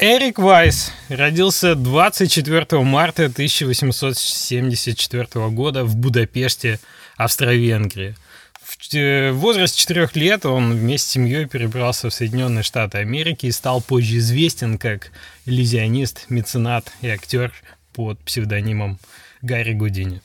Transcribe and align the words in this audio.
Эрик 0.00 0.38
Вайс 0.38 0.92
родился 1.08 1.74
24 1.74 2.84
марта 2.84 3.24
1874 3.24 5.48
года 5.48 5.84
в 5.84 5.96
Будапеште, 5.96 6.78
Австро-Венгрия. 7.16 8.14
В 8.92 9.32
возрасте 9.32 9.80
4 9.80 10.10
лет 10.14 10.46
он 10.46 10.72
вместе 10.72 11.08
с 11.08 11.10
семьей 11.10 11.46
перебрался 11.46 12.10
в 12.10 12.14
Соединенные 12.14 12.62
Штаты 12.62 12.98
Америки 12.98 13.46
и 13.46 13.50
стал 13.50 13.80
позже 13.80 14.18
известен 14.18 14.78
как 14.78 15.10
иллюзионист, 15.46 16.26
меценат 16.28 16.92
и 17.00 17.08
актер 17.08 17.52
под 17.92 18.20
псевдонимом 18.20 19.00
Гарри 19.42 19.72
Гудини. 19.72 20.20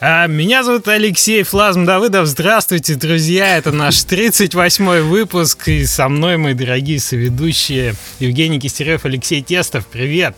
А, 0.00 0.28
меня 0.28 0.62
зовут 0.62 0.86
Алексей 0.86 1.42
Флазм 1.42 1.84
Давыдов. 1.84 2.28
Здравствуйте, 2.28 2.94
друзья. 2.94 3.56
Это 3.56 3.72
наш 3.72 3.96
38-й 3.96 5.02
выпуск. 5.02 5.66
И 5.66 5.84
со 5.86 6.08
мной 6.08 6.36
мои 6.36 6.54
дорогие 6.54 7.00
соведущие 7.00 7.96
Евгений 8.20 8.60
Кистерев, 8.60 9.04
Алексей 9.04 9.42
Тестов. 9.42 9.86
Привет. 9.86 10.36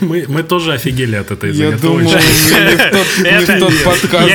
Мы, 0.00 0.24
мы 0.28 0.42
тоже 0.42 0.72
офигели 0.72 1.16
от 1.16 1.30
этой 1.30 1.52
Я 1.52 1.72
думаю, 1.72 2.08
Я 2.08 2.18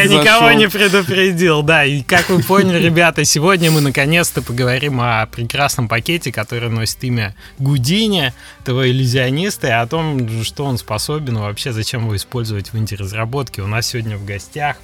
никого 0.06 0.52
не 0.52 0.70
предупредил, 0.70 1.62
да. 1.62 1.86
И 1.86 2.02
как 2.04 2.30
вы 2.30 2.42
поняли, 2.42 2.84
ребята, 2.84 3.26
сегодня 3.26 3.72
мы 3.72 3.82
наконец-то 3.82 4.42
поговорим 4.42 5.00
о 5.02 5.26
прекрасном 5.28 5.88
пакете, 5.88 6.32
который 6.32 6.70
носит 6.70 7.04
имя 7.04 7.36
Гудини, 7.58 8.34
этого 8.62 8.90
иллюзиониста, 8.90 9.68
и 9.68 9.72
о 9.72 9.88
том, 9.88 10.44
что 10.44 10.66
он 10.66 10.78
способен, 10.78 11.38
и 11.38 11.42
вообще 11.42 11.72
зачем 11.74 12.04
его 12.04 12.16
использовать 12.16 12.72
в 12.72 12.78
инди-разработке. 12.78 13.62
У 13.62 13.68
нас 13.68 13.88
сегодня 13.88 14.09
в 14.18 14.26
гостях 14.26 14.78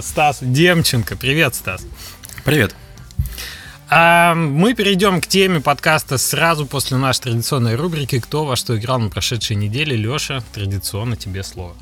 Стас 0.00 0.38
Демченко. 0.40 1.16
Привет, 1.16 1.54
Стас. 1.54 1.82
Привет. 2.44 2.74
А 3.90 4.34
мы 4.34 4.74
перейдем 4.74 5.20
к 5.20 5.26
теме 5.26 5.60
подкаста 5.60 6.18
сразу 6.18 6.66
после 6.66 6.98
нашей 6.98 7.22
традиционной 7.22 7.74
рубрики 7.74 8.20
«Кто 8.20 8.44
во 8.44 8.54
что 8.54 8.78
играл 8.78 8.98
на 8.98 9.08
прошедшей 9.08 9.56
неделе». 9.56 9.96
Леша, 9.96 10.42
традиционно 10.52 11.16
тебе 11.16 11.42
слово. 11.42 11.74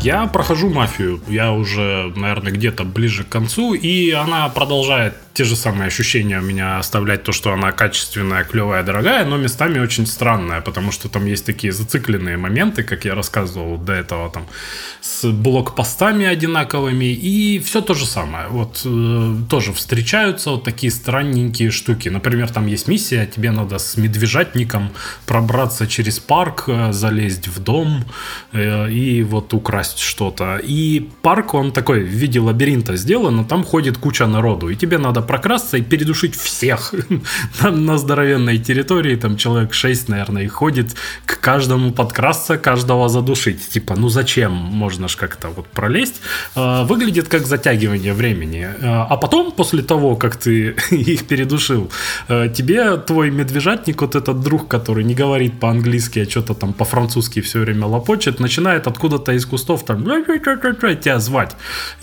Я 0.00 0.26
прохожу 0.26 0.70
мафию. 0.70 1.20
Я 1.28 1.52
уже, 1.52 2.12
наверное, 2.14 2.52
где-то 2.52 2.84
ближе 2.84 3.24
к 3.24 3.28
концу, 3.28 3.74
и 3.74 4.10
она 4.12 4.48
продолжает 4.48 5.14
те 5.40 5.44
же 5.44 5.56
самые 5.56 5.86
ощущения 5.86 6.38
у 6.38 6.42
меня 6.42 6.78
оставлять 6.78 7.22
то, 7.22 7.32
что 7.32 7.52
она 7.52 7.72
качественная, 7.72 8.44
клевая, 8.44 8.82
дорогая, 8.82 9.24
но 9.24 9.38
местами 9.38 9.78
очень 9.78 10.06
странная, 10.06 10.60
потому 10.60 10.92
что 10.92 11.08
там 11.08 11.24
есть 11.24 11.46
такие 11.46 11.72
зацикленные 11.72 12.36
моменты, 12.36 12.82
как 12.82 13.06
я 13.06 13.14
рассказывал 13.14 13.78
до 13.78 13.94
этого, 13.94 14.30
там, 14.30 14.46
с 15.00 15.24
блокпостами 15.30 16.26
одинаковыми, 16.26 17.06
и 17.06 17.58
все 17.60 17.80
то 17.80 17.94
же 17.94 18.04
самое. 18.06 18.48
Вот 18.48 18.82
э, 18.84 19.36
тоже 19.48 19.72
встречаются 19.72 20.50
вот 20.50 20.64
такие 20.64 20.92
странненькие 20.92 21.70
штуки. 21.70 22.10
Например, 22.10 22.50
там 22.50 22.66
есть 22.66 22.88
миссия, 22.88 23.26
тебе 23.26 23.50
надо 23.50 23.78
с 23.78 23.96
медвежатником 23.96 24.90
пробраться 25.26 25.86
через 25.86 26.18
парк, 26.18 26.64
э, 26.66 26.92
залезть 26.92 27.48
в 27.48 27.60
дом 27.60 28.04
э, 28.52 28.90
и 28.90 29.22
вот 29.22 29.39
украсть 29.52 29.98
что-то. 29.98 30.60
И 30.62 31.08
парк, 31.22 31.54
он 31.54 31.72
такой 31.72 32.02
в 32.02 32.08
виде 32.08 32.40
лабиринта 32.40 32.96
сделан, 32.96 33.36
но 33.36 33.44
там 33.44 33.64
ходит 33.64 33.98
куча 33.98 34.26
народу, 34.26 34.68
и 34.68 34.76
тебе 34.76 34.98
надо 34.98 35.22
прокрасться 35.22 35.76
и 35.76 35.82
передушить 35.82 36.34
всех 36.36 36.94
на, 37.62 37.70
на 37.70 37.98
здоровенной 37.98 38.58
территории, 38.58 39.16
там 39.16 39.36
человек 39.36 39.74
6, 39.74 40.08
наверное, 40.08 40.44
и 40.44 40.48
ходит 40.48 40.96
к 41.26 41.40
каждому 41.40 41.92
подкрасться, 41.92 42.58
каждого 42.58 43.08
задушить. 43.08 43.68
Типа, 43.68 43.94
ну 43.96 44.08
зачем? 44.08 44.52
Можно 44.52 45.08
ж 45.08 45.16
как-то 45.16 45.48
вот 45.48 45.66
пролезть. 45.66 46.20
А, 46.54 46.84
выглядит 46.84 47.28
как 47.28 47.46
затягивание 47.46 48.12
времени. 48.12 48.68
А, 48.82 49.06
а 49.10 49.16
потом, 49.16 49.52
после 49.52 49.82
того, 49.82 50.16
как 50.16 50.36
ты 50.36 50.76
их 50.90 51.26
передушил, 51.26 51.90
а, 52.28 52.48
тебе 52.48 52.96
твой 52.96 53.30
медвежатник, 53.30 54.00
вот 54.02 54.14
этот 54.14 54.40
друг, 54.40 54.68
который 54.68 55.04
не 55.04 55.14
говорит 55.14 55.60
по-английски, 55.60 56.20
а 56.20 56.30
что-то 56.30 56.54
там 56.54 56.72
по-французски 56.72 57.40
все 57.40 57.60
время 57.60 57.86
лопочет, 57.86 58.40
начинает 58.40 58.86
откуда-то 58.86 59.29
из 59.34 59.46
кустов 59.46 59.84
там 59.84 60.04
тебя 61.00 61.18
звать. 61.18 61.56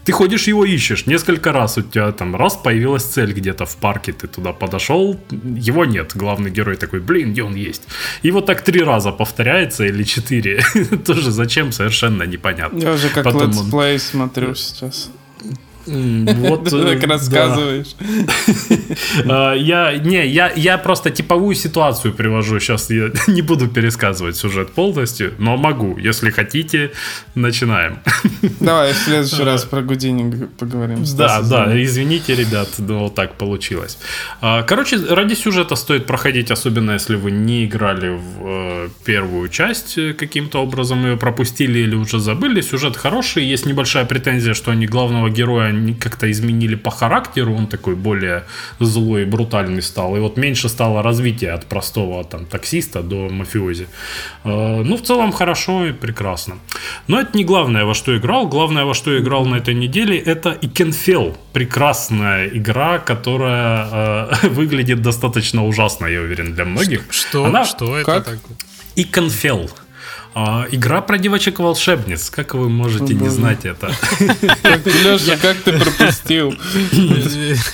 Ты 0.03 0.12
ходишь 0.12 0.47
его 0.47 0.66
ищешь. 0.66 1.06
Несколько 1.06 1.52
раз 1.52 1.78
у 1.78 1.81
тебя 1.81 2.12
там 2.12 2.35
раз 2.35 2.56
появилась 2.56 3.03
цель 3.03 3.34
где-то 3.34 3.66
в 3.66 3.75
парке, 3.78 4.12
ты 4.12 4.28
туда 4.28 4.53
подошел, 4.53 5.19
его 5.31 5.85
нет. 5.85 6.12
Главный 6.16 6.52
герой 6.52 6.75
такой, 6.75 7.00
блин, 7.00 7.31
где 7.31 7.44
он 7.44 7.56
есть? 7.56 7.84
И 8.24 8.31
вот 8.31 8.46
так 8.46 8.62
три 8.62 8.81
раза 8.81 9.12
повторяется 9.12 9.85
или 9.85 10.03
четыре. 10.03 10.62
Тоже 11.06 11.31
зачем, 11.31 11.72
совершенно 11.72 12.24
непонятно. 12.24 12.79
Я 12.79 12.94
уже 12.94 13.09
как 13.09 13.24
Потом 13.24 13.50
let's 13.50 13.74
play 13.74 13.94
он... 13.94 14.00
смотрю 14.00 14.56
сейчас. 14.56 15.09
Вот, 16.48 16.66
Ты 16.66 16.84
так 16.84 17.03
э, 17.03 17.08
рассказываешь. 17.08 17.96
А, 19.30 19.53
я, 19.53 19.98
не, 19.98 20.25
я, 20.28 20.52
я 20.56 20.78
просто 20.78 21.09
типовую 21.09 21.56
ситуацию 21.56 22.14
привожу. 22.14 22.59
Сейчас 22.59 22.90
я 22.90 23.09
не 23.28 23.42
буду 23.42 23.68
пересказывать 23.68 24.36
сюжет 24.36 24.72
полностью, 24.72 25.34
но 25.38 25.58
могу. 25.58 25.97
Если 25.97 26.30
хотите, 26.30 26.92
начинаем. 27.36 28.00
Давай 28.59 28.94
в 28.94 28.97
следующий 28.97 29.44
раз 29.44 29.66
про 29.66 29.81
Гудини 29.81 30.47
поговорим. 30.59 31.03
Да, 31.18 31.42
да, 31.42 31.84
извините, 31.84 32.36
ребят, 32.36 32.70
вот 32.78 33.16
так 33.16 33.36
получилось. 33.36 33.97
А, 34.42 34.64
короче, 34.64 34.97
ради 34.97 35.36
сюжета 35.36 35.76
стоит 35.76 36.06
проходить, 36.06 36.52
особенно 36.52 36.92
если 36.92 37.16
вы 37.16 37.31
не 37.31 37.66
играли 37.66 38.09
в 38.09 38.46
э, 38.46 38.90
первую 39.06 39.50
часть 39.50 39.97
э, 39.97 40.14
каким-то 40.14 40.62
образом, 40.62 41.06
ее 41.06 41.18
пропустили 41.18 41.80
или 41.80 41.96
уже 41.96 42.20
забыли. 42.20 42.62
Сюжет 42.62 42.97
хороший, 42.97 43.44
есть 43.44 43.66
небольшая 43.66 44.06
претензия, 44.06 44.53
что 44.53 44.72
они 44.72 44.86
главного 44.88 45.30
героя 45.30 45.72
как-то 46.00 46.30
изменили 46.32 46.76
по 46.76 46.92
характеру, 46.92 47.56
он 47.56 47.68
такой 47.68 47.96
более 47.96 48.44
злой 48.80 49.22
и 49.22 49.26
брутальный 49.26 49.82
стал. 49.82 50.16
И 50.16 50.20
вот 50.20 50.38
меньше 50.38 50.70
стало 50.70 51.04
развития 51.04 51.52
от 51.52 51.66
простого 51.66 52.24
там 52.24 52.46
таксиста 52.46 53.02
до 53.02 53.30
мафиози. 53.30 53.88
Э, 54.44 54.84
ну, 54.84 54.98
в 54.98 55.02
целом 55.02 55.32
хорошо 55.32 55.86
и 55.86 55.94
прекрасно. 55.94 56.56
Но 57.08 57.20
это 57.20 57.38
не 57.38 57.44
главное, 57.44 57.86
во 57.86 57.94
что 57.94 58.18
играл. 58.18 58.48
Главное, 58.48 58.86
во 58.86 58.94
что 58.94 59.18
играл 59.18 59.46
на 59.46 59.56
этой 59.58 59.74
неделе, 59.74 60.18
это 60.18 60.58
Икенфел. 60.62 61.38
Прекрасная 61.54 62.48
игра, 62.48 63.00
которая 63.00 64.30
э, 64.44 64.48
выглядит 64.50 65.02
достаточно 65.02 65.66
ужасно, 65.66 66.08
я 66.08 66.22
уверен, 66.22 66.54
для 66.54 66.66
многих. 66.66 67.02
Что? 67.09 67.46
Она... 67.46 67.66
Что 67.66 67.98
это 67.98 68.06
как? 68.06 68.26
такое? 68.26 68.58
Икенфел. 68.96 69.70
А, 70.40 70.68
игра 70.70 71.02
про 71.02 71.18
девочек-волшебниц. 71.18 72.30
Как 72.30 72.53
вы 72.53 72.70
можете 72.70 73.16
не 73.16 73.28
знать 73.28 73.66
это? 73.66 73.88
Леша, 74.20 75.36
как 75.42 75.58
ты 75.58 75.74
пропустил? 75.74 76.53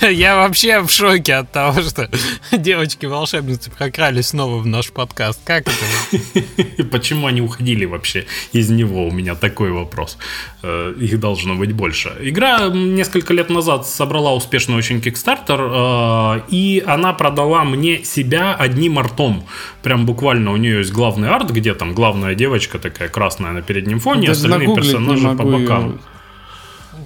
Я 0.00 0.36
вообще 0.36 0.80
в 0.80 0.88
шоке 0.88 1.34
от 1.34 1.52
того, 1.52 1.82
что 1.82 2.08
девочки-волшебницы 2.52 3.70
прокрались 3.70 4.28
снова 4.28 4.60
в 4.60 4.66
наш 4.66 4.92
подкаст. 4.92 5.40
Как 5.44 5.66
это? 5.66 6.84
Почему 6.84 7.26
они 7.26 7.42
уходили 7.42 7.84
вообще 7.84 8.24
из 8.52 8.70
него? 8.70 9.08
У 9.08 9.10
меня 9.10 9.34
такой 9.34 9.70
вопрос. 9.70 10.16
Э, 10.62 10.94
их 10.98 11.20
должно 11.20 11.56
быть 11.56 11.72
больше. 11.72 12.16
Игра 12.22 12.68
несколько 12.68 13.34
лет 13.34 13.50
назад 13.50 13.86
собрала 13.86 14.32
успешный 14.32 14.76
очень 14.76 15.02
кикстартер, 15.02 15.60
э, 15.60 16.40
и 16.48 16.82
она 16.86 17.12
продала 17.12 17.62
мне 17.64 18.04
себя 18.04 18.54
одним 18.54 18.98
артом. 18.98 19.44
Прям 19.82 20.06
буквально 20.06 20.50
у 20.52 20.56
нее 20.56 20.78
есть 20.78 20.92
главный 20.92 21.28
арт, 21.28 21.50
где 21.50 21.74
там 21.74 21.92
главная 21.92 22.34
девочка 22.34 22.53
девочка 22.54 22.78
такая 22.78 23.08
красная 23.08 23.50
на 23.52 23.62
переднем 23.62 23.98
фоне, 23.98 24.28
Даже 24.28 24.44
остальные 24.46 24.74
персонажи 24.76 25.28
по 25.36 25.44
бокам. 25.44 26.00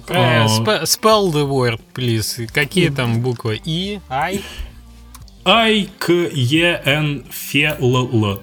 Э, 0.07 0.45
spell 0.45 1.31
the 1.31 1.47
word, 1.47 1.79
please. 1.93 2.47
Какие 2.53 2.89
там 2.89 3.21
буквы? 3.21 3.59
И, 3.63 3.99
I? 4.09 4.41
I, 5.45 5.89
К, 5.97 6.11
Е, 6.11 6.81
Н, 6.85 7.25
Ф, 7.29 7.55
Л, 7.79 8.09
Л. 8.13 8.41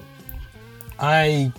I. 0.99 1.51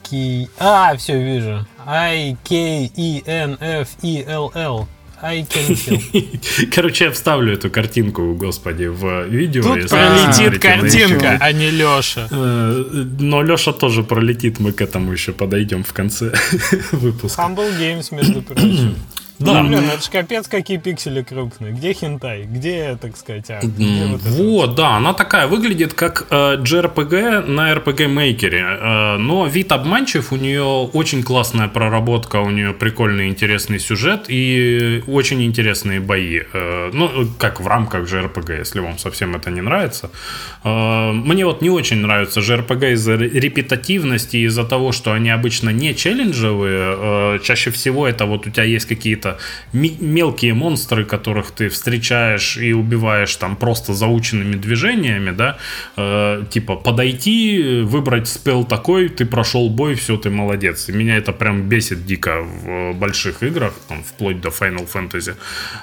А, 0.59 0.97
все, 0.97 1.23
вижу. 1.23 1.67
I, 1.87 2.37
K, 2.45 2.91
E, 2.95 3.23
N, 3.27 3.57
F, 3.61 3.89
E, 4.03 4.25
L, 4.25 4.53
L. 4.55 4.87
I 5.23 5.43
can 5.43 5.75
kill. 5.75 6.71
Короче, 6.75 7.05
я 7.05 7.11
вставлю 7.11 7.53
эту 7.53 7.71
картинку, 7.71 8.34
господи, 8.34 8.87
в 8.87 9.27
видео. 9.27 9.62
Тут 9.62 9.89
пролетит 9.89 10.61
картинка, 10.61 11.39
а 11.41 11.53
не 11.53 11.71
Леша. 11.71 12.29
Э, 12.31 12.84
но 13.20 13.43
Леша 13.43 13.73
тоже 13.73 14.03
пролетит, 14.03 14.61
мы 14.61 14.73
к 14.73 14.81
этому 14.81 15.12
еще 15.12 15.32
подойдем 15.32 15.82
в 15.82 15.93
конце 15.93 16.32
выпуска. 16.93 17.43
Humble 17.43 17.79
Games, 17.79 18.15
между 18.15 18.43
прочим. 18.43 18.94
Да. 19.38 19.62
Ну, 19.62 19.69
блин, 19.69 19.85
это 19.85 20.02
ж 20.02 20.08
капец, 20.11 20.49
какие 20.49 20.79
пиксели 20.79 21.23
крупные. 21.23 21.73
Где 21.73 21.93
хентай? 21.93 22.43
Где, 22.43 22.99
так 23.00 23.17
сказать, 23.17 23.50
а? 23.50 23.61
Где 23.62 24.06
вот, 24.06 24.20
вот 24.23 24.75
да, 24.75 24.96
она 24.96 25.12
такая 25.12 25.46
выглядит 25.46 25.94
как 25.94 26.26
э, 26.31 26.56
JRPG 26.56 27.46
на 27.46 27.73
RPG 27.73 28.08
Maker. 28.08 28.50
Э, 28.52 29.17
но 29.19 29.46
вид 29.46 29.70
обманчив, 29.70 30.32
у 30.32 30.37
нее 30.37 30.64
очень 30.64 31.23
классная 31.23 31.69
проработка, 31.69 32.37
у 32.37 32.50
нее 32.50 32.73
прикольный 32.73 33.29
интересный 33.29 33.79
сюжет 33.79 34.25
и 34.29 35.05
очень 35.06 35.43
интересные 35.44 36.00
бои. 36.00 36.41
Э, 36.52 36.91
ну, 36.93 37.29
как 37.38 37.61
в 37.61 37.67
рамках 37.69 38.12
JRPG, 38.12 38.58
если 38.58 38.81
вам 38.81 38.99
совсем 38.99 39.37
это 39.37 39.50
не 39.50 39.61
нравится. 39.61 40.11
Э, 40.64 41.12
мне 41.12 41.44
вот 41.44 41.62
не 41.62 41.70
очень 41.70 41.99
нравится 41.99 42.41
JRPG 42.41 42.93
из-за 42.94 43.14
репетативности, 43.14 44.38
из-за 44.38 44.64
того, 44.64 44.91
что 44.91 45.12
они 45.12 45.31
обычно 45.31 45.70
не 45.70 45.94
челленджевые. 45.94 46.96
Э, 46.99 47.38
чаще 47.44 47.70
всего 47.70 48.08
это 48.08 48.26
вот 48.26 48.46
у 48.46 48.50
тебя 48.50 48.64
есть 48.64 48.87
какие-то 48.87 49.28
это 49.29 49.39
мелкие 49.73 50.55
монстры, 50.55 51.05
которых 51.05 51.51
ты 51.51 51.69
встречаешь 51.69 52.57
и 52.57 52.73
убиваешь 52.73 53.37
там 53.37 53.57
просто 53.57 53.95
заученными 53.95 54.57
движениями, 54.57 55.31
да, 55.31 55.57
э, 55.97 56.45
типа 56.51 56.77
подойти, 56.77 57.83
выбрать 57.83 58.29
спел 58.29 58.65
такой, 58.65 59.09
ты 59.09 59.27
прошел 59.27 59.69
бой, 59.71 59.95
все, 59.95 60.17
ты 60.17 60.31
молодец. 60.31 60.89
И 60.89 60.93
меня 60.93 61.17
это 61.17 61.33
прям 61.33 61.69
бесит 61.69 62.07
дико 62.07 62.43
в 62.43 62.93
больших 62.95 63.43
играх, 63.43 63.73
там, 63.89 64.03
вплоть 64.03 64.41
до 64.41 64.49
Final 64.49 64.89
Fantasy. 64.93 65.35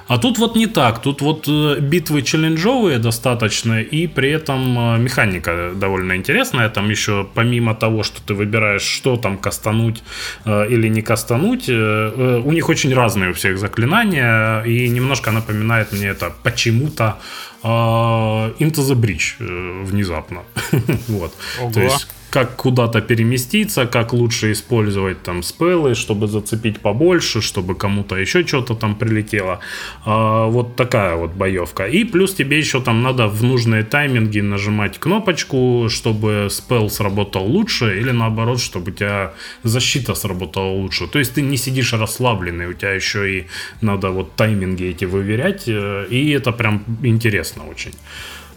А 0.08 0.18
тут 0.18 0.38
вот 0.38 0.56
не 0.56 0.68
так, 0.68 1.02
тут 1.02 1.22
вот 1.22 1.48
э, 1.48 1.80
битвы 1.80 2.22
челленджовые 2.22 3.00
достаточно, 3.00 3.82
и 3.82 4.08
при 4.08 4.30
этом 4.30 4.78
э, 4.78 4.98
механика 4.98 5.72
довольно 5.76 6.16
интересная, 6.16 6.70
там 6.70 6.90
еще 6.90 7.28
помимо 7.34 7.76
того, 7.76 8.04
что 8.04 8.22
ты 8.22 8.34
выбираешь, 8.34 8.82
что 8.82 9.18
там 9.18 9.38
кастануть 9.38 10.04
э, 10.46 10.68
или 10.70 10.88
не 10.90 11.02
кастануть, 11.02 11.70
у 11.70 12.52
них 12.52 12.70
очень 12.70 12.94
разные 12.94 13.34
всех 13.36 13.58
заклинания, 13.58 14.64
и 14.64 14.90
немножко 14.90 15.32
напоминает 15.32 15.92
мне 15.92 16.08
это 16.08 16.34
почему-то 16.44 17.20
Into 17.64 18.82
the 18.82 18.96
Bridge 18.96 19.84
внезапно. 19.86 20.44
вот. 21.08 21.34
Ого. 21.62 21.72
То 21.72 21.82
есть 21.82 22.08
как 22.36 22.58
куда-то 22.58 23.00
переместиться, 23.00 23.86
как 23.86 24.14
лучше 24.14 24.52
использовать 24.52 25.24
там 25.24 25.42
спеллы, 25.42 25.96
чтобы 25.96 26.28
зацепить 26.28 26.82
побольше, 26.82 27.40
чтобы 27.40 27.76
кому-то 27.76 28.18
еще 28.18 28.46
что-то 28.46 28.76
там 28.76 28.96
прилетело. 28.96 29.60
А, 30.06 30.48
вот 30.48 30.76
такая 30.76 31.16
вот 31.16 31.32
боевка. 31.32 31.86
И 31.88 32.04
плюс 32.04 32.34
тебе 32.34 32.58
еще 32.58 32.82
там 32.82 33.04
надо 33.04 33.28
в 33.28 33.42
нужные 33.44 33.84
тайминги 33.84 34.42
нажимать 34.42 35.00
кнопочку, 35.00 35.88
чтобы 35.90 36.50
спел 36.50 36.90
сработал 36.90 37.46
лучше, 37.46 38.00
или 38.02 38.12
наоборот, 38.12 38.60
чтобы 38.60 38.92
у 38.92 38.94
тебя 38.94 39.32
защита 39.64 40.14
сработала 40.14 40.74
лучше. 40.74 41.08
То 41.08 41.20
есть 41.20 41.36
ты 41.36 41.42
не 41.42 41.58
сидишь 41.58 41.94
расслабленный, 41.94 42.68
у 42.68 42.74
тебя 42.74 42.96
еще 42.96 43.40
и 43.40 43.46
надо 43.82 44.10
вот 44.10 44.36
тайминги 44.36 44.84
эти 44.84 45.06
выверять, 45.06 45.70
э, 45.70 46.08
и 46.10 46.32
это 46.32 46.52
прям 46.52 46.84
интересно 47.04 47.64
очень. 47.72 47.94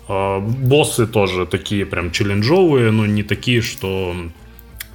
А, 0.09 0.41
боссы 0.41 1.07
тоже 1.07 1.47
такие 1.47 1.87
прям 1.87 2.11
челленджовые, 2.11 2.91
но 2.91 3.07
не 3.07 3.23
такие, 3.23 3.61
что 3.61 4.15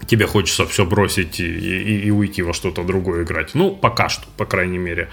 тебе 0.06 0.28
хочется 0.28 0.66
все 0.66 0.86
бросить 0.86 1.40
и, 1.40 1.46
и, 1.46 2.08
и 2.08 2.12
уйти 2.12 2.42
во 2.42 2.54
что-то 2.54 2.84
другое 2.84 3.24
играть. 3.24 3.56
Ну, 3.56 3.72
пока 3.72 4.10
что, 4.10 4.26
по 4.38 4.46
крайней 4.46 4.78
мере. 4.78 5.10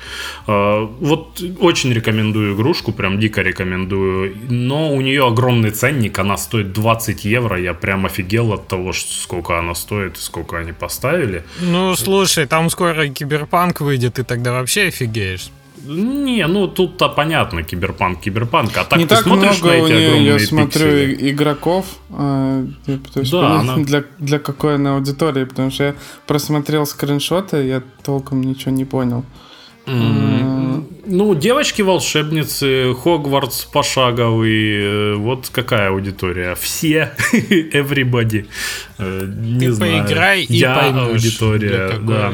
А, 0.47 0.85
вот 1.01 1.43
очень 1.61 1.93
рекомендую 1.93 2.55
игрушку, 2.55 2.93
прям 2.93 3.19
дико 3.19 3.43
рекомендую. 3.43 4.37
Но 4.49 4.95
у 4.95 5.01
нее 5.01 5.27
огромный 5.27 5.71
ценник, 5.71 6.19
она 6.19 6.37
стоит 6.37 6.73
20 6.73 7.25
евро. 7.25 7.61
Я 7.61 7.75
прям 7.75 8.07
офигел 8.07 8.53
от 8.53 8.69
того, 8.69 8.93
сколько 8.93 9.59
она 9.59 9.75
стоит, 9.75 10.17
сколько 10.17 10.59
они 10.59 10.73
поставили. 10.73 11.45
Ну, 11.61 11.97
слушай, 11.97 12.47
там 12.47 12.71
скоро 12.71 13.09
киберпанк 13.09 13.81
выйдет, 13.81 14.19
и 14.19 14.23
тогда 14.23 14.53
вообще 14.53 14.89
офигеешь. 14.89 15.51
Не, 15.85 16.47
ну 16.47 16.69
тут-то 16.69 17.09
понятно, 17.09 17.63
киберпанк, 17.63 18.21
киберпанк. 18.21 18.77
А 18.77 18.85
так 18.85 18.99
не 18.99 19.05
ты 19.05 19.15
так 19.15 19.25
смотришь 19.25 19.63
много 19.63 19.69
на 19.69 19.79
эти 19.79 20.13
у 20.13 20.17
нее, 20.17 20.33
я 20.33 20.39
смотрю, 20.39 20.69
пиксели. 20.71 21.31
игроков. 21.31 21.87
А, 22.11 22.65
то 23.15 23.21
есть, 23.21 23.33
да, 23.33 23.61
она... 23.61 23.77
для, 23.85 24.05
для 24.19 24.39
какой 24.39 24.75
она 24.75 24.97
аудитории, 24.97 25.45
потому 25.45 25.71
что 25.71 25.85
я 25.85 25.95
просмотрел 26.27 26.87
скриншоты, 26.87 27.67
я 27.67 27.83
толком 28.03 28.43
ничего 28.43 28.73
не 28.73 28.85
понял. 28.85 29.25
Ну, 31.13 31.35
девочки-волшебницы, 31.35 32.95
Хогвартс 32.95 33.65
пошаговый, 33.65 34.77
э, 34.77 35.15
вот 35.15 35.49
какая 35.51 35.89
аудитория? 35.89 36.55
Все, 36.55 37.11
everybody. 37.33 38.47
Э, 38.99 39.27
не 39.27 39.67
Ты 39.67 39.73
знаю. 39.73 40.05
поиграй 40.05 40.43
и 40.43 40.55
Я 40.55 40.75
поймешь, 40.75 41.09
аудитория, 41.09 41.99
да. 42.01 42.33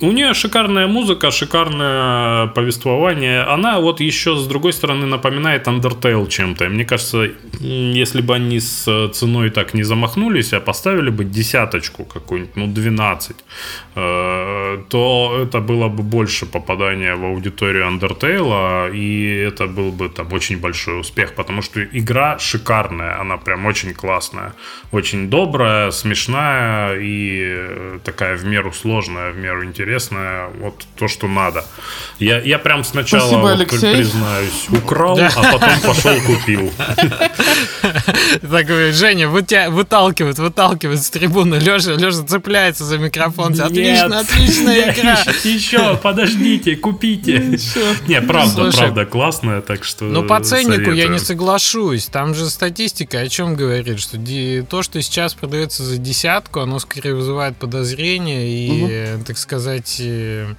У 0.00 0.10
нее 0.10 0.34
шикарная 0.34 0.86
музыка, 0.86 1.30
шикарное 1.30 2.48
повествование. 2.48 3.42
Она 3.42 3.78
вот 3.80 4.00
еще 4.00 4.36
с 4.36 4.46
другой 4.46 4.72
стороны 4.72 5.06
напоминает 5.06 5.68
Undertale 5.68 6.28
чем-то. 6.28 6.68
Мне 6.68 6.84
кажется, 6.84 7.30
если 7.60 8.22
бы 8.22 8.34
они 8.34 8.58
с 8.58 9.08
ценой 9.12 9.50
так 9.50 9.74
не 9.74 9.84
замахнулись, 9.84 10.52
а 10.52 10.60
поставили 10.60 11.10
бы 11.10 11.24
десяточку 11.24 12.04
какую-нибудь, 12.04 12.56
ну 12.56 12.66
12, 12.66 13.36
э, 13.94 14.82
то 14.88 15.40
это 15.42 15.60
было 15.60 15.88
бы 15.88 16.02
больше 16.02 16.46
попадания 16.48 17.14
в 17.14 17.24
аудиторию 17.24 17.86
Undertale, 17.86 18.94
и 18.94 19.48
это 19.48 19.66
был 19.66 19.90
бы 19.90 20.08
там 20.08 20.32
очень 20.32 20.58
большой 20.58 21.00
успех, 21.00 21.34
потому 21.34 21.62
что 21.62 21.82
игра 21.84 22.38
шикарная, 22.38 23.20
она 23.20 23.36
прям 23.36 23.66
очень 23.66 23.94
классная, 23.94 24.54
очень 24.92 25.30
добрая, 25.30 25.90
смешная 25.90 26.98
и 26.98 27.40
э, 27.42 27.98
такая 28.04 28.36
в 28.36 28.44
меру 28.44 28.72
сложная, 28.72 29.32
в 29.32 29.38
меру 29.38 29.64
интересное, 29.64 30.48
вот 30.60 30.86
то, 30.96 31.08
что 31.08 31.28
надо. 31.28 31.64
Я, 32.18 32.40
я 32.40 32.58
прям 32.58 32.84
сначала, 32.84 33.20
Спасибо, 33.20 33.40
вот, 33.40 33.52
Алексей. 33.52 33.94
признаюсь, 33.96 34.66
украл, 34.70 35.18
а 35.18 35.52
потом 35.52 35.80
пошел 35.84 36.14
купил. 36.22 36.72
Такой, 38.50 38.92
Женя 38.92 39.28
выталкивает, 39.28 40.38
выталкивает 40.38 41.02
с 41.02 41.10
трибуны, 41.10 41.56
Леша, 41.56 41.92
Леша 41.92 42.24
цепляется 42.24 42.84
за 42.84 42.98
микрофон. 42.98 43.58
Отлично, 43.60 44.20
отличная 44.20 44.92
игра. 44.92 45.18
Еще, 45.44 45.96
подождите, 46.32 46.76
купите. 46.76 47.58
Не, 48.06 48.20
правда, 48.22 48.70
правда 48.74 49.04
классная, 49.04 49.60
так 49.60 49.84
что 49.84 50.04
Ну, 50.04 50.24
по 50.24 50.40
ценнику 50.40 50.92
я 50.92 51.08
не 51.08 51.18
соглашусь. 51.18 52.06
Там 52.06 52.34
же 52.34 52.48
статистика 52.48 53.18
о 53.18 53.28
чем 53.28 53.54
говорит, 53.54 54.00
что 54.00 54.18
то, 54.68 54.82
что 54.82 55.02
сейчас 55.02 55.34
продается 55.34 55.82
за 55.82 55.98
десятку, 55.98 56.60
оно 56.60 56.78
скорее 56.78 57.14
вызывает 57.14 57.56
подозрения 57.56 58.48
и, 58.48 59.18
так 59.24 59.36
сказать, 59.36 59.58
сказать, 59.58 60.00
э, 60.00 60.54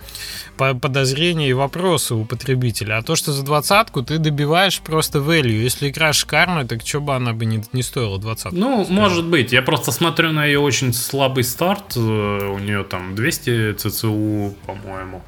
подозрения 0.58 1.50
и 1.50 1.54
вопросы 1.54 2.16
у 2.16 2.26
потребителя. 2.26 2.98
А 2.98 3.02
то, 3.02 3.16
что 3.16 3.32
за 3.32 3.44
двадцатку 3.44 4.02
ты 4.04 4.18
добиваешь 4.18 4.80
просто 4.82 5.20
value. 5.20 5.64
Если 5.64 5.90
игра 5.90 6.14
шикарная, 6.14 6.66
так 6.66 6.86
что 6.86 7.00
бы 7.00 7.16
она 7.16 7.34
бы 7.34 7.46
не, 7.46 7.64
не 7.74 7.84
стоила 7.84 8.20
двадцатку? 8.20 8.58
Ну, 8.58 8.84
скажем. 8.84 8.96
может 8.96 9.26
быть. 9.26 9.54
Я 9.54 9.62
просто 9.62 9.92
смотрю 9.92 10.32
на 10.32 10.46
ее 10.46 10.60
очень 10.60 10.94
слабый 10.94 11.44
старт. 11.44 11.96
Э, 11.96 12.00
у 12.00 12.60
нее 12.60 12.84
там 12.84 13.16
200 13.16 13.74
ЦЦУ, 13.74 14.56
по-моему. 14.66 15.24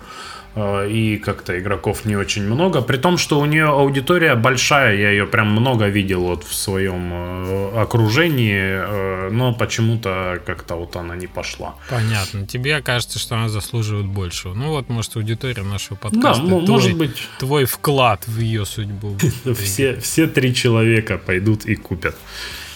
Э, 0.54 0.90
и 0.90 1.18
как-то 1.18 1.58
игроков 1.58 2.06
не 2.06 2.16
очень 2.16 2.44
много. 2.44 2.82
При 2.82 2.98
том, 2.98 3.18
что 3.18 3.40
у 3.40 3.46
нее 3.46 3.68
аудитория 3.68 4.36
большая, 4.36 4.98
я 4.98 5.12
ее 5.12 5.26
прям 5.26 5.52
много 5.52 5.88
видел 5.88 6.24
вот 6.24 6.44
в 6.44 6.54
своем 6.54 7.12
э, 7.14 7.82
окружении, 7.82 8.62
э, 8.62 9.30
но 9.32 9.54
почему-то 9.54 10.42
как-то 10.46 10.76
вот 10.76 10.96
она 10.98 11.16
не 11.16 11.28
пошла. 11.28 11.76
Понятно. 11.90 12.46
Тебе 12.46 12.82
кажется, 12.82 13.18
что 13.18 13.36
она 13.36 13.48
заслуживает 13.48 14.08
большего. 14.08 14.54
Ну 14.54 14.70
вот, 14.70 14.90
может, 14.90 15.16
аудитория 15.16 15.64
нашего 15.64 15.96
подкаста. 15.96 16.44
Да, 16.44 16.48
твой, 16.50 16.68
может 16.68 16.98
быть. 16.98 17.28
Твой 17.40 17.66
вклад 17.66 18.28
в 18.28 18.40
ее 18.40 18.66
судьбу. 18.66 19.16
Все, 19.56 20.00
все 20.00 20.28
три 20.28 20.54
человека 20.54 21.18
пойдут 21.18 21.66
и 21.66 21.76
купят. 21.76 22.16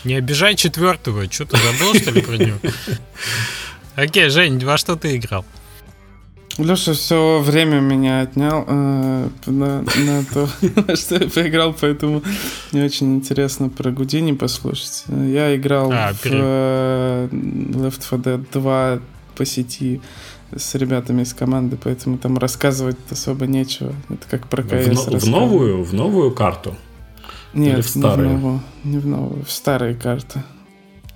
Не 0.03 0.15
обижай 0.15 0.55
четвертого. 0.55 1.29
Что 1.29 1.45
ты 1.45 1.57
забыл, 1.57 1.93
что 1.95 2.11
ли, 2.11 2.21
про 2.21 2.37
него? 2.37 2.57
Окей, 3.95 4.29
Жень, 4.29 4.63
во 4.63 4.77
что 4.77 4.95
ты 4.95 5.17
играл? 5.17 5.45
Леша 6.57 6.93
все 6.93 7.39
время 7.39 7.81
меня 7.81 8.21
отнял 8.21 8.63
э, 8.65 9.27
на, 9.47 9.81
на 9.81 10.23
то, 10.33 10.47
что 10.95 11.15
я 11.15 11.29
поиграл, 11.29 11.75
поэтому 11.79 12.23
мне 12.71 12.85
очень 12.85 13.15
интересно 13.15 13.67
про 13.69 13.91
Гудини 13.91 14.31
послушать. 14.31 15.03
Я 15.09 15.53
играл 15.55 15.91
а, 15.91 16.13
в 16.13 16.25
э, 16.25 17.27
Left 17.31 18.01
4 18.09 18.21
Dead 18.21 18.45
2 18.53 18.99
по 19.35 19.45
сети 19.45 20.01
с 20.55 20.75
ребятами 20.75 21.23
из 21.23 21.33
команды, 21.33 21.77
поэтому 21.81 22.17
там 22.17 22.37
рассказывать 22.37 22.97
особо 23.11 23.47
нечего. 23.47 23.93
Это 24.09 24.25
как 24.29 24.47
про 24.47 24.63
КС 24.63 25.07
в, 25.07 25.19
в 25.19 25.29
новую, 25.29 25.83
в 25.83 25.93
новую 25.93 26.31
карту? 26.31 26.75
Нет, 27.53 27.73
Или 27.73 27.81
в 27.81 27.89
старую? 27.89 28.29
не 28.29 28.35
в 28.35 28.39
новую, 28.39 28.61
не 28.83 28.97
в 28.97 29.07
новую, 29.07 29.45
в 29.45 29.51
старые 29.51 29.95
карты. 29.95 30.41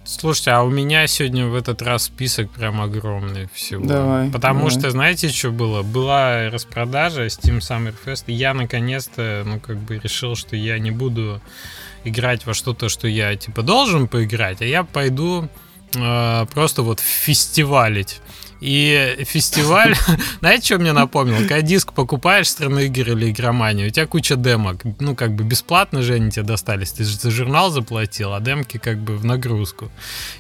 Слушайте, 0.10 0.52
а 0.52 0.64
у 0.64 0.72
меня 0.72 1.06
сегодня 1.06 1.46
в 1.46 1.54
этот 1.54 1.84
раз 1.84 2.06
список 2.06 2.50
прям 2.50 2.82
огромный 2.82 3.48
всего. 3.54 3.86
Давай. 3.86 4.32
Потому 4.32 4.62
давай. 4.62 4.72
что, 4.72 4.90
знаете, 4.90 5.30
что 5.30 5.52
было? 5.52 5.84
Была 5.84 6.50
распродажа 6.50 7.28
Steam 7.28 7.60
Summer 7.60 7.94
Fest, 8.04 8.24
и 8.26 8.34
я 8.34 8.56
наконец-то, 8.56 9.44
ну, 9.46 9.60
как 9.60 9.78
бы 9.78 10.00
решил, 10.00 10.36
что 10.36 10.56
я 10.56 10.80
не 10.80 10.90
буду 10.90 11.40
играть 12.06 12.48
во 12.48 12.56
что-то, 12.56 12.90
что 12.90 13.08
я, 13.08 13.36
типа, 13.36 13.62
должен 13.62 14.08
поиграть, 14.08 14.64
а 14.64 14.66
я 14.66 14.84
пойду 14.84 15.48
э, 15.96 16.46
просто 16.56 16.82
вот 16.82 17.00
фестивалить. 17.00 18.20
И 18.62 19.24
фестиваль, 19.26 19.96
знаете, 20.40 20.66
что 20.66 20.80
мне 20.80 20.92
напомнил? 20.92 21.38
Когда 21.38 21.62
диск 21.62 21.94
покупаешь 21.94 22.50
страны 22.50 22.86
игр 22.88 23.12
или 23.12 23.32
игромании, 23.32 23.88
у 23.88 23.90
тебя 23.90 24.06
куча 24.06 24.36
демок. 24.36 24.82
Ну, 25.00 25.16
как 25.16 25.34
бы 25.34 25.44
бесплатно 25.44 26.02
же 26.02 26.16
они 26.16 26.30
тебе 26.30 26.44
достались. 26.44 26.92
Ты 26.92 27.06
же 27.06 27.18
за 27.18 27.32
журнал 27.32 27.72
заплатил, 27.72 28.34
а 28.34 28.40
демки 28.42 28.78
как 28.78 29.00
бы 29.00 29.16
в 29.16 29.24
нагрузку. 29.24 29.90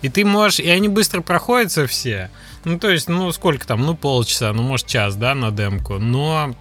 И 0.01 0.09
ты 0.09 0.25
можешь... 0.25 0.59
И 0.59 0.69
они 0.69 0.89
быстро 0.89 1.21
проходятся 1.21 1.88
все. 1.88 2.29
Ну, 2.65 2.77
то 2.77 2.89
есть, 2.89 3.07
ну, 3.07 3.31
сколько 3.31 3.65
там? 3.65 3.81
Ну, 3.85 3.95
полчаса, 3.95 4.51
ну, 4.51 4.63
может, 4.63 4.88
час, 4.88 5.15
да, 5.15 5.33
на 5.33 5.51
демку. 5.51 5.97
Но 5.97 6.55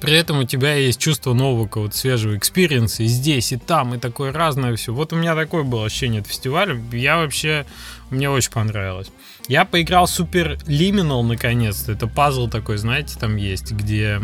при 0.00 0.14
этом 0.14 0.38
у 0.38 0.44
тебя 0.44 0.74
есть 0.74 0.98
чувство 0.98 1.34
нового 1.34 1.66
какого-то 1.66 1.96
свежего 1.96 2.36
experience 2.36 2.91
-а 2.91 3.02
и 3.02 3.06
здесь, 3.06 3.52
и 3.52 3.58
там, 3.58 3.94
и 3.94 3.98
такое 3.98 4.32
разное 4.32 4.74
все. 4.76 4.94
Вот 4.94 5.12
у 5.12 5.16
меня 5.16 5.34
такое 5.34 5.62
было 5.62 5.84
ощущение 5.84 6.22
от 6.22 6.26
фестиваля. 6.26 6.80
Я 6.92 7.18
вообще, 7.18 7.66
мне 8.08 8.30
очень 8.30 8.50
понравилось. 8.50 9.08
Я 9.48 9.64
поиграл 9.64 10.04
Superliminal 10.04 11.22
наконец-то. 11.22 11.92
Это 11.92 12.06
пазл 12.06 12.48
такой, 12.48 12.76
знаете, 12.76 13.18
там 13.18 13.36
есть, 13.36 13.72
где 13.72 14.20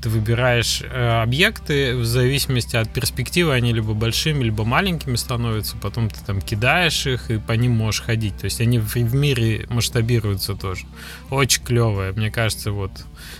ты 0.00 0.08
выбираешь 0.08 0.82
э, 0.82 1.22
объекты 1.22 1.96
в 1.96 2.04
зависимости 2.04 2.76
от 2.76 2.92
перспективы, 2.92 3.52
они 3.52 3.72
либо 3.72 3.94
большими, 3.94 4.44
либо 4.44 4.64
маленькими 4.64 5.16
становятся, 5.16 5.76
потом 5.76 6.08
ты 6.08 6.20
там 6.24 6.40
кидаешь 6.40 7.06
их 7.06 7.30
и 7.30 7.38
по 7.38 7.52
ним 7.52 7.72
можешь 7.72 8.02
ходить. 8.02 8.36
То 8.38 8.44
есть 8.44 8.60
они 8.60 8.78
в 8.78 8.96
мире 9.14 9.66
масштабируются 9.68 10.54
тоже. 10.54 10.86
Очень 11.30 11.64
клевое, 11.64 12.12
мне 12.12 12.30
кажется, 12.30 12.72
вот 12.72 12.92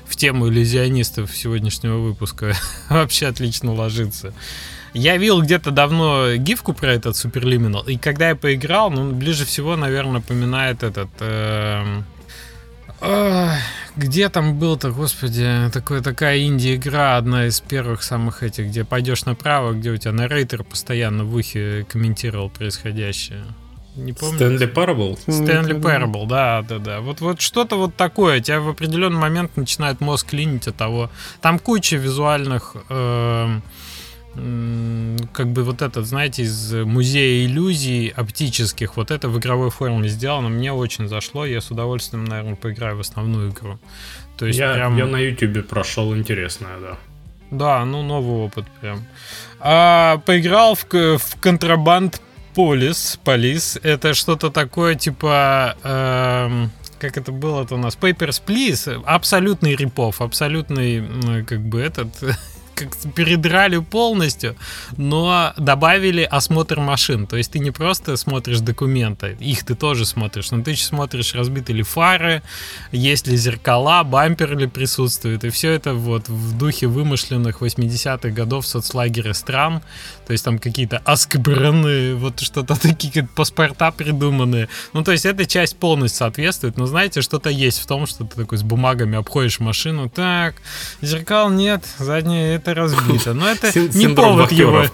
в 0.07 0.17
тему 0.17 0.49
иллюзионистов 0.49 1.35
сегодняшнего 1.35 1.99
выпуска 1.99 2.55
вообще 2.91 3.27
отлично 3.27 3.73
ложится. 3.73 4.35
Я 4.93 5.17
видел 5.17 5.43
где-то 5.43 5.71
давно 5.71 6.35
гифку 6.37 6.73
про 6.73 6.93
этот 6.93 7.17
Суперлиминал, 7.17 7.83
и 7.83 7.97
когда 7.97 8.31
я 8.31 8.37
поиграл, 8.37 8.91
ну, 8.91 9.13
ближе 9.13 9.45
всего, 9.45 9.77
наверное, 9.77 10.15
напоминает 10.15 10.83
этот... 10.83 11.09
Э, 11.21 12.03
э, 13.01 13.49
где 13.97 14.29
там 14.29 14.59
был-то, 14.59 14.91
господи, 14.91 15.71
такой, 15.73 16.01
такая 16.01 16.43
инди-игра, 16.45 17.17
одна 17.17 17.47
из 17.47 17.61
первых 17.61 18.03
самых 18.03 18.43
этих, 18.43 18.67
где 18.67 18.85
пойдешь 18.85 19.25
направо, 19.25 19.73
где 19.73 19.91
у 19.91 19.97
тебя 19.97 20.13
наррейтер 20.13 20.65
постоянно 20.65 21.25
в 21.25 21.35
ухе 21.35 21.87
комментировал 21.89 22.51
происходящее. 22.51 23.45
Не 23.97 24.13
помню. 24.13 24.37
Стэнли 24.37 24.67
Парабл? 24.67 25.19
Стэнли 25.19 25.79
Парабл, 25.81 26.27
да, 26.27 26.63
да, 26.63 26.79
да. 26.79 27.01
Вот, 27.01 27.21
вот 27.21 27.41
что-то 27.41 27.77
вот 27.77 27.97
такое. 27.97 28.41
Тебя 28.41 28.61
в 28.61 28.69
определенный 28.69 29.19
момент 29.19 29.57
начинает 29.57 30.01
мозг 30.01 30.29
клинить 30.29 30.69
от 30.69 30.77
того. 30.77 31.11
Там 31.41 31.59
куча 31.59 31.97
визуальных 31.97 32.77
э, 32.89 33.61
как 34.35 35.49
бы 35.49 35.65
вот 35.65 35.83
этот, 35.83 36.07
знаете, 36.07 36.43
из 36.43 36.73
музея 36.73 37.47
иллюзий 37.47 38.09
оптических, 38.09 38.97
вот 38.97 39.11
это 39.11 39.29
в 39.29 39.39
игровой 39.39 39.71
форме 39.71 40.09
сделано, 40.09 40.49
мне 40.49 40.73
очень 40.73 41.09
зашло, 41.09 41.45
я 41.45 41.61
с 41.61 41.71
удовольствием, 41.71 42.25
наверное, 42.25 42.55
поиграю 42.55 42.97
в 42.97 43.01
основную 43.01 43.51
игру. 43.51 43.79
То 44.37 44.47
есть 44.47 44.59
я, 44.59 44.75
прям... 44.75 44.97
я 44.97 45.07
на 45.07 45.17
YouTube 45.17 45.67
прошел 45.67 46.17
интересное, 46.17 46.79
да. 46.81 46.99
Да, 47.51 47.85
ну 47.85 48.03
новый 48.03 48.47
опыт 48.47 48.65
прям. 48.81 49.05
А, 49.59 50.19
поиграл 50.25 50.77
в, 50.77 50.85
в 50.85 51.41
контрабанд 51.41 52.23
Полис, 52.55 53.19
Полис. 53.25 53.79
Это 53.83 54.15
что-то 54.15 54.51
такое 54.51 54.95
типа... 54.95 55.77
Э, 55.83 56.67
как 56.99 57.17
это 57.17 57.33
было-то 57.33 57.75
у 57.75 57.79
нас? 57.79 57.97
Papers, 58.01 58.43
Please. 58.47 59.03
Абсолютный 59.05 59.75
рипов, 59.75 60.21
абсолютный, 60.21 61.45
как 61.45 61.61
бы 61.61 61.81
этот 61.81 62.09
как 62.81 63.15
передрали 63.15 63.79
полностью, 63.79 64.57
но 64.97 65.53
добавили 65.57 66.23
осмотр 66.23 66.81
машин. 66.81 67.27
То 67.27 67.37
есть 67.37 67.53
ты 67.53 67.59
не 67.59 67.71
просто 67.71 68.17
смотришь 68.17 68.61
документы, 68.61 69.37
их 69.41 69.65
ты 69.65 69.75
тоже 69.75 70.05
смотришь, 70.05 70.51
но 70.51 70.63
ты 70.63 70.73
еще 70.73 70.85
смотришь, 70.85 71.35
разбиты 71.35 71.73
ли 71.73 71.83
фары, 71.83 72.43
есть 72.93 73.27
ли 73.27 73.37
зеркала, 73.37 74.03
бампер 74.05 74.57
ли 74.57 74.67
присутствует. 74.67 75.45
И 75.45 75.51
все 75.51 75.73
это 75.73 75.95
вот 75.95 76.29
в 76.29 76.59
духе 76.59 76.87
вымышленных 76.87 77.63
80-х 77.63 78.31
годов 78.31 78.67
соцлагеря 78.67 79.35
стран. 79.35 79.83
То 80.27 80.33
есть 80.33 80.45
там 80.45 80.59
какие-то 80.59 80.99
аскбраны, 81.05 82.15
вот 82.15 82.41
что-то 82.41 82.81
такие 82.81 83.13
как 83.13 83.31
паспорта 83.31 83.91
придуманные. 83.91 84.69
Ну, 84.93 85.03
то 85.03 85.13
есть 85.13 85.27
эта 85.27 85.47
часть 85.47 85.77
полностью 85.77 86.19
соответствует, 86.19 86.77
но 86.77 86.87
знаете, 86.87 87.21
что-то 87.21 87.51
есть 87.51 87.81
в 87.81 87.87
том, 87.87 88.07
что 88.07 88.25
ты 88.25 88.37
такой 88.37 88.59
с 88.59 88.63
бумагами 88.63 89.19
обходишь 89.19 89.61
машину. 89.61 90.09
Так, 90.09 90.55
зеркал 91.03 91.51
нет, 91.51 91.85
заднее 91.99 92.55
это 92.55 92.70
разбито. 92.75 93.35
Но 93.35 93.49
это 93.49 93.71
не 93.95 94.09
повод 94.09 94.53
его 94.53 94.85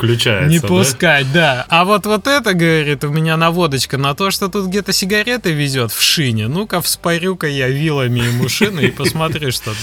не 0.47 0.61
пускать, 0.61 1.33
да? 1.33 1.64
А 1.68 1.85
вот 1.85 2.06
вот 2.06 2.26
это, 2.26 2.54
говорит, 2.54 3.04
у 3.04 3.09
меня 3.09 3.37
наводочка 3.37 3.99
на 3.99 4.14
то, 4.14 4.30
что 4.30 4.49
тут 4.49 4.66
где-то 4.66 4.92
сигареты 4.92 5.52
везет 5.52 5.92
в 5.92 6.00
шине. 6.00 6.49
Ну-ка, 6.49 6.80
вспорю-ка 6.80 7.47
я 7.47 7.68
вилами 7.68 8.21
ему 8.21 8.49
шину 8.49 8.80
и 8.80 8.90
посмотри 8.90 9.50
что-то. 9.50 9.76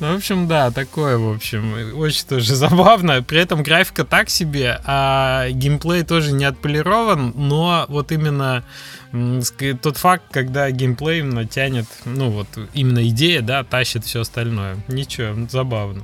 Ну, 0.00 0.12
в 0.12 0.16
общем, 0.16 0.48
да, 0.48 0.70
такое, 0.70 1.16
в 1.16 1.30
общем, 1.30 1.96
очень 1.96 2.26
тоже 2.26 2.54
забавно. 2.54 3.22
При 3.22 3.38
этом 3.38 3.62
графика 3.62 4.04
так 4.04 4.30
себе, 4.30 4.80
а 4.84 5.48
геймплей 5.50 6.02
тоже 6.02 6.32
не 6.32 6.44
отполирован, 6.44 7.32
но 7.36 7.86
вот 7.88 8.12
именно 8.12 8.64
тот 9.82 9.96
факт, 9.98 10.24
когда 10.30 10.70
геймплей 10.70 11.20
именно 11.20 11.46
тянет, 11.46 11.86
ну 12.04 12.30
вот 12.30 12.48
именно 12.72 13.06
идея, 13.08 13.42
да, 13.42 13.62
тащит 13.62 14.04
все 14.04 14.22
остальное. 14.22 14.76
Ничего, 14.88 15.46
забавно. 15.50 16.02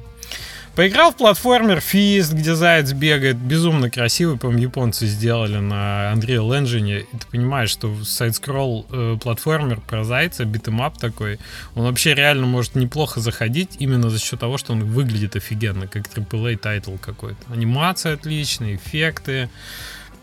Поиграл 0.78 1.10
в 1.10 1.16
платформер 1.16 1.78
Fist, 1.78 2.36
где 2.36 2.54
заяц 2.54 2.92
бегает. 2.92 3.36
Безумно 3.36 3.90
красивый, 3.90 4.38
по-моему, 4.38 4.62
японцы 4.62 5.06
сделали 5.06 5.56
на 5.56 6.12
Unreal 6.14 6.50
Engine. 6.50 7.00
И 7.00 7.16
ты 7.16 7.26
понимаешь, 7.32 7.70
что 7.70 7.92
side-scroll 8.04 8.86
э, 8.88 9.16
платформер 9.20 9.80
про 9.80 10.04
зайца, 10.04 10.44
beat 10.44 10.67
'em 10.67 10.85
up 10.85 10.96
такой, 10.96 11.40
он 11.74 11.82
вообще 11.82 12.14
реально 12.14 12.46
может 12.46 12.76
неплохо 12.76 13.18
заходить 13.18 13.70
именно 13.80 14.08
за 14.08 14.20
счет 14.20 14.38
того, 14.38 14.56
что 14.56 14.72
он 14.72 14.84
выглядит 14.84 15.34
офигенно, 15.34 15.88
как 15.88 16.06
AAA 16.06 16.56
title 16.58 16.92
какой-то. 17.00 17.40
Анимация 17.52 18.14
отличная, 18.14 18.76
эффекты. 18.76 19.50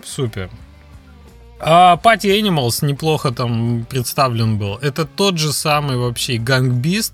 Супер. 0.06 0.50
А 1.60 2.00
Party 2.02 2.40
Animals 2.40 2.86
неплохо 2.86 3.32
там 3.32 3.86
представлен 3.90 4.58
был. 4.58 4.78
Это 4.78 5.04
тот 5.04 5.38
же 5.38 5.52
самый 5.52 5.98
вообще 5.98 6.38
Gang 6.38 6.65
Beasts, 6.65 7.14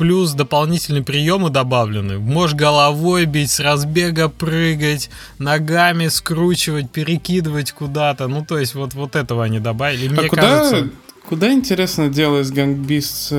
плюс 0.00 0.32
дополнительные 0.32 1.02
приемы 1.02 1.50
добавлены. 1.50 2.18
Можешь 2.18 2.56
головой 2.56 3.26
бить, 3.26 3.50
с 3.50 3.60
разбега 3.60 4.30
прыгать, 4.30 5.10
ногами 5.38 6.08
скручивать, 6.08 6.90
перекидывать 6.90 7.72
куда-то. 7.72 8.26
Ну, 8.26 8.42
то 8.42 8.58
есть 8.58 8.74
вот, 8.74 8.94
вот 8.94 9.14
этого 9.14 9.44
они 9.44 9.60
добавили. 9.60 10.08
Мне 10.08 10.20
а 10.20 10.28
куда, 10.28 10.42
кажется... 10.42 10.90
куда, 11.28 11.52
интересно, 11.52 12.08
делась 12.08 12.50
Гангбист? 12.50 13.34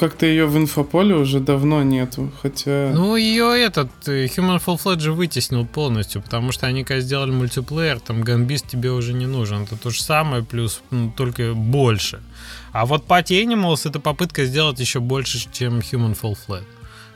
Как-то 0.00 0.24
ее 0.24 0.46
в 0.46 0.56
инфополе 0.56 1.16
уже 1.16 1.38
давно 1.38 1.82
нету, 1.82 2.32
хотя... 2.40 2.92
Ну, 2.94 3.14
ее 3.16 3.54
этот 3.54 3.90
э, 4.06 4.24
Human 4.24 4.58
Fall 4.64 4.80
Flat 4.82 5.00
же 5.00 5.12
вытеснил 5.12 5.66
полностью, 5.66 6.22
потому 6.22 6.50
что 6.50 6.66
они 6.66 6.82
когда 6.82 7.02
сделали 7.02 7.30
мультиплеер, 7.30 8.00
там 8.00 8.22
Гангбист 8.22 8.66
тебе 8.68 8.90
уже 8.90 9.12
не 9.12 9.26
нужен. 9.26 9.64
Это 9.64 9.76
то 9.76 9.90
же 9.90 10.02
самое, 10.02 10.42
плюс 10.42 10.80
ну, 10.90 11.12
только 11.14 11.52
больше. 11.52 12.20
А 12.78 12.84
вот 12.84 13.06
Party 13.06 13.42
Animals 13.42 13.88
это 13.88 14.00
попытка 14.00 14.44
сделать 14.44 14.78
еще 14.78 15.00
больше, 15.00 15.38
чем 15.50 15.78
Human 15.78 16.14
Fall 16.14 16.36
Flat 16.46 16.64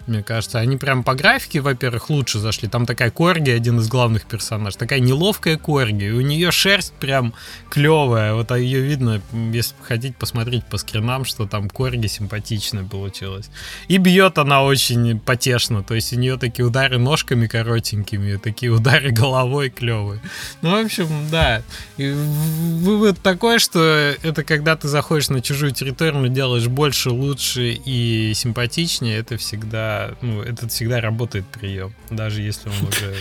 мне 0.06 0.22
кажется. 0.22 0.58
Они 0.58 0.76
прям 0.76 1.04
по 1.04 1.14
графике, 1.14 1.60
во-первых, 1.60 2.10
лучше 2.10 2.38
зашли. 2.38 2.68
Там 2.68 2.86
такая 2.86 3.10
Корги, 3.10 3.50
один 3.50 3.78
из 3.78 3.88
главных 3.88 4.24
персонажей. 4.24 4.78
Такая 4.78 5.00
неловкая 5.00 5.56
Корги. 5.56 6.04
И 6.04 6.10
у 6.10 6.20
нее 6.20 6.50
шерсть 6.50 6.92
прям 6.94 7.34
клевая. 7.68 8.34
Вот 8.34 8.50
ее 8.50 8.80
видно, 8.80 9.20
если 9.52 9.74
хотите 9.82 10.14
посмотреть 10.18 10.64
по 10.64 10.78
скринам, 10.78 11.24
что 11.24 11.46
там 11.46 11.68
Корги 11.68 12.06
симпатичная 12.06 12.84
получилась. 12.84 13.50
И 13.88 13.98
бьет 13.98 14.38
она 14.38 14.62
очень 14.62 15.20
потешно. 15.20 15.82
То 15.82 15.94
есть 15.94 16.12
у 16.12 16.16
нее 16.16 16.38
такие 16.38 16.66
удары 16.66 16.98
ножками 16.98 17.46
коротенькими, 17.46 18.36
такие 18.36 18.72
удары 18.72 19.10
головой 19.10 19.70
клевые. 19.70 20.20
Ну, 20.62 20.70
в 20.70 20.84
общем, 20.84 21.08
да. 21.30 21.62
И 21.96 22.10
вывод 22.10 23.20
такой, 23.20 23.58
что 23.58 23.80
это 24.22 24.42
когда 24.44 24.76
ты 24.76 24.88
заходишь 24.88 25.28
на 25.28 25.40
чужую 25.40 25.72
территорию, 25.72 26.28
делаешь 26.30 26.68
больше, 26.68 27.10
лучше 27.10 27.72
и 27.84 28.32
симпатичнее, 28.34 29.18
это 29.18 29.36
всегда 29.36 29.89
ну, 30.20 30.42
это 30.42 30.68
всегда 30.68 31.00
работает 31.00 31.46
прием, 31.46 31.94
даже 32.10 32.42
если 32.42 32.68
он 32.68 32.74
уже... 32.88 33.14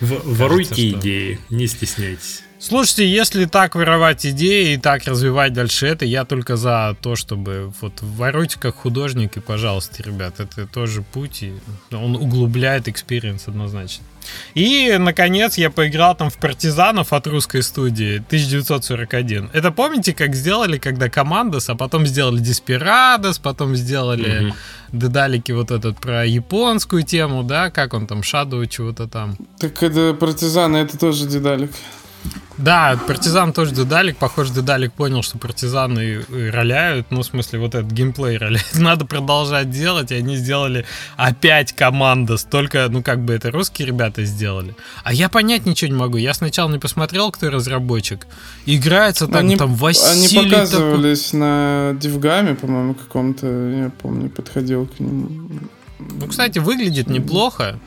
Воруйте 0.00 0.90
идеи, 0.90 1.38
не 1.50 1.66
стесняйтесь. 1.66 2.42
Слушайте, 2.66 3.06
если 3.06 3.44
так 3.44 3.74
воровать 3.74 4.24
идеи 4.24 4.72
и 4.72 4.76
так 4.78 5.04
развивать 5.04 5.52
дальше 5.52 5.86
это, 5.86 6.06
я 6.06 6.24
только 6.24 6.56
за 6.56 6.96
то, 7.02 7.14
чтобы 7.14 7.70
вот 7.82 7.92
воруйте 8.00 8.58
как 8.58 8.74
художник, 8.76 9.36
и, 9.36 9.40
пожалуйста, 9.40 10.02
ребят, 10.02 10.40
это 10.40 10.66
тоже 10.66 11.02
путь, 11.02 11.42
и 11.42 11.52
он 11.92 12.16
углубляет 12.16 12.88
experience 12.88 13.48
однозначно. 13.48 14.04
И, 14.54 14.96
наконец, 14.98 15.58
я 15.58 15.68
поиграл 15.68 16.16
там 16.16 16.30
в 16.30 16.38
партизанов 16.38 17.12
от 17.12 17.26
русской 17.26 17.62
студии 17.62 18.16
1941. 18.16 19.50
Это 19.52 19.70
помните, 19.70 20.14
как 20.14 20.34
сделали, 20.34 20.78
когда 20.78 21.10
Commandos, 21.10 21.68
а 21.68 21.74
потом 21.74 22.06
сделали 22.06 22.38
Desperados, 22.38 23.40
потом 23.40 23.76
сделали 23.76 24.46
угу. 24.46 24.54
Дедалики 24.92 25.52
вот 25.52 25.70
этот 25.70 25.98
про 26.00 26.24
японскую 26.24 27.02
тему, 27.02 27.42
да, 27.42 27.70
как 27.70 27.92
он 27.92 28.06
там, 28.06 28.20
Shadow 28.20 28.66
чего-то 28.66 29.06
там. 29.06 29.36
Так 29.58 29.82
это 29.82 30.14
партизаны, 30.14 30.78
это 30.78 30.96
тоже 30.96 31.26
Дедалик. 31.26 31.72
Да, 32.56 32.98
партизан 33.08 33.52
тоже 33.52 33.74
дедалик. 33.74 34.16
Похоже, 34.16 34.52
дедалик 34.52 34.92
понял, 34.92 35.22
что 35.22 35.38
партизаны 35.38 36.24
роляют. 36.30 37.08
Ну, 37.10 37.22
в 37.22 37.26
смысле, 37.26 37.58
вот 37.58 37.74
этот 37.74 37.90
геймплей 37.90 38.36
роляет. 38.36 38.66
Надо 38.74 39.04
продолжать 39.06 39.70
делать. 39.70 40.12
И 40.12 40.14
они 40.14 40.36
сделали 40.36 40.86
опять 41.16 41.72
команда. 41.72 42.36
Столько, 42.36 42.86
ну, 42.88 43.02
как 43.02 43.24
бы 43.24 43.32
это 43.32 43.50
русские 43.50 43.88
ребята 43.88 44.24
сделали. 44.24 44.76
А 45.02 45.12
я 45.12 45.28
понять 45.28 45.66
ничего 45.66 45.90
не 45.90 45.98
могу. 45.98 46.16
Я 46.16 46.32
сначала 46.32 46.70
не 46.70 46.78
посмотрел, 46.78 47.32
кто 47.32 47.50
разработчик. 47.50 48.26
Играется 48.66 49.26
так, 49.26 49.36
они, 49.36 49.56
там 49.56 49.74
Василий 49.74 50.38
Они 50.38 50.50
показывались 50.50 51.26
такой... 51.26 51.40
на 51.40 51.96
Дивгаме, 52.00 52.54
по-моему, 52.54 52.94
каком-то. 52.94 53.46
Я 53.46 53.90
помню, 54.00 54.30
подходил 54.30 54.86
к 54.86 55.00
ним. 55.00 55.68
Ну, 55.98 56.26
кстати, 56.28 56.60
выглядит 56.60 57.08
неплохо. 57.08 57.80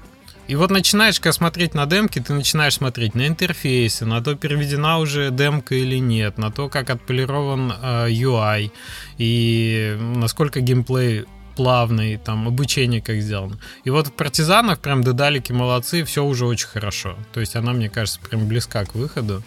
И 0.48 0.56
вот 0.56 0.72
начинаешь, 0.72 1.20
когда 1.20 1.34
смотреть 1.34 1.74
на 1.74 1.86
демки, 1.86 2.20
ты 2.20 2.34
начинаешь 2.34 2.76
смотреть 2.76 3.16
на 3.16 3.28
интерфейсы, 3.28 4.06
на 4.06 4.24
то, 4.24 4.36
переведена 4.36 5.00
уже 5.00 5.30
демка 5.30 5.76
или 5.76 5.98
нет, 5.98 6.38
на 6.38 6.52
то, 6.52 6.70
как 6.70 6.90
отполирован 6.90 7.72
э, 7.72 8.08
UI 8.10 8.72
и 9.18 9.98
насколько 10.00 10.62
геймплей 10.62 11.26
плавный, 11.58 12.18
там, 12.18 12.48
обучение 12.48 13.02
как 13.02 13.18
сделано. 13.18 13.58
И 13.84 13.90
вот 13.90 14.08
в 14.08 14.14
партизанах 14.14 14.80
прям 14.80 15.04
дедалики 15.04 15.52
молодцы, 15.52 16.04
все 16.04 16.24
уже 16.24 16.46
очень 16.46 16.68
хорошо. 16.68 17.18
То 17.34 17.40
есть 17.40 17.56
она, 17.56 17.74
мне 17.74 17.90
кажется, 17.90 18.20
прям 18.20 18.48
близка 18.48 18.86
к 18.86 18.94
выходу. 18.94 19.44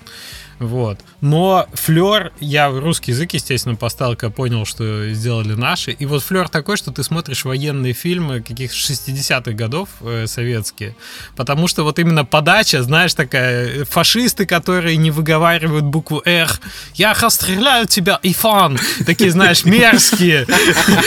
Вот. 0.60 1.00
Но 1.22 1.66
флер, 1.72 2.32
я 2.38 2.68
русский 2.68 3.12
язык, 3.12 3.32
естественно, 3.32 3.76
поставил, 3.76 4.14
когда 4.14 4.30
понял, 4.30 4.66
что 4.66 5.10
сделали 5.12 5.54
наши. 5.54 5.90
И 5.90 6.04
вот 6.04 6.22
флер 6.22 6.50
такой, 6.50 6.76
что 6.76 6.92
ты 6.92 7.02
смотришь 7.02 7.46
военные 7.46 7.94
фильмы 7.94 8.42
каких 8.42 8.72
60-х 8.72 9.52
годов 9.52 9.88
э, 10.02 10.26
советские. 10.26 10.94
Потому 11.34 11.66
что 11.66 11.82
вот 11.82 11.98
именно 11.98 12.26
подача, 12.26 12.82
знаешь, 12.82 13.14
такая, 13.14 13.86
фашисты, 13.86 14.44
которые 14.44 14.98
не 14.98 15.10
выговаривают 15.10 15.84
букву 15.86 16.20
«Р», 16.26 16.50
«Я 16.94 17.14
расстреляю 17.14 17.86
тебя, 17.86 18.20
Ифан!» 18.22 18.78
Такие, 19.06 19.30
знаешь, 19.30 19.64
мерзкие. 19.64 20.46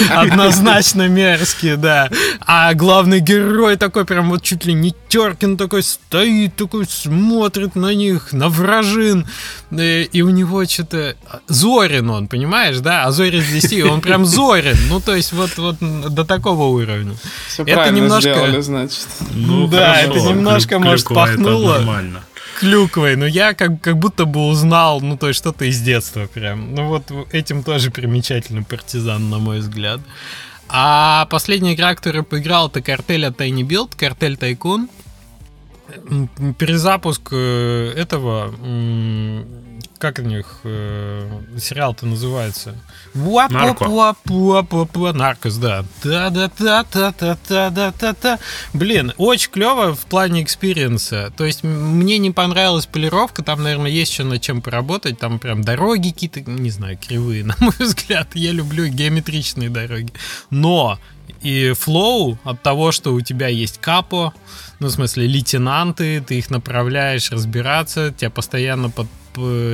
Однозначно 0.10 1.08
мерзкие, 1.08 1.78
да. 1.78 2.10
А 2.42 2.74
главный 2.74 3.20
герой 3.20 3.76
такой 3.76 4.06
прям 4.06 4.32
вот 4.32 4.42
чуть 4.42 4.66
ли 4.66 4.74
не 4.74 4.96
Теркин 5.10 5.58
такой 5.58 5.84
стоит, 5.84 6.56
такой 6.56 6.88
смотрит 6.88 7.76
на 7.76 7.94
них, 7.94 8.34
на 8.34 8.50
вражин. 8.50 9.28
Э, 9.72 10.04
и 10.04 10.22
у 10.22 10.30
него 10.30 10.66
что-то... 10.66 11.16
Зорин 11.48 12.10
он, 12.10 12.28
понимаешь, 12.28 12.80
да? 12.80 13.06
А 13.06 13.12
Зорин 13.12 13.42
из 13.42 13.64
10, 13.64 13.86
он 13.86 14.02
прям 14.02 14.26
Зорин. 14.26 14.78
Ну, 14.90 15.00
то 15.00 15.16
есть 15.16 15.34
вот, 15.34 15.58
вот 15.58 15.78
до 15.80 16.26
такого 16.26 16.64
уровня. 16.64 17.16
Все 17.48 17.64
это 17.64 17.92
немножко... 17.92 18.34
сделали, 18.34 18.62
значит. 18.62 19.08
Ну, 19.32 19.68
да, 19.68 19.96
хорошо. 19.96 20.12
это 20.12 20.30
немножко, 20.30 20.70
Клюква 20.76 20.90
может, 20.90 21.08
пахнуло. 21.08 21.74
нормально 21.78 22.24
клюквой, 22.60 23.16
но 23.16 23.26
я 23.26 23.54
как, 23.54 23.82
как 23.82 23.98
будто 23.98 24.26
бы 24.26 24.48
узнал, 24.48 25.02
ну, 25.02 25.18
то 25.18 25.28
есть 25.28 25.40
что-то 25.40 25.66
из 25.66 25.82
детства 25.82 26.28
прям. 26.28 26.74
Ну, 26.76 26.88
вот 26.88 27.12
этим 27.32 27.64
тоже 27.64 27.92
примечательный 27.92 28.64
партизан, 28.64 29.30
на 29.30 29.40
мой 29.40 29.60
взгляд. 29.60 30.00
А 30.70 31.26
последняя 31.30 31.74
игра, 31.74 31.94
которую 31.94 32.24
поиграл, 32.24 32.68
это 32.68 32.82
картель 32.82 33.26
от 33.26 33.40
Tiny 33.40 33.62
Build, 33.62 33.92
картель 33.98 34.38
Тайкун 34.38 34.88
перезапуск 36.58 37.30
э, 37.32 37.94
этого, 37.96 38.54
как 39.98 40.20
у 40.20 40.24
них 40.24 40.60
э, 40.64 41.42
сериал-то 41.60 42.06
называется? 42.06 42.76
Narcos, 45.14 45.58
да. 45.58 45.86
Да-да-да-да-да-да-да-да. 46.04 48.40
Блин, 48.74 49.14
очень 49.18 49.52
клево 49.52 49.96
в 49.96 50.06
плане 50.06 50.44
experience 50.44 51.11
-а. 51.11 51.32
То 51.38 51.46
есть 51.46 51.64
мне 51.64 52.18
не 52.18 52.32
понравилась 52.32 52.86
полировка, 52.86 53.44
там, 53.44 53.64
наверное, 53.64 53.92
есть 53.92 54.12
еще 54.12 54.24
над 54.24 54.42
чем 54.42 54.62
поработать. 54.62 55.20
Там 55.20 55.40
прям 55.40 55.64
дороги 55.64 56.10
какие-то, 56.10 56.42
не 56.42 56.70
знаю, 56.70 56.98
кривые, 56.98 57.46
на 57.46 57.56
мой 57.60 57.74
взгляд. 57.80 58.36
Я 58.36 58.52
люблю 58.52 58.88
геометричные 58.88 59.70
дороги. 59.70 60.12
Но 60.50 61.00
и 61.44 61.74
flow 61.74 62.38
от 62.44 62.62
того, 62.62 62.92
что 62.92 63.14
у 63.14 63.22
тебя 63.22 63.48
есть 63.48 63.80
капо, 63.80 64.34
ну, 64.80 64.88
в 64.88 64.92
смысле, 64.92 65.28
лейтенанты, 65.28 66.22
ты 66.22 66.38
их 66.40 66.50
направляешь 66.50 67.32
разбираться, 67.32 68.14
тебя 68.18 68.30
постоянно 68.30 68.90
под, 68.90 69.08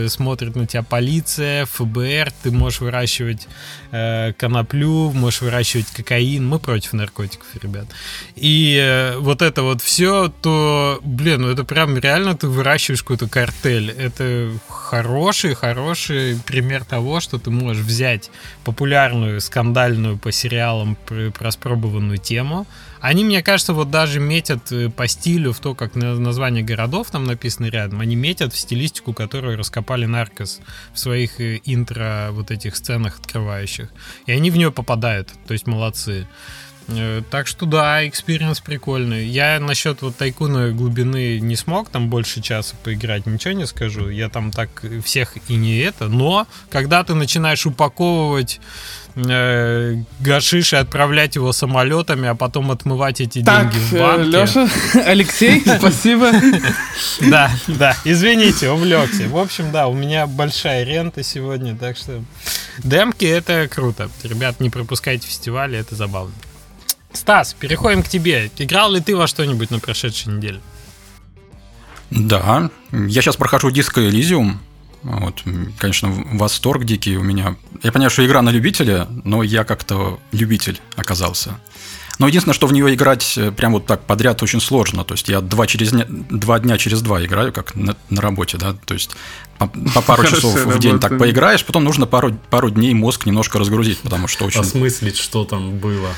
смотрит 0.10 0.56
на 0.56 0.66
тебя 0.66 0.84
полиция, 0.84 1.66
ФБР, 1.66 2.32
ты 2.44 2.52
можешь 2.52 2.82
выращивать 2.82 3.48
э, 3.92 4.34
коноплю, 4.34 5.12
можешь 5.12 5.42
выращивать 5.42 5.88
кокаин. 5.88 6.48
Мы 6.48 6.60
против 6.60 6.94
наркотиков, 6.94 7.48
ребят. 7.62 7.88
И 8.36 8.78
э, 8.82 9.18
вот 9.18 9.42
это 9.42 9.64
вот 9.64 9.82
все, 9.82 10.32
то, 10.42 11.00
блин, 11.04 11.42
ну 11.42 11.50
это 11.50 11.64
прям 11.64 11.98
реально 11.98 12.36
ты 12.36 12.48
выращиваешь 12.48 13.02
какой-то 13.02 13.28
картель. 13.28 13.92
Это 13.92 14.52
хороший, 14.68 15.54
хороший 15.54 16.38
пример 16.46 16.84
того, 16.84 17.20
что 17.20 17.38
ты 17.38 17.50
можешь 17.50 17.84
взять 17.84 18.32
популярную, 18.64 19.42
скандальную 19.42 20.18
по 20.18 20.32
сериалам 20.32 20.98
распробованную 21.40 22.18
тему, 22.18 22.68
они, 23.02 23.24
мне 23.24 23.42
кажется, 23.42 23.74
вот 23.74 23.90
даже 23.90 24.20
метят 24.20 24.72
э, 24.72 24.90
по 24.90 25.08
стилю 25.08 25.54
в 25.54 25.60
то, 25.60 25.76
как 25.76 25.96
название 25.96 26.64
городов 26.64 27.12
там 27.12 27.24
написано 27.24 27.68
рядом, 27.68 28.02
они 28.02 28.16
метят 28.16 28.54
в 28.54 28.58
стилистику, 28.58 29.14
которую 29.14 29.58
раскопали 29.58 30.06
Narcos 30.06 30.60
в 30.94 31.00
своих 31.00 31.40
э, 31.40 31.62
интро 31.66 32.30
вот 32.32 32.52
этих 32.52 32.76
сценах 32.76 33.20
открывающих. 33.20 33.90
И 34.26 34.32
они 34.32 34.52
в 34.52 34.58
нее 34.58 34.72
попадают, 34.72 35.30
то 35.48 35.54
есть 35.54 35.68
молодцы. 35.68 36.28
Э, 36.90 37.22
так 37.30 37.48
что 37.48 37.66
да, 37.66 38.08
experience 38.08 38.60
прикольный. 38.60 39.26
Я 39.26 39.60
насчет 39.60 40.02
вот 40.02 40.18
тайкуна 40.18 40.72
глубины 40.72 41.40
не 41.40 41.56
смог 41.56 41.90
там 41.90 42.10
больше 42.10 42.42
часа 42.42 42.76
поиграть, 42.84 43.26
ничего 43.26 43.54
не 43.54 43.68
скажу. 43.68 44.10
Я 44.10 44.30
там 44.30 44.52
так 44.52 44.84
всех 45.04 45.38
и 45.48 45.56
не 45.56 45.78
это. 45.80 46.08
Но 46.08 46.48
когда 46.70 47.04
ты 47.04 47.14
начинаешь 47.14 47.66
упаковывать 47.66 48.60
э, 49.16 50.04
гашиш 50.20 50.74
и 50.74 50.76
отправлять 50.76 51.36
его 51.36 51.52
самолетами, 51.52 52.28
а 52.28 52.36
потом 52.36 52.72
отмывать 52.72 53.22
эти 53.22 53.44
так, 53.44 53.72
деньги 53.72 53.84
в 53.84 53.94
э, 53.94 54.00
банке. 54.00 54.30
Леша, 54.30 54.70
Алексей, 55.06 55.64
спасибо. 55.80 56.32
Да, 57.22 57.52
да, 57.68 57.96
извините, 58.04 58.70
увлекся. 58.70 59.28
В 59.28 59.38
общем, 59.38 59.72
да, 59.72 59.88
у 59.88 59.94
меня 59.94 60.28
большая 60.28 60.84
рента 60.84 61.24
сегодня, 61.24 61.76
так 61.76 61.98
что 61.98 62.24
демки 62.84 63.26
это 63.26 63.68
круто. 63.68 64.10
Ребят, 64.24 64.60
не 64.60 64.70
пропускайте 64.70 65.28
фестивали, 65.28 65.78
это 65.78 65.96
забавно. 65.96 66.34
Стас, 67.14 67.54
переходим 67.54 68.04
к 68.04 68.08
тебе. 68.08 68.52
Играл 68.58 68.92
ли 68.92 69.02
ты 69.02 69.16
во 69.16 69.28
что-нибудь 69.28 69.72
на 69.72 69.80
прошедшей 69.80 70.34
неделе? 70.34 70.60
Да, 72.12 72.70
я 72.92 73.22
сейчас 73.22 73.36
прохожу 73.36 73.72
диско 73.72 74.02
Elysium. 74.02 74.58
Вот, 75.04 75.44
конечно, 75.78 76.10
восторг 76.34 76.84
дикий 76.84 77.18
у 77.18 77.24
меня. 77.24 77.56
Я 77.84 77.92
понимаю, 77.92 78.10
что 78.10 78.26
игра 78.26 78.42
на 78.42 78.50
любителя, 78.50 79.08
но 79.24 79.44
я 79.44 79.64
как-то 79.64 80.20
любитель 80.32 80.80
оказался. 80.96 81.60
Но 82.20 82.28
единственное, 82.28 82.54
что 82.54 82.68
в 82.68 82.74
нее 82.74 82.94
играть 82.94 83.38
э, 83.38 83.50
прям 83.52 83.72
вот 83.72 83.86
так 83.86 84.06
подряд 84.06 84.44
очень 84.44 84.60
сложно. 84.60 85.06
То 85.06 85.14
есть 85.14 85.30
я 85.30 85.40
два, 85.40 85.66
через, 85.68 85.94
два 85.94 86.60
дня 86.60 86.78
через 86.78 87.02
два 87.02 87.24
играю, 87.24 87.54
как 87.54 87.76
на, 87.76 87.96
на 88.10 88.22
работе, 88.22 88.58
да. 88.58 88.76
То 88.86 88.94
есть 88.94 89.12
по, 89.58 89.68
по 89.68 90.02
пару 90.02 90.24
часов 90.28 90.54
в 90.54 90.80
день 90.80 91.00
так 91.00 91.18
поиграешь, 91.18 91.66
потом 91.66 91.86
нужно 91.86 92.06
пару, 92.06 92.34
пару 92.50 92.70
дней 92.70 92.94
мозг 92.94 93.26
немножко 93.26 93.58
разгрузить, 93.58 94.00
потому 94.00 94.28
что 94.28 94.46
очень... 94.46 94.60
Осмыслить, 94.60 95.18
что 95.18 95.46
там 95.46 95.78
было. 95.78 96.10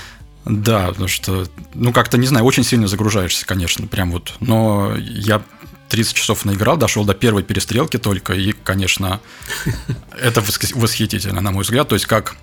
Да, 0.46 0.88
потому 0.88 1.08
что, 1.08 1.46
ну, 1.76 1.94
как-то, 1.94 2.17
не 2.17 2.26
знаю, 2.26 2.46
очень 2.46 2.63
сильно 2.63 2.88
загружаешься, 2.88 3.46
конечно, 3.46 3.86
прям 3.86 4.12
вот. 4.12 4.34
Но 4.39 4.96
я 4.98 5.44
30 5.91 6.13
часов 6.13 6.45
наиграл, 6.45 6.77
дошел 6.77 7.04
до 7.04 7.13
первой 7.13 7.43
перестрелки 7.43 7.97
только, 7.97 8.34
и, 8.34 8.54
конечно, 8.54 9.19
это 10.21 10.41
восхитительно, 10.41 11.41
на 11.41 11.51
мой 11.51 11.63
взгляд. 11.63 11.89
То 11.89 11.95
есть, 11.95 12.06
как 12.06 12.38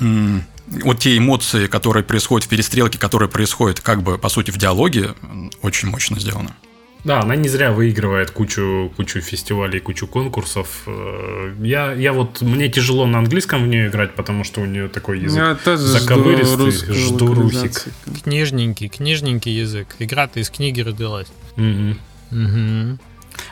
вот 0.00 0.98
те 1.00 1.18
эмоции, 1.18 1.66
которые 1.66 2.04
происходят 2.04 2.46
в 2.46 2.48
перестрелке, 2.48 2.98
которые 2.98 3.28
происходят, 3.28 3.80
как 3.80 4.02
бы, 4.02 4.16
по 4.16 4.28
сути, 4.28 4.52
в 4.52 4.58
диалоге, 4.58 5.14
очень 5.60 5.88
мощно 5.88 6.20
сделано. 6.20 6.54
Да, 7.04 7.20
она 7.20 7.34
не 7.34 7.48
зря 7.48 7.72
выигрывает 7.72 8.30
кучу, 8.30 8.92
кучу 8.96 9.20
фестивалей, 9.20 9.80
кучу 9.80 10.06
конкурсов. 10.06 10.82
Э, 10.86 11.52
я, 11.60 11.92
я 11.94 12.12
вот, 12.12 12.42
мне 12.42 12.68
тяжело 12.68 13.06
на 13.06 13.18
английском 13.18 13.64
в 13.64 13.66
нее 13.66 13.88
играть, 13.88 14.14
потому 14.14 14.44
что 14.44 14.60
у 14.60 14.66
нее 14.66 14.86
такой 14.86 15.18
язык 15.18 15.42
я 15.42 15.54
тоже 15.56 15.82
заковыристый. 15.82 16.70
Жду, 16.70 16.94
жду 16.94 17.34
русик. 17.34 17.86
Книжненький, 18.22 18.88
книжненький 18.88 19.52
язык. 19.52 19.88
Игра-то 19.98 20.38
из 20.38 20.48
книги 20.48 20.80
родилась. 20.80 21.26
Угу. 21.56 21.96
Угу. 22.32 22.98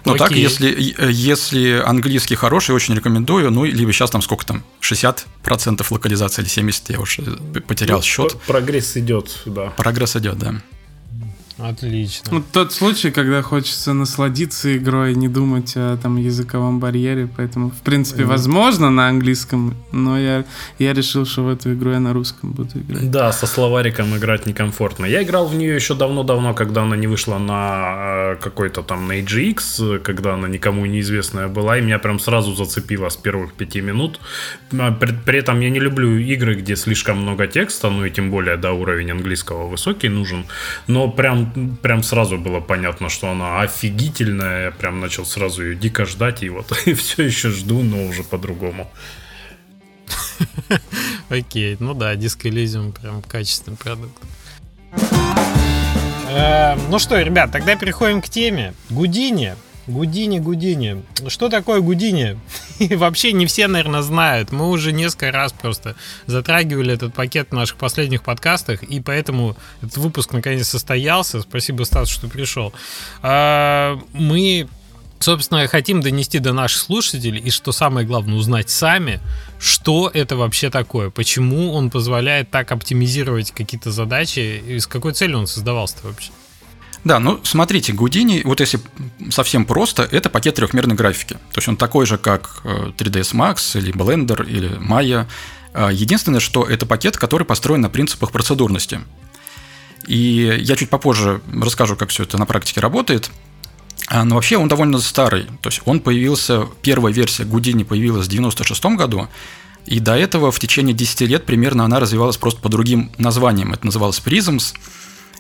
Ну 0.05 0.15
так, 0.17 0.33
если, 0.33 0.95
если 1.11 1.83
английский 1.85 2.35
хороший, 2.35 2.75
очень 2.75 2.95
рекомендую. 2.95 3.51
Ну, 3.51 3.65
либо 3.65 3.93
сейчас 3.93 4.11
там 4.11 4.23
сколько 4.23 4.47
там, 4.47 4.65
60% 4.81 5.87
локализации 5.91 6.43
или 6.43 6.51
70%, 6.51 6.93
я 6.93 7.01
уже 7.01 7.23
потерял 7.67 7.99
ну, 7.99 8.03
счет. 8.03 8.37
Прогресс 8.47 8.97
идет, 8.97 9.43
да. 9.47 9.71
Прогресс 9.77 10.17
идет, 10.17 10.39
да. 10.39 10.63
Отлично. 11.63 12.31
Вот 12.31 12.45
тот 12.53 12.73
случай, 12.73 13.11
когда 13.11 13.43
хочется 13.43 13.93
насладиться 13.93 14.77
игрой, 14.77 15.15
не 15.15 15.29
думать 15.29 15.75
о 15.77 15.97
там 15.97 16.17
языковом 16.17 16.81
барьере, 16.81 17.29
поэтому, 17.37 17.71
в 17.71 17.83
принципе, 17.83 18.25
возможно 18.25 18.91
на 18.91 19.09
английском, 19.09 19.75
но 19.93 20.19
я, 20.19 20.45
я 20.79 20.93
решил, 20.95 21.27
что 21.27 21.43
в 21.43 21.49
эту 21.49 21.75
игру 21.75 21.91
я 21.91 22.01
на 22.01 22.13
русском 22.13 22.53
буду 22.53 22.79
играть. 22.79 23.11
Да, 23.11 23.33
со 23.33 23.47
словариком 23.47 24.17
играть 24.17 24.47
некомфортно. 24.47 25.07
Я 25.07 25.23
играл 25.23 25.47
в 25.47 25.55
нее 25.55 25.75
еще 25.75 25.95
давно-давно, 25.95 26.55
когда 26.55 26.83
она 26.83 26.97
не 26.97 27.07
вышла 27.07 27.39
на 27.39 28.33
э, 28.33 28.37
какой-то 28.41 28.83
там 28.83 29.07
на 29.07 29.21
AGX, 29.21 29.99
когда 29.99 30.35
она 30.35 30.49
никому 30.49 30.87
неизвестная 30.87 31.49
была, 31.49 31.79
и 31.79 31.83
меня 31.83 31.99
прям 31.99 32.19
сразу 32.19 32.55
зацепило 32.55 33.09
с 33.09 33.17
первых 33.17 33.53
пяти 33.53 33.81
минут. 33.81 34.21
А, 34.79 34.93
при, 34.93 35.13
при 35.13 35.39
этом 35.39 35.61
я 35.61 35.71
не 35.71 35.81
люблю 35.81 36.17
игры, 36.19 36.55
где 36.55 36.77
слишком 36.77 37.19
много 37.19 37.47
текста, 37.47 37.91
ну 37.91 38.05
и 38.05 38.11
тем 38.11 38.31
более, 38.31 38.57
да, 38.57 38.73
уровень 38.73 39.11
английского 39.11 39.69
высокий 39.69 40.09
нужен, 40.09 40.47
но 40.87 41.09
прям 41.09 41.50
прям 41.83 42.03
сразу 42.03 42.39
было 42.39 42.61
понятно, 42.61 43.09
что 43.09 43.31
она 43.31 43.61
офигительная. 43.61 44.67
Я 44.67 44.71
прям 44.71 45.01
начал 45.01 45.25
сразу 45.25 45.65
ее 45.65 45.77
дико 45.77 46.07
ждать, 46.07 46.43
и 46.43 46.49
вот 46.49 46.73
и 46.87 46.95
все 46.95 47.25
еще 47.25 47.51
жду, 47.51 47.83
но 47.83 48.07
уже 48.07 48.23
по-другому. 48.23 48.91
Окей, 51.29 51.77
ну 51.81 51.95
да, 51.95 52.15
Disco 52.15 52.51
Elysium 52.51 52.93
прям 52.99 53.23
качественный 53.23 53.77
продукт. 53.77 54.17
Э, 56.29 56.77
ну 56.89 56.99
что, 56.99 57.21
ребят, 57.21 57.53
тогда 57.53 57.77
переходим 57.77 58.23
к 58.23 58.29
теме. 58.29 58.75
Гудини. 58.89 59.55
Гудини, 59.91 60.39
Гудини. 60.39 61.03
Что 61.29 61.49
такое 61.49 61.81
Гудини? 61.81 62.39
Вообще 62.97 63.33
не 63.33 63.47
все, 63.47 63.67
наверное, 63.67 64.03
знают. 64.03 64.53
Мы 64.53 64.69
уже 64.69 64.93
несколько 64.93 65.33
раз 65.33 65.53
просто 65.53 65.97
затрагивали 66.27 66.95
этот 66.95 67.15
пакет 67.15 67.49
в 67.51 67.55
наших 67.55 67.77
последних 67.77 68.23
подкастах, 68.23 68.83
и 68.83 69.01
поэтому 69.01 69.57
этот 69.83 69.99
выпуск 69.99 70.33
наконец 70.33 70.69
состоялся. 70.69 71.43
Спасибо, 71.43 71.85
Стас, 71.85 72.09
что 72.09 72.29
пришел. 72.29 72.73
Э, 73.23 73.99
мы 74.13 74.69
собственно, 75.21 75.67
хотим 75.69 76.01
донести 76.01 76.39
до 76.39 76.53
наших 76.53 76.81
слушателей, 76.81 77.41
и 77.41 77.51
что 77.51 77.73
самое 77.73 78.07
главное, 78.07 78.37
узнать 78.37 78.71
сами, 78.71 79.21
что 79.59 80.11
это 80.13 80.35
вообще 80.37 80.71
такое, 80.71 81.11
почему 81.11 81.73
он 81.75 81.91
позволяет 81.91 82.51
так 82.51 82.73
оптимизировать 82.73 83.53
какие-то 83.53 83.93
задачи, 83.93 84.63
и 84.67 84.79
с 84.79 84.87
какой 84.87 85.13
целью 85.13 85.39
он 85.39 85.47
создавался 85.47 85.97
вообще. 86.03 86.31
Да, 87.05 87.19
ну 87.19 87.41
смотрите, 87.45 87.93
Гудини, 87.93 88.43
вот 88.45 88.61
если 88.61 88.81
совсем 89.31 89.65
просто, 89.65 90.03
это 90.11 90.29
пакет 90.29 90.57
трехмерной 90.57 90.95
графики. 90.95 91.35
То 91.35 91.59
есть 91.59 91.69
он 91.69 91.77
такой 91.77 92.05
же, 92.07 92.19
как 92.19 92.61
3ds 92.65 93.31
э, 93.33 93.37
Max 93.37 93.79
или 93.79 93.93
Blender 93.93 94.47
или 94.47 94.71
Maya. 94.79 95.27
А, 95.73 95.91
единственное, 95.91 96.41
что 96.41 96.65
это 96.65 96.85
пакет, 96.85 97.17
который 97.17 97.45
построен 97.45 97.81
на 97.81 97.89
принципах 97.89 98.33
процедурности. 98.33 99.01
И 100.07 100.59
я 100.61 100.77
чуть 100.77 100.91
попозже 100.91 101.41
расскажу, 101.63 101.97
как 101.97 102.11
все 102.11 102.25
это 102.25 102.37
на 102.37 102.47
практике 102.47 102.81
работает. 102.81 103.31
А, 104.09 104.25
но 104.25 104.35
вообще 104.35 104.59
он 104.59 104.69
довольно 104.69 104.99
старый. 104.99 105.45
То 105.63 105.69
есть 105.69 105.81
он 105.85 106.01
появился, 106.01 106.67
первая 106.83 107.15
версия 107.15 107.45
Гудини 107.45 107.85
появилась 107.85 108.27
в 108.27 108.31
96 108.31 108.85
году, 108.97 109.29
и 109.87 110.01
до 110.01 110.17
этого 110.17 110.53
в 110.53 110.59
течение 110.59 110.95
10 110.95 111.23
лет 111.23 111.47
примерно 111.47 111.85
она 111.85 112.01
развивалась 112.01 112.37
просто 112.37 112.61
по 112.61 112.69
другим 112.69 113.11
названиям. 113.19 113.73
Это 113.73 113.87
называлось 113.87 114.21
Prisms, 114.25 114.75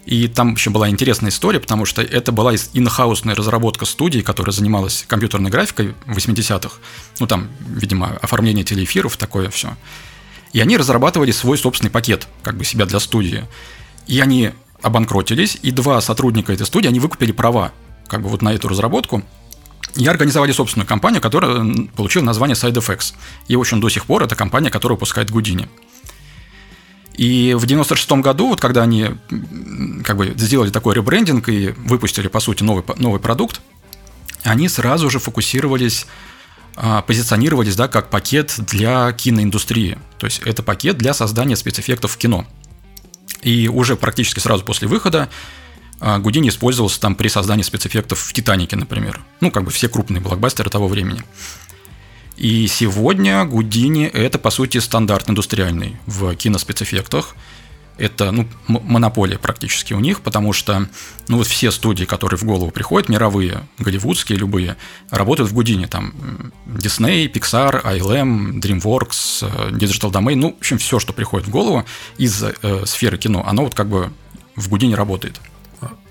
и 0.07 0.29
там 0.29 0.55
еще 0.55 0.71
была 0.71 0.89
интересная 0.89 1.31
история, 1.31 1.61
потому 1.61 1.85
что 1.85 2.03
это 2.03 2.33
была 2.33 2.55
инхаусная 2.55 3.35
разработка 3.35 3.85
студии, 3.85 4.21
которая 4.21 4.53
занималась 4.53 5.05
компьютерной 5.07 5.51
графикой 5.51 5.95
в 6.07 6.17
80-х. 6.17 6.77
Ну, 7.19 7.27
там, 7.27 7.49
видимо, 7.61 8.19
оформление 8.23 8.65
телеэфиров, 8.65 9.17
такое 9.17 9.51
все. 9.51 9.77
И 10.53 10.61
они 10.61 10.77
разрабатывали 10.77 11.31
свой 11.31 11.59
собственный 11.59 11.91
пакет, 11.91 12.27
как 12.43 12.57
бы 12.57 12.65
себя 12.65 12.87
для 12.87 12.99
студии. 12.99 13.47
И 14.07 14.19
они 14.21 14.53
обанкротились, 14.83 15.59
и 15.63 15.71
два 15.71 16.01
сотрудника 16.01 16.53
этой 16.53 16.67
студии, 16.67 16.89
они 16.89 16.99
выкупили 16.99 17.33
права 17.33 17.73
как 18.09 18.23
бы 18.23 18.29
вот 18.29 18.43
на 18.43 18.53
эту 18.53 18.69
разработку, 18.69 19.23
и 19.97 20.07
организовали 20.07 20.53
собственную 20.53 20.87
компанию, 20.87 21.21
которая 21.21 21.65
получила 21.97 22.25
название 22.25 22.55
SideFX. 22.55 23.15
И, 23.49 23.57
в 23.57 23.61
общем, 23.61 23.81
до 23.81 23.89
сих 23.89 24.07
пор 24.07 24.23
это 24.23 24.35
компания, 24.35 24.71
которая 24.71 24.97
выпускает 24.97 25.31
Гудини. 25.31 25.69
И 27.21 27.53
в 27.53 27.67
96 27.67 28.13
году, 28.13 28.49
вот 28.49 28.63
когда 28.63 28.83
они 28.85 29.11
как 30.05 30.17
бы 30.17 30.33
сделали 30.39 30.71
такой 30.71 30.95
ребрендинг 30.95 31.51
и 31.51 31.75
выпустили, 31.77 32.29
по 32.29 32.41
сути, 32.41 32.63
новый, 32.63 32.83
новый 32.97 33.21
продукт, 33.21 33.61
они 34.43 34.71
сразу 34.71 35.11
же 35.11 35.19
фокусировались, 35.19 36.07
а, 36.77 37.03
позиционировались 37.03 37.77
да, 37.77 37.89
как 37.89 38.09
пакет 38.09 38.55
для 38.57 39.13
киноиндустрии. 39.13 39.99
То 40.19 40.25
есть 40.25 40.41
это 40.47 40.63
пакет 40.63 40.97
для 40.97 41.13
создания 41.13 41.57
спецэффектов 41.57 42.13
в 42.13 42.17
кино. 42.17 42.47
И 43.43 43.69
уже 43.69 43.97
практически 43.97 44.41
сразу 44.41 44.65
после 44.65 44.89
выхода 44.89 45.29
а 46.03 46.19
Гудини 46.19 46.49
использовался 46.49 46.99
там 46.99 47.15
при 47.15 47.29
создании 47.29 47.63
спецэффектов 47.63 48.19
в 48.19 48.33
«Титанике», 48.33 48.77
например. 48.77 49.21
Ну, 49.43 49.51
как 49.51 49.65
бы 49.65 49.71
все 49.71 49.91
крупные 49.91 50.23
блокбастеры 50.23 50.71
того 50.71 50.89
времени. 50.89 51.23
И 52.41 52.67
сегодня 52.69 53.45
Гудини– 53.45 54.07
это, 54.15 54.39
по 54.39 54.49
сути, 54.49 54.79
стандарт 54.79 55.29
индустриальный 55.29 55.99
в 56.07 56.35
киноспецэффектах. 56.35 57.37
Это 57.99 58.33
ну, 58.33 58.49
монополия 58.67 59.39
практически 59.39 59.93
у 59.93 60.01
них, 60.01 60.23
потому 60.23 60.55
что 60.55 60.89
ну, 61.29 61.37
вот 61.37 61.47
все 61.47 61.71
студии, 61.71 62.07
которые 62.07 62.39
в 62.39 62.45
голову 62.45 62.71
приходят, 62.71 63.11
мировые, 63.11 63.69
голливудские, 63.79 64.39
любые, 64.39 64.79
работают 65.11 65.51
в 65.51 65.55
Гудине. 65.55 65.87
Там 65.87 66.15
Disney, 66.65 67.31
Pixar, 67.31 67.85
ILM, 67.85 68.59
DreamWorks, 68.59 69.43
э, 69.43 69.71
Digital 69.73 70.11
Domain, 70.11 70.37
ну, 70.37 70.55
в 70.55 70.61
общем, 70.61 70.79
все, 70.79 70.99
что 70.99 71.13
приходит 71.13 71.47
в 71.47 71.51
голову 71.51 71.85
из 72.17 72.43
э, 72.43 72.87
сферы 72.87 73.19
кино, 73.19 73.45
оно 73.47 73.65
вот 73.65 73.75
как 73.75 73.89
бы 73.89 74.11
в 74.57 74.71
Гудине 74.71 74.95
работает. 74.95 75.39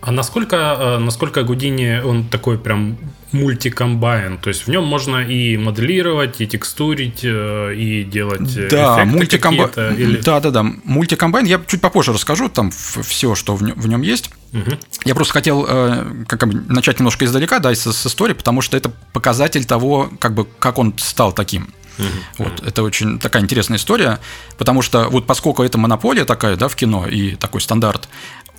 А 0.02 0.12
насколько, 0.12 0.56
э, 0.56 0.98
насколько 1.00 1.44
Гудини, 1.44 2.02
он 2.02 2.28
такой 2.28 2.60
прям 2.60 3.00
мультикомбайн, 3.32 4.38
то 4.38 4.50
есть 4.50 4.65
в 4.65 4.70
нем 4.70 4.84
можно 4.86 5.18
и 5.18 5.58
моделировать, 5.58 6.42
и 6.42 6.48
текстурить, 6.48 7.22
э, 7.24 7.74
и 7.76 8.04
делать 8.04 8.70
да, 8.70 9.06
мультикомбайн. 9.06 9.96
Или... 9.96 10.18
Да, 10.22 10.39
да, 10.39 10.52
да, 10.52 10.63
мультикомбайн. 10.63 11.46
Я 11.46 11.62
чуть 11.68 11.82
попозже 11.82 12.13
расскажу 12.13 12.50
там 12.50 12.72
все, 12.72 13.36
что 13.36 13.56
в 13.56 13.63
нем, 13.63 13.80
в 13.80 13.88
нем 13.88 14.02
есть. 14.02 14.32
Угу. 14.54 14.72
Я 15.06 15.15
просто 15.15 15.34
хотел 15.34 15.65
э, 15.68 16.26
как 16.28 16.48
бы, 16.48 16.63
начать 16.68 17.00
немножко 17.00 17.26
издалека, 17.26 17.60
да, 17.60 17.74
с, 17.74 17.92
с 17.92 18.06
истории, 18.08 18.34
потому 18.34 18.62
что 18.62 18.78
это 18.78 18.92
показатель 19.13 19.65
того, 19.65 20.10
как 20.20 20.34
бы, 20.34 20.46
как 20.58 20.80
он 20.80 20.94
стал 20.98 21.32
таким. 21.32 21.74
Угу. 22.00 22.46
Вот, 22.46 22.63
это 22.65 22.82
очень 22.84 23.20
такая 23.20 23.44
интересная 23.44 23.78
история, 23.78 24.20
потому 24.58 24.82
что 24.82 25.10
вот 25.10 25.28
поскольку 25.28 25.63
это 25.63 25.78
монополия 25.78 26.26
такая, 26.26 26.56
да, 26.56 26.68
в 26.68 26.76
кино 26.76 27.06
и 27.06 27.36
такой 27.36 27.62
стандарт, 27.62 28.10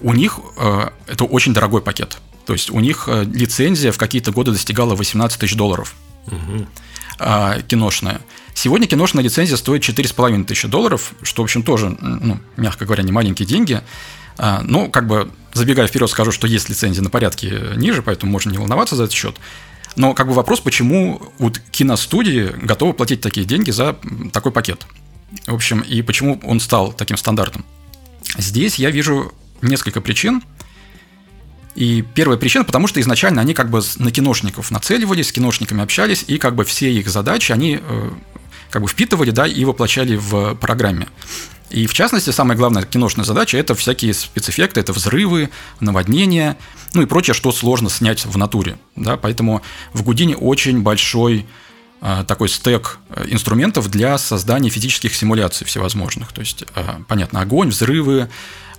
у 0.00 0.12
них 0.12 0.38
э, 0.58 0.90
это 1.06 1.24
очень 1.24 1.52
дорогой 1.52 1.82
пакет. 1.82 2.18
То 2.50 2.54
есть 2.54 2.68
у 2.70 2.80
них 2.80 3.04
э, 3.06 3.22
лицензия 3.32 3.92
в 3.92 3.96
какие-то 3.96 4.32
годы 4.32 4.50
достигала 4.50 4.96
18 4.96 5.38
тысяч 5.38 5.54
долларов. 5.54 5.94
Угу. 6.26 6.66
Киношная. 7.68 8.20
Сегодня 8.54 8.88
киношная 8.88 9.22
лицензия 9.22 9.56
стоит 9.56 9.88
4,5 9.88 10.46
тысячи 10.46 10.66
долларов, 10.66 11.12
что, 11.22 11.42
в 11.42 11.44
общем, 11.44 11.62
тоже, 11.62 11.96
ну, 12.00 12.40
мягко 12.56 12.86
говоря, 12.86 13.04
не 13.04 13.12
маленькие 13.12 13.46
деньги. 13.46 13.82
А, 14.36 14.62
ну, 14.64 14.90
как 14.90 15.06
бы, 15.06 15.30
забегая 15.52 15.86
вперед, 15.86 16.10
скажу, 16.10 16.32
что 16.32 16.48
есть 16.48 16.68
лицензия 16.68 17.04
на 17.04 17.10
порядке 17.10 17.74
ниже, 17.76 18.02
поэтому 18.02 18.32
можно 18.32 18.50
не 18.50 18.58
волноваться 18.58 18.96
за 18.96 19.04
этот 19.04 19.14
счет. 19.14 19.36
Но 19.94 20.12
как 20.12 20.26
бы 20.26 20.32
вопрос, 20.32 20.58
почему 20.58 21.22
вот 21.38 21.60
киностудии 21.70 22.50
готовы 22.60 22.94
платить 22.94 23.20
такие 23.20 23.46
деньги 23.46 23.70
за 23.70 23.96
такой 24.32 24.50
пакет? 24.50 24.88
В 25.46 25.54
общем, 25.54 25.82
и 25.82 26.02
почему 26.02 26.40
он 26.42 26.58
стал 26.58 26.92
таким 26.92 27.16
стандартом? 27.16 27.64
Здесь 28.38 28.74
я 28.74 28.90
вижу 28.90 29.32
несколько 29.62 30.00
причин. 30.00 30.42
И 31.74 32.02
первая 32.14 32.38
причина, 32.38 32.64
потому 32.64 32.86
что 32.86 33.00
изначально 33.00 33.40
они 33.40 33.54
как 33.54 33.70
бы 33.70 33.80
на 33.98 34.10
киношников 34.10 34.70
нацеливались, 34.70 35.28
с 35.28 35.32
киношниками 35.32 35.82
общались, 35.82 36.24
и 36.26 36.38
как 36.38 36.54
бы 36.54 36.64
все 36.64 36.92
их 36.92 37.08
задачи 37.08 37.52
они 37.52 37.80
э, 37.80 38.10
как 38.70 38.82
бы 38.82 38.88
впитывали, 38.88 39.30
да, 39.30 39.46
и 39.46 39.64
воплощали 39.64 40.16
в 40.16 40.54
программе. 40.56 41.06
И 41.70 41.86
в 41.86 41.94
частности, 41.94 42.30
самая 42.30 42.58
главная 42.58 42.82
киношная 42.82 43.24
задача– 43.24 43.56
это 43.58 43.76
всякие 43.76 44.12
спецэффекты, 44.12 44.80
это 44.80 44.92
взрывы, 44.92 45.50
наводнения, 45.78 46.56
ну 46.94 47.02
и 47.02 47.06
прочее, 47.06 47.34
что 47.34 47.52
сложно 47.52 47.88
снять 47.88 48.26
в 48.26 48.36
натуре. 48.36 48.76
Да? 48.96 49.16
Поэтому 49.16 49.62
в 49.92 50.02
Гудине 50.02 50.36
очень 50.36 50.82
большой 50.82 51.46
такой 52.26 52.48
стек 52.48 52.98
э, 53.10 53.26
инструментов 53.28 53.90
для 53.90 54.16
создания 54.18 54.70
физических 54.70 55.14
симуляций 55.14 55.66
всевозможных. 55.66 56.32
То 56.32 56.40
есть, 56.40 56.64
э, 56.74 56.84
понятно, 57.08 57.40
огонь, 57.40 57.68
взрывы, 57.68 58.28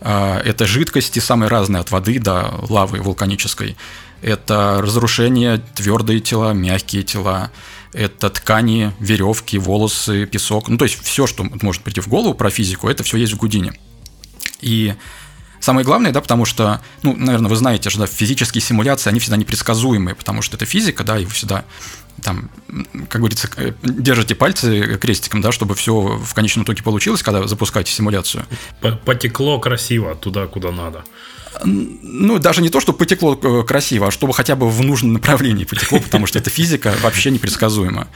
это 0.03 0.65
жидкости 0.65 1.19
самые 1.19 1.47
разные, 1.47 1.81
от 1.81 1.91
воды 1.91 2.17
до 2.17 2.51
лавы 2.69 3.01
вулканической. 3.01 3.77
Это 4.23 4.79
разрушение 4.81 5.61
твердые 5.75 6.21
тела, 6.21 6.53
мягкие 6.53 7.03
тела. 7.03 7.51
Это 7.93 8.31
ткани, 8.31 8.93
веревки, 8.99 9.59
волосы, 9.59 10.25
песок. 10.25 10.69
Ну, 10.69 10.77
то 10.79 10.85
есть 10.85 10.99
все, 11.03 11.27
что 11.27 11.43
может 11.61 11.83
прийти 11.83 12.01
в 12.01 12.07
голову 12.07 12.33
про 12.33 12.49
физику, 12.49 12.89
это 12.89 13.03
все 13.03 13.17
есть 13.17 13.33
в 13.33 13.37
Гудине. 13.37 13.73
И 14.59 14.95
Самое 15.61 15.85
главное, 15.85 16.11
да, 16.11 16.21
потому 16.21 16.45
что, 16.45 16.81
ну, 17.03 17.15
наверное, 17.15 17.49
вы 17.49 17.55
знаете, 17.55 17.89
что 17.91 17.99
да, 17.99 18.07
физические 18.07 18.61
симуляции, 18.61 19.09
они 19.09 19.19
всегда 19.19 19.37
непредсказуемые, 19.37 20.15
потому 20.15 20.41
что 20.41 20.57
это 20.57 20.65
физика, 20.65 21.03
да, 21.03 21.19
и 21.19 21.25
вы 21.25 21.31
всегда 21.31 21.65
там, 22.23 22.49
как 23.09 23.21
говорится, 23.21 23.47
э, 23.57 23.71
держите 23.83 24.35
пальцы 24.35 24.97
крестиком, 24.97 25.41
да, 25.41 25.51
чтобы 25.51 25.75
все 25.75 25.93
в 25.93 26.33
конечном 26.33 26.65
итоге 26.65 26.83
получилось, 26.83 27.23
когда 27.23 27.47
запускаете 27.47 27.91
симуляцию. 27.91 28.45
Потекло 29.05 29.59
красиво 29.59 30.15
туда, 30.15 30.47
куда 30.47 30.71
надо. 30.71 31.03
Ну, 31.63 32.39
даже 32.39 32.61
не 32.61 32.69
то, 32.69 32.79
чтобы 32.79 32.97
потекло 32.97 33.39
э, 33.41 33.63
красиво, 33.63 34.07
а 34.07 34.11
чтобы 34.11 34.33
хотя 34.33 34.55
бы 34.55 34.69
в 34.69 34.81
нужном 34.81 35.13
направлении 35.13 35.65
потекло, 35.65 35.99
потому 35.99 36.25
что 36.25 36.39
эта 36.39 36.49
физика 36.49 36.93
вообще 37.01 37.29
непредсказуема. 37.29 38.07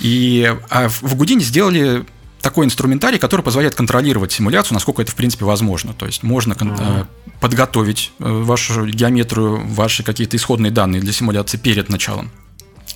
И 0.00 0.54
а 0.70 0.88
в 0.88 1.14
Гудине 1.14 1.44
сделали 1.44 2.04
такой 2.40 2.66
инструментарий, 2.66 3.18
который 3.18 3.42
позволяет 3.42 3.74
контролировать 3.74 4.32
симуляцию, 4.32 4.74
насколько 4.74 5.02
это 5.02 5.12
в 5.12 5.14
принципе 5.14 5.44
возможно. 5.44 5.92
То 5.92 6.06
есть 6.06 6.22
можно 6.22 6.52
uh-huh. 6.52 7.06
подготовить 7.40 8.12
вашу 8.18 8.86
геометрию, 8.86 9.66
ваши 9.66 10.02
какие-то 10.02 10.36
исходные 10.36 10.70
данные 10.70 11.00
для 11.00 11.12
симуляции 11.12 11.58
перед 11.58 11.88
началом 11.88 12.30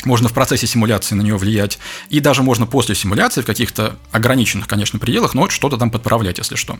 можно 0.05 0.28
в 0.28 0.33
процессе 0.33 0.66
симуляции 0.66 1.14
на 1.14 1.22
нее 1.22 1.37
влиять, 1.37 1.78
и 2.09 2.20
даже 2.20 2.42
можно 2.42 2.66
после 2.66 2.94
симуляции 2.94 3.40
в 3.40 3.46
каких-то 3.46 3.96
ограниченных, 4.11 4.66
конечно, 4.66 4.98
пределах, 4.98 5.35
но 5.35 5.48
что-то 5.48 5.76
там 5.76 5.90
подправлять, 5.90 6.38
если 6.38 6.57
что. 6.57 6.78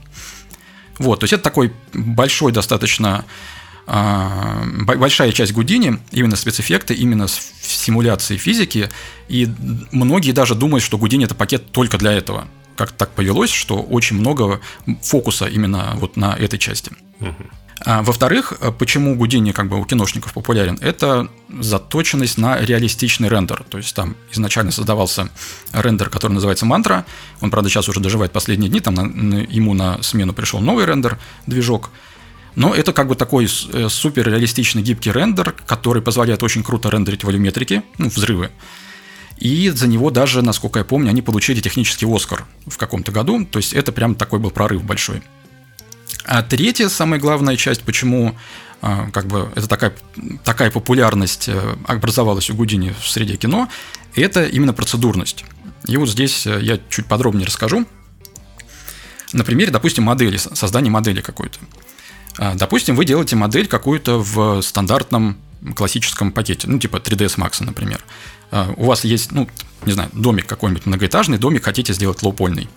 Вот, 0.98 1.20
то 1.20 1.25
есть 1.25 1.33
это 1.33 1.42
такой 1.42 1.72
большой 1.92 2.53
достаточно 2.53 3.25
большая 3.87 5.33
часть 5.33 5.53
Гудини, 5.53 5.99
именно 6.12 6.37
спецэффекты, 6.37 6.95
именно 6.95 7.27
симуляции 7.29 8.37
физики, 8.37 8.90
и 9.29 9.49
многие 9.90 10.33
даже 10.33 10.55
думают, 10.55 10.85
что 10.85 10.99
Гудини 10.99 11.25
это 11.25 11.35
пакет 11.35 11.73
только 11.73 11.99
для 11.99 12.12
этого. 12.12 12.49
Как 12.77 12.92
так 12.92 13.11
повелось, 13.11 13.51
что 13.51 13.83
очень 13.83 14.16
много 14.16 14.61
фокуса 15.03 15.47
именно 15.47 15.95
вот 15.97 16.16
на 16.16 16.35
этой 16.35 16.59
части. 16.59 16.92
А, 17.85 18.03
во-вторых, 18.03 18.53
почему 18.79 19.16
Гудини 19.16 19.53
как 19.53 19.68
бы 19.68 19.81
у 19.81 19.85
киношников 19.85 20.33
популярен? 20.33 20.79
Это 20.81 21.29
заточенность 21.61 22.38
на 22.38 22.61
реалистичный 22.61 23.29
рендер. 23.29 23.64
То 23.68 23.79
есть 23.79 23.95
там 23.95 24.16
изначально 24.31 24.71
создавался 24.71 25.31
рендер, 25.73 26.09
который 26.09 26.33
называется 26.33 26.64
Мантра. 26.64 27.05
Он, 27.40 27.51
правда, 27.51 27.68
сейчас 27.68 27.88
уже 27.88 28.01
доживает 28.01 28.33
последние 28.33 28.71
дни, 28.71 28.81
там 28.81 28.95
на, 28.95 29.03
на, 29.03 29.35
ему 29.37 29.75
на 29.75 30.01
смену 30.03 30.33
пришел 30.33 30.61
новый 30.61 30.87
рендер, 30.87 31.18
движок. 31.47 31.90
Но 32.54 32.74
это 32.74 32.92
как 32.92 33.08
бы 33.08 33.14
такой 33.14 33.46
э, 33.46 33.88
супер 33.88 34.28
реалистичный 34.28 34.82
гибкий 34.82 35.10
рендер, 35.10 35.54
который 35.66 36.02
позволяет 36.02 36.42
очень 36.42 36.62
круто 36.62 36.90
рендерить 36.90 37.24
волюметрики, 37.24 37.82
ну, 37.98 38.08
взрывы. 38.08 38.50
И 39.38 39.70
за 39.70 39.88
него 39.88 40.10
даже, 40.10 40.42
насколько 40.42 40.78
я 40.78 40.84
помню, 40.84 41.10
они 41.10 41.22
получили 41.22 41.60
технический 41.60 42.06
Оскар 42.06 42.44
в 42.66 42.76
каком-то 42.76 43.10
году. 43.10 43.44
То 43.44 43.58
есть 43.58 43.72
это 43.72 43.90
прям 43.90 44.14
такой 44.14 44.38
был 44.38 44.50
прорыв 44.50 44.84
большой. 44.84 45.22
А 46.24 46.42
третья, 46.42 46.88
самая 46.88 47.18
главная 47.18 47.56
часть, 47.56 47.82
почему 47.82 48.36
а, 48.80 49.10
как 49.10 49.26
бы 49.26 49.50
это 49.54 49.66
такая, 49.66 49.94
такая 50.44 50.70
популярность 50.70 51.48
э, 51.48 51.76
образовалась 51.86 52.50
у 52.50 52.54
Гудини 52.54 52.94
в 53.00 53.08
среде 53.08 53.36
кино, 53.36 53.68
это 54.14 54.44
именно 54.44 54.72
процедурность. 54.72 55.44
И 55.86 55.96
вот 55.96 56.08
здесь 56.08 56.46
э, 56.46 56.60
я 56.62 56.78
чуть 56.88 57.06
подробнее 57.06 57.46
расскажу. 57.46 57.86
На 59.32 59.44
примере, 59.44 59.70
допустим, 59.70 60.04
модели, 60.04 60.36
создания 60.36 60.90
модели 60.90 61.20
какой-то. 61.20 61.58
А, 62.38 62.55
допустим, 62.55 62.97
вы 62.97 63.05
делаете 63.05 63.37
модель 63.37 63.66
какую-то 63.66 64.18
в 64.18 64.62
стандартном 64.62 65.38
классическом 65.75 66.33
пакете, 66.33 66.68
ну, 66.68 66.79
типа 66.79 66.97
3ds 66.97 67.37
Max, 67.38 67.64
например. 67.64 68.03
А, 68.51 68.73
у 68.77 68.87
вас 68.87 69.05
есть, 69.05 69.33
ну, 69.33 69.49
не 69.85 69.92
знаю, 69.92 70.11
домик 70.12 70.47
какой-нибудь 70.47 70.87
многоэтажный, 70.87 71.38
домик 71.38 71.64
хотите 71.64 71.92
сделать 71.92 72.23
лоупольный. 72.23 72.68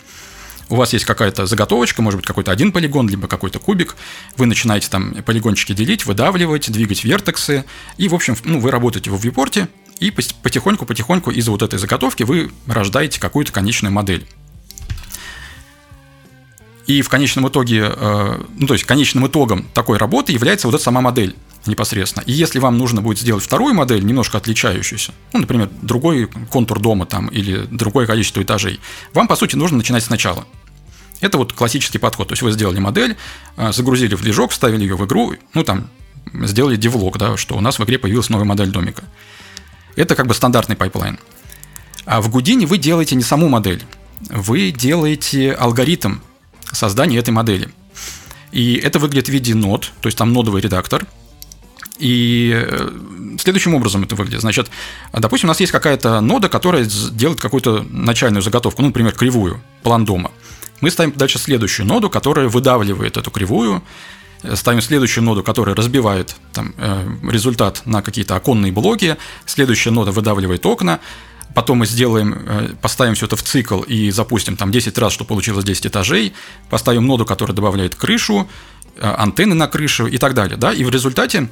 У 0.68 0.76
вас 0.76 0.94
есть 0.94 1.06
какая-то 1.06 1.46
заготовочка, 1.46 2.02
может 2.02 2.20
быть, 2.20 2.26
какой-то 2.26 2.52
один 2.52 2.72
полигон, 2.72 3.08
либо 3.08 3.28
какой-то 3.28 3.60
кубик. 3.60 3.96
Вы 4.36 4.48
начинаете 4.48 4.90
там 4.90 5.14
полигончики 5.24 5.74
делить, 5.74 6.06
выдавливать, 6.06 6.72
двигать 6.72 7.04
вертексы. 7.04 7.66
И, 7.98 8.08
в 8.08 8.16
общем, 8.16 8.36
ну, 8.44 8.60
вы 8.60 8.72
работаете 8.72 9.12
в 9.12 9.22
вьюпорте, 9.22 9.68
и 10.00 10.12
потихоньку-потихоньку 10.12 11.32
из 11.32 11.48
вот 11.48 11.62
этой 11.62 11.80
заготовки 11.80 12.24
вы 12.24 12.52
рождаете 12.68 13.20
какую-то 13.20 13.52
конечную 13.52 13.94
модель. 13.94 14.28
И 16.88 17.02
в 17.02 17.10
конечном 17.10 17.48
итоге, 17.48 17.92
э, 17.96 18.44
ну, 18.58 18.68
то 18.68 18.74
есть 18.74 18.86
конечным 18.86 19.28
итогом 19.28 19.66
такой 19.74 19.98
работы 19.98 20.32
является 20.32 20.68
вот 20.68 20.76
эта 20.76 20.84
сама 20.84 21.02
модель 21.02 21.36
непосредственно. 21.66 22.24
И 22.26 22.32
если 22.32 22.60
вам 22.60 22.78
нужно 22.78 23.02
будет 23.02 23.20
сделать 23.20 23.44
вторую 23.44 23.74
модель, 23.74 24.06
немножко 24.06 24.38
отличающуюся, 24.38 25.14
ну, 25.34 25.40
например, 25.40 25.70
другой 25.82 26.28
контур 26.52 26.80
дома 26.80 27.08
там 27.08 27.28
или 27.28 27.66
другое 27.72 28.06
количество 28.06 28.42
этажей, 28.42 28.80
вам, 29.14 29.28
по 29.28 29.36
сути, 29.36 29.56
нужно 29.56 29.78
начинать 29.78 30.04
сначала. 30.04 30.46
Это 31.22 31.40
вот 31.40 31.54
классический 31.54 31.98
подход. 31.98 32.28
То 32.28 32.34
есть 32.34 32.44
вы 32.44 32.52
сделали 32.52 32.80
модель, 32.80 33.18
э, 33.58 33.72
загрузили 33.72 34.14
в 34.14 34.22
движок, 34.22 34.52
вставили 34.52 34.82
ее 34.82 34.96
в 34.96 35.06
игру, 35.06 35.34
ну, 35.56 35.64
там, 35.64 35.90
сделали 36.34 36.76
devlog, 36.76 37.18
да, 37.18 37.36
что 37.36 37.56
у 37.56 37.62
нас 37.62 37.80
в 37.80 37.84
игре 37.84 37.98
появилась 37.98 38.30
новая 38.30 38.46
модель 38.46 38.70
домика. 38.70 39.04
Это 39.96 40.16
как 40.16 40.28
бы 40.28 40.36
стандартный 40.36 40.76
pipeline. 40.76 41.18
А 42.06 42.22
в 42.22 42.30
Гудине 42.30 42.68
вы 42.68 42.78
делаете 42.78 43.16
не 43.16 43.24
саму 43.24 43.50
модель, 43.50 43.82
вы 44.30 44.72
делаете 44.72 45.54
алгоритм 45.54 46.18
создания 46.72 47.18
этой 47.18 47.32
модели. 47.32 47.70
И 48.52 48.76
это 48.76 49.00
выглядит 49.00 49.28
в 49.28 49.32
виде 49.32 49.54
нод, 49.54 49.92
то 50.02 50.08
есть 50.08 50.18
там 50.18 50.32
нодовый 50.34 50.62
редактор. 50.62 51.06
И 51.98 52.52
э, 52.54 52.90
следующим 53.40 53.74
образом 53.74 54.04
это 54.04 54.16
выглядит. 54.16 54.42
Значит, 54.42 54.70
допустим, 55.14 55.48
у 55.48 55.52
нас 55.52 55.60
есть 55.60 55.72
какая-то 55.72 56.20
нода, 56.22 56.50
которая 56.50 56.86
делает 56.86 57.40
какую-то 57.40 57.86
начальную 57.90 58.42
заготовку, 58.42 58.82
ну, 58.82 58.90
например, 58.90 59.14
кривую, 59.14 59.62
план 59.84 60.06
дома. 60.06 60.32
Мы 60.82 60.92
ставим 60.92 61.14
дальше 61.14 61.40
следующую 61.40 61.86
ноду, 61.86 62.10
которая 62.10 62.50
выдавливает 62.50 63.16
эту 63.18 63.32
кривую, 63.32 63.82
ставим 64.56 64.82
следующую 64.82 65.24
ноду, 65.24 65.42
которая 65.44 65.76
разбивает 65.76 66.36
там, 66.52 66.74
э, 66.78 67.08
результат 67.30 67.82
на 67.86 68.02
какие-то 68.02 68.36
оконные 68.36 68.72
блоки, 68.72 69.18
следующая 69.46 69.92
нода 69.92 70.12
выдавливает 70.12 70.66
окна, 70.66 71.00
Потом 71.54 71.80
мы 71.80 71.86
сделаем, 71.86 72.34
э, 72.34 72.70
поставим 72.82 73.16
все 73.16 73.28
это 73.28 73.36
в 73.36 73.44
цикл 73.44 73.82
и 73.82 74.12
запустим 74.12 74.58
там 74.58 74.72
10 74.72 74.98
раз, 74.98 75.14
чтобы 75.14 75.30
получилось 75.30 75.64
10 75.64 75.88
этажей. 75.88 76.34
Поставим 76.70 77.06
ноду, 77.06 77.26
которая 77.26 77.56
добавляет 77.56 77.96
крышу, 77.96 78.48
э, 78.98 79.02
антенны 79.02 79.56
на 79.56 79.68
крышу 79.68 80.08
и 80.08 80.18
так 80.18 80.34
далее. 80.34 80.58
Да? 80.58 80.74
И 80.74 80.84
в 80.84 80.90
результате 80.90 81.48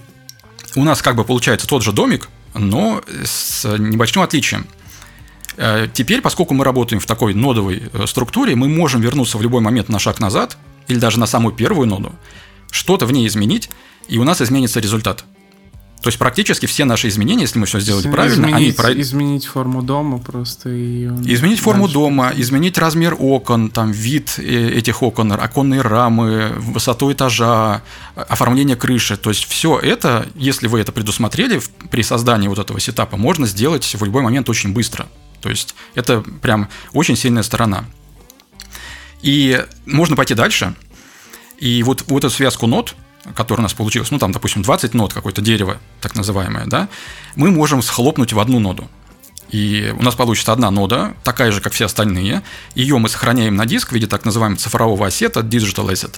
у 0.76 0.84
нас 0.84 1.02
как 1.02 1.16
бы 1.16 1.24
получается 1.24 1.68
тот 1.68 1.84
же 1.84 1.94
домик, 1.94 2.30
но 2.54 3.02
с 3.24 3.66
небольшим 3.78 4.24
отличием. 4.24 4.66
Э, 5.56 5.88
теперь, 5.94 6.22
поскольку 6.22 6.54
мы 6.54 6.66
работаем 6.66 7.00
в 7.00 7.06
такой 7.06 7.34
нодовой 7.34 7.84
структуре, 8.06 8.56
мы 8.56 8.68
можем 8.68 9.00
вернуться 9.00 9.38
в 9.38 9.42
любой 9.42 9.62
момент 9.62 9.88
на 9.88 10.00
шаг 10.00 10.20
назад 10.20 10.58
или 10.90 11.00
даже 11.00 11.18
на 11.18 11.28
самую 11.28 11.56
первую 11.56 11.88
ноду, 11.88 12.12
что-то 12.72 13.06
в 13.06 13.14
ней 13.14 13.26
изменить, 13.28 13.70
и 14.10 14.18
у 14.18 14.26
нас 14.26 14.42
изменится 14.42 14.82
результат. 14.82 15.24
То 16.04 16.10
есть 16.10 16.20
практически 16.20 16.66
все 16.66 16.84
наши 16.84 17.08
изменения, 17.08 17.44
если 17.44 17.60
мы 17.60 17.66
все 17.66 17.80
сделали 17.80 18.02
изменить, 18.02 18.16
правильно, 18.18 18.58
они 18.58 18.74
про... 18.74 18.92
изменить 19.00 19.46
форму 19.46 19.82
дома 19.82 20.18
просто 20.18 20.70
и 20.70 21.06
изменить 21.06 21.62
форму 21.62 21.88
дома, 21.88 22.34
изменить 22.36 22.78
размер 22.78 23.16
окон, 23.18 23.70
там 23.70 23.94
вид 23.94 24.34
э, 24.38 24.74
этих 24.76 25.02
окон, 25.02 25.32
оконные 25.32 25.80
рамы, 25.80 26.56
высоту 26.58 27.10
этажа, 27.14 27.84
оформление 28.16 28.76
крыши. 28.76 29.16
То 29.16 29.30
есть 29.30 29.46
все 29.46 29.80
это, 29.80 30.28
если 30.36 30.68
вы 30.68 30.82
это 30.82 30.92
предусмотрели 30.92 31.62
при 31.90 32.04
создании 32.04 32.50
вот 32.50 32.60
этого 32.60 32.82
сетапа, 32.82 33.16
можно 33.16 33.48
сделать 33.48 33.96
в 33.98 34.04
любой 34.04 34.24
момент 34.24 34.50
очень 34.50 34.74
быстро. 34.74 35.08
То 35.40 35.50
есть 35.50 35.74
это 35.96 36.20
прям 36.20 36.68
очень 36.92 37.16
сильная 37.16 37.44
сторона. 37.44 37.86
И 39.22 39.58
можно 39.86 40.18
пойти 40.18 40.34
дальше. 40.34 40.76
И 41.60 41.82
вот, 41.84 42.04
вот 42.08 42.26
эту 42.26 42.34
связку 42.36 42.68
нот, 42.68 42.94
которая 43.36 43.62
у 43.62 43.64
нас 43.64 43.74
получилась, 43.74 44.12
ну 44.12 44.20
там, 44.20 44.32
допустим, 44.32 44.62
20 44.62 44.94
нод, 44.94 45.14
какое-то 45.14 45.42
дерево, 45.42 45.78
так 46.02 46.16
называемое, 46.16 46.66
да, 46.66 46.90
мы 47.36 47.52
можем 47.52 47.82
схлопнуть 47.82 48.34
в 48.34 48.40
одну 48.40 48.60
ноду. 48.60 48.90
И 49.50 49.94
у 49.98 50.02
нас 50.02 50.16
получится 50.16 50.52
одна 50.52 50.72
нода, 50.72 51.14
такая 51.24 51.52
же, 51.52 51.62
как 51.62 51.74
все 51.74 51.86
остальные. 51.86 52.42
Ее 52.74 52.98
мы 52.98 53.08
сохраняем 53.08 53.56
на 53.56 53.66
диск 53.68 53.90
в 53.90 53.92
виде 53.92 54.08
так 54.08 54.26
называемого 54.26 54.60
цифрового 54.60 55.06
ассета, 55.06 55.42
Digital 55.42 55.92
Asset. 55.92 56.16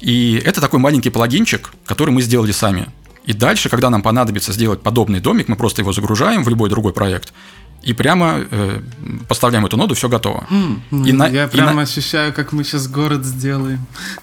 И 0.00 0.40
это 0.44 0.60
такой 0.62 0.78
маленький 0.78 1.10
плагинчик, 1.10 1.72
который 1.84 2.10
мы 2.10 2.22
сделали 2.22 2.52
сами. 2.52 2.88
И 3.26 3.32
дальше, 3.32 3.68
когда 3.68 3.90
нам 3.90 4.02
понадобится 4.02 4.52
сделать 4.52 4.82
подобный 4.82 5.20
домик, 5.20 5.48
мы 5.48 5.56
просто 5.56 5.82
его 5.82 5.92
загружаем 5.92 6.42
в 6.42 6.48
любой 6.48 6.70
другой 6.70 6.92
проект 6.92 7.32
и 7.84 7.92
прямо 7.92 8.44
э, 8.50 8.80
поставляем 9.28 9.66
эту 9.66 9.76
ноду, 9.76 9.94
все 9.94 10.08
готово. 10.08 10.46
Mm, 10.50 11.08
и 11.08 11.12
на, 11.12 11.28
я 11.28 11.48
прямо 11.48 11.72
на... 11.72 11.82
ощущаю, 11.82 12.32
как 12.32 12.52
мы 12.52 12.64
сейчас 12.64 12.88
город 12.88 13.24
сделаем. 13.24 13.80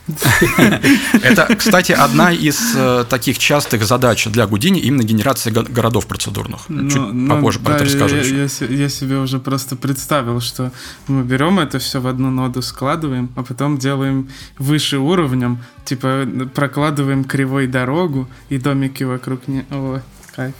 Это, 1.23 1.55
кстати, 1.55 1.91
одна 1.91 2.31
из 2.31 2.75
э, 2.75 3.05
таких 3.09 3.37
частых 3.37 3.83
задач 3.83 4.25
для 4.27 4.47
Гудини 4.47 4.79
именно 4.79 5.03
генерация 5.03 5.53
городов 5.53 6.07
процедурных. 6.07 6.61
Ну, 6.69 6.89
Чуть 6.89 7.13
ну, 7.13 7.35
попозже 7.35 7.59
про 7.59 7.75
это 7.75 7.85
расскажу 7.85 8.15
я 8.15 8.89
себе 8.89 9.17
уже 9.17 9.39
просто 9.39 9.75
представил, 9.75 10.41
что 10.41 10.71
мы 11.07 11.23
берем 11.23 11.59
это 11.59 11.79
все 11.79 11.99
в 12.01 12.07
одну 12.07 12.29
ноду, 12.29 12.61
складываем, 12.61 13.29
а 13.35 13.43
потом 13.43 13.77
делаем 13.77 14.29
выше 14.57 14.97
уровнем, 14.97 15.59
типа 15.85 16.27
прокладываем 16.53 17.23
кривой 17.23 17.67
дорогу 17.67 18.27
и 18.49 18.57
домики 18.57 19.03
вокруг 19.03 19.47
нее. 19.47 20.01
Кайф. 20.35 20.53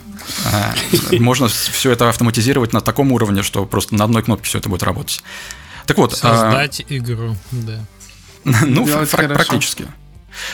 Можно 1.12 1.48
все 1.48 1.90
это 1.90 2.08
автоматизировать 2.08 2.72
на 2.72 2.80
таком 2.80 3.12
уровне, 3.12 3.42
что 3.42 3.64
просто 3.64 3.94
на 3.94 4.04
одной 4.04 4.22
кнопке 4.22 4.46
все 4.46 4.58
это 4.58 4.68
будет 4.68 4.82
работать. 4.82 5.22
Так 5.86 5.98
вот. 5.98 6.12
А, 6.22 6.36
Создать 6.36 6.84
игру, 6.88 7.36
да. 7.50 7.80
Ну, 8.66 8.86
практически. 8.86 9.86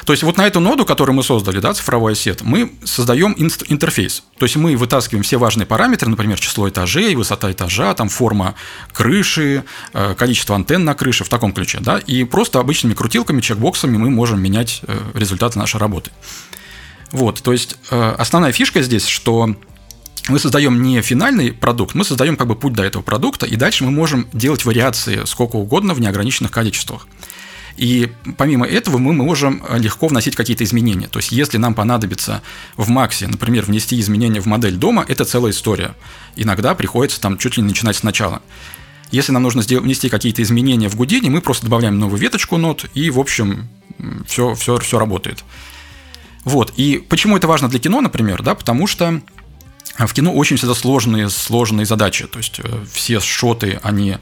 То 0.04 0.12
есть 0.12 0.22
вот 0.22 0.36
на 0.36 0.46
эту 0.46 0.60
ноду, 0.60 0.84
которую 0.84 1.14
мы 1.14 1.22
создали, 1.22 1.60
да, 1.60 1.72
цифровой 1.72 2.16
сет, 2.16 2.42
мы 2.42 2.72
создаем 2.84 3.34
интерфейс. 3.38 4.24
То 4.38 4.44
есть 4.44 4.56
мы 4.56 4.76
вытаскиваем 4.76 5.22
все 5.22 5.36
важные 5.36 5.66
параметры, 5.66 6.08
например, 6.10 6.38
число 6.40 6.68
этажей, 6.68 7.14
высота 7.14 7.52
этажа, 7.52 7.94
там 7.94 8.08
форма 8.08 8.54
крыши, 8.92 9.64
э, 9.92 10.14
количество 10.16 10.56
антенн 10.56 10.84
на 10.84 10.94
крыше 10.94 11.24
в 11.24 11.28
таком 11.28 11.52
ключе, 11.52 11.78
да, 11.80 11.98
и 11.98 12.24
просто 12.24 12.58
обычными 12.58 12.94
крутилками, 12.94 13.40
чекбоксами 13.40 13.96
мы 13.96 14.10
можем 14.10 14.40
менять 14.40 14.80
э, 14.86 14.98
результаты 15.14 15.58
нашей 15.58 15.78
работы. 15.78 16.10
Вот, 17.10 17.42
то 17.42 17.52
есть 17.52 17.76
э, 17.90 18.14
основная 18.18 18.52
фишка 18.52 18.82
здесь, 18.82 19.06
что 19.06 19.56
мы 20.28 20.38
создаем 20.38 20.82
не 20.82 21.00
финальный 21.00 21.52
продукт, 21.52 21.94
мы 21.94 22.04
создаем 22.04 22.36
как 22.36 22.46
бы 22.46 22.54
путь 22.54 22.74
до 22.74 22.82
этого 22.82 23.02
продукта, 23.02 23.46
и 23.46 23.56
дальше 23.56 23.84
мы 23.84 23.90
можем 23.90 24.28
делать 24.32 24.64
вариации 24.64 25.24
сколько 25.24 25.56
угодно 25.56 25.94
в 25.94 26.00
неограниченных 26.00 26.50
количествах. 26.50 27.06
И 27.78 28.12
помимо 28.36 28.66
этого 28.66 28.98
мы 28.98 29.12
можем 29.12 29.62
легко 29.76 30.08
вносить 30.08 30.34
какие-то 30.34 30.64
изменения. 30.64 31.06
То 31.06 31.20
есть 31.20 31.30
если 31.30 31.58
нам 31.58 31.74
понадобится 31.74 32.42
в 32.76 32.88
Максе, 32.88 33.28
например, 33.28 33.64
внести 33.64 33.98
изменения 34.00 34.40
в 34.40 34.46
модель 34.46 34.74
дома, 34.74 35.04
это 35.06 35.24
целая 35.24 35.52
история. 35.52 35.94
Иногда 36.34 36.74
приходится 36.74 37.20
там 37.20 37.38
чуть 37.38 37.56
ли 37.56 37.62
не 37.62 37.68
начинать 37.68 37.96
сначала. 37.96 38.42
Если 39.12 39.32
нам 39.32 39.44
нужно 39.44 39.62
внести 39.62 40.08
какие-то 40.08 40.42
изменения 40.42 40.88
в 40.88 40.96
Гудине, 40.96 41.30
мы 41.30 41.40
просто 41.40 41.64
добавляем 41.64 41.98
новую 41.98 42.18
веточку 42.18 42.58
нот, 42.58 42.84
и, 42.94 43.10
в 43.10 43.18
общем, 43.18 43.68
все, 44.26 44.54
все, 44.54 44.78
все 44.78 44.98
работает. 44.98 45.44
Вот. 46.48 46.72
И 46.76 47.04
почему 47.08 47.36
это 47.36 47.46
важно 47.46 47.68
для 47.68 47.78
кино, 47.78 48.00
например, 48.00 48.42
да, 48.42 48.54
потому 48.54 48.86
что 48.86 49.20
в 49.98 50.12
кино 50.14 50.32
очень 50.32 50.56
всегда 50.56 50.74
сложные, 50.74 51.28
сложные 51.28 51.84
задачи. 51.84 52.26
То 52.26 52.38
есть 52.38 52.60
э, 52.60 52.84
все 52.92 53.20
шоты, 53.20 53.80
они 53.82 54.16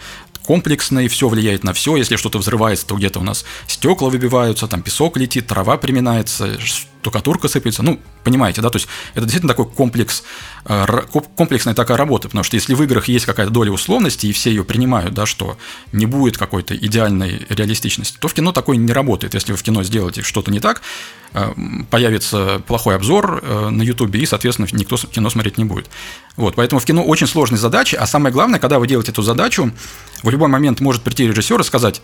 комплексные, 0.45 1.09
все 1.09 1.29
влияет 1.29 1.65
на 1.65 1.73
все. 1.73 1.97
Если 1.97 2.17
что-то 2.17 2.39
взрывается, 2.39 2.87
то 2.87 2.97
где-то 2.97 3.21
у 3.21 3.23
нас 3.23 3.45
стекла 3.67 4.09
выбиваются, 4.09 4.69
там 4.69 4.83
песок 4.83 5.17
летит, 5.17 5.47
трава 5.47 5.77
приминается, 5.77 6.57
штукатурка 7.01 7.49
сыпется. 7.49 7.83
Ну, 7.83 8.01
понимаете, 8.25 8.61
да, 8.63 8.71
то 8.71 8.77
есть 8.77 8.89
это 9.15 9.23
действительно 9.23 9.53
такой 9.53 9.67
комплекс, 9.67 10.25
э, 10.65 10.87
комплексная 11.37 11.75
такая 11.75 11.97
работа, 11.97 12.29
потому 12.29 12.43
что 12.43 12.57
если 12.57 12.75
в 12.75 12.83
играх 12.83 13.09
есть 13.09 13.27
какая-то 13.27 13.53
доля 13.53 13.71
условности, 13.71 14.27
и 14.27 14.33
все 14.33 14.51
ее 14.51 14.65
принимают, 14.65 15.15
да, 15.15 15.25
что 15.25 15.57
не 15.93 16.07
будет 16.07 16.37
какой-то 16.37 16.77
идеальной 16.77 17.47
реалистичности, 17.49 18.19
то 18.19 18.29
в 18.29 18.35
кино 18.35 18.53
такое 18.53 18.77
не 18.77 18.93
работает. 18.93 19.35
Если 19.35 19.53
вы 19.53 19.59
в 19.59 19.63
кино 19.63 19.83
сделаете 19.85 20.23
что-то 20.23 20.51
не 20.51 20.59
так, 20.59 20.83
э, 21.33 21.53
появится 21.91 22.61
плохой 22.67 22.97
обзор 22.97 23.41
э, 23.43 23.69
на 23.69 23.83
Ютубе, 23.83 24.21
и, 24.21 24.27
соответственно, 24.27 24.69
никто 24.73 24.97
кино 24.97 25.31
смотреть 25.31 25.59
не 25.59 25.65
будет. 25.65 25.89
Вот, 26.37 26.57
поэтому 26.57 26.81
в 26.81 26.85
кино 26.85 27.05
очень 27.05 27.27
сложные 27.27 27.59
задачи, 27.59 27.95
а 27.95 28.07
самое 28.07 28.33
главное, 28.33 28.59
когда 28.59 28.79
вы 28.79 28.89
делаете 28.89 29.13
эту 29.13 29.23
задачу, 29.23 29.71
в 30.23 30.31
любой 30.31 30.49
момент 30.49 30.81
может 30.81 31.03
прийти 31.03 31.27
режиссер 31.27 31.61
и 31.61 31.65
сказать, 31.65 32.03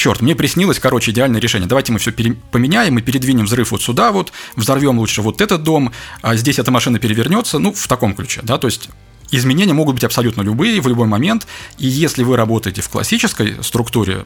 черт, 0.00 0.22
мне 0.22 0.34
приснилось, 0.34 0.78
короче, 0.78 1.10
идеальное 1.10 1.42
решение. 1.42 1.68
Давайте 1.68 1.92
мы 1.92 1.98
все 1.98 2.10
пере- 2.10 2.34
поменяем 2.50 2.98
и 2.98 3.02
передвинем 3.02 3.44
взрыв 3.44 3.70
вот 3.70 3.82
сюда 3.82 4.12
вот, 4.12 4.32
взорвем 4.56 4.98
лучше 4.98 5.20
вот 5.20 5.42
этот 5.42 5.62
дом, 5.62 5.92
а 6.22 6.36
здесь 6.36 6.58
эта 6.58 6.70
машина 6.70 6.98
перевернется, 6.98 7.58
ну, 7.58 7.74
в 7.74 7.86
таком 7.86 8.14
ключе, 8.14 8.40
да, 8.42 8.56
то 8.56 8.66
есть 8.66 8.88
изменения 9.30 9.74
могут 9.74 9.96
быть 9.96 10.04
абсолютно 10.04 10.40
любые 10.40 10.80
в 10.80 10.88
любой 10.88 11.06
момент, 11.06 11.46
и 11.76 11.86
если 11.86 12.24
вы 12.24 12.38
работаете 12.38 12.80
в 12.80 12.88
классической 12.88 13.62
структуре, 13.62 14.24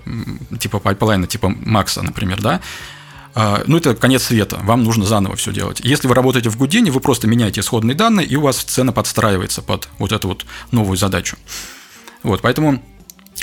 типа 0.61 0.79
pipeline 0.79 1.14
-а, 1.14 1.27
типа 1.27 1.49
Макса, 1.49 2.03
например, 2.03 2.41
да, 2.41 2.61
а, 3.35 3.65
ну, 3.67 3.79
это 3.79 3.97
конец 3.97 4.23
света, 4.23 4.61
вам 4.63 4.85
нужно 4.85 5.05
заново 5.05 5.35
все 5.35 5.53
делать. 5.53 5.81
Если 5.81 6.07
вы 6.07 6.15
работаете 6.15 6.51
в 6.51 6.57
Гудине, 6.57 6.93
вы 6.93 7.01
просто 7.01 7.27
меняете 7.27 7.63
исходные 7.63 7.97
данные, 7.97 8.27
и 8.27 8.37
у 8.37 8.43
вас 8.43 8.59
сцена 8.59 8.93
подстраивается 8.93 9.61
под 9.61 9.89
вот 9.99 10.13
эту 10.13 10.29
вот 10.29 10.47
новую 10.71 10.97
задачу. 10.97 11.37
Вот, 12.23 12.43
поэтому 12.43 12.81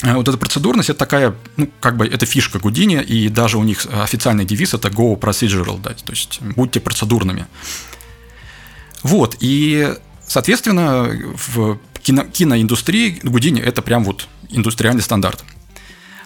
вот 0.04 0.28
эта 0.28 0.38
процедурность 0.38 0.90
это 0.90 1.00
такая, 1.00 1.36
ну, 1.58 1.70
как 1.80 1.98
бы 1.98 2.08
это 2.08 2.26
фишка 2.26 2.60
Гудини, 2.60 3.02
и 3.02 3.30
даже 3.30 3.58
у 3.58 3.64
них 3.64 3.86
официальный 3.86 4.46
девиз 4.46 4.74
это 4.74 4.90
Go 4.90 5.20
Procedural, 5.20 5.80
да, 5.80 5.92
то 5.92 6.12
есть 6.12 6.40
будьте 6.42 6.80
процедурными. 6.80 7.46
Вот, 9.04 9.38
и, 9.40 9.96
соответственно, 10.26 11.10
в 11.36 11.80
кино, 12.02 12.24
киноиндустрии 12.24 13.20
Гудини 13.24 13.62
это 13.62 13.82
прям 13.82 14.04
вот 14.04 14.28
индустриальный 14.50 15.04
стандарт. 15.04 15.44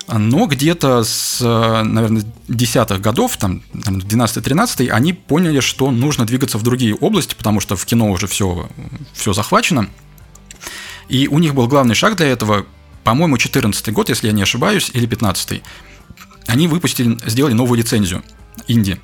Но 0.08 0.46
где-то 0.46 1.04
с, 1.04 1.42
наверное, 1.42 2.24
десятых 2.48 3.02
годов, 3.02 3.38
там, 3.38 3.64
12-13, 3.74 4.90
они 4.90 5.14
поняли, 5.14 5.62
что 5.62 5.90
нужно 5.90 6.26
двигаться 6.26 6.60
в 6.60 6.64
другие 6.64 6.94
области, 6.94 7.34
потому 7.34 7.60
что 7.60 7.76
в 7.76 7.86
кино 7.86 8.12
уже 8.12 8.28
все, 8.28 8.70
все 9.14 9.34
захвачено. 9.34 9.90
И 11.10 11.28
у 11.28 11.40
них 11.40 11.56
был 11.56 11.68
главный 11.68 11.96
шаг 11.96 12.18
для 12.18 12.28
этого 12.28 12.68
по-моему, 13.06 13.38
14 13.38 13.94
год, 13.94 14.10
если 14.10 14.28
я 14.28 14.34
не 14.34 14.41
ошибаюсь, 14.41 14.89
или 14.91 15.06
15 15.06 15.62
они 16.48 16.68
выпустили, 16.68 17.18
сделали 17.26 17.54
новую 17.54 17.78
лицензию 17.78 18.24
Инди. 18.68 19.00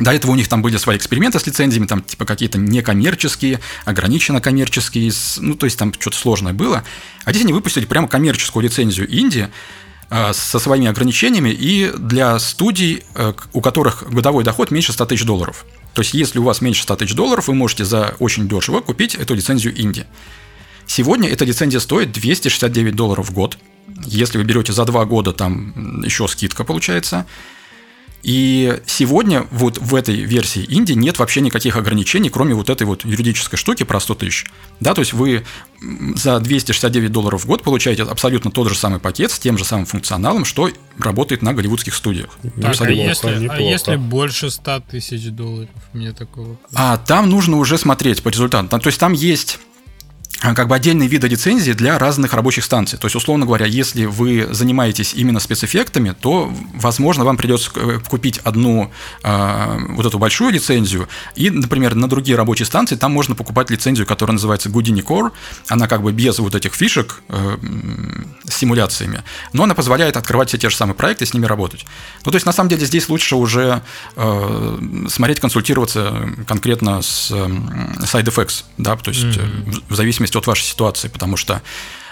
До 0.00 0.12
этого 0.12 0.32
у 0.32 0.34
них 0.34 0.48
там 0.48 0.62
были 0.62 0.76
свои 0.76 0.96
эксперименты 0.96 1.38
с 1.38 1.46
лицензиями, 1.46 1.86
там 1.86 2.02
типа 2.02 2.24
какие-то 2.24 2.58
некоммерческие, 2.58 3.60
ограниченно 3.84 4.40
коммерческие, 4.40 5.12
ну 5.38 5.54
то 5.54 5.66
есть 5.66 5.78
там 5.78 5.94
что-то 5.94 6.16
сложное 6.16 6.52
было. 6.52 6.82
А 7.24 7.30
здесь 7.30 7.44
они 7.44 7.52
выпустили 7.52 7.84
прямо 7.84 8.08
коммерческую 8.08 8.64
лицензию 8.64 9.06
Инди 9.08 9.48
э, 10.10 10.32
со 10.32 10.58
своими 10.58 10.88
ограничениями 10.88 11.50
и 11.50 11.92
для 11.96 12.36
студий, 12.40 13.04
э, 13.14 13.32
у 13.52 13.60
которых 13.60 14.10
годовой 14.10 14.42
доход 14.42 14.72
меньше 14.72 14.92
100 14.92 15.06
тысяч 15.06 15.24
долларов. 15.24 15.64
То 15.92 16.02
есть 16.02 16.14
если 16.14 16.40
у 16.40 16.42
вас 16.42 16.60
меньше 16.60 16.82
100 16.82 16.96
тысяч 16.96 17.14
долларов, 17.14 17.46
вы 17.46 17.54
можете 17.54 17.84
за 17.84 18.16
очень 18.18 18.48
дешево 18.48 18.80
купить 18.80 19.14
эту 19.14 19.34
лицензию 19.34 19.80
Инди. 19.80 20.06
Сегодня 20.86 21.28
эта 21.28 21.44
лицензия 21.44 21.80
стоит 21.80 22.12
269 22.12 22.94
долларов 22.94 23.28
в 23.28 23.32
год. 23.32 23.58
Если 24.06 24.38
вы 24.38 24.44
берете 24.44 24.72
за 24.72 24.84
два 24.84 25.04
года, 25.04 25.32
там 25.32 26.02
еще 26.02 26.28
скидка 26.28 26.64
получается. 26.64 27.26
И 28.24 28.80
сегодня 28.86 29.46
вот 29.50 29.76
в 29.76 29.94
этой 29.94 30.16
версии 30.16 30.62
Индии 30.62 30.94
нет 30.94 31.18
вообще 31.18 31.42
никаких 31.42 31.76
ограничений, 31.76 32.30
кроме 32.30 32.54
вот 32.54 32.70
этой 32.70 32.84
вот 32.84 33.04
юридической 33.04 33.58
штуки 33.58 33.82
про 33.82 34.00
100 34.00 34.14
тысяч. 34.14 34.46
Да, 34.80 34.94
то 34.94 35.02
есть 35.02 35.12
вы 35.12 35.44
за 36.16 36.40
269 36.40 37.12
долларов 37.12 37.44
в 37.44 37.46
год 37.46 37.62
получаете 37.62 38.04
абсолютно 38.04 38.50
тот 38.50 38.70
же 38.70 38.74
самый 38.76 38.98
пакет 38.98 39.30
с 39.30 39.38
тем 39.38 39.58
же 39.58 39.64
самым 39.64 39.84
функционалом, 39.84 40.46
что 40.46 40.70
работает 40.98 41.42
на 41.42 41.52
голливудских 41.52 41.94
студиях. 41.94 42.30
Так, 42.62 42.80
а, 42.80 42.90
если, 42.90 43.46
а 43.46 43.60
если 43.60 43.96
больше 43.96 44.50
100 44.50 44.80
тысяч 44.90 45.28
долларов? 45.28 45.68
Мне 45.92 46.12
такого... 46.12 46.56
А 46.72 46.96
там 46.96 47.28
нужно 47.28 47.58
уже 47.58 47.76
смотреть 47.76 48.22
по 48.22 48.30
результатам. 48.30 48.68
Там, 48.68 48.80
то 48.80 48.86
есть 48.86 48.98
там 48.98 49.12
есть 49.12 49.58
как 50.40 50.68
бы 50.68 50.74
отдельные 50.74 51.08
виды 51.08 51.28
лицензии 51.28 51.72
для 51.72 51.98
разных 51.98 52.34
рабочих 52.34 52.64
станций. 52.64 52.98
То 52.98 53.06
есть, 53.06 53.16
условно 53.16 53.46
говоря, 53.46 53.66
если 53.66 54.04
вы 54.04 54.48
занимаетесь 54.50 55.14
именно 55.14 55.40
спецэффектами, 55.40 56.14
то, 56.18 56.52
возможно, 56.74 57.24
вам 57.24 57.36
придется 57.36 57.70
э, 57.76 57.98
купить 58.06 58.38
одну 58.38 58.90
э, 59.22 59.78
вот 59.90 60.04
эту 60.04 60.18
большую 60.18 60.52
лицензию, 60.52 61.08
и, 61.34 61.50
например, 61.50 61.94
на 61.94 62.08
другие 62.08 62.36
рабочие 62.36 62.66
станции 62.66 62.96
там 62.96 63.12
можно 63.12 63.34
покупать 63.34 63.70
лицензию, 63.70 64.06
которая 64.06 64.34
называется 64.34 64.68
Houdini 64.68 65.02
Core. 65.02 65.30
Она 65.68 65.88
как 65.88 66.02
бы 66.02 66.12
без 66.12 66.38
вот 66.38 66.54
этих 66.54 66.74
фишек 66.74 67.22
э, 67.28 67.56
с 68.44 68.54
симуляциями, 68.54 69.22
но 69.52 69.64
она 69.64 69.74
позволяет 69.74 70.16
открывать 70.16 70.48
все 70.48 70.58
те 70.58 70.68
же 70.68 70.76
самые 70.76 70.94
проекты 70.94 71.24
и 71.24 71.26
с 71.26 71.32
ними 71.32 71.46
работать. 71.46 71.86
Ну, 72.24 72.30
то 72.30 72.36
есть, 72.36 72.46
на 72.46 72.52
самом 72.52 72.68
деле, 72.68 72.84
здесь 72.84 73.08
лучше 73.08 73.36
уже 73.36 73.82
э, 74.16 74.78
смотреть, 75.08 75.40
консультироваться 75.40 76.28
конкретно 76.46 77.00
с 77.00 77.30
э, 77.30 77.34
Side 77.34 78.26
Effects, 78.26 78.64
да, 78.78 78.96
то 78.96 79.10
есть 79.10 79.24
mm-hmm. 79.24 79.84
в 79.88 79.94
зависимости 79.94 80.23
зависимости 80.24 80.36
от 80.36 80.46
вашей 80.46 80.64
ситуации, 80.64 81.08
потому 81.08 81.36
что 81.36 81.62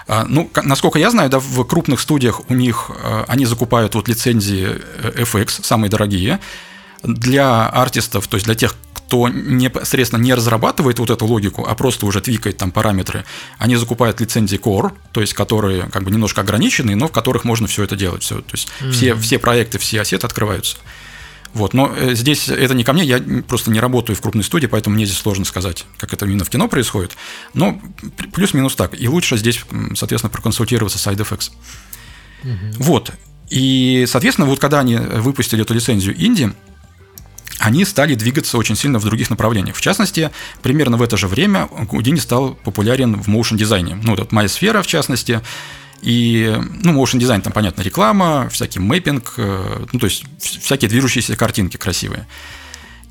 а, 0.08 0.24
ну, 0.28 0.50
насколько 0.62 0.98
я 0.98 1.10
знаю, 1.10 1.30
да, 1.30 1.38
в 1.38 1.64
крупных 1.64 2.00
студиях 2.00 2.40
у 2.50 2.54
них 2.54 2.90
а, 2.90 3.24
они 3.28 3.46
закупают 3.46 3.94
вот 3.94 4.08
лицензии 4.08 4.68
э, 4.68 5.22
FX, 5.22 5.64
самые 5.64 5.90
дорогие, 5.90 6.40
для 7.02 7.68
артистов, 7.68 8.26
то 8.26 8.36
есть 8.36 8.46
для 8.46 8.54
тех, 8.54 8.76
кто 8.94 9.28
непосредственно 9.28 10.22
не 10.22 10.34
разрабатывает 10.34 10.98
вот 10.98 11.10
эту 11.10 11.26
логику, 11.26 11.66
а 11.68 11.74
просто 11.74 12.06
уже 12.06 12.20
твикает 12.20 12.56
там 12.56 12.70
параметры, 12.70 13.24
они 13.58 13.76
закупают 13.76 14.20
лицензии 14.20 14.58
Core, 14.58 14.92
то 15.12 15.20
есть 15.20 15.34
которые 15.34 15.82
как 15.92 16.02
бы 16.04 16.10
немножко 16.10 16.40
ограниченные, 16.40 16.96
но 16.96 17.08
в 17.08 17.12
которых 17.12 17.44
можно 17.44 17.66
все 17.66 17.82
это 17.84 17.96
делать. 17.96 18.22
Все, 18.22 18.36
то 18.36 18.52
есть 18.52 18.68
mm-hmm. 18.80 18.90
все, 18.90 19.14
все 19.14 19.38
проекты, 19.38 19.78
все 19.78 20.00
ассеты 20.00 20.26
открываются. 20.26 20.76
Вот, 21.54 21.74
но 21.74 21.92
э, 21.94 22.14
здесь 22.14 22.48
это 22.48 22.74
не 22.74 22.82
ко 22.82 22.92
мне, 22.92 23.04
я 23.04 23.22
просто 23.46 23.70
не 23.70 23.80
работаю 23.80 24.16
в 24.16 24.20
крупной 24.20 24.44
студии, 24.44 24.66
поэтому 24.66 24.96
мне 24.96 25.04
здесь 25.04 25.18
сложно 25.18 25.44
сказать, 25.44 25.84
как 25.98 26.12
это 26.12 26.24
именно 26.24 26.44
в 26.44 26.50
кино 26.50 26.66
происходит. 26.68 27.16
Но 27.52 27.80
плюс-минус 28.32 28.74
так. 28.74 28.98
И 28.98 29.06
лучше 29.06 29.36
здесь, 29.36 29.60
соответственно, 29.94 30.30
проконсультироваться 30.30 30.98
с 30.98 31.06
SideFX. 31.06 31.50
Угу. 32.44 32.84
Вот. 32.84 33.12
И, 33.50 34.06
соответственно, 34.08 34.46
вот 34.46 34.58
когда 34.60 34.80
они 34.80 34.96
выпустили 34.96 35.62
эту 35.62 35.74
лицензию 35.74 36.14
Инди, 36.18 36.52
они 37.58 37.84
стали 37.84 38.14
двигаться 38.14 38.56
очень 38.58 38.74
сильно 38.74 38.98
в 38.98 39.04
других 39.04 39.30
направлениях. 39.30 39.76
В 39.76 39.80
частности, 39.80 40.30
примерно 40.62 40.96
в 40.96 41.02
это 41.02 41.16
же 41.16 41.28
время 41.28 41.68
Houdini 41.70 42.18
стал 42.18 42.54
популярен 42.54 43.20
в 43.20 43.28
моушен 43.28 43.56
дизайне. 43.56 43.94
Ну, 44.02 44.16
вот 44.16 44.32
моя 44.32 44.48
сфера, 44.48 44.82
в 44.82 44.86
частности, 44.86 45.42
и, 46.02 46.60
ну, 46.82 47.00
motion 47.00 47.18
дизайн, 47.18 47.42
там, 47.42 47.52
понятно, 47.52 47.82
реклама, 47.82 48.48
всякий 48.50 48.80
мэппинг, 48.80 49.34
э, 49.36 49.86
ну, 49.92 49.98
то 49.98 50.06
есть 50.06 50.24
всякие 50.38 50.88
движущиеся 50.88 51.36
картинки 51.36 51.76
красивые. 51.76 52.26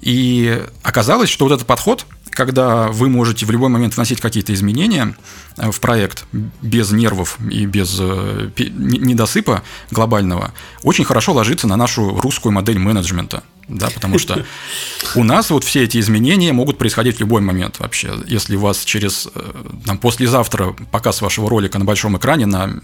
И 0.01 0.62
оказалось, 0.84 1.30
что 1.30 1.45
вот 1.45 1.54
этот 1.54 1.65
подход, 1.65 2.06
когда 2.31 2.87
вы 2.87 3.09
можете 3.09 3.45
в 3.45 3.51
любой 3.51 3.69
момент 3.69 3.95
вносить 3.95 4.21
какие-то 4.21 4.53
изменения 4.53 5.15
э, 5.57 5.71
в 5.71 5.79
проект 5.79 6.25
без 6.61 6.91
нервов 6.91 7.37
и 7.49 7.65
без 7.65 7.97
э, 7.99 8.49
недосыпа 8.57 9.63
глобального, 9.91 10.53
очень 10.83 11.05
хорошо 11.05 11.33
ложится 11.33 11.67
на 11.67 11.75
нашу 11.75 12.19
русскую 12.19 12.51
модель 12.51 12.79
менеджмента 12.79 13.43
да, 13.71 13.89
потому 13.89 14.19
что 14.19 14.45
у 15.15 15.23
нас 15.23 15.49
вот 15.49 15.63
все 15.63 15.83
эти 15.83 15.99
изменения 15.99 16.51
могут 16.53 16.77
происходить 16.77 17.17
в 17.17 17.19
любой 17.19 17.41
момент 17.41 17.79
вообще. 17.79 18.13
Если 18.27 18.55
у 18.55 18.59
вас 18.59 18.83
через, 18.83 19.29
э, 19.33 19.51
там, 19.85 19.97
послезавтра 19.97 20.75
показ 20.91 21.21
вашего 21.21 21.49
ролика 21.49 21.79
на 21.79 21.85
большом 21.85 22.17
экране 22.17 22.45
на 22.45 22.79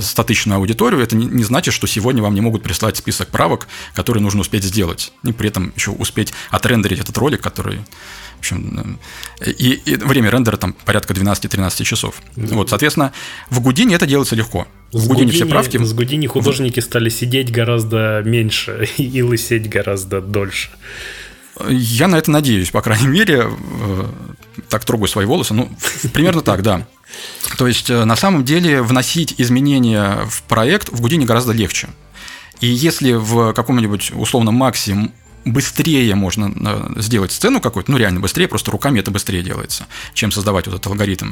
статичную 0.00 0.58
аудиторию, 0.58 1.00
это 1.00 1.16
не, 1.16 1.26
не 1.26 1.44
значит, 1.44 1.72
что 1.74 1.86
сегодня 1.86 2.22
вам 2.22 2.34
не 2.34 2.40
могут 2.40 2.62
прислать 2.62 2.96
список 2.96 3.28
правок, 3.28 3.66
которые 3.94 4.22
нужно 4.22 4.42
успеть 4.42 4.64
сделать, 4.64 5.12
и 5.24 5.32
при 5.32 5.48
этом 5.48 5.72
еще 5.74 5.90
успеть 5.90 6.32
отрендерить 6.50 7.00
этот 7.00 7.16
ролик, 7.18 7.40
который 7.40 7.80
в 8.36 8.38
общем, 8.40 8.98
э, 9.40 9.50
и, 9.50 9.80
и 9.84 9.96
время 9.96 10.30
рендера 10.30 10.56
там 10.56 10.72
порядка 10.84 11.14
12-13 11.14 11.84
часов. 11.84 12.22
Mm-hmm. 12.36 12.54
Вот, 12.54 12.70
соответственно, 12.70 13.12
в 13.50 13.60
Гудине 13.60 13.94
это 13.94 14.06
делается 14.06 14.36
легко. 14.36 14.66
В 14.92 14.98
с 14.98 15.06
Гудине 15.06 15.32
все 15.32 15.46
правки. 15.46 15.76
С 15.78 15.92
Гудини 15.92 16.26
художники 16.26 16.80
стали 16.80 17.08
сидеть 17.08 17.50
гораздо 17.50 18.22
меньше 18.24 18.88
и 18.96 19.22
лысеть 19.22 19.68
гораздо 19.68 20.20
дольше. 20.20 20.70
Я 21.68 22.08
на 22.08 22.16
это 22.16 22.30
надеюсь, 22.30 22.70
по 22.70 22.82
крайней 22.82 23.08
мере. 23.08 23.48
Э, 23.48 24.04
так 24.68 24.84
трогаю 24.84 25.08
свои 25.08 25.26
волосы. 25.26 25.54
Ну, 25.54 25.70
примерно 26.12 26.42
так, 26.42 26.62
да. 26.62 26.86
То 27.56 27.66
есть, 27.66 27.90
э, 27.90 28.04
на 28.04 28.16
самом 28.16 28.44
деле, 28.44 28.82
вносить 28.82 29.34
изменения 29.38 30.26
в 30.28 30.42
проект 30.42 30.90
в 30.90 31.00
Гудине 31.00 31.24
гораздо 31.24 31.52
легче. 31.52 31.88
И 32.60 32.66
если 32.66 33.12
в 33.12 33.52
каком-нибудь 33.52 34.12
условном 34.12 34.54
максимум 34.54 35.12
быстрее 35.46 36.14
можно 36.14 36.52
э, 36.54 37.00
сделать 37.00 37.32
сцену 37.32 37.60
какую-то, 37.60 37.90
ну 37.90 37.96
реально 37.96 38.20
быстрее, 38.20 38.48
просто 38.48 38.70
руками 38.70 39.00
это 39.00 39.10
быстрее 39.10 39.42
делается, 39.42 39.86
чем 40.12 40.32
создавать 40.32 40.66
вот 40.66 40.74
этот 40.74 40.86
алгоритм. 40.88 41.30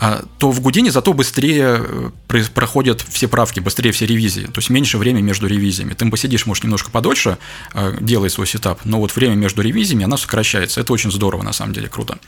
А, 0.00 0.22
то 0.38 0.52
в 0.52 0.60
Гудине 0.60 0.92
зато 0.92 1.12
быстрее 1.12 1.80
э, 2.28 2.42
проходят 2.54 3.00
все 3.00 3.26
правки, 3.26 3.58
быстрее 3.58 3.90
все 3.90 4.06
ревизии, 4.06 4.44
то 4.44 4.58
есть 4.58 4.70
меньше 4.70 4.96
времени 4.96 5.22
между 5.22 5.48
ревизиями. 5.48 5.94
Ты 5.94 6.08
посидишь, 6.08 6.46
может, 6.46 6.62
немножко 6.62 6.90
подольше, 6.92 7.36
э, 7.74 7.96
делая 8.00 8.28
свой 8.28 8.46
setup, 8.46 8.80
но 8.84 9.00
вот 9.00 9.16
время 9.16 9.34
между 9.34 9.60
ревизиями, 9.60 10.04
она 10.04 10.16
сокращается. 10.16 10.80
Это 10.80 10.92
очень 10.92 11.10
здорово, 11.10 11.42
на 11.42 11.52
самом 11.52 11.72
деле, 11.72 11.88
круто. 11.88 12.18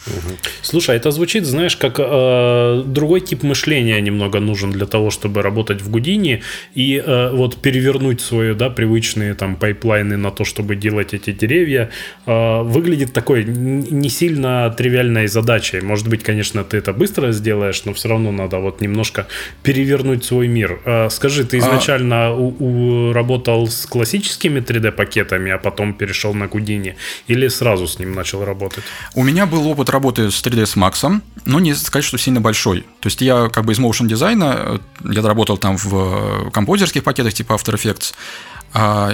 Слушай, 0.62 0.96
это 0.96 1.12
звучит, 1.12 1.46
знаешь, 1.46 1.76
как 1.76 2.00
э, 2.00 2.82
другой 2.86 3.20
тип 3.20 3.44
мышления 3.44 4.00
немного 4.00 4.40
нужен 4.40 4.72
для 4.72 4.86
того, 4.86 5.10
чтобы 5.10 5.40
работать 5.42 5.80
в 5.80 5.90
Гудине 5.90 6.42
и 6.74 6.96
э, 6.96 7.30
вот 7.32 7.62
перевернуть 7.62 8.20
свои, 8.20 8.54
да, 8.54 8.68
привычные 8.70 9.34
там 9.34 9.54
pipeline 9.54 10.04
-ы 10.04 10.16
на 10.16 10.30
то, 10.32 10.44
чтобы 10.44 10.74
делать 10.74 11.14
эти 11.14 11.30
деревья, 11.30 11.90
э, 12.26 12.62
выглядит 12.62 13.12
такой 13.12 13.44
не 13.44 14.08
сильно 14.08 14.74
тривиальной 14.76 15.28
задачей. 15.28 15.80
Может 15.80 16.08
быть, 16.08 16.24
конечно, 16.24 16.64
ты 16.64 16.78
это 16.78 16.92
быстро 16.92 17.30
сделаешь, 17.30 17.59
делаешь, 17.60 17.82
но 17.84 17.92
все 17.92 18.08
равно 18.08 18.32
надо 18.32 18.58
вот 18.58 18.80
немножко 18.80 19.26
перевернуть 19.62 20.24
свой 20.24 20.48
мир. 20.48 20.80
А, 20.84 21.08
скажи, 21.10 21.44
ты 21.44 21.56
а 21.56 21.60
изначально 21.60 22.28
а... 22.28 22.30
у, 22.32 22.54
у, 22.58 23.12
работал 23.12 23.66
с 23.66 23.86
классическими 23.86 24.60
3D-пакетами, 24.60 25.50
а 25.50 25.58
потом 25.58 25.94
перешел 25.94 26.34
на 26.34 26.46
Гудини? 26.46 26.96
Или 27.28 27.48
сразу 27.48 27.86
с 27.86 27.98
ним 27.98 28.14
начал 28.14 28.44
работать? 28.44 28.84
У 29.14 29.22
меня 29.24 29.46
был 29.46 29.68
опыт 29.68 29.90
работы 29.90 30.30
с 30.30 30.46
3ds 30.46 30.76
Max, 30.76 31.20
но 31.46 31.60
не 31.60 31.74
сказать, 31.74 32.04
что 32.04 32.18
сильно 32.18 32.40
большой. 32.40 32.80
То 33.00 33.08
есть 33.08 33.22
я 33.22 33.48
как 33.48 33.64
бы 33.64 33.72
из 33.72 33.78
motion 33.78 34.06
дизайна, 34.06 34.56
э, 35.04 35.12
я 35.12 35.22
работал 35.22 35.58
там 35.58 35.76
в 35.76 35.94
э, 35.94 36.50
композерских 36.50 37.02
пакетах 37.04 37.34
типа 37.34 37.54
After 37.54 37.74
Effects, 37.74 38.14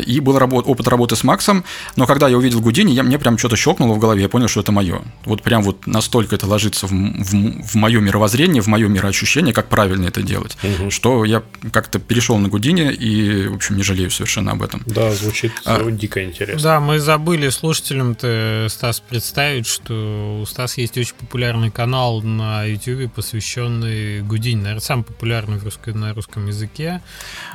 и 0.06 0.20
был 0.20 0.38
работ, 0.38 0.64
опыт 0.66 0.88
работы 0.88 1.16
с 1.16 1.24
Максом, 1.24 1.64
но 1.96 2.06
когда 2.06 2.28
я 2.28 2.36
увидел 2.36 2.60
Гудини, 2.60 2.92
я, 2.92 3.02
мне 3.02 3.18
прям 3.18 3.38
что-то 3.38 3.56
щелкнуло 3.56 3.94
в 3.94 3.98
голове, 3.98 4.22
я 4.22 4.28
понял, 4.28 4.48
что 4.48 4.60
это 4.60 4.72
мое. 4.72 5.00
Вот 5.24 5.42
прям 5.42 5.62
вот 5.62 5.86
настолько 5.86 6.34
это 6.34 6.46
ложится 6.46 6.86
в, 6.86 6.90
в, 6.90 7.62
в 7.62 7.74
мое 7.74 8.00
мировоззрение, 8.00 8.62
в 8.62 8.66
мое 8.66 8.88
мироощущение, 8.88 9.54
как 9.54 9.68
правильно 9.68 10.06
это 10.06 10.22
делать, 10.22 10.56
угу. 10.62 10.90
что 10.90 11.24
я 11.24 11.42
как-то 11.72 11.98
перешел 11.98 12.38
на 12.38 12.48
Гудини 12.48 12.92
и, 12.92 13.48
в 13.48 13.54
общем, 13.54 13.76
не 13.76 13.82
жалею 13.82 14.10
совершенно 14.10 14.52
об 14.52 14.62
этом. 14.62 14.82
Да, 14.86 15.10
звучит 15.12 15.52
а, 15.64 15.82
дико 15.90 16.22
интересно. 16.22 16.62
Да, 16.62 16.80
мы 16.80 17.00
забыли 17.00 17.48
слушателям-то, 17.48 18.66
Стас, 18.70 19.00
представить, 19.00 19.66
что 19.66 20.40
у 20.42 20.46
Стаса 20.46 20.80
есть 20.80 20.96
очень 20.98 21.14
популярный 21.14 21.70
канал 21.70 22.22
на 22.22 22.64
YouTube, 22.64 23.12
посвященный 23.12 24.20
Гудини, 24.22 24.60
наверное, 24.60 24.80
самый 24.80 25.04
популярный 25.04 25.58
в 25.58 25.64
русском, 25.64 25.98
на 25.98 26.12
русском 26.14 26.46
языке. 26.46 27.02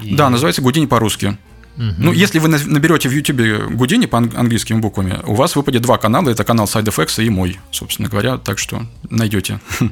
И... 0.02 0.16
Да, 0.16 0.30
называется 0.30 0.62
Гудини 0.62 0.86
по-русски. 0.88 1.38
Ну, 1.78 2.12
если 2.12 2.40
вы 2.40 2.50
наберете 2.50 3.10
в 3.10 3.12
YouTube 3.12 3.74
Гудини 3.74 4.06
по 4.06 4.18
английскими 4.18 4.80
буквами, 4.80 5.20
у 5.26 5.36
вас 5.36 5.56
выпадет 5.56 5.82
два 5.82 5.98
канала. 5.98 6.30
Это 6.30 6.44
канал 6.44 6.66
Side 6.66 6.86
Effects 6.86 7.24
и 7.24 7.30
мой, 7.30 7.60
собственно 7.72 8.10
говоря. 8.10 8.38
Так 8.38 8.60
что 8.60 8.86
найдете. 9.10 9.60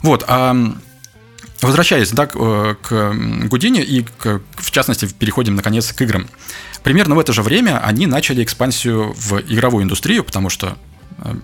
Вот. 0.00 0.24
А 0.28 0.54
возвращаясь 1.60 2.12
да, 2.12 2.26
к 2.26 3.14
Гудини 3.48 3.82
и, 3.82 4.04
к, 4.04 4.40
в 4.54 4.70
частности, 4.70 5.06
переходим, 5.06 5.56
наконец, 5.56 5.92
к 5.92 6.00
играм. 6.02 6.28
Примерно 6.84 7.16
в 7.16 7.18
это 7.18 7.32
же 7.32 7.42
время 7.42 7.84
они 7.84 8.06
начали 8.06 8.44
экспансию 8.44 9.12
в 9.14 9.40
игровую 9.40 9.82
индустрию, 9.82 10.22
потому 10.22 10.50
что 10.50 10.78
Э, 10.97 10.97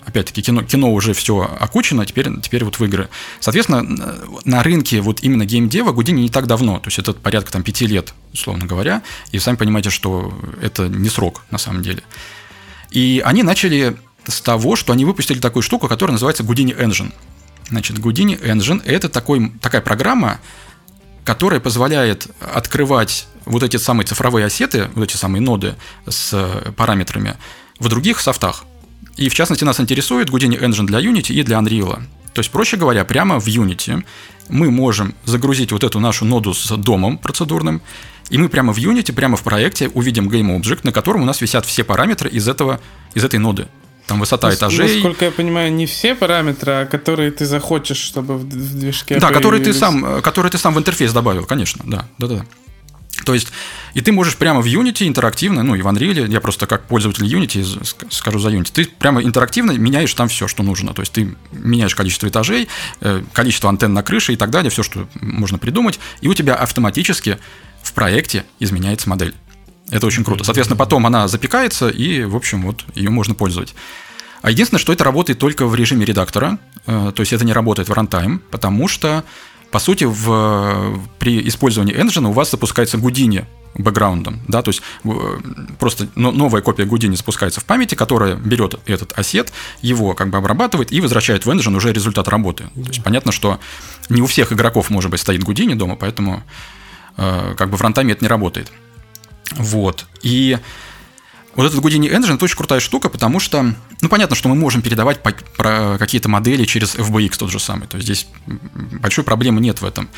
опять-таки, 0.06 0.42
кино, 0.42 0.62
кино 0.62 0.92
уже 0.92 1.12
все 1.12 1.40
окучено, 1.58 2.06
теперь, 2.06 2.28
теперь 2.40 2.64
вот 2.64 2.78
в 2.78 2.84
игры. 2.84 3.08
Соответственно, 3.40 3.82
на 4.44 4.62
рынке 4.62 5.00
вот 5.00 5.22
именно 5.22 5.44
геймдева 5.44 5.92
Гудини 5.92 6.22
не 6.22 6.28
так 6.28 6.46
давно, 6.46 6.78
то 6.78 6.88
есть 6.88 6.98
это 6.98 7.12
порядка 7.12 7.52
там 7.52 7.62
пяти 7.62 7.86
лет, 7.86 8.14
условно 8.32 8.66
говоря, 8.66 9.02
и 9.32 9.38
сами 9.38 9.56
понимаете, 9.56 9.90
что 9.90 10.32
это 10.62 10.88
не 10.88 11.08
срок 11.08 11.42
на 11.50 11.58
самом 11.58 11.82
деле. 11.82 12.02
И 12.90 13.22
они 13.24 13.42
начали 13.42 13.96
с 14.26 14.40
того, 14.40 14.76
что 14.76 14.92
они 14.92 15.04
выпустили 15.04 15.38
такую 15.38 15.62
штуку, 15.62 15.88
которая 15.88 16.12
называется 16.12 16.42
Houdini 16.44 16.76
Engine. 16.78 17.12
Значит, 17.68 17.98
Houdini 17.98 18.40
Engine– 18.40 18.82
это 18.84 19.08
такой, 19.08 19.52
такая 19.60 19.80
программа, 19.80 20.38
которая 21.24 21.60
позволяет 21.60 22.28
открывать 22.40 23.26
вот 23.46 23.62
эти 23.62 23.76
самые 23.76 24.06
цифровые 24.06 24.46
ассеты, 24.46 24.90
вот 24.94 25.04
эти 25.04 25.16
самые 25.16 25.40
ноды 25.40 25.74
с 26.06 26.62
параметрами 26.76 27.36
в 27.78 27.88
других 27.88 28.20
софтах. 28.20 28.64
И 29.16 29.28
в 29.28 29.34
частности 29.34 29.64
нас 29.64 29.80
интересует 29.80 30.30
Houdini 30.30 30.60
Engine 30.60 30.86
для 30.86 31.00
Unity 31.00 31.32
и 31.32 31.42
для 31.42 31.58
Unreal. 31.58 32.02
То 32.32 32.40
есть, 32.40 32.50
проще 32.50 32.76
говоря, 32.76 33.04
прямо 33.04 33.38
в 33.38 33.46
Unity 33.46 34.04
мы 34.48 34.70
можем 34.70 35.14
загрузить 35.24 35.72
вот 35.72 35.84
эту 35.84 36.00
нашу 36.00 36.24
ноду 36.24 36.52
с 36.52 36.76
домом 36.76 37.18
процедурным, 37.18 37.80
и 38.30 38.38
мы 38.38 38.48
прямо 38.48 38.72
в 38.72 38.78
Unity, 38.78 39.12
прямо 39.12 39.36
в 39.36 39.42
проекте 39.42 39.88
увидим 39.88 40.28
GameObject, 40.28 40.80
на 40.82 40.92
котором 40.92 41.22
у 41.22 41.24
нас 41.24 41.40
висят 41.40 41.64
все 41.64 41.84
параметры 41.84 42.28
из, 42.28 42.48
этого, 42.48 42.80
из 43.14 43.24
этой 43.24 43.38
ноды. 43.38 43.68
Там 44.06 44.20
высота 44.20 44.48
ну, 44.48 44.54
этажей. 44.54 44.94
Насколько 44.94 45.24
я 45.26 45.30
понимаю, 45.30 45.72
не 45.72 45.86
все 45.86 46.14
параметры, 46.14 46.72
а 46.72 46.86
которые 46.86 47.30
ты 47.30 47.46
захочешь, 47.46 47.96
чтобы 47.96 48.36
в 48.36 48.48
движке 48.48 49.18
Да, 49.18 49.30
которые 49.30 49.62
ты, 49.62 49.72
сам, 49.72 50.20
которые 50.20 50.50
ты 50.50 50.58
сам 50.58 50.74
в 50.74 50.78
интерфейс 50.78 51.12
добавил, 51.12 51.46
конечно, 51.46 51.82
да, 51.86 52.06
да, 52.18 52.26
да. 52.26 52.46
То 53.24 53.34
есть, 53.34 53.52
и 53.94 54.00
ты 54.00 54.12
можешь 54.12 54.36
прямо 54.36 54.60
в 54.60 54.66
Unity 54.66 55.06
интерактивно, 55.06 55.62
ну 55.62 55.74
и 55.74 55.82
в 55.82 55.86
Unreal, 55.86 56.30
я 56.30 56.40
просто 56.40 56.66
как 56.66 56.86
пользователь 56.86 57.24
Unity 57.24 58.08
скажу 58.10 58.38
за 58.38 58.50
Unity, 58.50 58.70
ты 58.72 58.84
прямо 58.86 59.22
интерактивно 59.22 59.72
меняешь 59.72 60.12
там 60.14 60.28
все, 60.28 60.48
что 60.48 60.62
нужно. 60.62 60.94
То 60.94 61.02
есть 61.02 61.12
ты 61.12 61.34
меняешь 61.52 61.94
количество 61.94 62.28
этажей, 62.28 62.68
э, 63.00 63.22
количество 63.32 63.70
антенн 63.70 63.94
на 63.94 64.02
крыше 64.02 64.32
и 64.32 64.36
так 64.36 64.50
далее, 64.50 64.70
все, 64.70 64.82
что 64.82 65.08
можно 65.20 65.58
придумать, 65.58 66.00
и 66.20 66.28
у 66.28 66.34
тебя 66.34 66.54
автоматически 66.56 67.38
в 67.82 67.92
проекте 67.92 68.44
изменяется 68.58 69.08
модель. 69.08 69.34
Это 69.90 70.06
очень 70.06 70.24
круто. 70.24 70.44
Соответственно, 70.44 70.78
потом 70.78 71.06
она 71.06 71.28
запекается, 71.28 71.88
и, 71.88 72.24
в 72.24 72.34
общем, 72.34 72.62
вот 72.62 72.84
ее 72.94 73.10
можно 73.10 73.34
пользовать. 73.34 73.74
А 74.42 74.50
единственное, 74.50 74.80
что 74.80 74.92
это 74.92 75.04
работает 75.04 75.38
только 75.38 75.66
в 75.66 75.74
режиме 75.74 76.04
редактора, 76.04 76.58
э, 76.86 77.12
то 77.14 77.20
есть 77.20 77.32
это 77.32 77.44
не 77.44 77.52
работает 77.52 77.88
в 77.88 77.92
рантайм, 77.92 78.42
потому 78.50 78.88
что 78.88 79.24
по 79.74 79.80
сути, 79.80 80.04
в, 80.04 81.00
при 81.18 81.48
использовании 81.48 81.96
engine 81.96 82.28
у 82.28 82.30
вас 82.30 82.52
запускается 82.52 82.96
Гудини 82.96 83.44
бэкграундом, 83.74 84.40
да, 84.46 84.62
то 84.62 84.68
есть 84.68 84.82
просто 85.80 86.06
новая 86.14 86.62
копия 86.62 86.84
Гудини 86.84 87.16
запускается 87.16 87.60
в 87.60 87.64
памяти, 87.64 87.96
которая 87.96 88.36
берет 88.36 88.78
этот 88.86 89.18
осет, 89.18 89.52
его 89.82 90.14
как 90.14 90.30
бы 90.30 90.38
обрабатывает 90.38 90.92
и 90.92 91.00
возвращает 91.00 91.44
в 91.44 91.50
engine 91.50 91.74
уже 91.74 91.92
результат 91.92 92.28
работы. 92.28 92.68
То 92.72 92.86
есть 92.86 93.02
понятно, 93.02 93.32
что 93.32 93.58
не 94.08 94.22
у 94.22 94.26
всех 94.26 94.52
игроков, 94.52 94.90
может 94.90 95.10
быть, 95.10 95.18
стоит 95.18 95.42
Гудини 95.42 95.74
дома, 95.74 95.96
поэтому 95.96 96.44
э, 97.16 97.54
как 97.56 97.68
бы 97.70 97.76
в 97.76 97.82
рантайме 97.82 98.12
это 98.12 98.24
не 98.24 98.28
работает. 98.28 98.70
Вот. 99.56 100.06
И 100.22 100.56
вот 101.56 101.66
этот 101.66 101.82
Houdini 101.84 102.10
Engine– 102.10 102.34
это 102.34 102.44
очень 102.44 102.56
крутая 102.56 102.80
штука, 102.80 103.08
потому 103.08 103.40
что, 103.40 103.74
ну, 104.00 104.08
понятно, 104.08 104.36
что 104.36 104.48
мы 104.48 104.54
можем 104.54 104.82
передавать 104.82 105.22
по, 105.22 105.32
про 105.56 105.96
какие-то 105.98 106.28
модели 106.28 106.64
через 106.64 106.94
FBX 106.94 107.36
тот 107.38 107.50
же 107.50 107.60
самый, 107.60 107.86
то 107.86 107.96
есть 107.96 108.06
здесь 108.06 108.26
большой 108.46 109.24
проблемы 109.24 109.60
нет 109.60 109.80
в 109.80 109.84
этом. 109.84 110.08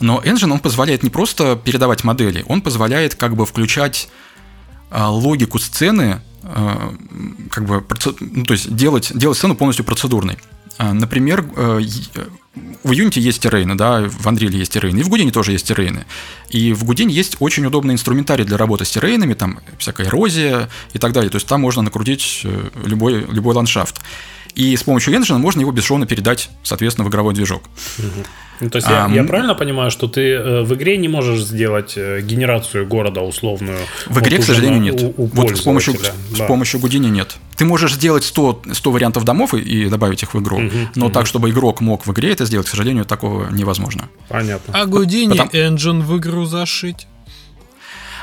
Но 0.00 0.20
Engine, 0.24 0.52
он 0.52 0.58
позволяет 0.58 1.02
не 1.02 1.10
просто 1.10 1.56
передавать 1.56 2.04
модели, 2.04 2.44
он 2.48 2.62
позволяет 2.62 3.14
как 3.14 3.36
бы 3.36 3.46
включать 3.46 4.08
а, 4.90 5.10
логику 5.10 5.58
сцены, 5.58 6.20
а, 6.42 6.94
как 7.50 7.64
бы, 7.64 7.84
ну, 8.20 8.44
то 8.44 8.52
есть 8.52 8.74
делать, 8.74 9.12
делать 9.16 9.36
сцену 9.36 9.54
полностью 9.54 9.84
процедурной. 9.84 10.38
А, 10.78 10.92
например, 10.92 11.48
э, 11.56 11.80
в 12.82 12.92
Unity 12.92 13.20
есть 13.20 13.42
террейны, 13.42 13.74
да, 13.74 14.02
в 14.02 14.26
Unreal 14.26 14.54
есть 14.54 14.72
террейны, 14.72 15.00
и 15.00 15.02
в 15.02 15.08
Гудине 15.08 15.30
тоже 15.30 15.52
есть 15.52 15.66
террейны. 15.66 16.06
И 16.48 16.72
в 16.72 16.84
Гудине 16.84 17.14
есть 17.14 17.36
очень 17.40 17.66
удобный 17.66 17.94
инструментарий 17.94 18.44
для 18.44 18.56
работы 18.56 18.84
с 18.84 18.90
террейнами, 18.90 19.34
там 19.34 19.60
всякая 19.78 20.06
эрозия 20.06 20.70
и 20.92 20.98
так 20.98 21.12
далее. 21.12 21.30
То 21.30 21.36
есть 21.36 21.46
там 21.46 21.60
можно 21.60 21.82
накрутить 21.82 22.42
э, 22.44 22.68
любой, 22.84 23.26
любой 23.30 23.54
ландшафт. 23.54 24.00
И 24.54 24.74
с 24.74 24.82
помощью 24.82 25.14
Engine 25.14 25.38
можно 25.38 25.60
его 25.60 25.70
бесшовно 25.70 26.06
передать, 26.06 26.48
соответственно, 26.62 27.06
в 27.06 27.10
игровой 27.10 27.34
движок. 27.34 27.62
Угу. 27.98 28.24
Ну, 28.60 28.70
то 28.70 28.76
есть 28.76 28.88
а, 28.88 29.08
я, 29.08 29.14
я 29.14 29.24
правильно 29.24 29.54
понимаю, 29.54 29.90
что 29.90 30.08
ты 30.08 30.32
э, 30.32 30.62
в 30.62 30.74
игре 30.74 30.96
не 30.96 31.08
можешь 31.08 31.42
сделать 31.42 31.94
э, 31.96 32.20
генерацию 32.22 32.86
города 32.86 33.20
условную? 33.20 33.78
В 34.06 34.18
игре, 34.20 34.36
вот 34.36 34.44
к 34.44 34.46
сожалению, 34.46 34.80
нет. 34.80 35.02
У, 35.02 35.22
у 35.22 35.26
вот 35.26 35.56
с 35.56 35.60
помощью, 35.60 35.94
да. 35.94 36.44
с 36.44 36.46
помощью 36.46 36.80
Гудини 36.80 37.08
нет. 37.08 37.36
Ты 37.56 37.64
можешь 37.64 37.94
сделать 37.94 38.24
100, 38.24 38.62
100 38.72 38.90
вариантов 38.90 39.24
домов 39.24 39.54
и, 39.54 39.58
и 39.58 39.88
добавить 39.88 40.22
их 40.22 40.34
в 40.34 40.40
игру, 40.40 40.58
угу, 40.58 40.70
но 40.94 41.06
угу. 41.06 41.12
так, 41.12 41.26
чтобы 41.26 41.50
игрок 41.50 41.80
мог 41.80 42.06
в 42.06 42.12
игре 42.12 42.32
это 42.32 42.46
сделать, 42.46 42.66
к 42.66 42.70
сожалению, 42.70 43.04
такого 43.04 43.50
невозможно. 43.50 44.08
Понятно. 44.28 44.72
А 44.78 44.86
Гудини 44.86 45.30
Потому... 45.30 45.50
engine 45.50 46.00
в 46.00 46.18
игру 46.18 46.44
зашить? 46.46 47.06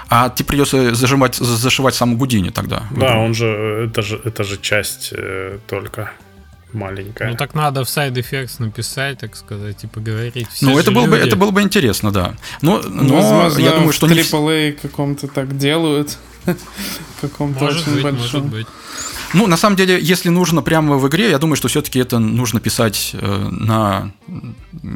А 0.10 0.30
тебе 0.30 0.46
придется 0.46 0.94
зажимать, 0.94 1.36
зашивать 1.36 1.96
сам 1.96 2.18
Гудини 2.18 2.50
тогда. 2.50 2.84
Да, 2.92 3.18
он 3.18 3.34
же 3.34 3.88
это 3.88 4.02
же 4.02 4.20
это 4.24 4.44
же 4.44 4.60
часть 4.60 5.10
э, 5.12 5.58
только 5.68 6.12
маленькая. 6.74 7.30
Ну 7.30 7.36
так 7.36 7.54
надо 7.54 7.84
в 7.84 7.88
Side 7.88 8.14
Effects 8.14 8.56
написать, 8.60 9.20
так 9.20 9.36
сказать, 9.36 9.84
и 9.84 9.88
поговорить. 9.88 10.48
Все 10.50 10.66
ну 10.66 10.78
это 10.78 10.92
было, 10.92 11.08
бы, 11.08 11.18
это 11.18 11.36
было 11.36 11.52
бы 11.52 11.62
интересно, 11.62 12.12
да. 12.12 12.36
Но, 12.62 12.82
но 12.82 13.16
Возможно, 13.16 13.60
я 13.60 13.72
думаю, 13.72 13.94
что 13.94 14.08
в 14.08 14.12
AAA 14.12 14.66
не... 14.66 14.72
каком-то 14.74 15.28
так 15.28 15.58
делают. 15.58 16.18
каком-то 17.22 17.64
может 17.64 17.82
очень 17.82 17.94
быть, 17.94 18.04
большом. 18.04 18.42
Может 18.42 18.52
быть. 18.52 18.68
Ну, 19.34 19.48
на 19.48 19.58
самом 19.58 19.76
деле, 19.76 19.98
если 20.00 20.30
нужно 20.30 20.62
прямо 20.62 20.98
в 20.98 21.08
игре, 21.08 21.30
я 21.30 21.40
думаю, 21.40 21.56
что 21.56 21.68
все-таки 21.68 22.00
это 22.00 22.20
нужно 22.20 22.60
писать 22.60 23.12
э, 23.14 23.48
на 23.50 24.12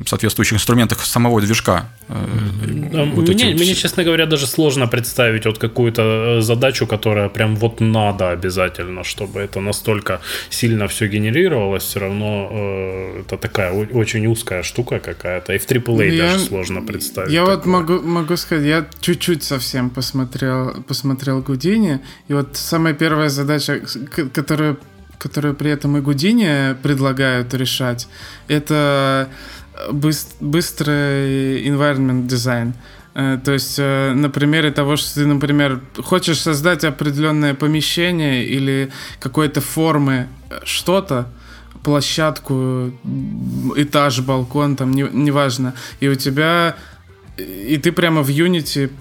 соответствующих 0.05 0.53
инструментах 0.53 1.05
самого 1.05 1.41
движка. 1.41 1.89
Э, 2.07 3.05
вот 3.15 3.27
мне, 3.29 3.55
мне, 3.55 3.73
честно 3.73 4.03
говоря, 4.03 4.25
даже 4.25 4.45
сложно 4.45 4.87
представить 4.87 5.45
вот 5.45 5.57
какую-то 5.57 6.37
э, 6.37 6.41
задачу, 6.41 6.85
которая 6.85 7.29
прям 7.29 7.55
вот 7.55 7.79
надо 7.81 8.29
обязательно, 8.29 9.03
чтобы 9.03 9.39
это 9.39 9.59
настолько 9.59 10.21
сильно 10.49 10.87
все 10.87 11.07
генерировалось. 11.07 11.83
Все 11.83 11.99
равно 11.99 12.49
э, 12.51 13.21
это 13.21 13.37
такая 13.37 13.71
очень 13.71 14.27
узкая 14.27 14.61
штука 14.63 14.99
какая-то. 14.99 15.53
И 15.53 15.57
в 15.57 15.65
AAA 15.67 15.95
ну, 15.95 16.01
я, 16.01 16.23
даже 16.23 16.39
сложно 16.39 16.81
представить. 16.81 17.31
Я 17.31 17.39
такое. 17.39 17.55
вот 17.55 17.65
могу, 17.65 18.01
могу 18.01 18.37
сказать, 18.37 18.65
я 18.65 18.85
чуть-чуть 18.99 19.43
совсем 19.43 19.89
посмотрел, 19.89 20.83
посмотрел 20.87 21.36
Гудини, 21.41 21.99
и 22.27 22.33
вот 22.33 22.57
самая 22.57 22.93
первая 22.93 23.29
задача, 23.29 23.81
которую 24.33 24.77
которую 25.17 25.55
при 25.55 25.71
этом 25.71 25.97
и 25.97 26.01
Гудини 26.01 26.75
предлагают 26.83 27.51
решать, 27.55 28.07
это 28.47 29.29
быстрый 29.91 31.67
environment 31.67 32.27
дизайн. 32.27 32.73
Э, 33.15 33.39
то 33.43 33.51
есть 33.51 33.79
э, 33.79 34.13
на 34.13 34.29
примере 34.29 34.71
того, 34.71 34.95
что 34.95 35.15
ты, 35.15 35.25
например, 35.25 35.81
хочешь 35.97 36.39
создать 36.39 36.83
определенное 36.83 37.53
помещение 37.53 38.45
или 38.45 38.91
какой-то 39.19 39.59
формы 39.59 40.27
э, 40.49 40.59
что-то, 40.65 41.27
площадку, 41.83 42.91
этаж, 43.75 44.19
балкон, 44.19 44.75
там, 44.75 44.91
не, 44.91 45.03
неважно. 45.11 45.73
И 45.99 46.07
у 46.07 46.15
тебя... 46.15 46.75
И 47.37 47.77
ты 47.77 47.91
прямо 47.91 48.23
в 48.23 48.29
Unity 48.29 48.91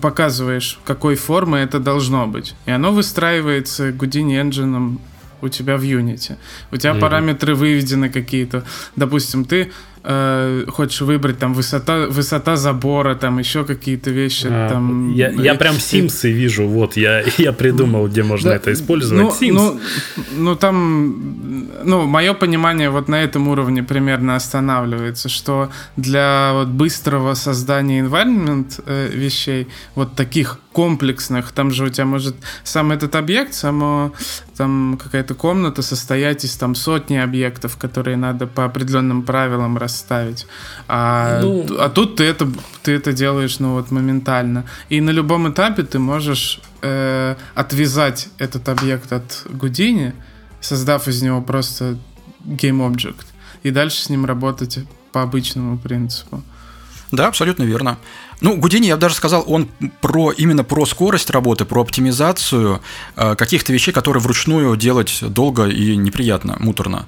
показываешь, 0.00 0.78
какой 0.84 1.16
формы 1.16 1.58
это 1.58 1.80
должно 1.80 2.26
быть. 2.26 2.54
И 2.66 2.70
оно 2.70 2.92
выстраивается 2.92 3.90
Houdini 3.90 4.40
Engine 4.40 4.98
у 5.42 5.48
тебя 5.48 5.76
в 5.76 5.82
Unity. 5.82 6.36
У 6.72 6.76
тебя 6.76 6.92
mm-hmm. 6.92 7.00
параметры 7.00 7.54
выведены 7.54 8.08
какие-то. 8.08 8.64
Допустим, 8.96 9.44
ты 9.44 9.72
э, 10.04 10.64
хочешь 10.68 11.00
выбрать 11.00 11.38
там 11.38 11.54
высота, 11.54 12.06
высота 12.06 12.56
забора, 12.56 13.14
там 13.14 13.38
еще 13.38 13.64
какие-то 13.64 14.10
вещи. 14.10 14.46
А, 14.50 14.68
там, 14.68 15.12
я, 15.14 15.30
я 15.30 15.54
прям 15.54 15.74
Симсы 15.80 16.30
вижу, 16.30 16.68
вот, 16.68 16.96
я, 16.96 17.22
я 17.38 17.52
придумал, 17.52 18.06
где 18.08 18.22
можно 18.22 18.50
да, 18.50 18.56
это 18.56 18.72
использовать. 18.72 19.22
Ну, 19.22 19.30
Sims. 19.30 19.52
Ну, 19.52 19.80
ну, 20.36 20.56
там, 20.56 21.68
ну, 21.84 22.06
мое 22.06 22.34
понимание 22.34 22.90
вот 22.90 23.08
на 23.08 23.22
этом 23.22 23.48
уровне 23.48 23.82
примерно 23.82 24.36
останавливается, 24.36 25.28
что 25.28 25.70
для 25.96 26.52
вот 26.52 26.68
быстрого 26.68 27.34
создания 27.34 28.00
environment 28.00 28.82
э, 28.86 29.10
вещей, 29.12 29.68
вот 29.94 30.14
таких 30.14 30.58
комплексных, 30.72 31.52
там 31.52 31.70
же 31.70 31.84
у 31.84 31.88
тебя 31.88 32.04
может 32.04 32.36
сам 32.64 32.90
этот 32.90 33.14
объект, 33.14 33.54
само 33.54 34.12
там 34.56 34.98
какая-то 35.02 35.34
комната 35.34 35.82
состоять 35.82 36.44
из 36.44 36.56
там 36.56 36.74
сотни 36.74 37.16
объектов, 37.16 37.76
которые 37.76 38.16
надо 38.16 38.46
по 38.46 38.64
определенным 38.64 39.22
правилам 39.22 39.78
расставить 39.94 40.24
ставить. 40.24 40.46
А, 40.88 41.40
ну... 41.40 41.66
а 41.78 41.88
тут 41.88 42.16
ты 42.16 42.24
это, 42.24 42.48
ты 42.82 42.92
это 42.92 43.12
делаешь 43.12 43.58
ну, 43.60 43.74
вот, 43.74 43.90
моментально. 43.90 44.64
И 44.90 45.00
на 45.00 45.10
любом 45.10 45.48
этапе 45.48 45.82
ты 45.82 45.98
можешь 45.98 46.60
э, 46.82 47.36
отвязать 47.54 48.28
этот 48.38 48.68
объект 48.68 49.12
от 49.12 49.46
Гудини, 49.50 50.12
создав 50.60 51.08
из 51.08 51.22
него 51.22 51.42
просто 51.42 51.98
game 52.44 52.80
object, 52.88 53.26
и 53.62 53.70
дальше 53.70 54.02
с 54.02 54.10
ним 54.10 54.24
работать 54.26 54.78
по 55.12 55.22
обычному 55.22 55.78
принципу. 55.78 56.42
Да, 57.12 57.28
абсолютно 57.28 57.64
верно. 57.64 57.96
Ну, 58.40 58.56
Гудини, 58.56 58.86
я 58.86 58.96
бы 58.96 59.00
даже 59.00 59.14
сказал, 59.14 59.44
он 59.46 59.68
про, 60.00 60.32
именно 60.32 60.64
про 60.64 60.84
скорость 60.86 61.30
работы, 61.30 61.64
про 61.64 61.80
оптимизацию 61.80 62.80
э, 63.16 63.34
каких-то 63.36 63.72
вещей, 63.72 63.92
которые 63.92 64.20
вручную 64.20 64.76
делать 64.76 65.18
долго 65.22 65.66
и 65.66 65.96
неприятно, 65.96 66.56
муторно. 66.58 67.06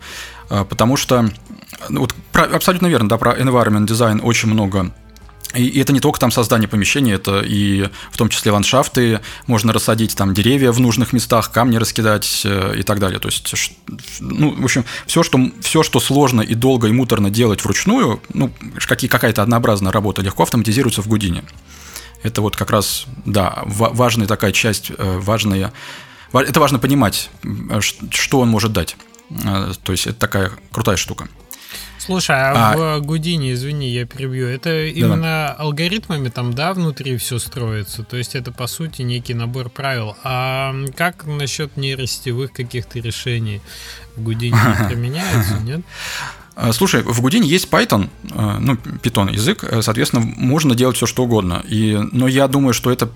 Э, 0.48 0.64
потому 0.68 0.96
что, 0.96 1.28
вот 1.88 2.14
про, 2.32 2.44
абсолютно 2.44 2.86
верно, 2.86 3.08
да, 3.08 3.18
про 3.18 3.36
environment 3.36 3.86
design 3.86 4.20
очень 4.20 4.48
много 4.48 4.92
и 5.56 5.80
это 5.80 5.92
не 5.92 6.00
только 6.00 6.20
там 6.20 6.30
создание 6.30 6.68
помещения, 6.68 7.14
это 7.14 7.40
и 7.40 7.88
в 8.10 8.16
том 8.16 8.28
числе 8.28 8.52
ландшафты, 8.52 9.20
можно 9.46 9.72
рассадить 9.72 10.14
там 10.16 10.34
деревья 10.34 10.70
в 10.70 10.80
нужных 10.80 11.12
местах, 11.12 11.50
камни 11.50 11.76
раскидать 11.76 12.42
э, 12.44 12.74
и 12.78 12.82
так 12.82 12.98
далее. 12.98 13.18
То 13.18 13.28
есть, 13.28 13.54
ну, 14.20 14.54
в 14.54 14.64
общем, 14.64 14.84
все, 15.06 15.22
что, 15.22 15.38
все, 15.62 15.82
что 15.82 16.00
сложно 16.00 16.42
и 16.42 16.54
долго 16.54 16.88
и 16.88 16.92
муторно 16.92 17.30
делать 17.30 17.64
вручную, 17.64 18.20
ну, 18.34 18.52
какая-то 19.08 19.42
однообразная 19.42 19.92
работа 19.92 20.20
легко 20.20 20.42
автоматизируется 20.42 21.00
в 21.00 21.08
Гудине. 21.08 21.44
Это 22.22 22.42
вот 22.42 22.56
как 22.56 22.70
раз, 22.70 23.06
да, 23.24 23.62
важная 23.64 24.26
такая 24.26 24.52
часть, 24.52 24.90
э, 24.90 25.18
важная, 25.18 25.72
это 26.32 26.60
важно 26.60 26.78
понимать, 26.78 27.30
что 28.10 28.40
он 28.40 28.48
может 28.48 28.72
дать. 28.72 28.96
Э, 29.30 29.72
то 29.82 29.92
есть 29.92 30.06
это 30.06 30.18
такая 30.18 30.50
крутая 30.70 30.96
штука. 30.96 31.28
Слушай, 32.06 32.36
а, 32.36 32.72
а 32.72 32.98
в 32.98 33.02
Гудине, 33.02 33.52
извини, 33.52 33.90
я 33.90 34.06
перебью, 34.06 34.46
это 34.46 34.86
именно 34.86 35.16
да. 35.22 35.52
алгоритмами 35.58 36.28
там, 36.28 36.54
да, 36.54 36.72
внутри 36.72 37.16
все 37.16 37.40
строится? 37.40 38.04
То 38.04 38.16
есть 38.16 38.36
это, 38.36 38.52
по 38.52 38.68
сути, 38.68 39.02
некий 39.02 39.34
набор 39.34 39.70
правил. 39.70 40.16
А 40.22 40.72
как 40.96 41.26
насчет 41.26 41.76
нейросетевых 41.76 42.52
каких-то 42.52 43.00
решений? 43.00 43.60
В 44.14 44.22
Гудине 44.22 44.56
применяются, 44.88 45.58
нет? 45.64 45.80
А, 46.54 46.72
слушай, 46.72 47.02
в 47.02 47.20
Гудине 47.20 47.48
есть 47.48 47.68
Python, 47.68 48.08
а, 48.30 48.58
ну, 48.60 48.74
Python 48.74 49.30
язык, 49.30 49.62
э, 49.62 49.82
соответственно, 49.82 50.24
можно 50.24 50.74
делать 50.74 50.96
все, 50.96 51.04
что 51.04 51.24
угодно. 51.24 51.62
И, 51.68 51.98
но 52.12 52.28
я 52.28 52.48
думаю, 52.48 52.72
что 52.72 52.90
это 52.90 53.10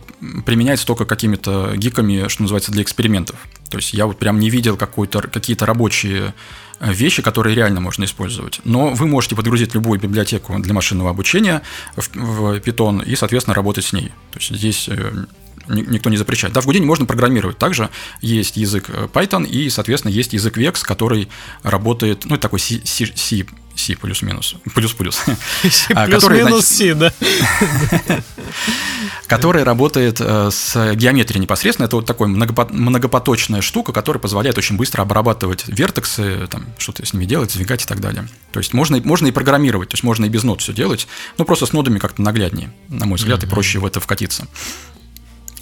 применяется 0.44 0.84
только 0.84 1.06
какими-то 1.06 1.72
гиками, 1.76 2.28
что 2.28 2.42
называется, 2.42 2.70
для 2.72 2.82
экспериментов. 2.82 3.36
То 3.70 3.78
есть 3.78 3.94
я 3.94 4.06
вот 4.06 4.18
прям 4.18 4.40
не 4.40 4.50
видел 4.50 4.76
какие-то 4.76 5.64
рабочие 5.64 6.34
вещи, 6.80 7.22
которые 7.22 7.54
реально 7.54 7.80
можно 7.80 8.04
использовать. 8.04 8.60
Но 8.64 8.90
вы 8.90 9.06
можете 9.06 9.36
подгрузить 9.36 9.74
любую 9.74 10.00
библиотеку 10.00 10.58
для 10.58 10.74
машинного 10.74 11.10
обучения 11.10 11.62
в, 11.96 12.58
Python 12.58 13.04
и, 13.04 13.16
соответственно, 13.16 13.54
работать 13.54 13.84
с 13.84 13.92
ней. 13.92 14.08
То 14.32 14.38
есть 14.38 14.54
здесь 14.54 14.88
э, 14.88 15.24
никто 15.68 16.10
не 16.10 16.16
запрещает. 16.16 16.54
Да, 16.54 16.60
в 16.60 16.66
Гудине 16.66 16.86
можно 16.86 17.06
программировать. 17.06 17.58
Также 17.58 17.90
есть 18.20 18.56
язык 18.56 18.86
э, 18.88 19.08
Python 19.12 19.46
и, 19.46 19.68
соответственно, 19.70 20.12
есть 20.12 20.32
язык 20.32 20.56
VEX, 20.56 20.82
который 20.82 21.28
работает, 21.62 22.24
ну, 22.24 22.34
это 22.34 22.42
такой 22.42 22.60
C, 22.60 22.80
C, 22.84 23.06
C 23.14 23.46
C 23.80 23.96
плюс-минус, 23.96 24.56
плюс-плюс. 24.74 25.22
А, 25.94 26.06
плюс-минус 26.06 26.66
C, 26.66 26.94
да. 26.94 27.12
Который 29.26 29.62
работает 29.62 30.20
э, 30.20 30.50
с 30.50 30.94
геометрией 30.94 31.40
непосредственно. 31.40 31.86
Это 31.86 31.96
вот 31.96 32.06
такая 32.06 32.28
многопоточная 32.28 33.60
штука, 33.60 33.92
которая 33.92 34.20
позволяет 34.20 34.58
очень 34.58 34.76
быстро 34.76 35.02
обрабатывать 35.02 35.64
вертексы, 35.68 36.48
там, 36.50 36.66
что-то 36.78 37.06
с 37.06 37.12
ними 37.12 37.26
делать, 37.26 37.54
двигать 37.54 37.84
и 37.84 37.86
так 37.86 38.00
далее. 38.00 38.28
То 38.52 38.58
есть 38.58 38.72
можно, 38.72 39.00
можно 39.04 39.28
и 39.28 39.30
программировать, 39.30 39.90
то 39.90 39.94
есть 39.94 40.02
можно 40.02 40.24
и 40.24 40.28
без 40.28 40.42
нод 40.42 40.60
все 40.62 40.72
делать, 40.72 41.06
но 41.38 41.44
просто 41.44 41.66
с 41.66 41.72
нодами 41.72 41.98
как-то 41.98 42.22
нагляднее, 42.22 42.72
на 42.88 43.06
мой 43.06 43.16
взгляд, 43.18 43.42
и 43.44 43.46
проще 43.46 43.78
в 43.78 43.86
это 43.86 44.00
вкатиться. 44.00 44.48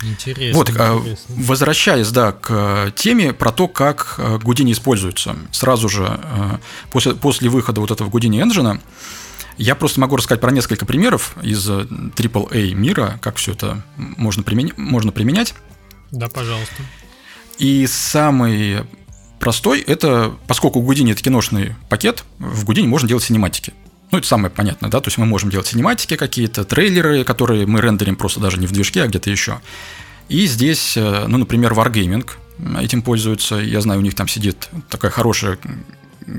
Интересно. 0.02 0.58
Вот, 0.58 0.70
а, 0.78 0.98
интересно. 0.98 1.34
возвращаясь, 1.36 2.10
да, 2.10 2.32
к 2.32 2.92
теме 2.96 3.32
про 3.32 3.50
то, 3.50 3.68
как 3.68 4.14
э, 4.18 4.38
Гудини 4.38 4.72
используется. 4.72 5.36
Сразу 5.50 5.88
же 5.88 6.20
э, 6.22 6.58
после, 6.90 7.14
после 7.14 7.48
выхода 7.48 7.80
вот 7.80 7.90
этого 7.90 8.08
Гудини 8.08 8.42
Engine 8.42 8.80
я 9.56 9.74
просто 9.74 10.00
могу 10.00 10.16
рассказать 10.16 10.40
про 10.40 10.52
несколько 10.52 10.86
примеров 10.86 11.36
из 11.42 11.68
AAA 11.68 12.74
мира, 12.74 13.18
как 13.20 13.36
все 13.36 13.52
это 13.52 13.82
можно, 13.96 14.42
применять, 14.44 14.78
можно 14.78 15.10
применять. 15.10 15.54
Да, 16.12 16.28
пожалуйста. 16.28 16.82
И 17.58 17.86
самый 17.88 18.84
простой 19.40 19.80
это, 19.80 20.32
поскольку 20.46 20.80
Гудини 20.80 21.12
это 21.12 21.22
киношный 21.22 21.74
пакет, 21.88 22.24
в 22.38 22.64
Гудини 22.64 22.86
можно 22.86 23.08
делать 23.08 23.24
синематики. 23.24 23.72
Ну, 24.10 24.18
это 24.18 24.26
самое 24.26 24.50
понятное, 24.50 24.90
да, 24.90 25.00
то 25.00 25.08
есть 25.08 25.18
мы 25.18 25.26
можем 25.26 25.50
делать 25.50 25.66
синематики 25.66 26.16
какие-то, 26.16 26.64
трейлеры, 26.64 27.24
которые 27.24 27.66
мы 27.66 27.80
рендерим 27.80 28.16
просто 28.16 28.40
даже 28.40 28.58
не 28.58 28.66
в 28.66 28.72
движке, 28.72 29.02
а 29.02 29.06
где-то 29.06 29.28
еще. 29.30 29.60
И 30.28 30.46
здесь, 30.46 30.96
э, 30.96 31.26
ну, 31.26 31.38
например, 31.38 31.72
Wargaming 31.72 32.28
этим 32.80 33.02
пользуются. 33.02 33.56
Я 33.56 33.80
знаю, 33.80 34.00
у 34.00 34.02
них 34.02 34.14
там 34.14 34.28
сидит 34.28 34.68
такая 34.88 35.10
хорошая 35.10 35.58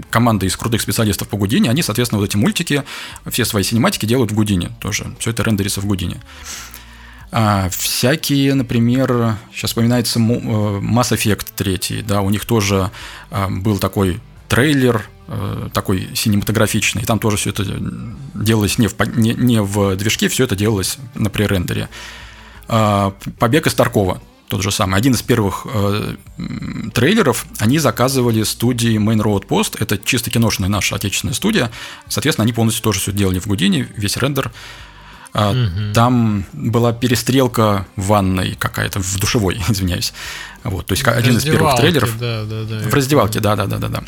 команда 0.10 0.46
из 0.46 0.56
крутых 0.56 0.82
специалистов 0.82 1.28
по 1.28 1.38
Гудине. 1.38 1.70
Они, 1.70 1.82
соответственно, 1.82 2.20
вот 2.20 2.30
эти 2.30 2.38
мультики, 2.38 2.84
все 3.28 3.46
свои 3.46 3.64
синематики 3.64 4.06
делают 4.06 4.32
в 4.32 4.36
Гудине 4.36 4.72
тоже. 4.80 5.16
Все 5.20 5.32
это 5.32 5.44
рендерится 5.44 5.82
в 5.82 5.86
Гудине. 5.86 6.22
А, 7.32 7.70
всякие, 7.70 8.54
например, 8.56 9.38
сейчас 9.54 9.70
вспоминается 9.72 10.20
э, 10.20 10.24
Mass 10.24 11.12
Effect 11.16 11.48
3, 11.56 12.02
да, 12.02 12.22
у 12.22 12.30
них 12.32 12.46
тоже 12.46 12.90
а, 13.30 13.50
был 13.50 13.78
такой 13.78 14.20
трейлер, 14.50 15.10
Э, 15.32 15.70
такой 15.74 16.10
синематографичный. 16.16 17.04
Там 17.04 17.20
тоже 17.20 17.38
все 17.38 17.52
это 17.52 17.64
делалось 18.34 18.80
не 18.80 18.88
в, 18.88 18.96
не, 19.16 19.36
не 19.36 19.62
в 19.62 19.96
движке, 19.96 20.28
все 20.28 20.46
это 20.46 20.56
делалось 20.56 20.98
на 21.14 21.30
пререндере. 21.30 21.88
А, 22.68 23.14
Побег 23.38 23.68
из 23.68 23.76
Таркова 23.76 24.20
тот 24.48 24.64
же 24.64 24.72
самый. 24.72 24.98
Один 24.98 25.14
из 25.14 25.22
первых 25.22 25.68
э, 25.72 26.16
трейлеров 26.96 27.46
они 27.60 27.78
заказывали 27.78 28.42
студии 28.42 28.98
Main 28.98 29.22
Road 29.22 29.46
Post. 29.46 29.78
Это 29.80 30.00
чисто 30.00 30.32
киношная 30.32 30.68
наша 30.68 30.96
отечественная 30.96 31.36
студия. 31.36 31.70
Соответственно, 32.08 32.46
они 32.46 32.54
полностью 32.54 32.82
тоже 32.84 33.00
все 33.00 33.12
делали 33.12 33.38
в 33.38 33.46
Гудине, 33.46 33.88
весь 33.98 34.18
рендер. 34.18 34.52
Угу. 35.36 35.94
Там 35.94 36.46
была 36.54 36.92
перестрелка 36.92 37.86
в 37.96 38.08
ванной 38.08 38.56
какая-то, 38.58 39.00
в 39.00 39.20
душевой, 39.20 39.62
извиняюсь. 39.70 40.12
Вот, 40.64 40.88
то 40.88 40.94
есть 40.94 41.08
один 41.08 41.38
из 41.38 41.44
первых 41.44 41.76
трейлеров. 41.76 42.18
Да, 42.18 42.46
да, 42.46 42.64
да, 42.64 42.80
в 42.80 42.94
раздевалке, 42.96 43.40
да, 43.40 43.56
да, 43.56 43.68
да, 43.68 43.78
да, 43.78 43.90
да. 43.90 44.04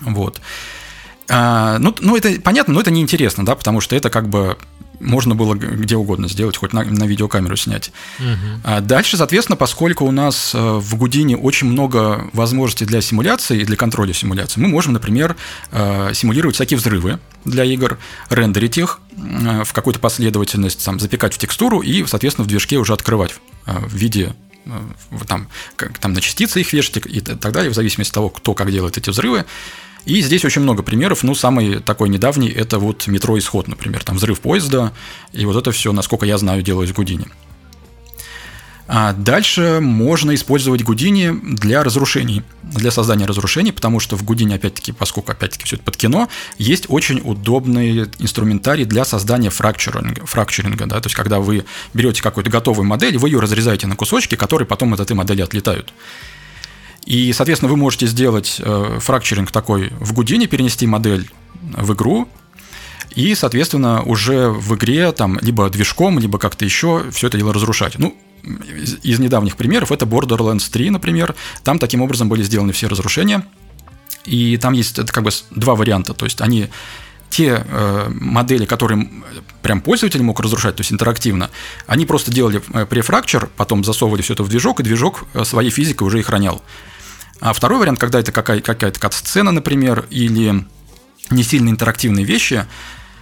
Вот. 0.00 0.40
А, 1.28 1.78
ну, 1.78 1.94
ну, 2.00 2.16
это 2.16 2.40
понятно, 2.40 2.74
но 2.74 2.80
это 2.80 2.90
неинтересно, 2.90 3.46
да, 3.46 3.54
потому 3.54 3.80
что 3.80 3.96
это 3.96 4.10
как 4.10 4.28
бы 4.28 4.58
можно 5.00 5.34
было 5.34 5.54
где 5.54 5.96
угодно 5.96 6.28
сделать, 6.28 6.56
хоть 6.56 6.72
на, 6.72 6.84
на 6.84 7.04
видеокамеру 7.04 7.56
снять. 7.56 7.92
Угу. 8.18 8.60
А 8.64 8.80
дальше, 8.80 9.16
соответственно, 9.16 9.56
поскольку 9.56 10.04
у 10.04 10.10
нас 10.10 10.54
э, 10.54 10.58
в 10.58 10.96
Гудине 10.96 11.36
очень 11.36 11.68
много 11.68 12.28
возможностей 12.32 12.84
для 12.84 13.00
симуляции 13.00 13.60
и 13.60 13.64
для 13.64 13.76
контроля 13.76 14.12
симуляции, 14.12 14.60
мы 14.60 14.68
можем, 14.68 14.92
например, 14.92 15.36
э, 15.72 16.12
симулировать 16.14 16.56
всякие 16.56 16.78
взрывы 16.78 17.18
для 17.44 17.64
игр, 17.64 17.98
рендерить 18.30 18.78
их 18.78 19.00
э, 19.16 19.64
в 19.64 19.72
какую-то 19.72 20.00
последовательность, 20.00 20.84
там, 20.84 21.00
запекать 21.00 21.34
в 21.34 21.38
текстуру 21.38 21.80
и, 21.80 22.04
соответственно, 22.06 22.44
в 22.44 22.48
движке 22.48 22.76
уже 22.76 22.92
открывать 22.92 23.34
в 23.66 23.94
виде 23.94 24.34
там, 25.26 25.48
как, 25.76 25.98
там 25.98 26.12
на 26.12 26.20
частицы 26.20 26.60
их 26.60 26.72
вешать 26.72 26.96
и 27.06 27.20
так 27.20 27.52
далее, 27.52 27.70
в 27.70 27.74
зависимости 27.74 28.10
от 28.10 28.14
того, 28.14 28.28
кто 28.30 28.54
как 28.54 28.70
делает 28.70 28.96
эти 28.96 29.10
взрывы. 29.10 29.44
И 30.04 30.20
здесь 30.20 30.44
очень 30.44 30.62
много 30.62 30.82
примеров. 30.82 31.22
Ну, 31.22 31.34
самый 31.34 31.80
такой 31.80 32.08
недавний– 32.08 32.48
это 32.50 32.78
вот 32.78 33.06
метро 33.06 33.38
«Исход», 33.38 33.68
например. 33.68 34.04
Там 34.04 34.16
взрыв 34.16 34.40
поезда, 34.40 34.92
и 35.32 35.44
вот 35.46 35.56
это 35.56 35.72
все, 35.72 35.92
насколько 35.92 36.26
я 36.26 36.36
знаю, 36.38 36.62
делалось 36.62 36.90
в 36.90 36.94
Гудине. 36.94 37.26
А 38.86 39.14
дальше 39.14 39.78
можно 39.80 40.34
использовать 40.34 40.82
Гудини 40.82 41.32
для 41.42 41.82
разрушений, 41.82 42.42
для 42.62 42.90
создания 42.90 43.24
разрушений, 43.24 43.72
потому 43.72 43.98
что 43.98 44.16
в 44.16 44.24
Гудине, 44.24 44.56
опять-таки, 44.56 44.92
поскольку, 44.92 45.32
опять-таки, 45.32 45.64
все 45.64 45.76
это 45.76 45.84
под 45.86 45.96
кино, 45.96 46.28
есть 46.58 46.84
очень 46.88 47.22
удобный 47.24 48.10
инструментарий 48.18 48.84
для 48.84 49.06
создания 49.06 49.48
фракчеринга, 49.48 50.26
фракчеринга 50.26 50.84
да, 50.84 51.00
то 51.00 51.06
есть 51.06 51.16
когда 51.16 51.40
вы 51.40 51.64
берете 51.94 52.22
какую-то 52.22 52.50
готовую 52.50 52.86
модель, 52.86 53.16
вы 53.16 53.30
ее 53.30 53.40
разрезаете 53.40 53.86
на 53.86 53.96
кусочки, 53.96 54.34
которые 54.34 54.68
потом 54.68 54.92
от 54.92 55.00
этой 55.00 55.14
модели 55.14 55.40
отлетают. 55.40 55.94
И, 57.06 57.32
соответственно, 57.32 57.70
вы 57.70 57.76
можете 57.76 58.06
сделать 58.06 58.56
э, 58.58 58.98
фракчеринг 59.00 59.50
такой 59.50 59.92
в 60.00 60.12
Гудине, 60.12 60.46
перенести 60.46 60.86
модель 60.86 61.30
в 61.76 61.92
игру, 61.92 62.28
и, 63.14 63.34
соответственно, 63.34 64.02
уже 64.02 64.48
в 64.48 64.74
игре 64.74 65.12
там 65.12 65.38
либо 65.40 65.68
движком, 65.70 66.18
либо 66.18 66.38
как-то 66.38 66.64
еще 66.64 67.04
все 67.12 67.28
это 67.28 67.38
дело 67.38 67.52
разрушать. 67.52 67.98
Ну, 67.98 68.16
из, 69.02 69.18
недавних 69.18 69.56
примеров 69.56 69.92
это 69.92 70.04
Borderlands 70.04 70.70
3, 70.70 70.90
например. 70.90 71.34
Там 71.62 71.78
таким 71.78 72.02
образом 72.02 72.28
были 72.28 72.42
сделаны 72.42 72.72
все 72.72 72.88
разрушения. 72.88 73.46
И 74.24 74.56
там 74.56 74.72
есть 74.72 74.98
это 74.98 75.12
как 75.12 75.24
бы 75.24 75.30
два 75.50 75.74
варианта. 75.74 76.14
То 76.14 76.24
есть 76.24 76.40
они 76.40 76.70
те 77.30 77.64
э, 77.66 78.08
модели, 78.08 78.64
которые 78.64 79.10
прям 79.62 79.80
пользователь 79.80 80.22
мог 80.22 80.38
разрушать, 80.40 80.76
то 80.76 80.82
есть 80.82 80.92
интерактивно, 80.92 81.50
они 81.86 82.06
просто 82.06 82.30
делали 82.30 82.62
э, 82.72 82.86
префракчер, 82.86 83.50
потом 83.56 83.82
засовывали 83.82 84.22
все 84.22 84.34
это 84.34 84.44
в 84.44 84.48
движок, 84.48 84.78
и 84.78 84.82
движок 84.84 85.24
э, 85.34 85.44
своей 85.44 85.70
физикой 85.70 86.06
уже 86.06 86.20
и 86.20 86.22
хранял. 86.22 86.62
А 87.44 87.52
второй 87.52 87.78
вариант, 87.78 87.98
когда 88.00 88.20
это 88.20 88.32
какая- 88.32 88.62
какая-то 88.62 88.98
кат-сцена, 88.98 89.52
например, 89.52 90.06
или 90.08 90.64
не 91.28 91.42
сильно 91.42 91.68
интерактивные 91.68 92.24
вещи, 92.24 92.64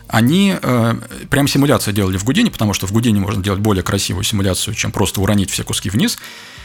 они 0.07 0.57
э, 0.63 0.95
прям 1.29 1.49
симуляцию 1.49 1.93
делали 1.93 2.19
в 2.19 2.25
Гудине, 2.25 2.53
потому 2.53 2.73
что 2.73 2.87
в 2.87 2.93
Гудине 2.93 3.19
можно 3.19 3.43
делать 3.43 3.59
более 3.59 3.83
красивую 3.83 4.23
симуляцию, 4.23 4.75
чем 4.75 4.93
просто 4.93 5.21
уронить 5.21 5.51
все 5.51 5.65
куски 5.65 5.91
вниз. 5.91 6.19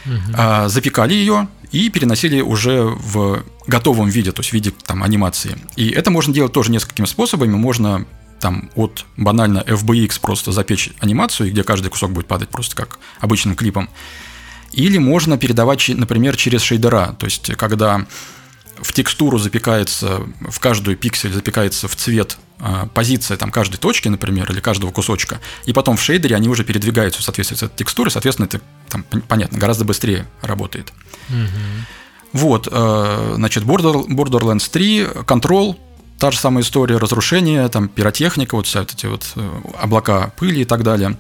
Угу. 0.06 0.38
Э, 0.38 0.70
запекали 0.70 1.16
ее 1.16 1.48
и 1.72 1.90
переносили 1.90 2.42
уже 2.42 2.84
в 2.84 3.44
готовом 3.66 4.10
виде, 4.10 4.32
то 4.32 4.42
есть 4.42 4.52
в 4.52 4.54
виде 4.54 4.72
там, 4.86 5.02
анимации. 5.02 5.58
И 5.76 5.90
это 5.90 6.12
можно 6.12 6.32
делать 6.36 6.54
тоже 6.54 6.70
несколькими 6.70 7.08
способами. 7.08 7.56
Можно 7.56 8.06
там 8.40 8.70
от 8.76 9.04
банально 9.16 9.64
FBX 9.66 10.20
просто 10.22 10.52
запечь 10.52 10.92
анимацию, 11.00 11.50
где 11.50 11.64
каждый 11.64 11.90
кусок 11.90 12.12
будет 12.12 12.28
падать 12.28 12.50
просто 12.50 12.76
как 12.76 13.00
обычным 13.20 13.56
клипом. 13.56 13.90
Или 14.72 14.98
можно 14.98 15.38
передавать, 15.38 15.90
например, 15.90 16.36
через 16.36 16.62
шейдера, 16.62 17.16
то 17.20 17.26
есть 17.26 17.56
когда 17.56 18.06
в 18.82 18.94
текстуру 18.94 19.38
запекается, 19.40 20.22
в 20.40 20.60
каждую 20.60 20.98
пиксель 20.98 21.34
запекается 21.34 21.88
в 21.88 21.96
цвет 21.96 22.38
а, 22.60 22.88
позиция 22.88 23.38
там 23.38 23.52
каждой 23.52 23.78
точки, 23.78 24.08
например, 24.08 24.52
или 24.52 24.60
каждого 24.60 24.92
кусочка, 24.92 25.40
и 25.66 25.74
потом 25.74 25.98
в 25.98 26.02
шейдере 26.02 26.36
они 26.36 26.50
уже 26.50 26.64
передвигаются 26.64 27.22
в 27.22 27.24
соответствии 27.24 27.56
с 27.56 27.64
этой 27.64 27.78
текстурой, 27.78 28.12
соответственно, 28.12 28.48
это 28.48 28.62
там, 28.90 29.04
понятно, 29.28 29.58
гораздо 29.58 29.86
быстрее 29.86 30.28
работает. 30.42 30.94
Mm-hmm. 31.30 31.48
Вот, 32.34 32.68
э, 32.70 33.34
значит, 33.36 33.64
Border, 33.64 34.08
Borderlands 34.08 34.70
3, 34.70 35.02
Control, 35.26 35.78
та 36.20 36.32
же 36.32 36.40
самая 36.40 36.64
история, 36.64 36.98
разрушение, 36.98 37.68
там, 37.70 37.88
пиротехника, 37.88 38.56
вот 38.56 38.66
все 38.66 38.80
вот 38.80 38.94
эти 38.94 39.06
вот 39.06 39.32
э, 39.36 39.62
облака 39.80 40.34
пыли 40.38 40.62
и 40.62 40.66
так 40.66 40.84
далее. 40.84 41.18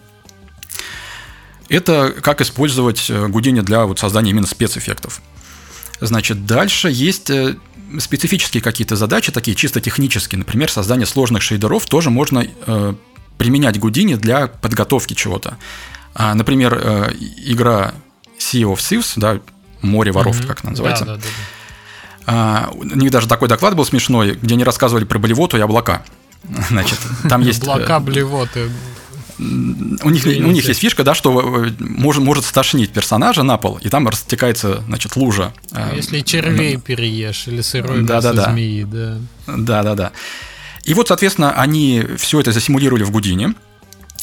Это 1.70 2.14
как 2.22 2.42
использовать 2.42 3.10
э, 3.10 3.28
для 3.62 3.86
вот 3.86 4.00
создания 4.00 4.32
именно 4.32 4.48
спецэффектов. 4.48 5.22
Значит, 6.00 6.46
дальше 6.46 6.90
есть 6.90 7.30
э, 7.30 7.56
специфические 8.00 8.62
какие-то 8.62 8.96
задачи, 8.96 9.32
такие 9.32 9.56
чисто 9.56 9.82
технические, 9.82 10.40
например, 10.40 10.72
создание 10.72 11.06
сложных 11.06 11.42
шейдеров 11.42 11.86
тоже 11.86 12.10
можно 12.10 12.46
э, 12.46 12.94
применять 13.38 13.80
Гудини 13.80 14.16
для 14.16 14.48
подготовки 14.48 15.14
чего-то. 15.14 15.58
А, 16.14 16.34
например, 16.34 16.80
э, 16.82 17.14
игра 17.46 17.94
Sea 18.38 18.64
of 18.64 18.78
Thieves, 18.78 19.14
да, 19.16 19.40
море 19.82 20.12
воров, 20.12 20.40
mm-hmm. 20.40 20.48
как 20.48 20.64
она 20.64 20.72
называется. 20.72 21.06
Да, 21.06 21.16
да, 21.16 21.22
да. 21.22 21.28
А, 22.30 22.70
у 22.74 22.84
них 22.84 23.12
даже 23.12 23.28
такой 23.28 23.48
доклад 23.48 23.76
был 23.76 23.86
смешной, 23.86 24.34
где 24.34 24.56
они 24.56 24.64
рассказывали 24.64 25.06
про 25.06 25.20
блевоту 25.20 25.58
и 25.58 25.62
облака. 25.62 26.04
Значит, 26.70 27.00
там 27.30 27.42
есть... 27.42 27.64
Облака, 27.64 28.00
блевоты 28.00 28.70
у 29.40 30.10
них, 30.10 30.26
у 30.26 30.52
них 30.52 30.68
есть 30.68 30.80
фишка, 30.80 31.04
да, 31.04 31.14
что 31.14 31.66
э, 31.66 31.72
может, 31.80 32.24
может 32.24 32.44
стошнить 32.44 32.92
персонажа 32.92 33.44
на 33.44 33.58
пол, 33.58 33.80
и 33.82 33.90
там 33.90 34.08
растекается, 34.08 34.84
значит, 34.88 35.16
лужа. 35.16 35.54
Э, 35.72 35.94
Если 35.96 36.22
червей 36.22 36.78
переешь 36.78 37.48
или 37.48 37.62
сырой 37.62 38.04
да, 38.04 38.22
да, 38.22 38.34
да. 38.34 38.52
змеи, 38.52 38.84
да. 38.84 39.18
Да, 39.46 39.84
да, 39.84 39.96
да. 39.96 40.12
И 40.84 40.94
вот, 40.94 41.10
соответственно, 41.10 41.52
они 41.52 42.04
все 42.18 42.40
это 42.40 42.52
засимулировали 42.52 43.04
в 43.04 43.12
Гудине. 43.12 43.54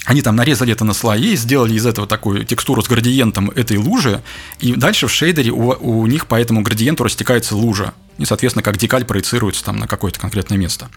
Они 0.06 0.20
там 0.20 0.36
нарезали 0.36 0.72
это 0.72 0.84
на 0.84 0.92
слои, 0.92 1.34
сделали 1.36 1.74
из 1.74 1.86
этого 1.86 2.06
такую 2.06 2.44
текстуру 2.44 2.82
с 2.82 2.88
градиентом 2.88 3.50
этой 3.50 3.78
лужи, 3.78 4.22
и 4.58 4.74
дальше 4.74 5.06
в 5.06 5.12
шейдере 5.12 5.50
у, 5.50 5.70
у 5.70 6.06
них 6.06 6.26
по 6.26 6.38
этому 6.38 6.62
градиенту 6.62 7.04
растекается 7.04 7.56
лужа. 7.56 7.94
И, 8.18 8.24
соответственно, 8.24 8.62
как 8.62 8.76
декаль 8.76 9.04
проецируется 9.04 9.64
там 9.64 9.76
на 9.76 9.86
какое-то 9.86 10.20
конкретное 10.20 10.58
место. 10.58 10.88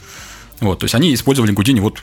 Вот, 0.60 0.80
то 0.80 0.86
есть 0.86 0.96
они 0.96 1.14
использовали 1.14 1.52
Гудини 1.52 1.80
вот 1.80 2.02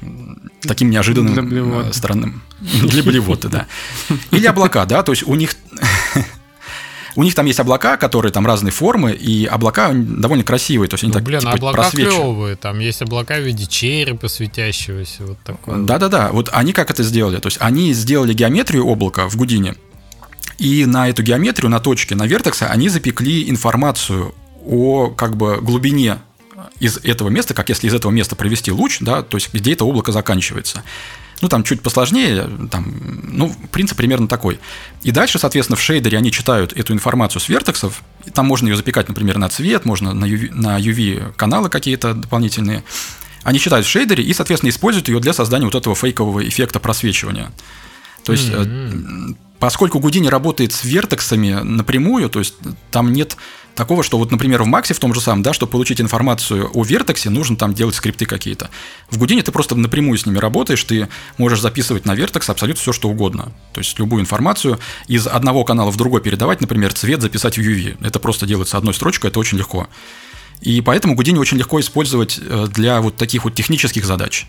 таким 0.63 0.91
неожиданным 0.91 1.49
для 1.49 1.63
э, 1.63 1.93
странным 1.93 2.43
для 2.61 3.03
блевоты, 3.03 3.49
да. 3.49 3.67
Или 4.31 4.47
облака, 4.47 4.85
да, 4.85 5.03
то 5.03 5.13
есть 5.13 5.25
у 5.27 5.35
них 5.35 5.57
у 7.17 7.23
них 7.25 7.35
там 7.35 7.47
есть 7.47 7.59
облака, 7.59 7.97
которые 7.97 8.31
там 8.31 8.47
разные 8.47 8.71
формы, 8.71 9.13
и 9.13 9.45
облака 9.47 9.91
довольно 9.93 10.45
красивые, 10.45 10.89
то 10.89 10.95
есть 10.95 11.05
они 11.05 11.11
ну, 11.11 11.15
так 11.15 11.25
блин, 11.25 11.41
типа, 11.41 11.53
облака 11.53 11.91
клевые, 11.91 12.55
там 12.55 12.79
есть 12.79 13.03
облака 13.03 13.39
в 13.39 13.43
виде 13.43 13.67
черепа 13.67 14.29
светящегося, 14.29 15.25
вот 15.25 15.39
такое. 15.45 15.79
Да-да-да, 15.79 16.31
вот 16.31 16.49
они 16.53 16.73
как 16.73 16.91
это 16.91 17.03
сделали, 17.03 17.39
то 17.39 17.49
есть 17.49 17.59
они 17.61 17.93
сделали 17.93 18.35
геометрию 18.35 18.87
облака 18.87 19.29
в 19.29 19.37
Гудине, 19.37 19.75
и 20.59 20.87
на 20.87 21.09
эту 21.09 21.25
геометрию, 21.25 21.71
на 21.71 21.81
точке, 21.81 22.15
на 22.15 22.27
вертексе 22.27 22.67
они 22.67 22.89
запекли 22.89 23.51
информацию 23.51 24.33
о 24.65 25.09
как 25.09 25.37
бы 25.37 25.59
глубине 25.61 26.19
из 26.85 26.99
этого 26.99 27.31
места, 27.31 27.55
как 27.55 27.69
если 27.71 27.89
из 27.89 27.95
этого 27.95 28.13
места 28.13 28.37
провести 28.37 28.71
луч, 28.71 28.99
да, 29.01 29.23
то 29.23 29.37
есть 29.37 29.53
где 29.53 29.73
это 29.73 29.85
облако 29.85 30.13
заканчивается. 30.13 30.83
Ну, 31.41 31.49
там 31.49 31.65
чуть 31.65 31.81
посложнее, 31.81 32.49
там, 32.71 32.95
ну, 33.25 33.55
принцип 33.73 33.97
примерно 33.97 34.29
такой. 34.29 34.61
И 35.03 35.11
дальше, 35.11 35.39
соответственно, 35.39 35.77
в 35.77 35.83
шейдере 35.83 36.17
они 36.17 36.31
читают 36.31 36.73
эту 36.73 36.93
информацию 36.93 37.41
с 37.41 37.49
вертексов, 37.49 38.03
и 38.25 38.31
там 38.31 38.47
можно 38.47 38.69
ее 38.69 38.77
запекать, 38.77 39.09
например, 39.09 39.39
на 39.39 39.49
цвет, 39.49 39.85
можно 39.85 40.15
на 40.15 40.27
UV, 40.27 40.53
на 40.53 40.79
UV 40.79 41.33
каналы 41.37 41.71
какие-то 41.71 42.15
дополнительные. 42.15 42.85
Они 43.43 43.59
читают 43.59 43.87
в 43.87 43.91
шейдере 43.91 44.23
и, 44.23 44.33
соответственно, 44.33 44.71
используют 44.71 45.09
ее 45.09 45.21
для 45.21 45.33
создания 45.33 45.65
вот 45.65 45.75
этого 45.75 45.95
фейкового 45.95 46.47
эффекта 46.47 46.81
просвечивания. 46.81 47.51
То 48.25 48.33
есть, 48.33 48.49
mm-hmm. 48.49 49.37
поскольку 49.59 50.01
Гудини 50.01 50.29
работает 50.29 50.73
с 50.73 50.85
вертексами 50.85 51.53
напрямую, 51.63 52.31
то 52.31 52.39
есть 52.39 52.55
там 52.91 53.13
нет 53.13 53.37
такого, 53.75 54.03
что 54.03 54.19
вот, 54.19 54.31
например, 54.31 54.63
в 54.63 54.67
Максе 54.67 54.95
в 54.95 54.99
том 54.99 55.15
же 55.15 55.21
самом, 55.21 55.43
да, 55.43 55.53
чтобы 55.53 55.73
получить 55.73 56.01
информацию 56.01 56.71
о 56.73 56.85
вертексе, 56.85 57.31
нужно 57.31 57.57
там 57.57 57.75
делать 57.75 57.95
скрипты 57.95 58.27
какие-то. 58.27 58.71
В 59.11 59.19
Гудине 59.19 59.43
ты 59.43 59.53
просто 59.53 59.75
напрямую 59.75 60.19
с 60.19 60.27
ними 60.27 60.39
работаешь, 60.39 60.83
ты 60.85 61.09
можешь 61.39 61.61
записывать 61.61 62.05
на 62.05 62.15
вертекс 62.15 62.49
абсолютно 62.51 62.81
все, 62.81 62.93
что 62.93 63.09
угодно. 63.09 63.53
То 63.73 63.81
есть 63.81 63.99
любую 63.99 64.23
информацию 64.23 64.79
из 65.09 65.27
одного 65.27 65.65
канала 65.65 65.91
в 65.91 65.97
другой 65.97 66.21
передавать, 66.21 66.61
например, 66.61 66.93
цвет 66.93 67.23
записать 67.23 67.59
в 67.59 67.61
UV. 67.61 68.05
Это 68.05 68.19
просто 68.19 68.47
делается 68.47 68.79
одной 68.79 68.95
строчкой, 68.95 69.31
это 69.31 69.41
очень 69.41 69.59
легко. 69.59 69.89
И 70.61 70.81
поэтому 70.81 71.15
Гудини 71.15 71.39
очень 71.39 71.59
легко 71.59 71.81
использовать 71.81 72.39
э, 72.41 72.67
для 72.71 73.01
вот 73.01 73.17
таких 73.17 73.45
вот 73.45 73.55
технических 73.55 74.05
задач. 74.05 74.47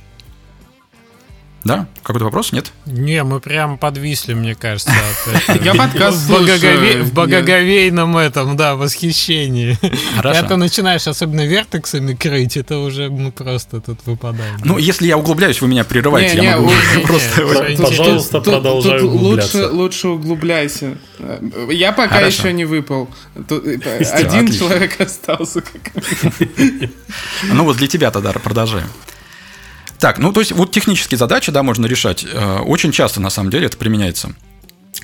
Да? 1.66 1.88
Какой-то 2.04 2.26
вопрос? 2.26 2.52
Нет? 2.52 2.72
Не, 2.86 3.24
мы 3.24 3.40
прям 3.40 3.80
подвисли, 3.80 4.36
мне 4.36 4.54
кажется. 4.54 4.94
Я 5.64 5.74
подкаст 5.74 6.30
В 6.30 7.12
боговейном 7.12 8.18
этом, 8.18 8.56
да, 8.56 8.76
восхищении. 8.76 9.76
Когда 10.22 10.44
ты 10.44 10.58
начинаешь 10.58 11.08
особенно 11.08 11.44
вертексами 11.48 12.14
крыть, 12.14 12.56
это 12.56 12.78
уже 12.78 13.10
мы 13.10 13.32
просто 13.32 13.82
тут 13.82 13.98
выпадаем. 14.06 14.60
Ну, 14.64 14.78
если 14.78 15.08
я 15.08 15.18
углубляюсь, 15.18 15.60
вы 15.60 15.68
меня 15.68 15.84
прерываете, 15.84 16.38
я 16.38 16.58
могу 16.58 16.72
просто... 17.08 17.42
Пожалуйста, 17.82 18.42
продолжай 18.42 19.02
углубляться. 19.02 19.72
Лучше 19.72 20.10
углубляйся. 20.10 21.00
Я 21.72 21.94
пока 21.94 22.20
еще 22.20 22.54
не 22.54 22.66
выпал. 22.66 23.10
Один 24.14 24.52
человек 24.52 25.02
остался. 25.02 25.64
Ну 27.52 27.64
вот 27.64 27.78
для 27.78 27.88
тебя 27.88 28.12
тогда 28.12 28.34
продолжаем. 28.34 28.88
Так, 30.00 30.20
ну 30.20 30.32
то 30.34 30.42
есть 30.42 30.52
вот 30.52 30.72
технические 30.72 31.18
задачи, 31.18 31.52
да, 31.52 31.64
можно 31.64 31.86
решать. 31.86 32.26
Э, 32.26 32.60
очень 32.60 32.92
часто 32.92 33.22
на 33.22 33.30
самом 33.30 33.50
деле 33.50 33.68
это 33.68 33.78
применяется. 33.78 34.34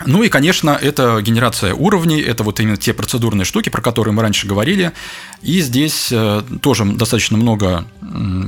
Ну 0.05 0.23
и, 0.23 0.29
конечно, 0.29 0.77
это 0.81 1.21
генерация 1.21 1.73
уровней, 1.73 2.21
это 2.21 2.43
вот 2.43 2.59
именно 2.59 2.77
те 2.77 2.93
процедурные 2.93 3.45
штуки, 3.45 3.69
про 3.69 3.81
которые 3.81 4.13
мы 4.13 4.21
раньше 4.23 4.47
говорили. 4.47 4.93
И 5.41 5.61
здесь 5.61 6.09
э, 6.11 6.41
тоже 6.61 6.85
достаточно 6.85 7.37
много 7.37 7.85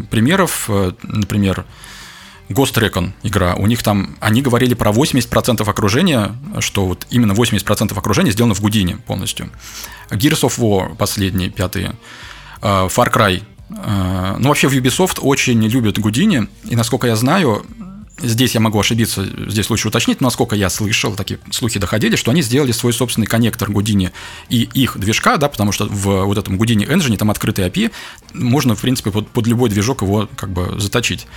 примеров. 0.10 0.66
Э, 0.68 0.94
например, 1.04 1.66
Ghost 2.50 2.76
Recon 2.76 3.12
игра, 3.24 3.56
у 3.56 3.68
них 3.68 3.84
там, 3.84 4.16
они 4.20 4.42
говорили 4.42 4.74
про 4.74 4.92
80% 4.92 5.70
окружения, 5.70 6.36
что 6.60 6.86
вот 6.86 7.06
именно 7.10 7.34
80% 7.34 7.98
окружения 7.98 8.32
сделано 8.32 8.54
в 8.56 8.62
Гудине 8.62 8.98
полностью. 8.98 9.50
Gears 10.10 10.44
of 10.44 10.58
War 10.60 10.96
последние, 10.96 11.50
пятые. 11.50 11.96
Far 12.62 13.12
Cry 13.12 13.44
ну, 13.70 14.50
вообще 14.50 14.68
в 14.68 14.74
Ubisoft 14.74 15.20
очень 15.22 15.64
любят 15.66 15.98
Гудини, 15.98 16.48
и 16.66 16.76
насколько 16.76 17.08
я 17.08 17.16
знаю, 17.16 17.66
здесь 18.20 18.54
я 18.54 18.60
могу 18.60 18.80
ошибиться, 18.80 19.26
здесь 19.48 19.70
лучше 19.70 19.88
уточнить, 19.88 20.22
но 20.22 20.28
насколько 20.28 20.56
я 20.56 20.70
слышал, 20.70 21.16
такие 21.16 21.40
слухи 21.52 21.80
доходили, 21.80 22.16
что 22.16 22.32
они 22.32 22.42
сделали 22.42 22.72
свой 22.72 22.94
собственный 22.94 23.28
коннектор 23.28 23.72
Гудини 23.72 24.12
и 24.50 24.70
их 24.74 24.98
движка, 24.98 25.38
да, 25.38 25.50
потому 25.50 25.72
что 25.72 25.86
в 25.86 26.26
вот 26.26 26.38
этом 26.38 26.58
Гудини 26.58 26.86
Engine 26.86 27.18
там 27.18 27.32
открытый 27.32 27.68
API, 27.68 27.92
можно, 28.34 28.76
в 28.76 28.82
принципе, 28.82 29.12
под, 29.12 29.28
под 29.30 29.48
любой 29.48 29.70
движок 29.70 30.02
его 30.02 30.30
как 30.36 30.52
бы 30.52 30.80
заточить. 30.80 31.28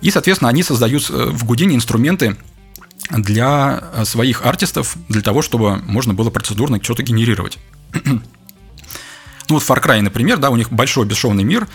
И, 0.00 0.10
соответственно, 0.10 0.48
они 0.48 0.62
создают 0.62 1.08
э, 1.10 1.30
в 1.30 1.44
Гудини 1.44 1.76
инструменты 1.76 2.36
для 3.10 3.82
э, 3.94 4.04
своих 4.04 4.44
артистов, 4.44 4.96
для 5.08 5.22
того, 5.22 5.42
чтобы 5.42 5.76
можно 5.76 6.14
было 6.14 6.30
процедурно 6.30 6.82
что-то 6.82 7.02
генерировать. 7.02 7.58
Ну 9.52 9.58
вот 9.58 9.68
Far 9.68 9.84
Cry, 9.84 10.00
например, 10.00 10.38
да, 10.38 10.48
у 10.48 10.56
них 10.56 10.72
большой 10.72 11.04
бесшовный 11.04 11.44
мир, 11.44 11.68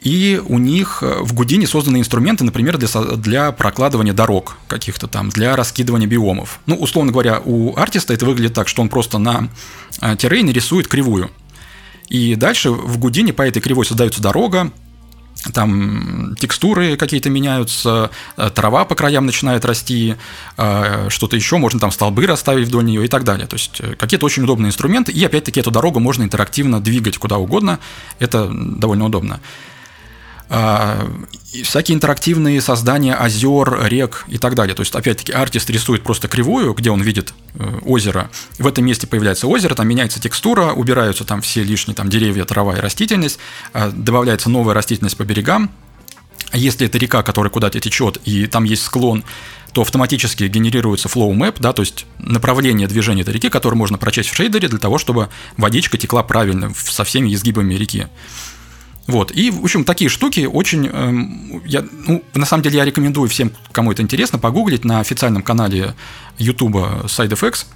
и 0.00 0.42
у 0.44 0.58
них 0.58 1.04
э, 1.04 1.20
в 1.20 1.34
Гудине 1.34 1.68
созданы 1.68 1.98
инструменты, 1.98 2.42
например, 2.42 2.78
для, 2.78 2.88
для 3.16 3.52
прокладывания 3.52 4.12
дорог 4.12 4.56
каких-то 4.66 5.06
там, 5.06 5.28
для 5.28 5.54
раскидывания 5.54 6.08
биомов. 6.08 6.58
Ну, 6.66 6.74
условно 6.74 7.12
говоря, 7.12 7.40
у 7.44 7.76
артиста 7.76 8.12
это 8.12 8.26
выглядит 8.26 8.54
так, 8.54 8.66
что 8.66 8.82
он 8.82 8.88
просто 8.88 9.18
на 9.18 9.50
э, 10.00 10.16
террейне 10.16 10.52
рисует 10.52 10.88
кривую. 10.88 11.30
И 12.08 12.34
дальше 12.34 12.72
в 12.72 12.98
Гудине 12.98 13.32
по 13.32 13.42
этой 13.42 13.62
кривой 13.62 13.86
создается 13.86 14.20
дорога, 14.20 14.72
там 15.52 16.34
текстуры 16.38 16.96
какие-то 16.96 17.30
меняются, 17.30 18.10
э, 18.36 18.50
трава 18.54 18.84
по 18.84 18.94
краям 18.94 19.26
начинает 19.26 19.64
расти, 19.64 20.16
э, 20.56 21.08
что-то 21.08 21.36
еще, 21.36 21.58
можно 21.58 21.80
там 21.80 21.90
столбы 21.90 22.26
расставить 22.26 22.68
вдоль 22.68 22.84
нее 22.84 23.04
и 23.04 23.08
так 23.08 23.24
далее. 23.24 23.46
То 23.46 23.56
есть 23.56 23.80
э, 23.80 23.94
какие-то 23.96 24.26
очень 24.26 24.42
удобные 24.42 24.68
инструменты, 24.68 25.12
и 25.12 25.24
опять-таки 25.24 25.60
эту 25.60 25.70
дорогу 25.70 26.00
можно 26.00 26.22
интерактивно 26.22 26.80
двигать 26.80 27.18
куда 27.18 27.38
угодно, 27.38 27.78
это 28.18 28.50
довольно 28.50 29.06
удобно. 29.06 29.40
А, 30.52 31.08
всякие 31.62 31.94
интерактивные 31.94 32.60
создания 32.60 33.14
озер, 33.14 33.86
рек 33.86 34.24
и 34.26 34.36
так 34.36 34.56
далее. 34.56 34.74
То 34.74 34.80
есть, 34.80 34.92
опять-таки, 34.96 35.30
артист 35.30 35.70
рисует 35.70 36.02
просто 36.02 36.26
кривую, 36.26 36.74
где 36.74 36.90
он 36.90 37.00
видит 37.02 37.32
э, 37.54 37.78
озеро. 37.82 38.30
В 38.58 38.66
этом 38.66 38.84
месте 38.84 39.06
появляется 39.06 39.46
озеро, 39.46 39.76
там 39.76 39.86
меняется 39.86 40.20
текстура, 40.20 40.72
убираются 40.72 41.24
там 41.24 41.40
все 41.40 41.62
лишние 41.62 41.94
там, 41.94 42.10
деревья, 42.10 42.44
трава 42.44 42.76
и 42.76 42.80
растительность, 42.80 43.38
а, 43.72 43.92
добавляется 43.92 44.50
новая 44.50 44.74
растительность 44.74 45.16
по 45.16 45.22
берегам. 45.22 45.70
Если 46.52 46.88
это 46.88 46.98
река, 46.98 47.22
которая 47.22 47.50
куда-то 47.50 47.78
течет, 47.78 48.16
и 48.24 48.46
там 48.48 48.64
есть 48.64 48.82
склон, 48.82 49.22
то 49.72 49.82
автоматически 49.82 50.44
генерируется 50.48 51.06
flow 51.06 51.32
map, 51.32 51.58
да, 51.60 51.72
то 51.72 51.82
есть 51.82 52.06
направление 52.18 52.88
движения 52.88 53.22
этой 53.22 53.34
реки, 53.34 53.48
которое 53.50 53.76
можно 53.76 53.98
прочесть 53.98 54.30
в 54.30 54.34
шейдере 54.34 54.66
для 54.66 54.80
того, 54.80 54.98
чтобы 54.98 55.28
водичка 55.56 55.96
текла 55.96 56.24
правильно 56.24 56.72
со 56.74 57.04
всеми 57.04 57.32
изгибами 57.32 57.74
реки. 57.74 58.08
Вот. 59.10 59.32
И, 59.32 59.50
в 59.50 59.64
общем, 59.64 59.84
такие 59.84 60.08
штуки 60.08 60.48
очень... 60.50 60.86
Эм, 60.86 61.62
я, 61.64 61.84
ну, 62.06 62.22
на 62.34 62.46
самом 62.46 62.62
деле, 62.62 62.78
я 62.78 62.84
рекомендую 62.84 63.28
всем, 63.28 63.50
кому 63.72 63.90
это 63.90 64.02
интересно, 64.02 64.38
погуглить 64.38 64.84
на 64.84 65.00
официальном 65.00 65.42
канале 65.42 65.94
YouTube 66.38 66.76
SideFX. 66.76 67.66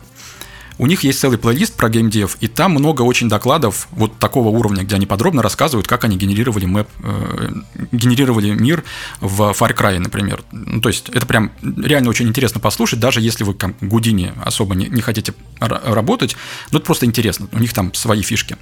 У 0.77 0.87
них 0.87 1.05
есть 1.05 1.21
целый 1.21 1.39
плейлист 1.39 1.75
про 1.77 1.89
геймдев, 1.89 2.37
и 2.41 2.49
там 2.49 2.73
много 2.73 3.03
очень 3.03 3.29
докладов 3.29 3.87
вот 3.93 4.19
такого 4.19 4.49
уровня, 4.49 4.83
где 4.83 4.97
они 4.97 5.07
подробно 5.07 5.41
рассказывают, 5.41 5.87
как 5.87 6.05
они 6.05 6.17
генерировали 6.17 6.67
мэп, 6.67 6.89
э, 7.03 7.53
генерировали 7.93 8.51
мир 8.51 8.83
в 9.21 9.53
Far 9.53 9.77
Cry, 9.77 9.99
например. 9.99 10.43
Ну, 10.51 10.81
то 10.81 10.89
есть 10.89 11.09
это 11.11 11.27
прям 11.27 11.53
реально 11.63 12.11
очень 12.11 12.27
интересно 12.27 12.61
послушать, 12.61 12.99
даже 12.99 13.21
если 13.21 13.45
вы 13.45 13.55
там 13.55 13.75
Гудини 13.81 14.33
особо 14.45 14.75
не, 14.75 14.87
не 14.87 15.01
хотите 15.01 15.35
работать, 15.61 16.37
но 16.73 16.79
это 16.79 16.87
просто 16.87 17.07
интересно, 17.07 17.49
у 17.53 17.59
них 17.59 17.73
там 17.73 17.95
свои 17.95 18.23
фишки. 18.23 18.57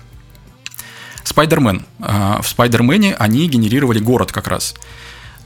Спайдермен. 1.24 1.84
В 1.98 2.44
Спайдермене 2.44 3.14
они 3.14 3.48
генерировали 3.48 3.98
город 3.98 4.32
как 4.32 4.48
раз. 4.48 4.74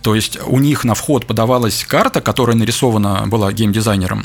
То 0.07 0.15
есть 0.15 0.39
у 0.47 0.61
них 0.61 0.85
на 0.85 0.95
вход 0.95 1.27
подавалась 1.27 1.85
карта, 1.85 2.21
которая 2.21 2.57
нарисована 2.57 3.25
была 3.27 3.53
геймдизайнером, 3.53 4.25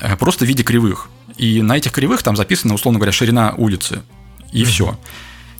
э, 0.00 0.16
просто 0.16 0.44
в 0.44 0.48
виде 0.48 0.64
кривых. 0.64 1.10
И 1.36 1.62
на 1.62 1.76
этих 1.76 1.92
кривых 1.92 2.24
там 2.24 2.36
записана, 2.36 2.74
условно 2.74 2.98
говоря, 2.98 3.12
ширина 3.12 3.54
улицы. 3.56 4.02
И 4.50 4.62
mm-hmm. 4.62 4.64
все. 4.64 4.98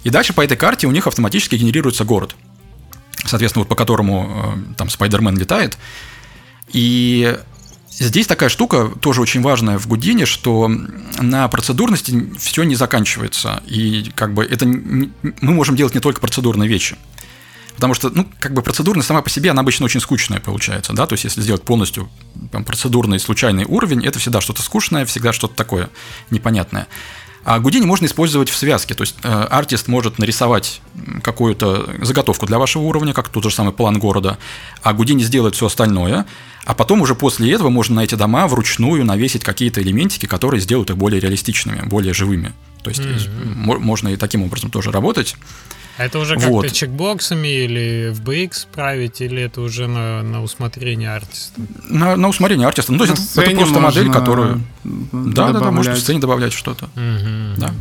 И 0.03 0.11
дальше 0.11 0.33
по 0.33 0.41
этой 0.45 0.57
карте 0.57 0.89
у 0.89 0.91
них 0.91 1.07
автоматически 1.07 1.55
генерируется 1.55 2.03
город. 2.03 2.35
Соответственно, 3.25 3.63
вот 3.63 3.69
по 3.69 3.77
которому 3.77 4.57
э, 4.73 4.75
там 4.75 4.89
Спайдермен 4.91 5.39
летает. 5.39 5.79
И 6.73 7.39
Здесь 7.99 8.27
такая 8.27 8.49
штука 8.49 8.91
тоже 9.01 9.21
очень 9.21 9.43
важная 9.43 9.79
в 9.79 9.87
Гудине, 9.87 10.25
что 10.25 10.69
на 11.19 11.47
процедурности 11.49 12.33
все 12.39 12.63
не 12.63 12.75
заканчивается. 12.75 13.63
И 13.67 14.11
как 14.15 14.33
бы 14.33 14.45
это 14.45 14.67
мы 14.67 15.11
можем 15.41 15.77
делать 15.77 15.95
не 15.95 16.01
только 16.01 16.21
процедурные 16.21 16.69
вещи. 16.69 16.97
Потому 17.75 17.95
что, 17.95 18.11
ну, 18.11 18.27
как 18.39 18.55
бы 18.55 18.63
процедурность 18.63 19.09
сама 19.09 19.23
по 19.23 19.31
себе, 19.31 19.51
она 19.51 19.61
обычно 19.61 19.85
очень 19.87 20.01
скучная 20.01 20.41
получается, 20.41 20.93
да, 20.93 21.07
то 21.07 21.15
есть 21.15 21.25
если 21.25 21.41
сделать 21.41 21.63
полностью 21.63 22.09
там, 22.51 22.65
процедурный 22.65 23.19
случайный 23.19 23.65
уровень, 23.65 24.05
это 24.07 24.19
всегда 24.19 24.41
что-то 24.41 24.63
скучное, 24.63 25.07
всегда 25.07 25.33
что-то 25.33 25.55
такое 25.55 25.89
непонятное. 26.31 26.87
А 27.45 27.59
Гудини 27.59 27.85
можно 27.85 28.07
использовать 28.07 28.49
в 28.49 28.57
связке, 28.57 28.95
то 28.95 29.03
есть 29.03 29.17
э, 29.23 29.29
артист 29.29 29.89
может 29.89 30.19
нарисовать 30.19 30.81
какую-то 31.23 31.89
заготовку 32.01 32.47
для 32.47 32.59
вашего 32.59 32.83
уровня, 32.83 33.13
как 33.13 33.29
тот 33.31 33.43
же 33.43 33.51
самый 33.51 33.73
план 33.73 33.99
города, 33.99 34.39
а 34.83 34.93
Гудини 34.93 35.23
сделает 35.23 35.57
все 35.57 35.67
остальное, 35.67 36.27
а 36.65 36.75
потом 36.75 37.01
уже 37.01 37.17
после 37.17 37.53
этого 37.53 37.69
можно 37.69 37.97
на 37.97 38.05
эти 38.05 38.15
дома 38.15 38.47
вручную 38.47 39.05
навесить 39.05 39.43
какие-то 39.43 39.83
элементики, 39.83 40.27
которые 40.27 40.61
сделают 40.61 40.91
их 40.91 40.97
более 40.97 41.21
реалистичными, 41.21 41.83
более 41.85 42.15
живыми. 42.15 42.53
То 42.85 42.91
есть 42.91 43.03
mm-hmm. 43.03 43.79
можно 43.79 44.09
и 44.09 44.17
таким 44.17 44.43
образом 44.45 44.71
тоже 44.71 44.93
работать. 44.93 45.37
А 45.99 46.05
это 46.05 46.19
уже 46.19 46.35
как-то 46.35 46.51
вот. 46.51 46.73
чекбоксами 46.73 47.49
или 47.49 48.11
в 48.13 48.23
BX 48.23 48.67
править, 48.73 49.21
или 49.21 49.43
это 49.43 49.61
уже 49.61 49.87
на, 49.87 50.23
на 50.23 50.43
усмотрение 50.43 51.15
артиста? 51.15 51.61
На, 51.89 52.17
на 52.17 52.29
усмотрение 52.29 52.67
артиста. 52.67 52.93
Ну, 52.93 52.99
то 52.99 53.05
есть 53.05 53.37
это, 53.37 53.51
это 53.51 53.57
просто 53.57 53.81
модель, 53.81 54.11
которую... 54.11 54.63
Да, 54.85 55.53
да, 55.53 55.61
да, 55.61 55.71
можно 55.71 55.95
в 55.95 55.99
сцене 55.99 56.19
добавлять 56.21 56.53
что-то. 56.53 56.87
Угу. 56.97 57.59
Да. 57.61 57.75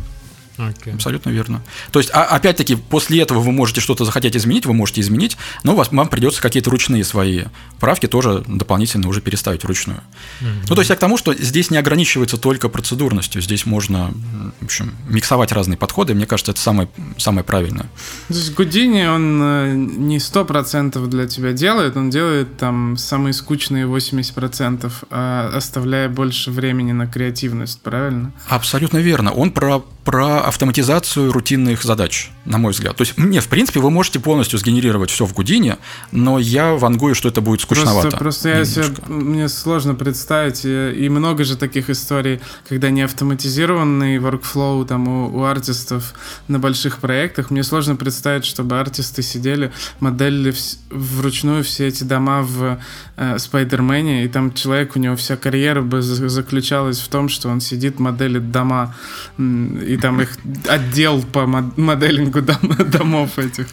Okay. 0.58 0.94
Абсолютно 0.94 1.30
верно. 1.30 1.62
То 1.90 1.98
есть, 1.98 2.10
а, 2.12 2.24
опять-таки, 2.24 2.76
после 2.76 3.22
этого 3.22 3.40
вы 3.40 3.52
можете 3.52 3.80
что-то 3.80 4.04
захотеть 4.04 4.36
изменить, 4.36 4.66
вы 4.66 4.74
можете 4.74 5.00
изменить, 5.00 5.36
но 5.64 5.74
вас, 5.74 5.90
вам 5.90 6.08
придется 6.08 6.42
какие-то 6.42 6.70
ручные 6.70 7.04
свои 7.04 7.44
правки 7.80 8.06
тоже 8.06 8.44
дополнительно 8.46 9.08
уже 9.08 9.20
переставить 9.20 9.64
вручную. 9.64 10.00
Mm-hmm. 10.40 10.66
Ну, 10.68 10.74
то 10.74 10.80
есть, 10.80 10.90
я 10.90 10.96
к 10.96 10.98
тому, 10.98 11.16
что 11.16 11.34
здесь 11.34 11.70
не 11.70 11.78
ограничивается 11.78 12.36
только 12.36 12.68
процедурностью, 12.68 13.40
здесь 13.40 13.66
можно, 13.66 14.12
в 14.60 14.64
общем, 14.64 14.94
миксовать 15.08 15.52
разные 15.52 15.76
подходы, 15.76 16.14
мне 16.14 16.26
кажется, 16.26 16.52
это 16.52 16.60
самое, 16.60 16.88
самое 17.16 17.44
правильное. 17.44 17.86
То 18.28 18.34
есть, 18.34 18.54
Гудини, 18.54 19.06
он 19.06 19.40
э, 19.42 19.72
не 19.74 20.18
100% 20.18 21.06
для 21.06 21.26
тебя 21.26 21.52
делает, 21.52 21.96
он 21.96 22.10
делает 22.10 22.56
там 22.58 22.96
самые 22.96 23.32
скучные 23.32 23.86
80%, 23.86 24.92
а 25.10 25.50
оставляя 25.54 26.08
больше 26.08 26.50
времени 26.50 26.92
на 26.92 27.06
креативность, 27.06 27.80
правильно? 27.82 28.32
Абсолютно 28.48 28.98
верно. 28.98 29.32
Он 29.32 29.50
про, 29.50 29.80
про 30.04 30.41
автоматизацию 30.46 31.32
рутинных 31.32 31.82
задач, 31.82 32.30
на 32.44 32.58
мой 32.58 32.72
взгляд. 32.72 32.96
То 32.96 33.02
есть, 33.02 33.18
мне, 33.18 33.40
в 33.40 33.48
принципе, 33.48 33.80
вы 33.80 33.90
можете 33.90 34.20
полностью 34.20 34.58
сгенерировать 34.58 35.10
все 35.10 35.26
в 35.26 35.32
Гудине, 35.32 35.78
но 36.10 36.38
я 36.38 36.72
вангую, 36.74 37.14
что 37.14 37.28
это 37.28 37.40
будет 37.40 37.60
скучновато. 37.60 38.16
Просто, 38.16 38.18
просто 38.18 38.48
я 38.48 38.64
себе, 38.64 38.86
мне 39.08 39.48
сложно 39.48 39.94
представить, 39.94 40.64
и, 40.64 40.92
и 40.92 41.08
много 41.08 41.44
же 41.44 41.56
таких 41.56 41.90
историй, 41.90 42.40
когда 42.68 42.90
не 42.90 43.02
автоматизированный 43.02 44.16
workflow 44.18 44.86
там 44.86 45.08
у, 45.08 45.38
у 45.38 45.44
артистов 45.44 46.14
на 46.48 46.58
больших 46.58 46.98
проектах, 46.98 47.50
мне 47.50 47.62
сложно 47.62 47.96
представить, 47.96 48.44
чтобы 48.44 48.78
артисты 48.80 49.22
сидели, 49.22 49.72
моделили 50.00 50.54
вручную 50.90 51.64
все 51.64 51.88
эти 51.88 52.04
дома 52.04 52.42
в 52.42 52.78
э, 53.16 53.38
Спайдермене, 53.38 54.24
и 54.24 54.28
там 54.28 54.52
человек, 54.52 54.96
у 54.96 54.98
него 54.98 55.16
вся 55.16 55.36
карьера 55.36 55.82
бы 55.82 56.02
заключалась 56.02 56.98
в 56.98 57.08
том, 57.08 57.28
что 57.28 57.48
он 57.48 57.60
сидит, 57.60 57.98
моделит 57.98 58.50
дома, 58.50 58.94
и 59.38 59.98
там 60.00 60.20
их 60.20 60.31
отдел 60.68 61.22
по 61.22 61.46
моделингу 61.46 62.42
дом, 62.42 62.58
домов 62.90 63.38
этих. 63.38 63.68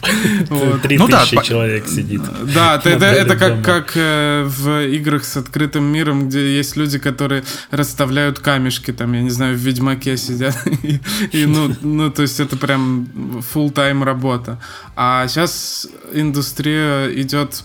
Три 0.82 0.98
ну, 0.98 1.06
тысячи 1.08 1.36
да, 1.36 1.42
человек 1.42 1.86
сидит. 1.86 2.22
Да, 2.54 2.80
это, 2.84 3.04
это 3.04 3.36
как, 3.36 3.64
как 3.64 3.92
э, 3.94 4.44
в 4.46 4.86
играх 4.88 5.24
с 5.24 5.36
открытым 5.36 5.84
миром, 5.84 6.28
где 6.28 6.56
есть 6.56 6.76
люди, 6.76 6.98
которые 6.98 7.44
расставляют 7.70 8.38
камешки, 8.38 8.92
там, 8.92 9.12
я 9.12 9.22
не 9.22 9.30
знаю, 9.30 9.56
в 9.56 9.58
Ведьмаке 9.58 10.16
сидят. 10.16 10.56
и, 10.82 11.00
и, 11.32 11.46
ну, 11.46 11.74
ну, 11.82 12.10
то 12.10 12.22
есть 12.22 12.40
это 12.40 12.56
прям 12.56 13.08
full 13.54 13.70
тайм 13.70 14.02
работа. 14.02 14.58
А 14.96 15.26
сейчас 15.28 15.88
индустрия 16.12 17.08
идет 17.14 17.64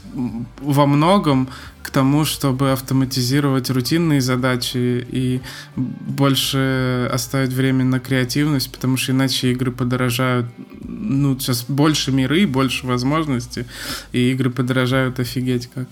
во 0.62 0.86
многом 0.86 1.50
к 1.86 1.92
тому, 1.92 2.26
чтобы 2.26 2.72
автоматизировать 2.72 3.70
рутинные 3.70 4.20
задачи 4.20 5.06
и 5.08 5.40
больше 5.76 7.08
оставить 7.14 7.54
время 7.54 7.86
на 7.86 8.00
креативность, 8.00 8.72
потому 8.72 8.98
что 8.98 9.12
иначе 9.12 9.52
игры 9.52 9.72
подорожают. 9.72 10.48
Ну, 10.82 11.38
сейчас 11.38 11.66
больше 11.68 12.12
миры, 12.12 12.48
больше 12.48 12.88
возможностей, 12.88 13.66
и 14.14 14.32
игры 14.32 14.50
подорожают 14.50 15.20
офигеть 15.20 15.70
как. 15.76 15.88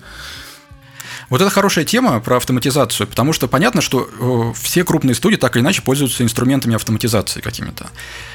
Вот 1.33 1.41
это 1.41 1.49
хорошая 1.49 1.83
тема 1.83 2.19
про 2.19 2.37
автоматизацию, 2.37 3.07
потому 3.07 3.33
что 3.33 3.47
понятно, 3.47 3.81
что 3.81 4.07
э, 4.07 4.53
все 4.55 4.83
крупные 4.83 5.15
студии 5.15 5.35
так 5.35 5.55
или 5.55 5.63
иначе 5.63 5.81
пользуются 5.81 6.23
инструментами 6.23 6.75
автоматизации 6.75 7.41
какими-то. 7.41 7.87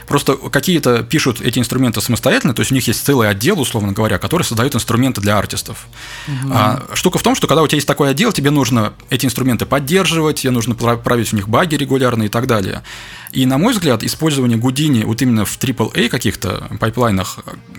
Просто 0.09 0.34
какие-то 0.34 1.05
пишут 1.05 1.40
эти 1.40 1.61
инструменты 1.61 2.01
самостоятельно, 2.01 2.55
то 2.55 2.61
есть 2.61 2.72
у 2.72 2.74
них 2.74 2.88
есть 2.88 3.07
целый 3.07 3.28
отдел, 3.28 3.61
условно 3.61 3.92
говоря, 3.92 4.18
который 4.18 4.42
создает 4.42 4.74
инструменты 4.74 5.20
для 5.20 5.38
артистов. 5.38 5.86
Угу. 6.26 6.53
А, 6.53 6.82
штука 6.94 7.18
в 7.18 7.22
том, 7.22 7.36
что 7.36 7.46
когда 7.46 7.62
у 7.62 7.68
тебя 7.68 7.76
есть 7.76 7.86
такой 7.86 8.11
отдел, 8.11 8.32
тебе 8.32 8.51
нужно 8.51 8.94
эти 9.11 9.26
инструменты 9.26 9.64
поддерживать, 9.64 10.40
тебе 10.40 10.51
нужно 10.51 10.74
править 10.74 11.28
в 11.28 11.34
них 11.34 11.49
баги 11.49 11.76
регулярно 11.76 12.24
и 12.24 12.28
так 12.28 12.49
далее. 12.49 12.82
И, 13.30 13.46
на 13.46 13.59
мой 13.59 13.74
взгляд, 13.74 14.03
использование 14.03 14.59
Гудини 14.59 15.05
вот 15.05 15.22
именно 15.22 15.44
в 15.44 15.57
AAA 15.57 16.09
каких-то 16.09 16.66
пайплайнах 16.80 17.38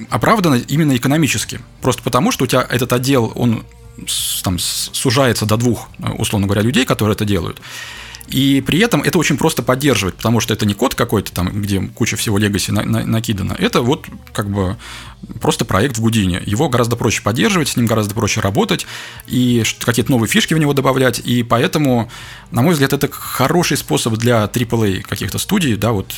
оправдано 0.10 0.56
именно 0.56 0.96
экономически. 0.96 1.60
Просто 1.82 2.04
потому, 2.04 2.32
что 2.32 2.46
у 2.46 2.48
тебя 2.48 2.66
этот 2.70 2.94
отдел, 2.94 3.34
он 3.36 3.66
там, 4.44 4.58
сужается 4.60 5.46
до 5.46 5.58
двух, 5.58 5.90
условно 6.18 6.48
говоря, 6.48 6.62
людей, 6.62 6.86
которые 6.86 7.14
это 7.14 7.26
делают. 7.26 7.62
И 8.30 8.62
при 8.66 8.80
этом 8.80 9.02
это 9.02 9.18
очень 9.18 9.38
просто 9.38 9.64
поддерживать, 9.64 10.16
потому 10.16 10.40
что 10.40 10.54
это 10.54 10.66
не 10.66 10.76
код 10.76 10.94
какой-то 10.94 11.32
там, 11.32 11.62
где 11.62 11.82
куча 11.82 12.16
всего 12.16 12.38
легаси 12.38 12.70
на, 12.70 12.84
на, 12.84 13.04
накидана. 13.04 13.56
Это 13.58 13.82
вот 13.82 14.06
как 14.34 14.50
бы 14.50 14.78
просто 15.42 15.66
проект 15.66 15.98
в 15.98 16.02
Гудине. 16.02 16.42
Его 16.46 16.70
гораздо 16.70 16.96
проще 16.96 17.24
поддерживать, 17.24 17.70
с 17.70 17.76
ним 17.76 17.88
гораздо 17.88 18.14
проще 18.14 18.40
работать 18.40 18.86
и 19.26 19.64
какие-то 19.80 20.12
новые 20.12 20.30
фишки 20.30 20.54
в 20.54 20.60
него 20.60 20.74
добавлять. 20.74 21.20
И 21.20 21.42
поэтому, 21.42 22.12
на 22.52 22.62
мой 22.62 22.74
взгляд, 22.74 22.94
это 22.94 23.10
хороший 23.12 23.78
способ 23.78 24.14
для 24.14 24.44
AAA 24.44 25.02
каких-то 25.02 25.40
студий, 25.40 25.76
да, 25.76 25.92
вот 25.92 26.14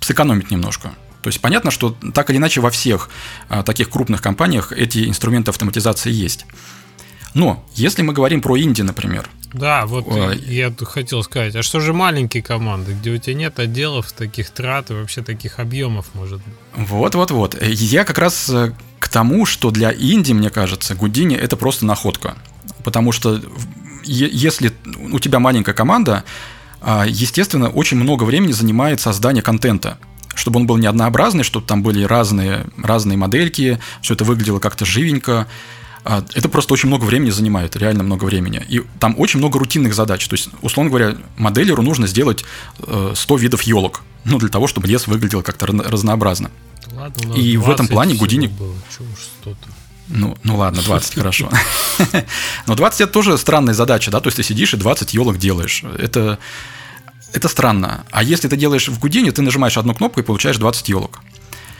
сэкономить 0.00 0.50
немножко. 0.50 0.94
То 1.22 1.28
есть 1.28 1.40
понятно, 1.40 1.70
что 1.70 1.96
так 2.14 2.30
или 2.30 2.38
иначе 2.38 2.60
во 2.60 2.70
всех 2.70 3.10
а, 3.48 3.62
таких 3.62 3.90
крупных 3.90 4.22
компаниях 4.22 4.72
эти 4.72 5.08
инструменты 5.08 5.50
автоматизации 5.50 6.12
есть. 6.12 6.46
Но 7.38 7.64
если 7.74 8.02
мы 8.02 8.12
говорим 8.12 8.40
про 8.40 8.58
Инди, 8.58 8.82
например. 8.82 9.30
Да, 9.52 9.86
вот 9.86 10.06
а, 10.08 10.32
я 10.32 10.74
хотел 10.82 11.22
сказать, 11.22 11.54
а 11.54 11.62
что 11.62 11.78
же 11.78 11.92
маленькие 11.92 12.42
команды, 12.42 12.94
где 12.94 13.12
у 13.12 13.18
тебя 13.18 13.34
нет 13.34 13.60
отделов 13.60 14.10
таких 14.10 14.50
трат 14.50 14.90
и 14.90 14.94
вообще 14.94 15.22
таких 15.22 15.60
объемов, 15.60 16.06
может 16.14 16.38
быть? 16.38 16.54
Вот-вот-вот. 16.74 17.56
Я 17.62 18.02
как 18.04 18.18
раз 18.18 18.50
э, 18.50 18.72
к 18.98 19.08
тому, 19.08 19.46
что 19.46 19.70
для 19.70 19.92
Инди, 19.92 20.32
мне 20.32 20.50
кажется, 20.50 20.96
Гудини 20.96 21.36
это 21.36 21.56
просто 21.56 21.86
находка. 21.86 22.34
Потому 22.82 23.12
что 23.12 23.40
если 24.04 24.72
у 25.12 25.20
тебя 25.20 25.38
маленькая 25.38 25.74
команда, 25.74 26.24
а, 26.80 27.06
естественно, 27.06 27.68
очень 27.68 27.98
много 27.98 28.24
времени 28.24 28.50
занимает 28.50 29.00
создание 29.00 29.44
контента 29.44 29.96
чтобы 30.34 30.60
он 30.60 30.68
был 30.68 30.76
не 30.76 30.86
однообразный, 30.86 31.42
чтобы 31.42 31.66
там 31.66 31.82
были 31.82 32.04
разные, 32.04 32.64
разные 32.80 33.18
модельки, 33.18 33.80
все 34.02 34.14
это 34.14 34.22
выглядело 34.22 34.60
как-то 34.60 34.84
живенько. 34.84 35.48
А, 36.10 36.24
это 36.32 36.48
просто 36.48 36.72
очень 36.72 36.86
много 36.86 37.04
времени 37.04 37.28
занимает, 37.28 37.76
реально 37.76 38.02
много 38.02 38.24
времени. 38.24 38.64
И 38.66 38.80
там 38.98 39.14
очень 39.18 39.40
много 39.40 39.58
рутинных 39.58 39.92
задач. 39.92 40.26
То 40.26 40.36
есть, 40.36 40.48
условно 40.62 40.88
говоря, 40.88 41.16
моделеру 41.36 41.82
нужно 41.82 42.06
сделать 42.06 42.46
100 42.78 43.14
э, 43.14 43.38
видов 43.38 43.60
елок, 43.62 44.00
ну, 44.24 44.38
для 44.38 44.48
того, 44.48 44.66
чтобы 44.68 44.88
лес 44.88 45.06
выглядел 45.06 45.42
как-то 45.42 45.66
разнообразно. 45.66 46.50
Ладно, 46.92 47.34
и 47.34 47.58
в 47.58 47.68
этом 47.68 47.88
плане 47.88 48.14
Гудини... 48.14 48.50
Ну, 50.08 50.34
ну 50.42 50.56
ладно, 50.56 50.80
20, 50.80 51.16
хорошо. 51.16 51.50
Но 52.66 52.74
20 52.74 53.02
это 53.02 53.12
тоже 53.12 53.36
странная 53.36 53.74
задача, 53.74 54.10
да, 54.10 54.20
то 54.20 54.28
есть 54.28 54.38
ты 54.38 54.42
сидишь 54.42 54.72
и 54.72 54.78
20 54.78 55.12
елок 55.12 55.36
делаешь. 55.36 55.84
Это, 55.98 56.38
это 57.34 57.48
странно. 57.48 58.06
А 58.10 58.22
если 58.22 58.48
ты 58.48 58.56
делаешь 58.56 58.88
в 58.88 58.98
Гудине, 58.98 59.30
ты 59.32 59.42
нажимаешь 59.42 59.76
одну 59.76 59.94
кнопку 59.94 60.20
и 60.20 60.22
получаешь 60.22 60.56
20 60.56 60.88
елок. 60.88 61.20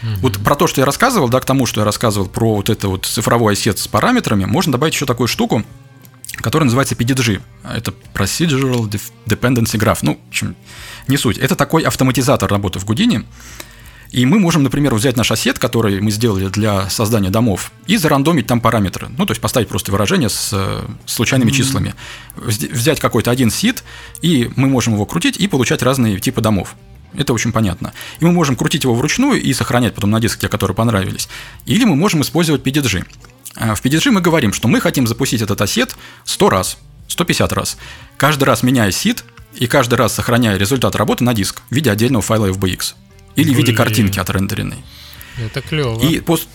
Угу. 0.02 0.10
Вот 0.22 0.38
про 0.38 0.54
то, 0.54 0.66
что 0.66 0.80
я 0.80 0.84
рассказывал, 0.84 1.28
да, 1.28 1.40
к 1.40 1.44
тому, 1.44 1.66
что 1.66 1.80
я 1.80 1.84
рассказывал 1.84 2.28
про 2.28 2.56
вот 2.56 2.70
это 2.70 2.88
вот 2.88 3.06
цифровой 3.06 3.54
осет 3.54 3.78
с 3.78 3.88
параметрами, 3.88 4.44
можно 4.44 4.72
добавить 4.72 4.94
еще 4.94 5.06
такую 5.06 5.28
штуку, 5.28 5.64
которая 6.36 6.64
называется 6.64 6.94
PDG. 6.94 7.40
Это 7.64 7.92
Procedural 8.14 8.88
Dependency 9.26 9.78
Graph. 9.78 9.98
Ну, 10.02 10.20
в 10.24 10.28
общем, 10.28 10.56
не 11.08 11.16
суть. 11.16 11.38
Это 11.38 11.56
такой 11.56 11.82
автоматизатор 11.82 12.50
работы 12.50 12.78
в 12.78 12.84
Гудине. 12.84 13.24
И 14.10 14.24
мы 14.24 14.38
можем, 14.38 14.62
например, 14.62 14.94
взять 14.94 15.16
наш 15.16 15.30
осет, 15.30 15.58
который 15.58 16.00
мы 16.00 16.10
сделали 16.10 16.48
для 16.48 16.88
создания 16.88 17.28
домов, 17.28 17.72
и 17.86 17.98
зарандомить 17.98 18.46
там 18.46 18.60
параметры. 18.60 19.08
Ну, 19.18 19.26
то 19.26 19.32
есть 19.32 19.40
поставить 19.40 19.68
просто 19.68 19.92
выражение 19.92 20.30
с, 20.30 20.48
с 20.48 21.12
случайными 21.12 21.50
mm-hmm. 21.50 21.54
числами. 21.54 21.94
Взять 22.36 23.00
какой-то 23.00 23.30
один 23.30 23.50
сит, 23.50 23.84
и 24.22 24.50
мы 24.56 24.68
можем 24.68 24.94
его 24.94 25.04
крутить 25.04 25.36
и 25.36 25.46
получать 25.46 25.82
разные 25.82 26.18
типы 26.20 26.40
домов. 26.40 26.74
Это 27.14 27.32
очень 27.32 27.52
понятно. 27.52 27.92
И 28.20 28.24
мы 28.24 28.32
можем 28.32 28.56
крутить 28.56 28.84
его 28.84 28.94
вручную 28.94 29.40
и 29.40 29.52
сохранять 29.52 29.94
потом 29.94 30.10
на 30.10 30.20
диске, 30.20 30.42
те, 30.42 30.48
которые 30.48 30.74
понравились. 30.74 31.28
Или 31.66 31.84
мы 31.84 31.96
можем 31.96 32.22
использовать 32.22 32.62
PDG. 32.62 33.06
А 33.56 33.74
в 33.74 33.84
PDG 33.84 34.10
мы 34.10 34.20
говорим, 34.20 34.52
что 34.52 34.68
мы 34.68 34.80
хотим 34.80 35.06
запустить 35.06 35.42
этот 35.42 35.60
осет 35.60 35.96
100 36.24 36.50
раз, 36.50 36.78
150 37.08 37.52
раз. 37.52 37.78
Каждый 38.16 38.44
раз 38.44 38.62
меняя 38.62 38.90
сид 38.90 39.24
и 39.54 39.66
каждый 39.66 39.94
раз 39.94 40.14
сохраняя 40.14 40.56
результат 40.56 40.94
работы 40.94 41.24
на 41.24 41.34
диск 41.34 41.62
в 41.70 41.74
виде 41.74 41.90
отдельного 41.90 42.22
файла 42.22 42.50
FBX. 42.50 42.94
Или 43.36 43.46
Блин. 43.46 43.54
в 43.54 43.58
виде 43.58 43.72
картинки 43.72 44.18
отрендеренной. 44.18 44.78
Это 45.38 45.60
клево. 45.60 46.00
И 46.00 46.20
пост... 46.20 46.48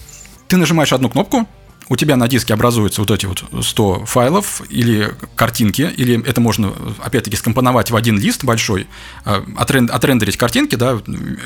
ты 0.47 0.57
нажимаешь 0.57 0.93
одну 0.93 1.09
кнопку, 1.09 1.47
у 1.89 1.95
тебя 1.95 2.15
на 2.15 2.27
диске 2.27 2.53
образуются 2.53 3.01
вот 3.01 3.11
эти 3.11 3.25
вот 3.25 3.43
100 3.61 4.05
файлов 4.05 4.61
или 4.69 5.13
картинки, 5.35 5.81
или 5.95 6.23
это 6.25 6.41
можно, 6.41 6.73
опять-таки, 7.03 7.35
скомпоновать 7.35 7.91
в 7.91 7.95
один 7.95 8.19
лист 8.19 8.43
большой, 8.43 8.87
а, 9.25 9.43
отрендерить 9.57 10.37
картинки, 10.37 10.75
да, 10.75 10.99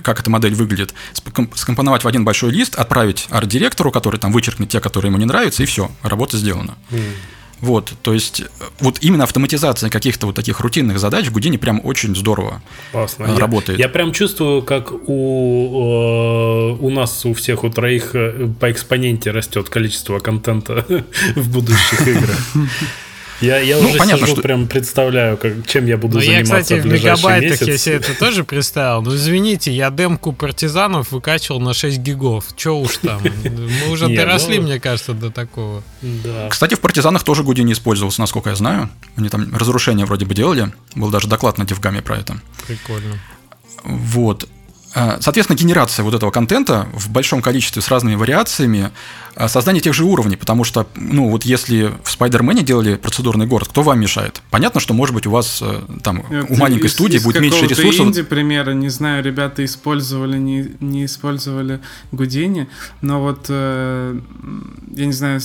как 0.03 0.19
эта 0.19 0.29
модель 0.29 0.55
выглядит, 0.55 0.93
скомпоновать 1.55 2.03
в 2.03 2.07
один 2.07 2.23
большой 2.23 2.51
лист, 2.51 2.75
отправить 2.75 3.27
арт-директору, 3.29 3.91
который 3.91 4.19
там 4.19 4.31
вычеркнет 4.31 4.69
те, 4.69 4.79
которые 4.79 5.09
ему 5.09 5.17
не 5.17 5.25
нравятся, 5.25 5.63
и 5.63 5.65
все, 5.65 5.91
работа 6.03 6.37
сделана. 6.37 6.75
Mm. 6.91 7.01
Вот, 7.61 7.93
то 8.03 8.13
есть, 8.13 8.43
вот 8.79 8.99
именно 9.01 9.23
автоматизация 9.23 9.89
каких-то 9.89 10.27
вот 10.27 10.35
таких 10.35 10.59
рутинных 10.59 10.99
задач 10.99 11.25
в 11.27 11.31
Гудине 11.31 11.57
прям 11.57 11.81
очень 11.83 12.15
здорово 12.15 12.61
Классно. 12.91 13.25
Э, 13.25 13.37
работает. 13.37 13.79
Я, 13.79 13.85
я 13.85 13.89
прям 13.89 14.13
чувствую, 14.13 14.61
как 14.61 14.91
у, 14.91 16.77
э, 16.79 16.83
у 16.83 16.89
нас, 16.91 17.25
у 17.25 17.33
всех, 17.33 17.63
у 17.63 17.69
троих 17.69 18.11
э, 18.13 18.47
по 18.59 18.71
экспоненте 18.71 19.31
растет 19.31 19.69
количество 19.69 20.19
контента 20.19 20.85
в 21.35 21.51
будущих 21.51 22.07
играх. 22.07 22.37
Я, 23.41 23.59
я 23.59 23.77
ну, 23.77 23.87
уже 23.87 23.97
понятно, 23.97 24.25
сижу, 24.25 24.33
что... 24.33 24.41
прям 24.41 24.67
представляю, 24.67 25.37
как, 25.37 25.67
чем 25.67 25.85
я 25.85 25.97
буду 25.97 26.15
Но 26.17 26.19
ну, 26.19 26.25
заниматься 26.25 26.55
я, 26.55 26.61
кстати, 26.61 26.79
в, 26.79 26.83
в 26.83 26.85
мегабайтах 26.87 27.51
месяц. 27.51 27.67
я 27.67 27.77
себе 27.77 27.95
это 27.95 28.17
тоже 28.17 28.43
представил. 28.43 29.01
Ну, 29.03 29.15
извините, 29.15 29.71
я 29.71 29.91
демку 29.91 30.33
партизанов 30.33 31.11
выкачивал 31.11 31.59
на 31.59 31.73
6 31.73 31.99
гигов. 31.99 32.45
Че 32.55 32.71
уж 32.71 32.97
там. 32.97 33.21
Мы 33.43 33.91
уже 33.91 34.07
доросли, 34.07 34.57
ну, 34.57 34.63
мне 34.63 34.79
кажется, 34.79 35.13
до 35.13 35.29
такого. 35.29 35.83
Да. 36.01 36.49
Кстати, 36.49 36.73
в 36.73 36.79
партизанах 36.79 37.23
тоже 37.23 37.43
Гуди 37.43 37.61
не 37.61 37.73
использовался, 37.73 38.21
насколько 38.21 38.49
я 38.49 38.55
знаю. 38.55 38.89
Они 39.15 39.29
там 39.29 39.55
разрушения 39.55 40.05
вроде 40.05 40.25
бы 40.25 40.33
делали. 40.33 40.71
Был 40.95 41.09
даже 41.09 41.27
доклад 41.27 41.57
на 41.57 41.65
Девгаме 41.65 42.01
про 42.01 42.17
это. 42.17 42.37
Прикольно. 42.65 43.19
Вот. 43.83 44.47
А, 44.99 45.19
соответственно, 45.21 45.55
генерация 45.55 46.01
вот 46.01 46.15
этого 46.15 46.31
контента 46.31 46.87
в 46.91 47.11
большом 47.11 47.43
количестве 47.43 47.83
с 47.83 47.89
разными 47.89 48.15
вариациями, 48.15 48.89
а, 49.35 49.47
создание 49.47 49.79
тех 49.79 49.93
же 49.93 50.03
уровней, 50.03 50.37
потому 50.37 50.63
что, 50.63 50.87
ну, 50.95 51.29
вот 51.29 51.43
если 51.43 51.91
в 52.03 52.09
Спайдермене 52.09 52.63
делали 52.63 52.95
процедурный 52.95 53.45
город, 53.45 53.67
кто 53.67 53.83
вам 53.83 53.99
мешает? 53.99 54.41
Понятно, 54.49 54.79
что, 54.79 54.95
может 54.95 55.13
быть, 55.13 55.27
у 55.27 55.29
вас 55.29 55.59
э, 55.61 55.81
там 56.01 56.25
Это 56.31 56.51
у 56.51 56.57
маленькой 56.57 56.87
из, 56.87 56.93
студии 56.93 57.17
из 57.17 57.23
будет 57.23 57.39
меньше 57.39 57.67
ресурсов. 57.67 58.07
инди 58.07 58.23
примера, 58.23 58.71
не 58.71 58.89
знаю, 58.89 59.23
ребята 59.23 59.63
использовали, 59.63 60.39
не, 60.39 60.71
не 60.79 61.05
использовали 61.05 61.79
Гудини, 62.11 62.67
но 63.03 63.21
вот, 63.21 63.45
э, 63.49 64.19
я 64.95 65.05
не 65.05 65.13
знаю, 65.13 65.39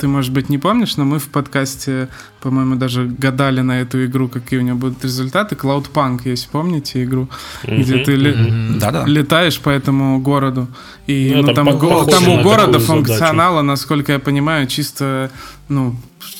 ты, 0.00 0.08
может 0.08 0.32
быть, 0.32 0.48
не 0.48 0.58
помнишь, 0.58 0.96
но 0.96 1.04
мы 1.04 1.18
в 1.18 1.28
подкасте, 1.28 2.08
по-моему, 2.40 2.76
даже 2.76 3.04
гадали 3.04 3.60
на 3.60 3.82
эту 3.82 4.04
игру, 4.06 4.28
какие 4.28 4.58
у 4.60 4.62
нее 4.62 4.74
будут 4.74 5.04
результаты. 5.04 5.54
Cloudpunk 5.56 6.22
есть, 6.24 6.48
помните 6.48 7.04
игру? 7.04 7.28
Mm-hmm. 7.64 7.82
Где 7.82 8.04
ты 8.04 8.14
mm-hmm. 8.14 9.06
летаешь 9.06 9.60
по 9.60 9.68
этому 9.68 10.18
городу. 10.20 10.68
И 11.06 11.32
ну, 11.34 11.42
ну, 11.42 11.54
там, 11.54 11.78
го- 11.78 12.04
там 12.04 12.28
у 12.28 12.42
города 12.42 12.78
функционала, 12.78 13.56
задачу. 13.56 13.66
насколько 13.66 14.12
я 14.12 14.18
понимаю, 14.18 14.66
чисто 14.66 15.30
ну, 15.68 15.94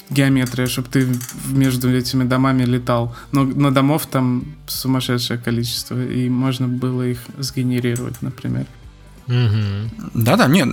геометрия, 0.09 0.67
чтобы 0.67 0.89
ты 0.89 1.07
между 1.49 1.95
этими 1.95 2.25
домами 2.25 2.65
летал. 2.65 3.15
Но 3.33 3.45
на 3.45 3.71
домов 3.71 4.07
там 4.07 4.45
сумасшедшее 4.67 5.39
количество, 5.39 6.03
и 6.03 6.29
можно 6.29 6.67
было 6.67 7.03
их 7.03 7.19
сгенерировать, 7.39 8.23
например. 8.23 8.67
Да-да, 10.15 10.47
нет, 10.47 10.69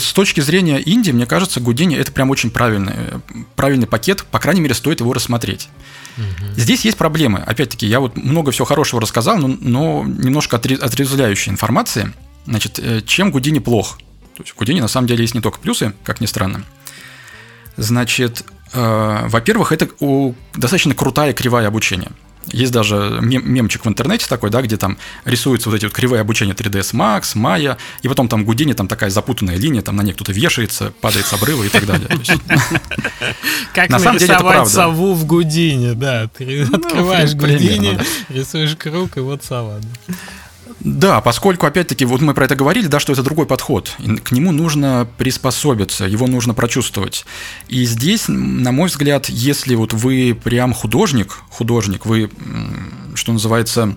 с 0.00 0.12
точки 0.12 0.40
зрения 0.40 0.78
Индии, 0.78 1.10
мне 1.10 1.26
кажется, 1.26 1.60
Гудини 1.60 1.96
это 1.96 2.12
прям 2.12 2.30
очень 2.30 2.50
правильный, 2.50 2.94
правильный 3.56 3.86
пакет, 3.86 4.24
по 4.30 4.38
крайней 4.38 4.60
мере, 4.60 4.74
стоит 4.74 5.00
его 5.00 5.12
рассмотреть. 5.12 5.68
Угу. 6.16 6.54
Здесь 6.56 6.84
есть 6.84 6.96
проблемы. 6.96 7.40
Опять-таки, 7.40 7.86
я 7.86 8.00
вот 8.00 8.16
много 8.16 8.52
всего 8.52 8.64
хорошего 8.64 9.00
рассказал, 9.00 9.38
но, 9.38 9.48
но 9.48 10.04
немножко 10.04 10.56
отрезвляющей 10.56 11.50
информации. 11.50 12.12
Значит, 12.46 12.78
э, 12.78 13.00
чем 13.04 13.30
Гудини 13.30 13.58
плох? 13.58 13.98
То 14.36 14.42
есть 14.42 14.52
в 14.52 14.56
Гудини 14.56 14.80
на 14.80 14.88
самом 14.88 15.06
деле 15.06 15.22
есть 15.22 15.34
не 15.34 15.40
только 15.40 15.58
плюсы, 15.58 15.94
как 16.04 16.20
ни 16.20 16.26
странно. 16.26 16.64
Значит, 17.76 18.44
э, 18.72 19.26
во-первых, 19.28 19.72
это 19.72 19.88
у, 20.00 20.34
достаточно 20.54 20.94
крутая 20.94 21.32
кривая 21.32 21.66
обучения. 21.68 22.10
Есть 22.48 22.72
даже 22.72 23.18
мем 23.20 23.42
мемчик 23.50 23.84
в 23.84 23.88
интернете 23.88 24.26
такой, 24.28 24.50
да, 24.50 24.62
где 24.62 24.76
там 24.76 24.98
рисуются 25.24 25.70
вот 25.70 25.76
эти 25.76 25.84
вот 25.84 25.94
кривые 25.94 26.20
обучения 26.20 26.52
3ds 26.52 26.94
Max, 26.94 27.34
Maya, 27.34 27.76
и 28.02 28.08
потом 28.08 28.28
там 28.28 28.44
Гудини, 28.44 28.72
там 28.72 28.88
такая 28.88 29.10
запутанная 29.10 29.56
линия, 29.56 29.82
там 29.82 29.96
на 29.96 30.02
ней 30.02 30.12
кто-то 30.12 30.32
вешается, 30.32 30.92
падает 31.00 31.26
с 31.26 31.32
обрыва 31.32 31.64
и 31.64 31.68
так 31.68 31.86
далее. 31.86 32.08
Как 33.74 33.88
на 33.88 33.98
самом 33.98 34.18
деле 34.18 34.34
это 34.34 34.42
правда. 34.42 34.70
сову 34.70 35.14
в 35.14 35.24
Гудине, 35.24 35.94
да. 35.94 36.28
Ты 36.28 36.66
ну, 36.68 36.76
открываешь 36.76 37.34
Гудини, 37.34 37.98
рисуешь 38.28 38.76
круг, 38.76 39.16
и 39.16 39.20
вот 39.20 39.42
сова. 39.44 39.80
Да, 40.80 41.20
поскольку, 41.20 41.66
опять-таки, 41.66 42.04
вот 42.04 42.20
мы 42.20 42.34
про 42.34 42.44
это 42.44 42.56
говорили, 42.56 42.86
да, 42.86 43.00
что 43.00 43.12
это 43.12 43.22
другой 43.22 43.46
подход. 43.46 43.96
К 44.22 44.32
нему 44.32 44.52
нужно 44.52 45.08
приспособиться, 45.18 46.04
его 46.04 46.26
нужно 46.26 46.54
прочувствовать. 46.54 47.24
И 47.68 47.84
здесь, 47.84 48.24
на 48.28 48.72
мой 48.72 48.88
взгляд, 48.88 49.28
если 49.28 49.74
вот 49.74 49.92
вы 49.92 50.38
прям 50.42 50.72
художник, 50.74 51.38
художник, 51.50 52.06
вы, 52.06 52.30
что 53.14 53.32
называется, 53.32 53.96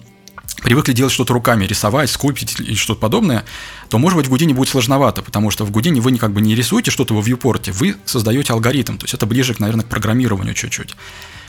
привыкли 0.61 0.93
делать 0.93 1.13
что-то 1.13 1.33
руками, 1.33 1.65
рисовать, 1.65 2.09
скульптить 2.09 2.59
и 2.59 2.75
что-то 2.75 2.99
подобное, 2.99 3.45
то, 3.89 3.97
может 3.97 4.17
быть, 4.17 4.27
в 4.27 4.29
Гудине 4.29 4.53
будет 4.53 4.69
сложновато, 4.69 5.21
потому 5.21 5.51
что 5.51 5.65
в 5.65 5.71
Гудине 5.71 6.01
вы 6.01 6.17
как 6.17 6.31
бы 6.33 6.41
не 6.41 6.55
рисуете 6.55 6.91
что-то 6.91 7.13
во 7.13 7.21
вьюпорте, 7.21 7.71
вы 7.71 7.95
создаете 8.05 8.53
алгоритм, 8.53 8.97
то 8.97 9.05
есть 9.05 9.13
это 9.13 9.25
ближе, 9.25 9.55
наверное, 9.59 9.85
к 9.85 9.89
программированию 9.89 10.53
чуть-чуть. 10.53 10.95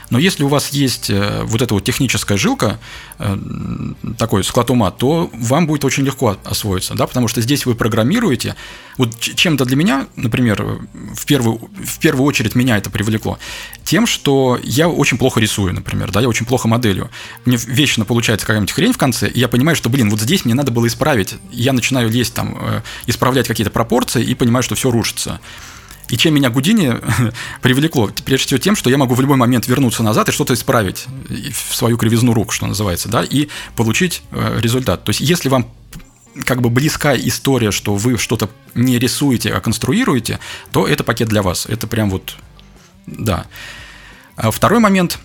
Но 0.09 0.17
если 0.17 0.43
у 0.43 0.47
вас 0.47 0.69
есть 0.69 1.09
э, 1.09 1.43
вот 1.43 1.61
эта 1.61 1.73
вот 1.73 1.83
техническая 1.83 2.37
жилка, 2.37 2.79
э, 3.19 3.37
такой 4.17 4.43
склад 4.43 4.69
ума, 4.69 4.91
то 4.91 5.29
вам 5.33 5.67
будет 5.67 5.85
очень 5.85 6.03
легко 6.03 6.37
освоиться, 6.43 6.95
да, 6.95 7.05
потому 7.05 7.27
что 7.27 7.41
здесь 7.41 7.65
вы 7.65 7.75
программируете. 7.75 8.55
Вот 8.97 9.19
чем-то 9.19 9.65
для 9.65 9.75
меня, 9.75 10.07
например, 10.15 10.79
в 11.15 11.25
первую, 11.25 11.69
в 11.83 11.99
первую 11.99 12.25
очередь 12.25 12.55
меня 12.55 12.77
это 12.77 12.89
привлекло, 12.89 13.37
тем, 13.83 14.07
что 14.07 14.59
я 14.63 14.89
очень 14.89 15.17
плохо 15.17 15.39
рисую, 15.39 15.73
например, 15.73 16.11
да, 16.11 16.21
я 16.21 16.27
очень 16.27 16.45
плохо 16.45 16.67
моделью. 16.67 17.09
Мне 17.45 17.57
вечно 17.57 18.03
получается 18.03 18.45
какая-нибудь 18.45 18.71
хрень 18.71 18.93
в 18.93 18.97
конце, 18.97 19.29
и 19.29 19.39
я 19.39 19.47
понимаю, 19.47 19.75
что, 19.75 19.89
блин, 19.89 20.09
вот 20.09 20.19
здесь 20.19 20.43
мне 20.45 20.55
надо 20.55 20.71
было 20.71 20.87
исправить. 20.87 21.35
Я 21.51 21.73
начинаю 21.73 22.09
лезть 22.09 22.33
там, 22.33 22.57
э, 22.59 22.81
исправлять 23.05 23.47
какие-то 23.47 23.71
пропорции 23.71 24.23
и 24.23 24.33
понимаю, 24.33 24.63
что 24.63 24.75
все 24.75 24.89
рушится. 24.91 25.39
И 26.09 26.17
чем 26.17 26.33
меня 26.33 26.49
Гудини 26.49 26.95
привлекло? 27.61 28.09
Прежде 28.25 28.47
всего 28.47 28.57
тем, 28.57 28.75
что 28.75 28.89
я 28.89 28.97
могу 28.97 29.13
в 29.13 29.21
любой 29.21 29.37
момент 29.37 29.67
вернуться 29.67 30.03
назад 30.03 30.29
и 30.29 30.31
что-то 30.31 30.53
исправить 30.53 31.05
в 31.51 31.75
свою 31.75 31.97
кривизну 31.97 32.33
рук, 32.33 32.51
что 32.51 32.67
называется, 32.67 33.09
да, 33.09 33.23
и 33.23 33.47
получить 33.75 34.23
э, 34.31 34.59
результат. 34.59 35.03
То 35.03 35.11
есть 35.11 35.21
если 35.21 35.49
вам 35.49 35.71
как 36.45 36.61
бы 36.61 36.69
близка 36.69 37.15
история, 37.15 37.71
что 37.71 37.95
вы 37.95 38.17
что-то 38.17 38.49
не 38.75 38.97
рисуете, 38.99 39.53
а 39.53 39.59
конструируете, 39.61 40.39
то 40.71 40.87
это 40.87 41.03
пакет 41.03 41.27
для 41.27 41.41
вас. 41.41 41.65
Это 41.65 41.87
прям 41.87 42.09
вот, 42.09 42.35
да. 43.05 43.45
А 44.35 44.51
второй 44.51 44.79
момент, 44.79 45.19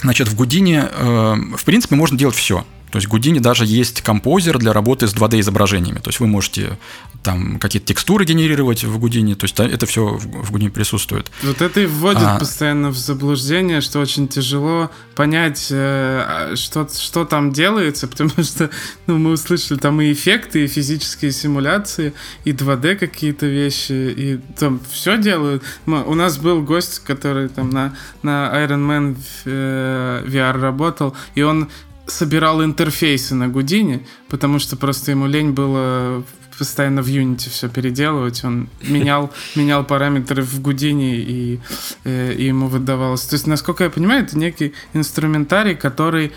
значит, 0.00 0.28
в 0.28 0.34
Гудине, 0.34 0.88
э, 0.90 1.34
в 1.56 1.64
принципе, 1.64 1.96
можно 1.96 2.16
делать 2.18 2.36
все. 2.36 2.64
То 2.90 2.96
есть 2.96 3.06
в 3.06 3.10
Гудине 3.10 3.40
даже 3.40 3.66
есть 3.66 4.00
композер 4.00 4.58
для 4.58 4.72
работы 4.72 5.06
с 5.06 5.14
2D 5.14 5.40
изображениями. 5.40 5.98
То 5.98 6.08
есть 6.08 6.20
вы 6.20 6.26
можете 6.26 6.78
там 7.22 7.58
какие-то 7.58 7.88
текстуры 7.88 8.24
генерировать 8.24 8.84
в 8.84 8.98
Гудине, 8.98 9.34
то 9.34 9.44
есть 9.44 9.58
это 9.58 9.86
все 9.86 10.06
в 10.16 10.50
Гудине 10.50 10.70
присутствует. 10.70 11.30
Вот 11.42 11.60
это 11.60 11.80
и 11.80 11.86
вводит 11.86 12.22
а... 12.22 12.38
постоянно 12.38 12.90
в 12.90 12.96
заблуждение, 12.96 13.80
что 13.80 14.00
очень 14.00 14.28
тяжело 14.28 14.90
понять, 15.14 15.68
э, 15.70 15.76
а, 15.76 16.56
что, 16.56 16.88
что 16.88 17.24
там 17.24 17.52
делается, 17.52 18.06
потому 18.08 18.30
что 18.42 18.70
ну, 19.06 19.18
мы 19.18 19.32
услышали 19.32 19.78
там 19.78 20.00
и 20.00 20.12
эффекты, 20.12 20.64
и 20.64 20.68
физические 20.68 21.32
симуляции, 21.32 22.14
и 22.44 22.52
2D 22.52 22.96
какие-то 22.96 23.46
вещи, 23.46 23.92
и 23.92 24.40
там 24.58 24.80
все 24.90 25.18
делают. 25.18 25.62
Мы, 25.86 26.04
у 26.04 26.14
нас 26.14 26.38
был 26.38 26.62
гость, 26.62 27.00
который 27.00 27.48
там 27.48 27.70
на, 27.70 27.96
на 28.22 28.50
Iron 28.54 28.86
Man 28.86 29.16
э, 29.44 30.24
VR 30.24 30.58
работал, 30.60 31.16
и 31.34 31.42
он 31.42 31.68
собирал 32.06 32.64
интерфейсы 32.64 33.34
на 33.34 33.48
Гудине, 33.48 34.06
потому 34.28 34.58
что 34.58 34.76
просто 34.76 35.10
ему 35.10 35.26
лень 35.26 35.50
было 35.50 36.24
постоянно 36.58 37.02
в 37.02 37.08
Unity 37.08 37.48
все 37.50 37.68
переделывать. 37.68 38.44
Он 38.44 38.68
менял, 38.82 39.32
менял 39.54 39.84
параметры 39.84 40.42
в 40.42 40.60
Гудине 40.60 41.16
и, 41.16 41.60
э, 42.04 42.34
и 42.34 42.46
ему 42.46 42.66
выдавалось. 42.66 43.22
То 43.22 43.34
есть, 43.34 43.46
насколько 43.46 43.84
я 43.84 43.90
понимаю, 43.90 44.24
это 44.24 44.36
некий 44.36 44.74
инструментарий, 44.92 45.76
который 45.76 46.32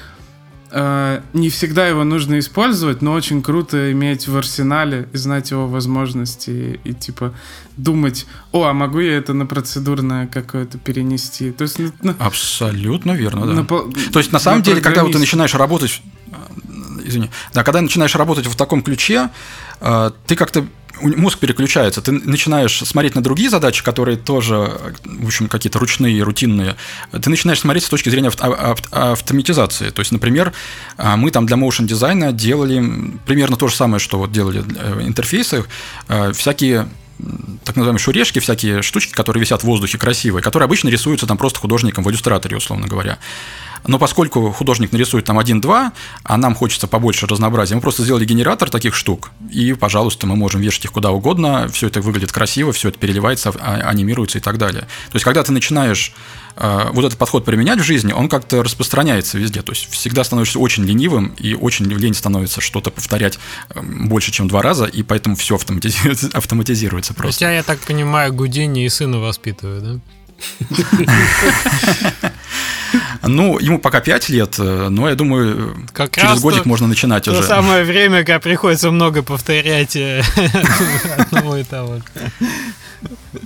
э, 0.72 1.22
не 1.34 1.50
всегда 1.50 1.88
его 1.88 2.04
нужно 2.04 2.40
использовать, 2.40 3.02
но 3.02 3.14
очень 3.14 3.42
круто 3.42 3.92
иметь 3.92 4.28
в 4.28 4.38
арсенале 4.38 5.08
и 5.14 5.18
знать 5.18 5.52
его 5.52 5.68
возможности 5.68 6.80
и, 6.84 6.90
и 6.90 6.94
типа 6.94 7.34
думать, 7.78 8.26
о, 8.52 8.66
а 8.66 8.74
могу 8.74 9.00
я 9.00 9.18
это 9.18 9.34
на 9.34 9.46
процедурное 9.46 10.28
какое-то 10.28 10.78
перенести? 10.78 11.52
То 11.52 11.64
есть, 11.64 11.80
ну, 12.02 12.16
Абсолютно 12.20 13.12
верно, 13.12 13.46
да. 13.46 13.54
На, 13.54 13.66
То 13.66 14.20
есть, 14.20 14.32
на 14.32 14.40
самом 14.40 14.60
на 14.60 14.66
деле, 14.66 14.82
когда 14.82 15.04
вот 15.04 15.14
ты 15.14 15.20
начинаешь 15.20 15.56
работать 15.56 16.02
извини, 17.04 17.30
да, 17.54 17.64
когда 17.64 17.82
начинаешь 17.82 18.16
работать 18.16 18.46
в 18.46 18.56
таком 18.56 18.82
ключе, 18.82 19.16
э, 19.24 19.71
ты 20.28 20.36
как-то 20.36 20.66
мозг 21.02 21.40
переключается, 21.40 22.02
ты 22.02 22.12
начинаешь 22.12 22.78
смотреть 22.80 23.16
на 23.16 23.24
другие 23.24 23.50
задачи, 23.50 23.84
которые 23.84 24.18
тоже, 24.18 24.72
в 25.04 25.26
общем, 25.26 25.48
какие-то 25.48 25.80
ручные, 25.80 26.22
рутинные. 26.24 26.76
Ты 27.12 27.30
начинаешь 27.30 27.60
смотреть 27.60 27.86
с 27.86 27.90
точки 27.90 28.10
зрения 28.10 28.30
автоматизации. 28.30 29.90
То 29.90 30.02
есть, 30.02 30.12
например, 30.12 30.54
э, 30.98 31.16
мы 31.16 31.32
там 31.32 31.46
для 31.46 31.58
motion 31.58 31.86
дизайна 31.86 32.32
делали 32.32 32.84
примерно 33.26 33.58
то 33.58 33.68
же 33.68 33.76
самое, 33.76 34.00
что 34.00 34.18
вот 34.18 34.32
делали 34.32 34.60
в 34.60 35.02
интерфейсах, 35.02 35.68
э, 36.08 36.34
всякие 36.34 36.88
так 37.66 37.76
называемые 37.76 38.00
шурешки, 38.00 38.40
всякие 38.40 38.82
штучки, 38.82 39.12
которые 39.12 39.42
висят 39.42 39.62
в 39.62 39.66
воздухе 39.66 39.98
красивые, 39.98 40.42
которые 40.42 40.66
обычно 40.66 40.90
рисуются 40.90 41.28
там 41.28 41.38
просто 41.38 41.60
художником 41.60 42.04
в 42.04 42.10
иллюстраторе, 42.10 42.58
условно 42.58 42.88
говоря. 42.88 43.20
Но 43.88 43.98
поскольку 43.98 44.52
художник 44.52 44.92
нарисует 44.92 45.26
там 45.26 45.40
один-два, 45.40 45.94
а 46.24 46.38
нам 46.38 46.56
хочется 46.56 46.88
побольше 46.88 47.28
разнообразия, 47.28 47.76
мы 47.76 47.82
просто 47.82 48.04
сделали 48.04 48.26
генератор 48.26 48.70
таких 48.70 48.96
штук, 48.96 49.32
и, 49.50 49.74
пожалуйста, 49.74 50.28
мы 50.28 50.36
можем 50.36 50.62
вешать 50.62 50.86
их 50.86 50.92
куда 50.92 51.12
угодно, 51.12 51.68
все 51.72 51.88
это 51.88 52.02
выглядит 52.02 52.32
красиво, 52.32 52.74
все 52.74 52.90
это 52.90 53.00
переливается, 53.00 53.54
а, 53.60 53.76
анимируется 53.76 54.38
и 54.38 54.42
так 54.42 54.58
далее. 54.58 54.82
То 54.82 55.16
есть, 55.16 55.24
когда 55.24 55.44
ты 55.44 55.52
начинаешь 55.52 56.14
э, 56.56 56.90
вот 56.92 57.06
этот 57.06 57.18
подход 57.18 57.46
применять 57.46 57.80
в 57.80 57.84
жизни, 57.84 58.14
он 58.14 58.30
как-то 58.30 58.64
распространяется 58.64 59.38
везде. 59.38 59.62
То 59.62 59.72
есть 59.72 59.90
всегда 59.92 60.24
становишься 60.24 60.60
очень 60.60 60.84
ленивым, 60.86 61.34
и 61.38 61.54
очень 61.54 61.86
лень 61.86 62.14
становится 62.14 62.62
что-то 62.62 62.92
повторять 62.92 63.40
э, 63.70 63.82
больше, 63.82 64.32
чем 64.32 64.48
два 64.48 64.62
раза, 64.62 64.86
и 64.86 65.04
поэтому 65.04 65.36
все 65.36 65.56
автоматизируется, 65.56 66.30
автоматизируется 66.34 67.14
просто. 67.14 67.46
Хотя, 67.46 67.52
я 67.52 67.64
так 67.64 67.80
понимаю, 67.80 68.34
Гудини 68.34 68.86
и 68.86 68.90
сына 68.90 69.20
воспитывают, 69.20 69.84
да? 69.84 70.00
Ну, 73.24 73.60
ему 73.60 73.78
пока 73.80 74.00
5 74.00 74.30
лет, 74.30 74.56
э, 74.58 74.90
но 74.90 75.08
я 75.08 75.16
думаю, 75.16 75.76
как 75.94 76.16
через 76.16 76.40
годик 76.42 76.66
можно 76.66 76.88
начинать 76.88 77.26
то 77.26 77.32
уже. 77.32 77.42
То 77.42 77.48
самое 77.48 77.84
время, 77.86 78.20
когда 78.20 78.40
приходится 78.40 78.90
много 78.90 79.22
повторять 79.22 79.96
э, 79.96 80.24
одного 81.18 81.58
и 81.58 81.64
того. 81.64 82.00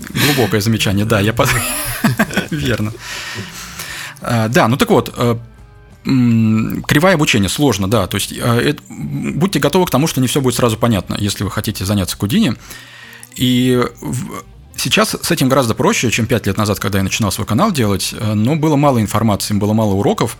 Глубокое 0.09 0.61
замечание, 0.61 1.05
да, 1.05 1.19
я. 1.19 1.35
Верно. 2.51 2.93
А, 4.21 4.47
да, 4.47 4.67
ну 4.69 4.77
так 4.77 4.89
вот, 4.89 5.13
э, 5.15 5.35
кривая 6.03 7.15
обучения 7.15 7.49
сложно, 7.49 7.89
да. 7.89 8.07
То 8.07 8.15
есть 8.15 8.31
это, 8.31 8.81
будьте 8.89 9.59
готовы 9.59 9.87
к 9.87 9.91
тому, 9.91 10.07
что 10.07 10.21
не 10.21 10.27
все 10.27 10.39
будет 10.39 10.55
сразу 10.55 10.77
понятно, 10.77 11.17
если 11.19 11.43
вы 11.43 11.51
хотите 11.51 11.83
заняться 11.83 12.17
Кудини. 12.17 12.55
И 13.35 13.83
Сейчас 14.75 15.15
с 15.21 15.31
этим 15.31 15.49
гораздо 15.49 15.73
проще, 15.73 16.11
чем 16.11 16.25
5 16.25 16.47
лет 16.47 16.57
назад, 16.57 16.79
когда 16.79 16.99
я 16.99 17.03
начинал 17.03 17.31
свой 17.31 17.47
канал 17.47 17.71
делать, 17.71 18.13
но 18.19 18.55
было 18.55 18.75
мало 18.75 18.99
информации, 19.01 19.53
было 19.53 19.73
мало 19.73 19.93
уроков, 19.93 20.37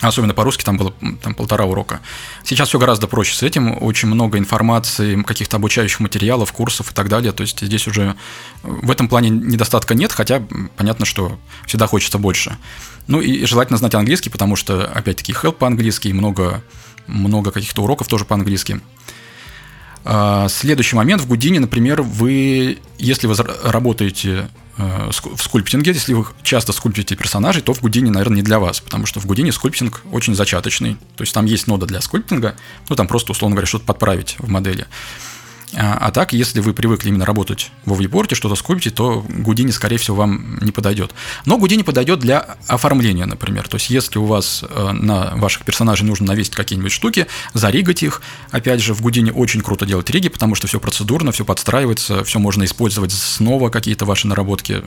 Особенно 0.00 0.32
по-русски 0.32 0.62
там 0.62 0.76
было 0.76 0.94
там, 1.22 1.34
полтора 1.34 1.64
урока. 1.64 2.00
Сейчас 2.44 2.68
все 2.68 2.78
гораздо 2.78 3.08
проще 3.08 3.34
с 3.34 3.42
этим. 3.42 3.82
Очень 3.82 4.08
много 4.08 4.38
информации, 4.38 5.20
каких-то 5.22 5.56
обучающих 5.56 5.98
материалов, 5.98 6.52
курсов 6.52 6.92
и 6.92 6.94
так 6.94 7.08
далее. 7.08 7.32
То 7.32 7.42
есть 7.42 7.60
здесь 7.60 7.88
уже 7.88 8.14
в 8.62 8.90
этом 8.92 9.08
плане 9.08 9.30
недостатка 9.30 9.94
нет, 9.94 10.12
хотя 10.12 10.42
понятно, 10.76 11.04
что 11.04 11.38
всегда 11.66 11.88
хочется 11.88 12.18
больше. 12.18 12.56
Ну 13.08 13.20
и 13.20 13.44
желательно 13.44 13.76
знать 13.76 13.94
английский, 13.96 14.30
потому 14.30 14.54
что, 14.54 14.86
опять-таки, 14.86 15.32
help 15.32 15.54
по-английски, 15.54 16.08
много, 16.08 16.62
много 17.08 17.50
каких-то 17.50 17.82
уроков 17.82 18.06
тоже 18.06 18.24
по-английски. 18.24 18.80
А, 20.04 20.48
следующий 20.48 20.96
момент. 20.96 21.22
В 21.22 21.28
Гудине, 21.28 21.60
например, 21.60 22.02
вы, 22.02 22.78
если 22.98 23.26
вы 23.26 23.34
работаете 23.64 24.48
э, 24.76 25.10
в 25.10 25.42
скульптинге, 25.42 25.92
если 25.92 26.14
вы 26.14 26.26
часто 26.42 26.72
скульптите 26.72 27.16
персонажей, 27.16 27.62
то 27.62 27.74
в 27.74 27.80
Гудине, 27.80 28.10
наверное, 28.10 28.36
не 28.36 28.42
для 28.42 28.58
вас, 28.58 28.80
потому 28.80 29.06
что 29.06 29.20
в 29.20 29.26
Гудине 29.26 29.52
скульптинг 29.52 30.02
очень 30.12 30.34
зачаточный. 30.34 30.96
То 31.16 31.22
есть 31.22 31.34
там 31.34 31.44
есть 31.44 31.66
нода 31.66 31.86
для 31.86 32.00
скульптинга, 32.00 32.56
ну 32.88 32.96
там 32.96 33.06
просто, 33.06 33.32
условно 33.32 33.56
говоря, 33.56 33.66
что-то 33.66 33.84
подправить 33.84 34.36
в 34.38 34.48
модели. 34.48 34.86
А, 35.74 35.98
а 36.00 36.10
так, 36.10 36.32
если 36.32 36.60
вы 36.60 36.72
привыкли 36.72 37.08
именно 37.08 37.26
работать 37.26 37.70
во 37.84 37.94
вьюпорте, 37.94 38.34
что-то 38.34 38.54
скульптить, 38.54 38.94
то 38.94 39.24
Гудини, 39.28 39.70
скорее 39.70 39.98
всего, 39.98 40.16
вам 40.16 40.58
не 40.62 40.72
подойдет. 40.72 41.12
Но 41.44 41.58
Гудини 41.58 41.82
подойдет 41.82 42.20
для 42.20 42.56
оформления, 42.66 43.26
например. 43.26 43.68
То 43.68 43.76
есть, 43.76 43.90
если 43.90 44.18
у 44.18 44.24
вас 44.24 44.64
э, 44.68 44.92
на 44.92 45.36
ваших 45.36 45.64
персонажей 45.64 46.06
нужно 46.06 46.26
навесить 46.26 46.54
какие-нибудь 46.54 46.92
штуки, 46.92 47.26
заригать 47.52 48.02
их. 48.02 48.22
Опять 48.50 48.80
же, 48.80 48.94
в 48.94 49.02
Гудини 49.02 49.30
очень 49.30 49.60
круто 49.60 49.84
делать 49.84 50.08
риги, 50.10 50.28
потому 50.28 50.54
что 50.54 50.66
все 50.66 50.80
процедурно, 50.80 51.32
все 51.32 51.44
подстраивается, 51.44 52.24
все 52.24 52.38
можно 52.38 52.64
использовать 52.64 53.12
снова, 53.12 53.68
какие-то 53.68 54.06
ваши 54.06 54.26
наработки 54.26 54.82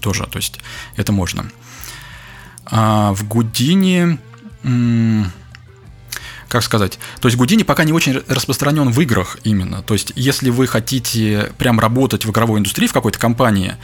тоже. 0.00 0.26
То 0.30 0.36
есть, 0.36 0.58
это 0.96 1.12
можно. 1.12 1.50
А 2.66 3.14
в 3.14 3.26
Гудини 3.26 4.18
как 6.48 6.62
сказать, 6.62 6.98
то 7.20 7.28
есть 7.28 7.36
Гудини 7.36 7.62
пока 7.62 7.84
не 7.84 7.92
очень 7.92 8.22
распространен 8.26 8.90
в 8.90 9.00
играх 9.00 9.38
именно. 9.44 9.82
То 9.82 9.94
есть 9.94 10.12
если 10.16 10.50
вы 10.50 10.66
хотите 10.66 11.52
прям 11.58 11.78
работать 11.78 12.24
в 12.24 12.30
игровой 12.30 12.60
индустрии 12.60 12.86
в 12.86 12.92
какой-то 12.92 13.18
компании, 13.18 13.76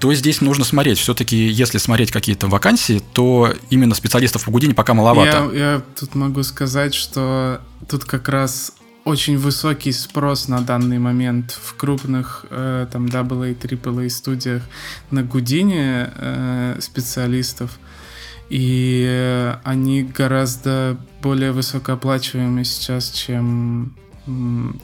то 0.00 0.14
здесь 0.14 0.40
нужно 0.40 0.64
смотреть. 0.64 0.98
Все-таки, 0.98 1.36
если 1.36 1.78
смотреть 1.78 2.12
какие-то 2.12 2.46
вакансии, 2.46 3.02
то 3.12 3.52
именно 3.70 3.94
специалистов 3.94 4.44
по 4.44 4.50
Гудини 4.50 4.72
пока 4.72 4.94
маловато. 4.94 5.50
Я, 5.52 5.72
я 5.72 5.82
тут 5.98 6.14
могу 6.14 6.42
сказать, 6.42 6.94
что 6.94 7.60
тут 7.88 8.04
как 8.04 8.28
раз 8.28 8.72
очень 9.04 9.38
высокий 9.38 9.92
спрос 9.92 10.48
на 10.48 10.60
данный 10.60 10.98
момент 10.98 11.58
в 11.62 11.74
крупных 11.76 12.44
э, 12.50 12.86
там 12.92 13.06
AA, 13.06 13.58
AAA 13.58 14.08
студиях 14.10 14.62
на 15.10 15.22
Гудини 15.22 16.06
э, 16.14 16.78
специалистов 16.80 17.78
и 18.48 19.04
э, 19.08 19.56
они 19.64 20.02
гораздо 20.02 20.98
более 21.22 21.52
высокооплачиваемые 21.52 22.64
сейчас, 22.64 23.10
чем 23.10 23.94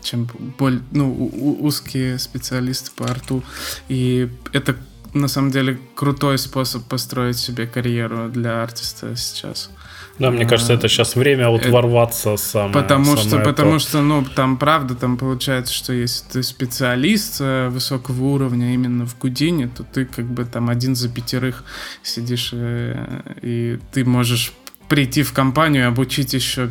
чем 0.02 0.26
более, 0.58 0.80
ну, 0.90 1.12
узкие 1.60 2.18
специалисты 2.18 2.92
по 2.96 3.04
арту. 3.04 3.44
И 3.88 4.30
это 4.54 4.74
на 5.12 5.28
самом 5.28 5.50
деле 5.50 5.78
крутой 5.94 6.38
способ 6.38 6.84
построить 6.84 7.36
себе 7.36 7.66
карьеру 7.66 8.30
для 8.30 8.62
артиста 8.62 9.14
сейчас. 9.16 9.70
Да, 10.18 10.30
мне 10.30 10.46
кажется, 10.46 10.72
это 10.72 10.88
сейчас 10.88 11.16
время 11.16 11.48
вот 11.48 11.62
это, 11.62 11.70
ворваться 11.70 12.36
самое. 12.36 12.72
Потому 12.72 13.16
что, 13.16 13.40
потому 13.40 13.78
что, 13.78 14.00
ну, 14.00 14.24
там 14.24 14.56
правда, 14.56 14.94
там 14.94 15.16
получается, 15.16 15.74
что 15.74 15.92
если 15.92 16.24
ты 16.30 16.42
специалист 16.42 17.40
э, 17.40 17.68
высокого 17.68 18.24
уровня 18.24 18.74
именно 18.74 19.06
в 19.06 19.18
Гудине, 19.18 19.68
то 19.68 19.82
ты 19.82 20.04
как 20.04 20.26
бы 20.26 20.44
там 20.44 20.70
один 20.70 20.94
за 20.94 21.08
пятерых 21.08 21.64
сидишь 22.02 22.52
и, 22.52 22.56
э, 22.56 23.22
и 23.42 23.78
ты 23.92 24.04
можешь 24.04 24.52
прийти 24.88 25.22
в 25.22 25.32
компанию, 25.32 25.88
обучить 25.88 26.34
еще, 26.34 26.70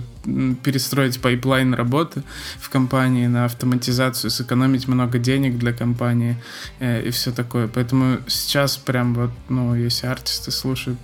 перестроить 0.63 1.19
пайплайн 1.19 1.73
работы 1.73 2.23
в 2.59 2.69
компании 2.69 3.27
на 3.27 3.45
автоматизацию, 3.45 4.31
сэкономить 4.31 4.87
много 4.87 5.17
денег 5.17 5.57
для 5.57 5.73
компании 5.73 6.37
э, 6.79 7.03
и 7.05 7.09
все 7.09 7.31
такое. 7.31 7.67
Поэтому 7.67 8.19
сейчас 8.27 8.77
прям 8.77 9.13
вот, 9.13 9.31
ну, 9.49 9.75
если 9.75 10.07
артисты 10.07 10.51
слушают, 10.51 10.99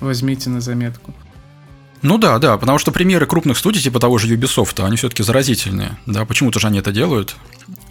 возьмите 0.00 0.50
на 0.50 0.60
заметку. 0.60 1.14
Ну 2.02 2.18
да, 2.18 2.38
да, 2.38 2.58
потому 2.58 2.78
что 2.78 2.90
примеры 2.90 3.26
крупных 3.26 3.56
студий, 3.56 3.80
типа 3.80 4.00
того 4.00 4.18
же 4.18 4.26
Ubisoft, 4.34 4.84
они 4.84 4.96
все-таки 4.96 5.22
заразительные. 5.22 5.98
Да, 6.06 6.24
почему-то 6.24 6.58
же 6.58 6.66
они 6.66 6.80
это 6.80 6.92
делают. 6.92 7.36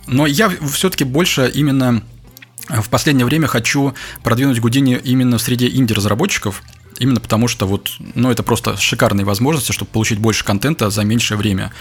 Но 0.07 0.28
я 0.28 0.51
все-таки 0.72 1.05
больше 1.05 1.49
именно 1.53 2.03
в 2.70 2.89
последнее 2.89 3.26
время 3.26 3.47
хочу 3.47 3.93
продвинуть 4.24 4.59
Гудини 4.59 4.99
именно 5.03 5.38
в 5.38 5.41
среде 5.41 5.68
инди-разработчиков, 5.70 6.62
Именно 7.01 7.20
потому 7.20 7.47
что 7.47 7.66
вот, 7.66 7.93
ну, 8.14 8.30
это 8.30 8.43
просто 8.43 8.78
шикарные 8.78 9.26
возможности, 9.26 9.72
чтобы 9.72 9.89
получить 9.89 10.20
больше 10.20 10.45
контента 10.45 10.91
за 10.91 11.03
меньшее 11.03 11.36
время. 11.36 11.74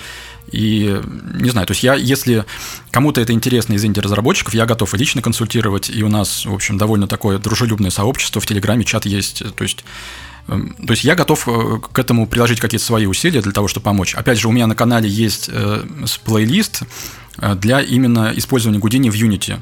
И 0.50 0.98
не 1.34 1.50
знаю, 1.50 1.66
то 1.66 1.72
есть 1.72 1.82
я, 1.82 1.94
если 1.94 2.46
кому-то 2.90 3.20
это 3.20 3.34
интересно 3.34 3.74
из 3.74 3.84
инди-разработчиков, 3.84 4.54
я 4.54 4.64
готов 4.64 4.94
лично 4.94 5.20
консультировать, 5.20 5.90
и 5.90 6.02
у 6.02 6.08
нас, 6.08 6.46
в 6.46 6.54
общем, 6.54 6.78
довольно 6.78 7.06
такое 7.06 7.36
дружелюбное 7.36 7.90
сообщество, 7.90 8.40
в 8.40 8.46
Телеграме 8.46 8.84
чат 8.84 9.04
есть, 9.04 9.42
то 9.54 9.62
есть 9.62 9.84
то 10.46 10.90
есть 10.92 11.04
я 11.04 11.14
готов 11.14 11.46
э, 11.46 11.78
к 11.92 11.98
этому 11.98 12.26
приложить 12.26 12.60
какие-то 12.60 12.84
свои 12.84 13.06
усилия 13.06 13.40
для 13.40 13.52
того, 13.52 13.68
чтобы 13.68 13.84
помочь. 13.84 14.14
Опять 14.14 14.38
же, 14.38 14.48
у 14.48 14.52
меня 14.52 14.66
на 14.66 14.74
канале 14.74 15.08
есть 15.08 15.48
э, 15.52 15.84
плейлист 16.24 16.82
э, 17.38 17.54
для 17.54 17.80
именно 17.80 18.32
использования 18.34 18.78
Гудини 18.78 19.10
в 19.10 19.14
Unity. 19.14 19.60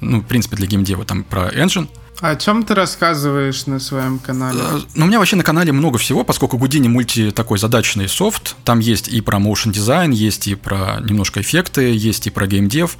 Ну, 0.00 0.20
в 0.20 0.24
принципе, 0.24 0.54
для 0.54 0.68
геймдева, 0.68 1.04
там 1.04 1.24
про 1.24 1.48
Engine, 1.48 1.88
о 2.20 2.36
чем 2.36 2.62
ты 2.62 2.74
рассказываешь 2.74 3.66
на 3.66 3.80
своем 3.80 4.18
канале? 4.18 4.58
Ну, 4.94 5.04
у 5.04 5.08
меня 5.08 5.18
вообще 5.18 5.34
на 5.34 5.42
канале 5.42 5.72
много 5.72 5.98
всего, 5.98 6.22
поскольку 6.22 6.58
Гудини 6.58 6.86
мульти 6.86 7.32
такой 7.32 7.58
задачный 7.58 8.08
софт. 8.08 8.54
Там 8.64 8.78
есть 8.78 9.08
и 9.08 9.20
про 9.20 9.38
motion 9.38 9.72
дизайн, 9.72 10.12
есть 10.12 10.46
и 10.46 10.54
про 10.54 11.00
немножко 11.00 11.40
эффекты, 11.40 11.92
есть 11.92 12.28
и 12.28 12.30
про 12.30 12.46
геймдев. 12.46 12.96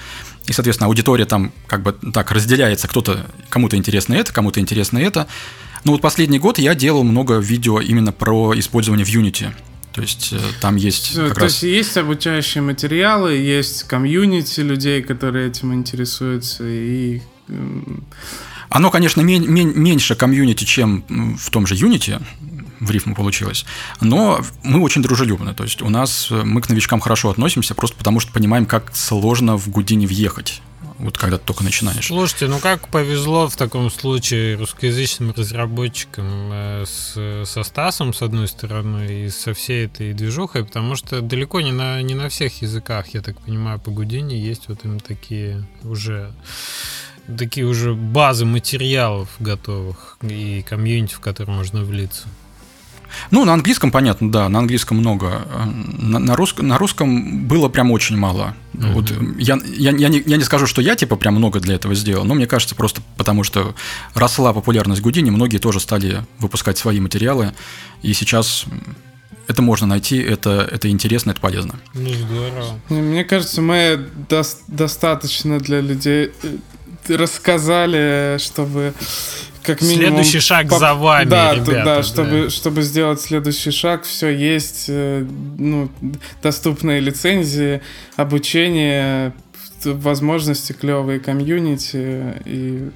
И, 0.46 0.52
соответственно, 0.52 0.88
аудитория 0.88 1.26
там 1.26 1.52
как 1.68 1.82
бы 1.82 1.92
так 1.92 2.32
разделяется. 2.32 2.88
Кто-то, 2.88 3.24
кому-то 3.48 3.76
интересно 3.76 4.14
это, 4.14 4.32
кому-то 4.32 4.58
интересно 4.58 4.98
это. 4.98 5.28
Но 5.84 5.92
вот 5.92 6.00
последний 6.00 6.38
год 6.38 6.58
я 6.58 6.74
делал 6.74 7.04
много 7.04 7.38
видео 7.38 7.80
именно 7.80 8.12
про 8.12 8.58
использование 8.58 9.04
в 9.04 9.08
Unity. 9.08 9.52
То 9.92 10.00
есть 10.00 10.32
э, 10.32 10.40
там 10.60 10.76
есть 10.76 11.04
Все, 11.10 11.28
как 11.28 11.34
То 11.34 11.40
раз... 11.42 11.52
есть 11.52 11.62
есть 11.62 11.96
обучающие 11.96 12.62
материалы, 12.62 13.34
есть 13.34 13.84
комьюнити 13.84 14.60
людей, 14.60 15.02
которые 15.02 15.48
этим 15.48 15.72
интересуются, 15.72 16.64
и 16.66 17.22
оно, 18.70 18.90
конечно, 18.90 19.20
мень, 19.20 19.46
мень, 19.46 19.72
меньше 19.76 20.16
комьюнити, 20.16 20.64
чем 20.64 21.04
в 21.38 21.50
том 21.50 21.66
же 21.66 21.76
Unity, 21.76 22.20
в 22.80 22.90
рифму 22.90 23.14
получилось, 23.14 23.64
но 24.00 24.40
мы 24.64 24.80
очень 24.80 25.00
дружелюбны. 25.00 25.54
То 25.54 25.62
есть 25.62 25.80
у 25.80 25.88
нас 25.88 26.28
мы 26.30 26.60
к 26.60 26.68
новичкам 26.68 26.98
хорошо 26.98 27.30
относимся, 27.30 27.74
просто 27.74 27.96
потому 27.96 28.18
что 28.18 28.32
понимаем, 28.32 28.66
как 28.66 28.96
сложно 28.96 29.56
в 29.56 29.68
Гудине 29.68 30.08
въехать 30.08 30.60
вот 31.04 31.18
когда 31.18 31.36
ты 31.36 31.44
только 31.44 31.62
начинаешь. 31.62 32.06
Слушайте, 32.06 32.46
ну 32.46 32.58
как 32.58 32.88
повезло 32.88 33.46
в 33.46 33.56
таком 33.56 33.90
случае 33.90 34.56
русскоязычным 34.56 35.34
разработчикам 35.36 36.50
э, 36.50 36.84
с, 36.86 37.44
со 37.44 37.62
Стасом, 37.62 38.14
с 38.14 38.22
одной 38.22 38.48
стороны, 38.48 39.26
и 39.26 39.28
со 39.28 39.52
всей 39.52 39.84
этой 39.84 40.14
движухой, 40.14 40.64
потому 40.64 40.96
что 40.96 41.20
далеко 41.20 41.60
не 41.60 41.72
на, 41.72 42.00
не 42.00 42.14
на 42.14 42.30
всех 42.30 42.62
языках, 42.62 43.08
я 43.08 43.20
так 43.20 43.38
понимаю, 43.38 43.78
по 43.78 43.90
Гудине 43.90 44.40
есть 44.40 44.68
вот 44.68 44.82
им 44.86 44.98
такие 44.98 45.66
уже 45.82 46.32
такие 47.36 47.66
уже 47.66 47.94
базы 47.94 48.46
материалов 48.46 49.28
готовых 49.40 50.16
и 50.22 50.64
комьюнити, 50.66 51.14
в 51.14 51.20
который 51.20 51.50
можно 51.50 51.84
влиться. 51.84 52.28
Ну, 53.30 53.44
на 53.44 53.54
английском, 53.54 53.90
понятно, 53.90 54.30
да, 54.30 54.48
на 54.48 54.60
английском 54.60 54.98
много. 54.98 55.46
На, 55.98 56.18
на, 56.18 56.36
рус, 56.36 56.54
на 56.58 56.78
русском 56.78 57.46
было 57.46 57.68
прям 57.68 57.90
очень 57.90 58.16
мало. 58.16 58.54
Uh-huh. 58.74 58.92
Вот 58.92 59.12
я, 59.38 59.58
я, 59.76 59.90
я, 59.92 60.08
не, 60.08 60.22
я 60.24 60.36
не 60.36 60.44
скажу, 60.44 60.66
что 60.66 60.82
я 60.82 60.96
типа 60.96 61.16
прям 61.16 61.34
много 61.34 61.60
для 61.60 61.74
этого 61.74 61.94
сделал, 61.94 62.24
но 62.24 62.34
мне 62.34 62.46
кажется, 62.46 62.74
просто 62.74 63.02
потому 63.16 63.44
что 63.44 63.74
росла 64.14 64.52
популярность 64.52 65.00
Гудини, 65.00 65.30
многие 65.30 65.58
тоже 65.58 65.80
стали 65.80 66.24
выпускать 66.38 66.78
свои 66.78 67.00
материалы, 67.00 67.52
и 68.02 68.12
сейчас 68.12 68.66
это 69.46 69.62
можно 69.62 69.86
найти, 69.86 70.18
это, 70.18 70.68
это 70.70 70.88
интересно, 70.88 71.32
это 71.32 71.40
полезно. 71.40 71.74
Ну, 71.94 72.10
здорово. 72.12 72.80
Мне 72.88 73.24
кажется, 73.24 73.60
мы 73.60 74.08
до, 74.28 74.42
достаточно 74.68 75.58
для 75.58 75.80
людей 75.80 76.32
э, 76.42 77.16
рассказали, 77.16 78.38
чтобы 78.38 78.94
как 79.64 79.80
минимум... 79.80 79.98
Следующий 79.98 80.40
шаг 80.40 80.68
по... 80.68 80.78
за 80.78 80.94
вами, 80.94 81.28
да, 81.28 81.54
ребята. 81.54 81.72
Да, 81.72 81.84
да, 81.96 82.02
чтобы, 82.02 82.50
чтобы 82.50 82.82
сделать 82.82 83.20
следующий 83.20 83.70
шаг, 83.70 84.04
все 84.04 84.28
есть, 84.28 84.86
э, 84.88 85.26
ну, 85.58 85.90
доступные 86.42 87.00
лицензии, 87.00 87.80
обучение, 88.16 89.32
возможности 89.84 90.72
клевые 90.72 91.20
комьюнити 91.20 92.34
и 92.44 92.90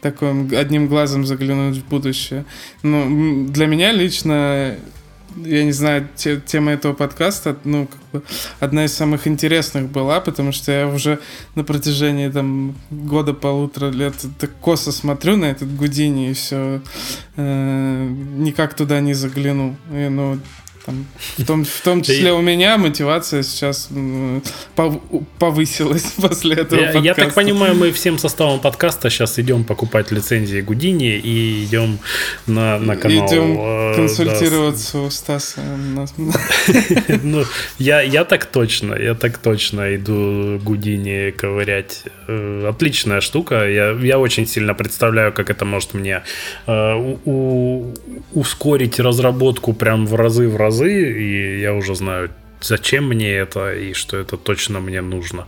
таким 0.00 0.50
одним 0.56 0.88
глазом 0.88 1.24
заглянуть 1.24 1.78
в 1.78 1.88
будущее. 1.88 2.44
Ну, 2.82 3.46
для 3.48 3.66
меня 3.66 3.92
лично 3.92 4.76
я 5.36 5.64
не 5.64 5.72
знаю, 5.72 6.08
те, 6.16 6.40
тема 6.40 6.72
этого 6.72 6.92
подкаста, 6.92 7.56
ну, 7.64 7.86
как 7.86 8.00
бы 8.12 8.22
одна 8.58 8.84
из 8.84 8.92
самых 8.92 9.26
интересных 9.26 9.88
была, 9.88 10.20
потому 10.20 10.52
что 10.52 10.72
я 10.72 10.88
уже 10.88 11.18
на 11.54 11.64
протяжении 11.64 12.28
там 12.28 12.74
года-полутора 12.90 13.90
лет 13.90 14.14
так 14.38 14.50
косо 14.60 14.92
смотрю 14.92 15.36
на 15.36 15.46
этот 15.46 15.74
Гудини 15.76 16.30
и 16.30 16.34
все, 16.34 16.80
э, 17.36 18.08
никак 18.36 18.74
туда 18.74 19.00
не 19.00 19.14
загляну. 19.14 19.76
И, 19.92 20.08
ну, 20.08 20.38
там, 20.90 21.06
в, 21.38 21.46
том, 21.46 21.64
в 21.64 21.80
том 21.82 22.02
числе 22.02 22.32
у 22.32 22.40
меня 22.40 22.76
мотивация 22.78 23.42
сейчас 23.42 23.88
повысилась 25.38 26.02
после 26.20 26.56
этого 26.56 26.80
я. 26.80 26.98
Я 27.00 27.14
так 27.14 27.34
понимаю, 27.34 27.74
мы 27.74 27.92
всем 27.92 28.18
составом 28.18 28.60
подкаста 28.60 29.10
сейчас 29.10 29.38
идем 29.38 29.64
покупать 29.64 30.10
лицензии 30.10 30.60
Гудини 30.60 31.16
и 31.16 31.64
идем 31.64 31.98
на, 32.46 32.78
на 32.78 32.96
канал. 32.96 33.26
Идем 33.26 33.56
э, 33.58 33.94
консультироваться 33.96 34.98
да. 34.98 35.02
у 35.04 35.10
Стаса. 35.10 35.60
Ну, 37.22 37.44
я, 37.78 38.00
я 38.00 38.24
так 38.24 38.46
точно, 38.46 38.94
я 38.94 39.14
так 39.14 39.38
точно 39.38 39.94
иду 39.94 40.58
Гудини 40.62 41.30
ковырять. 41.30 42.04
Э, 42.26 42.68
отличная 42.68 43.20
штука. 43.20 43.68
Я, 43.68 43.90
я 43.90 44.18
очень 44.18 44.46
сильно 44.46 44.74
представляю, 44.74 45.32
как 45.32 45.50
это 45.50 45.64
может 45.64 45.94
мне 45.94 46.22
э, 46.66 46.94
у, 46.94 47.18
у, 47.24 47.94
ускорить 48.32 49.00
разработку 49.00 49.72
прям 49.72 50.06
в 50.06 50.14
разы 50.14 50.48
в 50.48 50.56
разы 50.56 50.79
разы, 50.80 51.22
и 51.22 51.60
я 51.60 51.74
уже 51.74 51.94
знаю, 51.94 52.30
зачем 52.60 53.08
мне 53.08 53.32
это 53.32 53.74
и 53.74 53.92
что 53.92 54.16
это 54.16 54.36
точно 54.36 54.80
мне 54.80 55.00
нужно. 55.00 55.46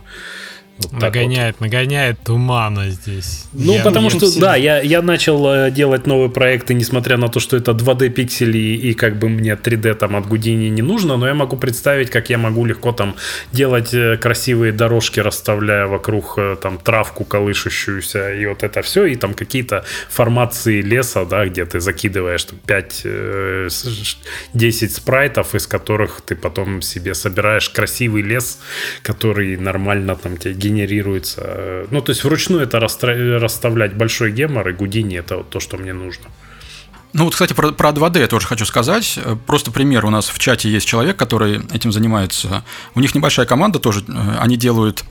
Вот 0.77 0.91
нагоняет, 0.91 1.55
вот. 1.59 1.65
нагоняет 1.67 2.19
тумана 2.23 2.89
здесь. 2.89 3.45
Ну, 3.53 3.73
я 3.73 3.83
потому 3.83 4.09
что, 4.09 4.39
да, 4.39 4.55
я, 4.55 4.81
я 4.81 5.03
начал 5.03 5.47
э, 5.47 5.71
делать 5.71 6.07
новые 6.07 6.29
проекты, 6.29 6.73
несмотря 6.73 7.17
на 7.17 7.27
то, 7.27 7.39
что 7.39 7.55
это 7.55 7.73
2D 7.73 8.09
пиксели 8.09 8.57
и 8.57 8.93
как 8.95 9.19
бы 9.19 9.29
мне 9.29 9.53
3D 9.53 9.93
там 9.93 10.15
от 10.15 10.27
Гудини 10.27 10.69
не 10.69 10.81
нужно, 10.81 11.17
но 11.17 11.27
я 11.27 11.35
могу 11.35 11.57
представить, 11.57 12.09
как 12.09 12.31
я 12.31 12.39
могу 12.39 12.65
легко 12.65 12.91
там 12.91 13.15
делать 13.51 13.93
э, 13.93 14.17
красивые 14.17 14.71
дорожки, 14.71 15.19
расставляя 15.19 15.85
вокруг 15.85 16.33
э, 16.37 16.57
там 16.59 16.79
травку 16.79 17.23
колышущуюся 17.23 18.33
и 18.33 18.47
вот 18.47 18.63
это 18.63 18.81
все, 18.81 19.05
и 19.05 19.15
там 19.15 19.35
какие-то 19.35 19.85
формации 20.09 20.81
леса, 20.81 21.23
да, 21.25 21.45
где 21.45 21.65
ты 21.65 21.81
закидываешь 21.81 22.47
5-10 22.65 23.69
спрайтов, 24.89 25.53
из 25.53 25.67
которых 25.67 26.21
ты 26.21 26.35
потом 26.35 26.81
себе 26.81 27.13
собираешь 27.13 27.69
красивый 27.69 28.23
лес, 28.23 28.59
который 29.03 29.55
нормально 29.57 30.15
там 30.15 30.37
тебе 30.37 30.62
генерируется. 30.63 31.85
Ну, 31.91 32.01
то 32.01 32.11
есть 32.11 32.23
вручную 32.23 32.63
это 32.63 32.79
расставлять 32.79 33.93
большой 33.95 34.31
гемор, 34.31 34.69
и 34.69 34.73
Гудини 34.73 35.17
это 35.17 35.37
вот 35.37 35.49
то, 35.49 35.59
что 35.59 35.77
мне 35.77 35.93
нужно. 35.93 36.25
Ну 37.13 37.25
вот, 37.25 37.33
кстати, 37.33 37.53
про, 37.53 37.71
про 37.71 37.89
2D 37.89 38.19
я 38.19 38.27
тоже 38.27 38.47
хочу 38.47 38.65
сказать. 38.65 39.19
Просто 39.45 39.71
пример. 39.71 40.05
У 40.05 40.09
нас 40.09 40.29
в 40.29 40.39
чате 40.39 40.69
есть 40.69 40.87
человек, 40.87 41.15
который 41.15 41.61
этим 41.71 41.91
занимается. 41.91 42.63
У 42.95 42.99
них 42.99 43.13
небольшая 43.13 43.45
команда 43.45 43.77
тоже. 43.77 44.03
Э, 44.07 44.37
они 44.39 44.57
делают 44.57 45.03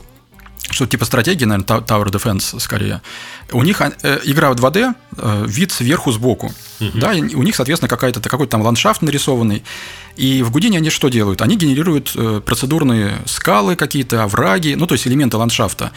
что 0.70 0.86
типа 0.86 1.04
стратегии, 1.04 1.44
наверное, 1.44 1.80
Tower 1.80 2.06
Defense 2.06 2.60
скорее. 2.60 3.02
У 3.50 3.62
них 3.62 3.80
э, 3.80 4.20
игра 4.24 4.50
в 4.52 4.56
2D, 4.56 4.94
э, 5.16 5.44
вид 5.46 5.72
сверху 5.72 6.12
сбоку. 6.12 6.52
Uh-huh. 6.80 6.98
Да, 6.98 7.10
у 7.10 7.42
них, 7.42 7.56
соответственно, 7.56 7.88
какая-то, 7.88 8.20
какой-то 8.20 8.52
там 8.52 8.62
ландшафт 8.62 9.02
нарисованный. 9.02 9.64
И 10.16 10.42
в 10.42 10.50
Гудине 10.50 10.78
они 10.78 10.90
что 10.90 11.08
делают? 11.08 11.42
Они 11.42 11.56
генерируют 11.56 12.12
э, 12.14 12.40
процедурные 12.44 13.18
скалы 13.26 13.76
какие-то, 13.76 14.22
овраги, 14.22 14.74
ну, 14.74 14.86
то 14.86 14.94
есть 14.94 15.06
элементы 15.06 15.36
ландшафта. 15.36 15.92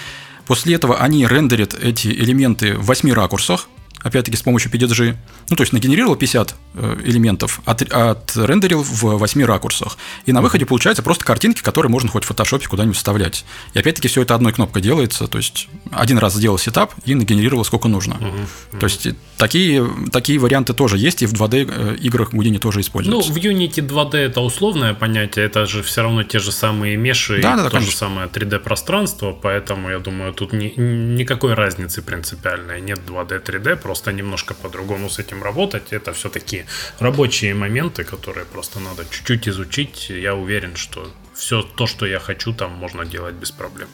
После 0.46 0.76
этого 0.76 0.98
они 0.98 1.26
рендерят 1.26 1.74
эти 1.74 2.08
элементы 2.08 2.76
в 2.76 2.86
восьми 2.86 3.12
ракурсах, 3.14 3.68
опять-таки 4.06 4.38
с 4.38 4.44
помощью 4.44 4.72
PDG, 4.72 5.16
ну, 5.50 5.56
то 5.56 5.64
есть 5.64 5.74
нагенерировал 5.74 6.16
50 6.16 6.56
э, 6.76 6.98
элементов, 7.06 7.60
от, 7.66 7.82
отрендерил 7.82 8.84
в 8.84 9.02
8 9.02 9.44
ракурсах. 9.46 9.98
И 10.28 10.32
на 10.32 10.44
выходе 10.44 10.68
получается 10.68 11.02
просто 11.02 11.26
картинки, 11.26 11.64
которые 11.64 11.92
можно 11.92 12.12
хоть 12.12 12.24
в 12.24 12.28
фотошопе 12.28 12.68
куда-нибудь 12.68 12.96
вставлять. 12.96 13.46
И 13.74 13.80
опять-таки 13.80 14.08
все 14.08 14.22
это 14.22 14.36
одной 14.36 14.54
кнопкой 14.54 14.84
делается, 14.84 15.28
то 15.28 15.40
есть 15.40 15.68
один 15.92 16.20
раз 16.20 16.36
сделал 16.36 16.60
сетап 16.60 16.94
и 17.04 17.16
нагенерировал 17.16 17.66
сколько 17.66 17.88
нужно. 17.88 18.16
Угу. 18.16 18.80
То 18.80 18.86
есть 18.86 19.08
такие, 19.38 19.90
такие 20.12 20.38
варианты 20.38 20.74
тоже 20.74 21.00
есть, 21.00 21.24
и 21.24 21.26
в 21.26 21.34
2D 21.34 21.68
э, 21.68 21.96
играх 21.96 22.32
Houdini 22.32 22.60
тоже 22.60 22.82
используются. 22.82 23.28
Ну, 23.28 23.36
в 23.36 23.38
Unity 23.38 23.88
2D 23.88 24.18
это 24.18 24.42
условное 24.42 24.94
понятие, 24.94 25.46
это 25.46 25.66
же 25.66 25.82
все 25.82 26.04
равно 26.04 26.22
те 26.22 26.38
же 26.38 26.52
самые 26.52 26.96
меши, 26.96 27.42
да, 27.42 27.54
и 27.54 27.58
да, 27.58 27.64
то 27.64 27.70
конечно. 27.72 27.92
же 27.92 27.98
самое 27.98 28.28
3D-пространство, 28.28 29.32
поэтому 29.32 29.90
я 29.90 29.98
думаю, 29.98 30.32
тут 30.32 30.54
ни, 30.54 30.74
никакой 30.80 31.56
разницы 31.56 32.04
принципиальной 32.04 32.82
нет 32.82 33.00
2D, 33.08 33.44
3D, 33.44 33.76
просто 33.78 33.95
просто 33.96 34.12
немножко 34.12 34.54
по-другому 34.54 35.10
с 35.10 35.20
этим 35.20 35.44
работать. 35.44 35.94
Это 35.94 36.12
все-таки 36.12 36.66
рабочие 37.00 37.54
моменты, 37.54 38.04
которые 38.04 38.46
просто 38.46 38.80
надо 38.80 39.06
чуть-чуть 39.10 39.48
изучить. 39.48 40.10
Я 40.10 40.34
уверен, 40.34 40.76
что 40.76 41.08
все 41.34 41.62
то, 41.62 41.88
что 41.88 42.06
я 42.06 42.20
хочу, 42.20 42.54
там 42.54 42.72
можно 42.72 43.06
делать 43.06 43.36
без 43.36 43.52
проблем. 43.52 43.88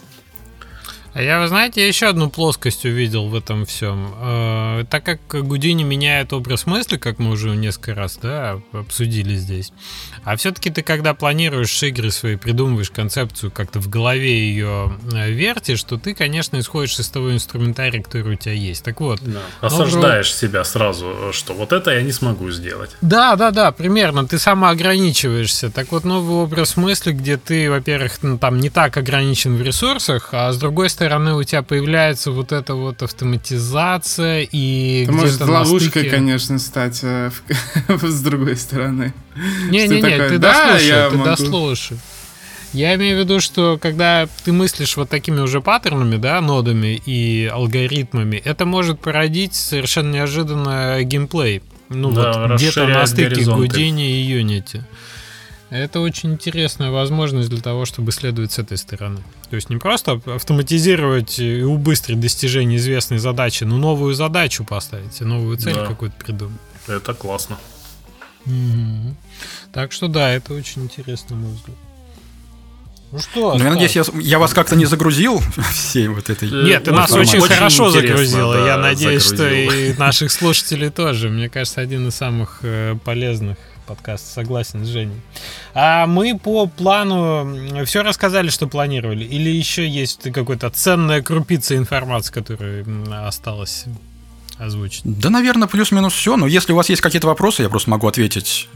А 1.13 1.21
я, 1.21 1.41
вы 1.41 1.49
знаете, 1.49 1.85
еще 1.85 2.07
одну 2.07 2.29
плоскость 2.29 2.85
увидел 2.85 3.27
в 3.27 3.35
этом 3.35 3.65
всем. 3.65 4.13
Э, 4.17 4.85
так 4.89 5.03
как 5.03 5.19
Гудини 5.45 5.83
меняет 5.83 6.31
образ 6.31 6.65
мысли, 6.65 6.95
как 6.95 7.19
мы 7.19 7.31
уже 7.31 7.49
несколько 7.49 7.95
раз 7.95 8.17
да, 8.21 8.61
обсудили 8.71 9.35
здесь, 9.35 9.73
а 10.23 10.37
все-таки 10.37 10.69
ты, 10.69 10.83
когда 10.83 11.13
планируешь 11.13 11.83
игры 11.83 12.11
свои, 12.11 12.37
придумываешь 12.37 12.91
концепцию, 12.91 13.51
как-то 13.51 13.81
в 13.81 13.89
голове 13.89 14.39
ее 14.39 14.97
э, 15.11 15.31
вертишь, 15.31 15.83
то 15.83 15.97
ты, 15.97 16.13
конечно, 16.13 16.57
исходишь 16.57 16.97
из 16.97 17.09
того 17.09 17.33
инструментария, 17.33 18.01
который 18.01 18.35
у 18.35 18.37
тебя 18.37 18.53
есть. 18.53 18.85
Так 18.85 19.01
вот. 19.01 19.19
Да. 19.21 19.41
Осаждаешь 19.59 20.27
новый... 20.27 20.39
себя 20.39 20.63
сразу, 20.63 21.33
что 21.33 21.53
вот 21.53 21.73
это 21.73 21.91
я 21.91 22.03
не 22.03 22.13
смогу 22.13 22.51
сделать. 22.51 22.91
Да, 23.01 23.35
да, 23.35 23.51
да, 23.51 23.73
примерно. 23.73 24.25
Ты 24.25 24.39
самоограничиваешься. 24.39 25.71
Так 25.71 25.91
вот, 25.91 26.05
новый 26.05 26.37
образ 26.37 26.77
мысли, 26.77 27.11
где 27.11 27.35
ты, 27.35 27.69
во-первых, 27.69 28.19
ну, 28.21 28.37
там 28.37 28.59
не 28.59 28.69
так 28.69 28.95
ограничен 28.95 29.57
в 29.57 29.61
ресурсах, 29.61 30.29
а 30.31 30.53
с 30.53 30.57
другой 30.57 30.89
стороны, 30.89 31.00
стороны 31.01 31.33
у 31.33 31.41
тебя 31.43 31.63
появляется 31.63 32.29
вот 32.29 32.51
эта 32.51 32.75
вот 32.75 33.01
автоматизация 33.01 34.47
и 34.51 35.03
Это 35.03 35.11
может 35.11 35.41
ловушкой, 35.41 35.89
стыке... 35.89 36.09
конечно, 36.11 36.59
стать 36.59 36.99
э, 37.01 37.31
с 37.89 38.21
другой 38.21 38.55
стороны. 38.55 39.11
Не-не-не, 39.71 40.27
ты 40.29 40.37
да, 40.37 40.67
дослушай, 40.67 41.09
ты 41.09 41.17
могу... 41.17 41.23
дослушай. 41.23 41.97
Я 42.73 42.93
имею 42.95 43.17
в 43.17 43.19
виду, 43.21 43.39
что 43.41 43.79
когда 43.81 44.27
ты 44.45 44.51
мыслишь 44.51 44.95
вот 44.95 45.09
такими 45.09 45.39
уже 45.39 45.59
паттернами, 45.59 46.17
да, 46.17 46.39
нодами 46.39 47.01
и 47.03 47.49
алгоритмами, 47.51 48.37
это 48.37 48.67
может 48.67 48.99
породить 48.99 49.55
совершенно 49.55 50.13
неожиданно 50.13 51.01
геймплей. 51.01 51.63
Ну 51.89 52.11
да, 52.11 52.47
вот 52.47 52.59
где-то 52.59 52.85
на 52.85 53.07
стыке 53.07 53.41
Houdini 53.41 54.07
и 54.07 54.39
Unity. 54.39 54.83
Это 55.71 56.01
очень 56.01 56.33
интересная 56.33 56.91
возможность 56.91 57.49
для 57.49 57.61
того, 57.61 57.85
чтобы 57.85 58.09
исследовать 58.09 58.51
с 58.51 58.59
этой 58.59 58.77
стороны. 58.77 59.19
То 59.49 59.55
есть 59.55 59.69
не 59.69 59.77
просто 59.77 60.19
автоматизировать 60.25 61.39
и 61.39 61.63
убыстрить 61.63 62.19
достижение 62.19 62.77
известной 62.77 63.19
задачи, 63.19 63.63
но 63.63 63.77
новую 63.77 64.13
задачу 64.13 64.65
поставить, 64.65 65.21
новую 65.21 65.57
цель 65.57 65.75
да. 65.75 65.85
какую-то 65.85 66.17
придумать. 66.17 66.59
Это 66.87 67.13
классно. 67.13 67.57
Угу. 68.45 69.15
Так 69.71 69.93
что 69.93 70.09
да, 70.09 70.29
это 70.33 70.53
очень 70.53 70.83
интересно, 70.83 71.37
на 71.37 71.43
мой 71.43 71.53
взгляд. 71.53 71.77
Ну 73.13 73.19
что? 73.19 73.57
Ну, 73.57 73.63
я 73.63 73.69
надеюсь, 73.69 73.95
я, 73.95 74.03
я 74.19 74.39
вас 74.39 74.53
как-то 74.53 74.75
не 74.75 74.85
загрузил 74.85 75.41
всей 75.71 76.09
вот 76.09 76.29
этой. 76.29 76.51
Нет, 76.51 76.83
ты 76.83 76.91
нас 76.91 77.13
очень, 77.13 77.39
очень 77.39 77.55
хорошо 77.55 77.89
загрузил. 77.91 78.51
Да, 78.51 78.67
я 78.67 78.77
надеюсь, 78.77 79.23
загрузил. 79.23 79.69
что 79.69 79.75
и 79.77 79.93
наших 79.93 80.31
слушателей 80.31 80.89
тоже. 80.89 81.29
Мне 81.29 81.47
кажется, 81.47 81.79
один 81.79 82.09
из 82.09 82.15
самых 82.15 82.59
э, 82.63 82.97
полезных 83.05 83.57
подкаст. 83.85 84.25
Согласен 84.33 84.85
с 84.85 84.87
Женей. 84.87 85.21
А 85.73 86.07
мы 86.07 86.37
по 86.37 86.67
плану 86.67 87.85
все 87.85 88.03
рассказали, 88.03 88.49
что 88.49 88.67
планировали? 88.67 89.23
Или 89.23 89.49
еще 89.49 89.87
есть 89.87 90.31
какая-то 90.31 90.69
ценная 90.69 91.21
крупица 91.21 91.75
информации, 91.75 92.33
которая 92.33 92.85
осталась 93.27 93.85
озвучить? 94.61 95.01
Да, 95.03 95.29
наверное, 95.29 95.67
плюс-минус 95.67 96.13
все. 96.13 96.37
Но 96.37 96.47
если 96.47 96.73
у 96.73 96.75
вас 96.75 96.89
есть 96.89 97.01
какие-то 97.01 97.27
вопросы, 97.27 97.63
я 97.63 97.69
просто 97.69 97.89
могу 97.89 98.07
ответить. 98.07 98.69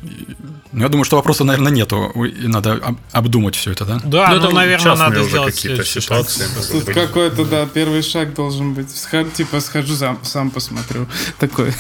Ну, 0.71 0.83
я 0.83 0.89
думаю, 0.89 1.05
что 1.05 1.15
вопросов, 1.15 1.47
наверное, 1.47 1.71
нету. 1.71 2.11
И 2.25 2.47
надо 2.47 2.95
обдумать 3.11 3.55
все 3.55 3.71
это, 3.71 3.85
да? 3.85 4.01
Да, 4.03 4.33
ну, 4.33 4.41
ну 4.41 4.51
наверное, 4.51 4.95
надо 4.95 5.23
сделать 5.23 5.55
какие-то 5.55 5.85
ситуации. 5.85 6.45
Тут 6.71 6.85
какой-то, 6.85 7.45
да, 7.45 7.65
первый 7.65 8.01
шаг 8.01 8.33
должен 8.33 8.73
быть. 8.73 8.87
Типа, 9.35 9.59
схожу, 9.61 9.95
сам, 9.95 10.19
сам 10.23 10.51
посмотрю. 10.51 11.07
Такой. 11.39 11.73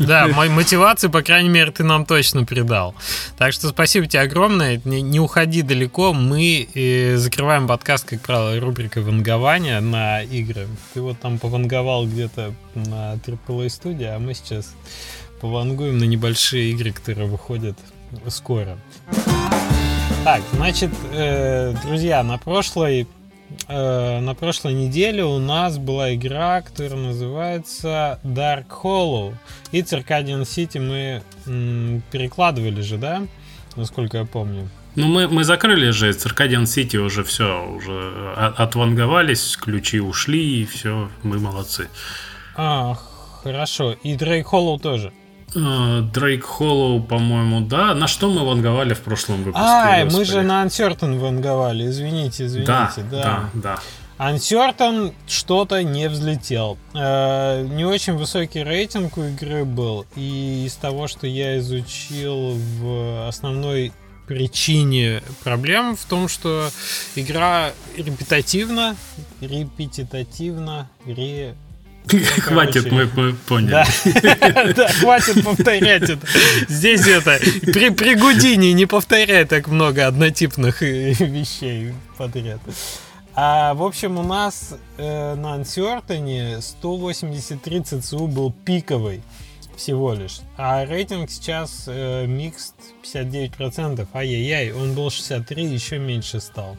Да, 0.00 0.26
мой 0.28 0.48
мотивации, 0.48 1.08
по 1.08 1.22
крайней 1.22 1.48
мере, 1.48 1.70
ты 1.70 1.84
нам 1.84 2.04
точно 2.04 2.44
придал. 2.44 2.94
Так 3.38 3.52
что 3.52 3.68
спасибо 3.68 4.06
тебе 4.06 4.20
огромное. 4.22 4.80
Не, 4.84 5.00
не 5.00 5.20
уходи 5.20 5.62
далеко. 5.62 6.12
Мы 6.12 6.68
э, 6.74 7.16
закрываем 7.16 7.66
подкаст, 7.66 8.04
как 8.04 8.20
правило, 8.20 8.58
рубрикой 8.60 9.02
вангования 9.02 9.80
на 9.80 10.22
игры. 10.22 10.66
Ты 10.92 11.00
вот 11.00 11.20
там 11.20 11.38
пованговал 11.38 12.06
где-то 12.06 12.54
на 12.74 13.14
AAA 13.14 13.68
студии, 13.68 14.06
а 14.06 14.18
мы 14.18 14.34
сейчас 14.34 14.74
повангуем 15.40 15.98
на 15.98 16.04
небольшие 16.04 16.70
игры, 16.70 16.92
которые 16.92 17.28
выходят 17.28 17.76
скоро. 18.28 18.78
Так, 20.24 20.42
значит, 20.52 20.90
э, 21.12 21.74
друзья, 21.84 22.22
на 22.22 22.38
прошлой 22.38 23.08
э, 23.68 24.20
на 24.20 24.34
прошлой 24.34 24.74
неделе 24.74 25.24
у 25.24 25.38
нас 25.38 25.78
была 25.78 26.14
игра, 26.14 26.62
которая 26.62 26.94
называется 26.94 28.20
Dark 28.22 28.66
Hollow. 28.82 29.34
И 29.72 29.80
Circadian 29.80 30.42
City 30.42 30.78
мы 30.78 31.22
м, 31.46 32.02
перекладывали 32.12 32.80
же, 32.82 32.98
да? 32.98 33.26
Насколько 33.74 34.18
я 34.18 34.24
помню. 34.24 34.68
Ну, 34.94 35.06
мы, 35.06 35.26
мы 35.26 35.44
закрыли 35.44 35.90
же 35.90 36.10
Circadian 36.10 36.64
City 36.64 36.98
уже 36.98 37.24
все, 37.24 37.66
уже 37.66 38.34
отванговались, 38.36 39.56
ключи 39.56 40.00
ушли, 40.00 40.62
и 40.62 40.66
все, 40.66 41.10
мы 41.22 41.38
молодцы. 41.38 41.88
А, 42.56 42.96
хорошо. 43.42 43.92
И 44.02 44.14
Drake 44.14 44.44
Hollow 44.44 44.78
тоже. 44.80 45.12
Дрейк 45.54 46.44
Холлоу, 46.44 47.02
по-моему, 47.02 47.60
да. 47.60 47.94
На 47.94 48.06
что 48.06 48.30
мы 48.30 48.46
ванговали 48.46 48.94
в 48.94 49.00
прошлом 49.00 49.42
выпуске? 49.42 49.60
А, 49.62 50.04
мы 50.10 50.24
же 50.24 50.42
на 50.42 50.64
Uncertain 50.64 51.18
ванговали. 51.18 51.86
Извините, 51.86 52.46
извините. 52.46 52.66
Да, 52.66 52.92
да, 53.10 53.50
да. 53.52 53.76
да. 54.18 54.30
Uncertain 54.30 55.12
что-то 55.26 55.82
не 55.82 56.08
взлетел. 56.08 56.78
Э, 56.94 57.66
не 57.66 57.84
очень 57.84 58.14
высокий 58.14 58.62
рейтинг 58.62 59.18
у 59.18 59.24
игры 59.24 59.64
был. 59.64 60.06
И 60.16 60.64
из 60.66 60.74
того, 60.76 61.08
что 61.08 61.26
я 61.26 61.58
изучил 61.58 62.56
в 62.78 63.28
основной 63.28 63.92
причине 64.26 65.22
проблем 65.42 65.96
в 65.96 66.04
том, 66.04 66.28
что 66.28 66.70
игра 67.16 67.72
репетативна, 67.96 68.96
репетитативна, 69.40 70.88
ре, 71.04 71.56
Хватит, 72.08 72.90
мы, 72.90 73.08
мы 73.14 73.32
поняли. 73.32 73.70
Да. 73.70 74.72
да, 74.76 74.88
хватит 74.88 75.44
повторять 75.44 76.02
это. 76.02 76.26
Здесь 76.68 77.06
это, 77.06 77.38
при, 77.72 77.90
при 77.90 78.14
Гудине 78.14 78.72
не 78.72 78.86
повторяй 78.86 79.44
так 79.44 79.68
много 79.68 80.06
однотипных 80.06 80.82
вещей 80.82 81.92
подряд. 82.18 82.60
А, 83.34 83.72
в 83.74 83.82
общем, 83.82 84.18
у 84.18 84.22
нас 84.22 84.74
э, 84.98 85.34
на 85.34 85.56
Uncertain 85.56 86.60
183 86.60 87.80
ЦЦУ 87.80 88.26
был 88.26 88.52
пиковый 88.52 89.22
всего 89.76 90.12
лишь. 90.12 90.40
А 90.56 90.84
рейтинг 90.84 91.30
сейчас 91.30 91.84
э, 91.86 92.26
микст 92.26 92.74
59%. 93.02 94.06
Ай-яй-яй, 94.12 94.72
он 94.72 94.94
был 94.94 95.10
63, 95.10 95.64
еще 95.64 95.98
меньше 95.98 96.40
стал. 96.40 96.76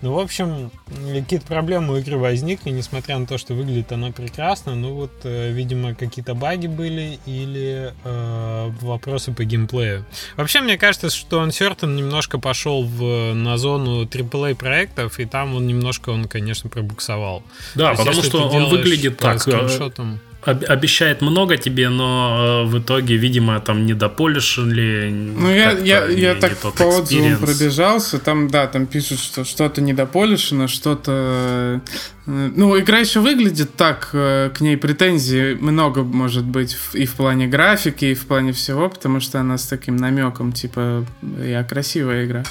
Ну, 0.00 0.12
в 0.14 0.20
общем, 0.20 0.70
какие-то 1.12 1.46
проблемы 1.46 1.94
у 1.94 1.96
игры 1.96 2.18
возникли, 2.18 2.70
несмотря 2.70 3.18
на 3.18 3.26
то, 3.26 3.36
что 3.36 3.54
выглядит 3.54 3.90
она 3.90 4.12
прекрасно. 4.12 4.76
Ну, 4.76 4.94
вот, 4.94 5.10
э, 5.24 5.50
видимо, 5.50 5.94
какие-то 5.94 6.34
баги 6.34 6.68
были 6.68 7.18
или 7.26 7.92
э, 8.04 8.70
вопросы 8.80 9.32
по 9.32 9.44
геймплею. 9.44 10.04
Вообще, 10.36 10.60
мне 10.60 10.78
кажется, 10.78 11.10
что 11.10 11.44
Uncertain 11.44 11.96
немножко 11.96 12.38
пошел 12.38 12.84
в, 12.84 13.34
на 13.34 13.58
зону 13.58 14.04
AAA 14.04 14.54
проектов, 14.54 15.18
и 15.18 15.24
там 15.24 15.56
он 15.56 15.66
немножко, 15.66 16.10
он, 16.10 16.26
конечно, 16.26 16.70
пробуксовал. 16.70 17.42
Да, 17.74 17.94
потому 17.94 18.22
что 18.22 18.48
он 18.48 18.68
выглядит 18.68 19.18
так. 19.18 19.40
Скриншотом 19.40 20.20
обещает 20.42 21.20
много 21.20 21.56
тебе, 21.56 21.88
но 21.88 22.64
э, 22.64 22.70
в 22.70 22.78
итоге, 22.78 23.16
видимо, 23.16 23.60
там 23.60 23.86
не 23.86 23.94
дополишили. 23.94 25.10
Ну, 25.10 25.50
я, 25.50 25.72
я, 25.72 26.06
я 26.06 26.34
не, 26.34 26.40
так 26.40 26.52
не 26.64 26.70
по 26.70 26.82
отзывам 26.84 27.38
пробежался, 27.38 28.18
там, 28.18 28.48
да, 28.48 28.66
там 28.66 28.86
пишут, 28.86 29.18
что 29.18 29.44
что-то 29.44 29.80
недополишено, 29.80 30.68
что-то... 30.68 31.80
Э, 32.26 32.50
ну, 32.54 32.78
игра 32.78 32.98
еще 32.98 33.20
выглядит 33.20 33.74
так, 33.74 34.10
э, 34.12 34.50
к 34.54 34.60
ней 34.60 34.76
претензий 34.76 35.54
много 35.54 36.04
может 36.04 36.44
быть 36.44 36.76
и 36.92 37.04
в 37.04 37.14
плане 37.14 37.48
графики, 37.48 38.06
и 38.06 38.14
в 38.14 38.26
плане 38.26 38.52
всего, 38.52 38.88
потому 38.88 39.20
что 39.20 39.40
она 39.40 39.58
с 39.58 39.66
таким 39.66 39.96
намеком, 39.96 40.52
типа, 40.52 41.04
я 41.42 41.64
красивая 41.64 42.26
игра, 42.26 42.44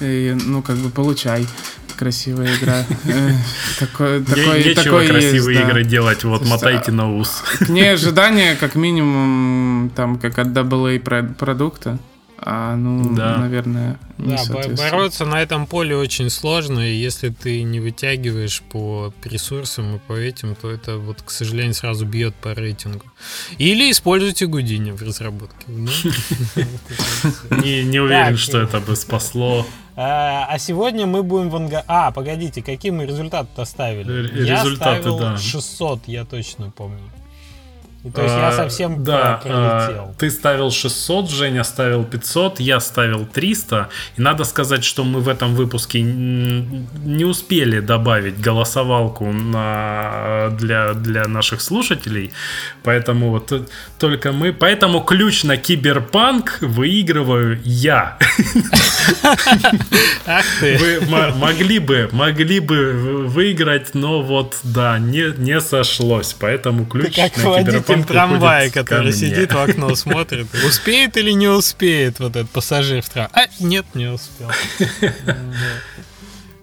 и, 0.00 0.36
ну, 0.44 0.60
как 0.60 0.76
бы, 0.76 0.90
получай 0.90 1.46
красивая 1.94 2.56
игра. 2.56 2.84
Такое, 3.78 4.20
Нечего 4.20 5.06
красивые 5.06 5.62
игры 5.62 5.84
делать, 5.84 6.24
вот 6.24 6.46
мотайте 6.46 6.90
а, 6.90 6.94
на 6.94 7.16
ус. 7.16 7.42
К 7.58 7.68
ней 7.68 7.92
ожидания, 7.92 8.56
как 8.56 8.74
минимум, 8.74 9.90
там, 9.94 10.18
как 10.18 10.38
от 10.38 10.48
AA 10.48 11.34
продукта. 11.34 11.98
А, 12.44 12.74
ну, 12.74 13.14
да. 13.14 13.36
наверное, 13.38 14.00
не 14.18 14.34
Да, 14.34 14.90
бороться 14.90 15.24
на 15.24 15.40
этом 15.40 15.66
поле 15.66 15.96
очень 15.96 16.28
сложно, 16.28 16.80
и 16.80 16.92
если 16.92 17.28
ты 17.28 17.62
не 17.62 17.78
вытягиваешь 17.78 18.62
по 18.62 19.14
ресурсам 19.22 19.96
и 19.96 19.98
по 20.00 20.14
этим, 20.14 20.56
то 20.56 20.68
это 20.68 20.98
вот, 20.98 21.22
к 21.22 21.30
сожалению, 21.30 21.74
сразу 21.74 22.04
бьет 22.04 22.34
по 22.34 22.52
рейтингу. 22.52 23.04
Или 23.58 23.92
используйте 23.92 24.46
Гудини 24.46 24.90
в 24.90 25.02
разработке. 25.02 25.66
Ну. 25.68 25.88
Не 27.62 28.00
уверен, 28.00 28.36
что 28.36 28.60
это 28.60 28.80
бы 28.80 28.96
спасло. 28.96 29.64
А, 29.94 30.46
а 30.48 30.58
сегодня 30.58 31.06
мы 31.06 31.22
будем 31.22 31.50
в 31.50 31.56
анга... 31.56 31.84
А, 31.86 32.10
погодите, 32.12 32.62
какие 32.62 32.92
мы 32.92 33.04
результаты 33.06 33.48
оставили? 33.60 34.28
Результаты, 34.28 34.46
я 34.46 34.76
ставил 34.76 35.18
да. 35.18 35.36
600, 35.36 36.08
я 36.08 36.24
точно 36.24 36.70
помню. 36.70 37.00
И, 38.04 38.10
то 38.10 38.20
есть 38.20 38.34
а, 38.34 38.50
я 38.50 38.52
совсем 38.52 39.04
да, 39.04 39.40
пролетел. 39.42 40.10
А, 40.10 40.14
ты 40.18 40.28
ставил 40.28 40.72
600, 40.72 41.30
Женя 41.30 41.62
ставил 41.62 42.04
500, 42.04 42.58
я 42.58 42.80
ставил 42.80 43.26
300. 43.26 43.90
И 44.16 44.20
надо 44.20 44.42
сказать, 44.42 44.82
что 44.82 45.04
мы 45.04 45.20
в 45.20 45.28
этом 45.28 45.54
выпуске 45.54 46.02
не 46.02 47.24
успели 47.24 47.78
добавить 47.78 48.40
голосовалку 48.40 49.30
на, 49.30 50.48
для, 50.58 50.94
для 50.94 51.28
наших 51.28 51.60
слушателей. 51.60 52.32
Поэтому 52.82 53.30
вот 53.30 53.52
только 54.00 54.32
мы... 54.32 54.52
Поэтому 54.52 55.00
ключ 55.02 55.44
на 55.44 55.56
киберпанк 55.56 56.58
выигрываю 56.60 57.60
я. 57.62 58.18
Вы 60.60 61.00
могли 61.36 61.78
бы, 61.78 62.08
могли 62.10 62.58
бы 62.58 63.26
выиграть, 63.28 63.94
но 63.94 64.22
вот, 64.22 64.56
да, 64.64 64.98
не, 64.98 65.32
не 65.38 65.60
сошлось. 65.60 66.34
Поэтому 66.38 66.84
ключ 66.84 67.16
на 67.16 67.28
киберпанк 67.28 67.91
водитель 67.96 68.12
трамвая, 68.12 68.70
который 68.70 69.12
сидит 69.12 69.52
в 69.52 69.58
окно, 69.58 69.94
смотрит, 69.94 70.46
успеет 70.66 71.16
или 71.16 71.32
не 71.32 71.48
успеет 71.48 72.18
вот 72.18 72.36
этот 72.36 72.50
пассажир 72.50 73.02
в 73.02 73.08
трамвае. 73.08 73.46
А, 73.46 73.62
нет, 73.62 73.86
не 73.94 74.06
успел. 74.06 74.50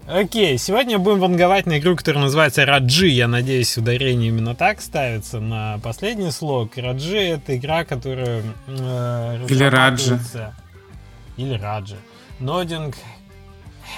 Окей, 0.06 0.58
сегодня 0.58 0.98
будем 0.98 1.20
ванговать 1.20 1.66
на 1.66 1.78
игру, 1.78 1.94
которая 1.94 2.24
называется 2.24 2.66
Раджи. 2.66 3.06
Я 3.06 3.28
надеюсь, 3.28 3.78
ударение 3.78 4.30
именно 4.30 4.56
так 4.56 4.80
ставится 4.80 5.38
на 5.38 5.78
последний 5.84 6.32
слог. 6.32 6.76
Раджи— 6.76 7.16
это 7.18 7.56
игра, 7.56 7.84
которая... 7.84 8.42
Э, 8.66 9.46
Или 9.48 9.62
Раджи. 9.62 10.18
Или 11.36 11.54
Раджи. 11.54 11.96
Нодинг 12.40 12.96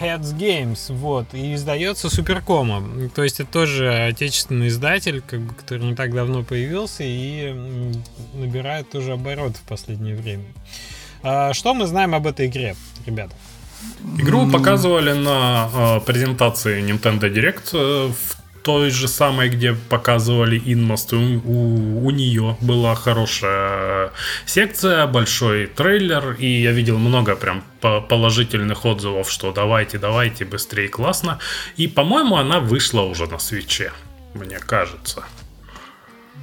Heads 0.01 0.36
Games, 0.36 0.93
вот, 0.93 1.27
и 1.32 1.55
издается 1.55 2.10
Суперкома. 2.10 3.09
То 3.14 3.23
есть 3.23 3.40
это 3.40 3.51
тоже 3.51 3.93
отечественный 3.93 4.69
издатель, 4.69 5.23
как 5.23 5.40
бы, 5.40 5.55
который 5.55 5.85
не 5.85 5.94
так 5.94 6.14
давно 6.14 6.43
появился 6.43 7.05
и 7.05 7.93
набирает 8.35 8.90
тоже 8.90 9.12
оборот 9.12 9.56
в 9.56 9.62
последнее 9.62 10.16
время. 10.16 10.44
А, 11.23 11.52
что 11.52 11.74
мы 11.74 11.86
знаем 11.86 12.14
об 12.14 12.27
этой 12.27 12.47
игре, 12.47 12.74
ребята? 13.06 13.35
Игру 14.19 14.51
показывали 14.51 15.12
на 15.12 15.69
э, 15.73 16.01
презентации 16.01 16.82
Nintendo 16.82 17.32
Direct 17.32 17.70
э, 17.73 18.12
в 18.12 18.41
той 18.63 18.91
же 18.91 19.09
самой, 19.09 19.49
где 19.49 19.75
показывали 19.75 20.61
Инмост, 20.65 21.13
у, 21.13 21.19
у, 21.19 22.07
у 22.07 22.11
нее 22.11 22.57
была 22.61 22.95
хорошая 22.95 24.13
секция, 24.47 25.07
большой 25.07 25.67
трейлер, 25.67 26.37
и 26.39 26.47
я 26.47 26.73
видел 26.73 26.99
много 26.99 27.37
прям 27.37 27.65
положительных 27.81 28.85
отзывов, 28.85 29.31
что 29.31 29.53
давайте, 29.53 29.99
давайте, 29.99 30.45
быстрее, 30.45 30.89
классно. 30.89 31.39
И, 31.77 31.89
по-моему, 31.89 32.37
она 32.37 32.61
вышла 32.61 33.03
уже 33.03 33.27
на 33.27 33.39
свече, 33.39 33.93
мне 34.35 34.59
кажется. 34.59 35.25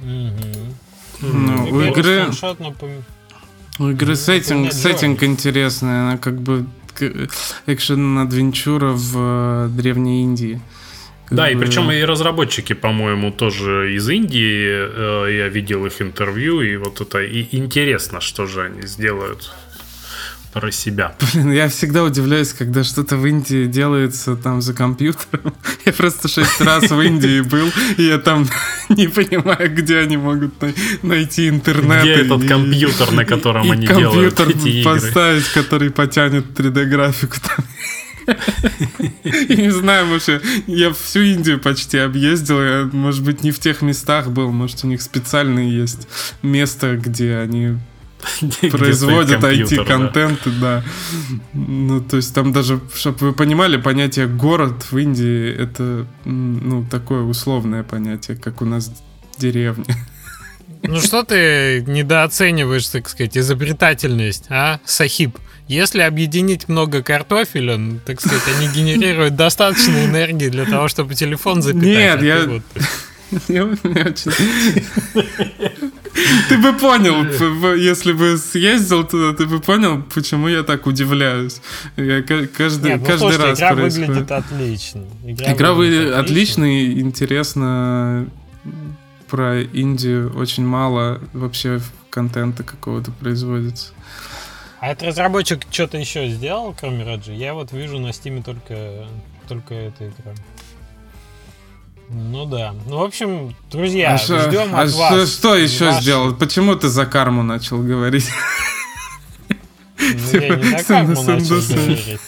Mm-hmm. 0.02 0.74
Ну, 1.22 1.68
у 1.70 1.80
игры... 1.82 2.30
У 3.78 3.88
игры 3.88 4.14
сеттинг, 4.14 4.72
сеттинг 4.72 5.22
интересный, 5.22 6.02
она 6.02 6.18
как 6.18 6.38
бы 6.38 6.66
экшен-адвенчура 7.66 8.92
в 8.92 9.14
э, 9.16 9.68
Древней 9.70 10.22
Индии. 10.22 10.60
Да, 11.30 11.50
и 11.50 11.56
причем 11.56 11.90
и 11.90 12.02
разработчики, 12.02 12.72
по-моему, 12.72 13.30
тоже 13.30 13.94
из 13.94 14.08
Индии. 14.08 14.66
Э, 14.68 15.26
я 15.32 15.48
видел 15.48 15.86
их 15.86 16.02
интервью, 16.02 16.60
и 16.60 16.76
вот 16.76 17.00
это 17.00 17.22
и 17.22 17.46
интересно, 17.56 18.20
что 18.20 18.46
же 18.46 18.62
они 18.62 18.86
сделают 18.86 19.52
про 20.52 20.72
себя. 20.72 21.14
Блин, 21.32 21.52
я 21.52 21.68
всегда 21.68 22.02
удивляюсь, 22.02 22.52
когда 22.52 22.84
что-то 22.84 23.16
в 23.16 23.26
Индии 23.26 23.66
делается 23.66 24.36
там 24.36 24.60
за 24.60 24.74
компьютером. 24.74 25.54
Я 25.86 25.92
просто 25.92 26.28
шесть 26.28 26.60
раз 26.60 26.90
в 26.90 27.00
Индии 27.00 27.40
был, 27.40 27.68
и 27.96 28.02
я 28.02 28.18
там 28.18 28.46
не 28.88 29.08
понимаю, 29.08 29.74
где 29.74 29.98
они 29.98 30.16
могут 30.16 30.54
найти 31.02 31.48
интернет. 31.48 32.02
Где 32.02 32.14
этот 32.16 32.46
компьютер, 32.46 33.12
на 33.12 33.24
котором 33.24 33.70
они 33.70 33.86
делают 33.86 34.38
эти 34.40 34.68
игры. 34.68 34.84
поставить, 34.84 35.48
который 35.48 35.90
потянет 35.90 36.44
3D-графику 36.58 37.36
там. 37.40 37.64
Не 39.48 39.70
знаю, 39.70 40.06
может, 40.06 40.42
я 40.66 40.92
всю 40.92 41.20
Индию 41.20 41.60
почти 41.60 41.98
объездил. 41.98 42.62
Я, 42.62 42.90
может 42.92 43.24
быть, 43.24 43.42
не 43.42 43.50
в 43.50 43.58
тех 43.58 43.82
местах 43.82 44.30
был. 44.30 44.50
Может, 44.50 44.84
у 44.84 44.86
них 44.86 45.02
специальное 45.02 45.68
есть 45.68 46.08
место, 46.42 46.96
где 46.96 47.36
они 47.36 47.76
производят 48.70 49.42
IT-контент, 49.42 50.40
да. 50.60 50.84
Ну, 51.52 52.00
то 52.00 52.16
есть 52.16 52.34
там 52.34 52.52
даже, 52.52 52.80
чтобы 52.94 53.18
вы 53.28 53.32
понимали, 53.32 53.76
понятие 53.76 54.26
город 54.26 54.86
в 54.90 54.98
Индии 54.98 55.52
это, 55.52 56.06
ну, 56.24 56.84
такое 56.90 57.22
условное 57.22 57.82
понятие, 57.82 58.36
как 58.36 58.62
у 58.62 58.64
нас 58.64 58.92
деревня. 59.38 59.84
Ну 60.82 61.00
что 61.00 61.22
ты 61.24 61.84
недооцениваешь, 61.86 62.86
так 62.88 63.08
сказать, 63.08 63.36
изобретательность, 63.36 64.46
а, 64.48 64.80
Сахиб? 64.84 65.36
Если 65.70 66.00
объединить 66.00 66.68
много 66.68 67.00
картофеля, 67.00 67.78
так 68.04 68.20
сказать, 68.20 68.42
они 68.56 68.66
генерируют 68.74 69.36
достаточно 69.36 70.04
энергии 70.04 70.48
для 70.48 70.64
того, 70.64 70.88
чтобы 70.88 71.14
телефон 71.14 71.62
запитать. 71.62 72.20
Нет, 72.20 72.22
я... 72.22 72.44
Вот... 72.44 72.62
Я 73.46 73.64
очень... 73.66 74.32
Ты 76.48 76.58
бы 76.58 76.72
понял, 76.72 77.24
если 77.76 78.10
бы 78.12 78.36
съездил 78.36 79.04
туда, 79.04 79.32
ты 79.32 79.46
бы 79.46 79.60
понял, 79.60 80.02
почему 80.12 80.48
я 80.48 80.64
так 80.64 80.88
удивляюсь. 80.88 81.60
Я 81.96 82.22
каждый, 82.22 82.90
Нет, 82.90 83.00
ну, 83.02 83.06
каждый 83.06 83.18
слушайте, 83.18 83.44
раз 83.44 83.58
игра 83.58 83.74
происходит. 83.74 84.08
выглядит 84.08 84.32
отлично. 84.32 85.04
Игра, 85.24 85.52
игра 85.52 85.72
выглядит 85.74 86.14
отлично 86.14 86.64
и 86.64 86.98
интересно 87.00 88.26
про 89.28 89.60
Индию 89.60 90.36
очень 90.36 90.66
мало 90.66 91.20
вообще 91.32 91.80
контента 92.10 92.64
какого-то 92.64 93.12
производится. 93.12 93.92
А 94.80 94.88
этот 94.88 95.08
разработчик 95.08 95.60
что-то 95.70 95.98
еще 95.98 96.28
сделал, 96.28 96.74
кроме 96.78 97.04
Раджи? 97.04 97.32
Я 97.32 97.52
вот 97.52 97.70
вижу 97.70 97.98
на 97.98 98.14
стиме 98.14 98.42
только, 98.42 99.06
только 99.46 99.74
эта 99.74 100.08
игра. 100.08 100.32
Ну 102.08 102.46
да. 102.46 102.74
Ну, 102.86 102.98
в 102.98 103.02
общем, 103.02 103.54
друзья, 103.70 104.14
а 104.14 104.16
ждем 104.16 104.74
а 104.74 104.82
от 104.82 104.92
вас. 104.92 105.32
Что 105.32 105.54
еще 105.54 105.90
ваш... 105.90 106.02
сделал? 106.02 106.34
Почему 106.34 106.74
ты 106.76 106.88
за 106.88 107.04
карму 107.04 107.42
начал 107.42 107.82
говорить? 107.82 108.28
Ну, 109.98 110.40
я 110.40 110.56
не 110.56 110.78
за 110.78 110.84
карму 110.84 111.22
начал 111.22 111.60
говорить. 111.60 112.18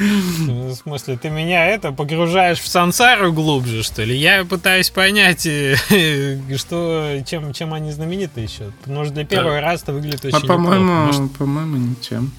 В 0.00 0.74
смысле, 0.74 1.18
ты 1.18 1.28
меня 1.28 1.66
это 1.66 1.92
погружаешь 1.92 2.58
в 2.58 2.66
сансару 2.66 3.32
глубже, 3.34 3.82
что 3.82 4.02
ли? 4.02 4.16
Я 4.16 4.46
пытаюсь 4.46 4.88
понять, 4.88 5.44
э, 5.44 5.76
что, 6.56 7.22
чем, 7.26 7.52
чем 7.52 7.74
они 7.74 7.92
знамениты 7.92 8.40
еще. 8.40 8.72
Потому 8.82 9.04
что 9.04 9.12
для 9.12 9.26
первого 9.26 9.56
да. 9.56 9.60
раза 9.60 9.82
это 9.82 9.92
выглядит 9.92 10.24
а 10.24 10.28
очень 10.28 10.38
А 10.38 10.46
по-моему, 10.46 11.28
по-моему, 11.28 11.76
ничем. 11.76 12.32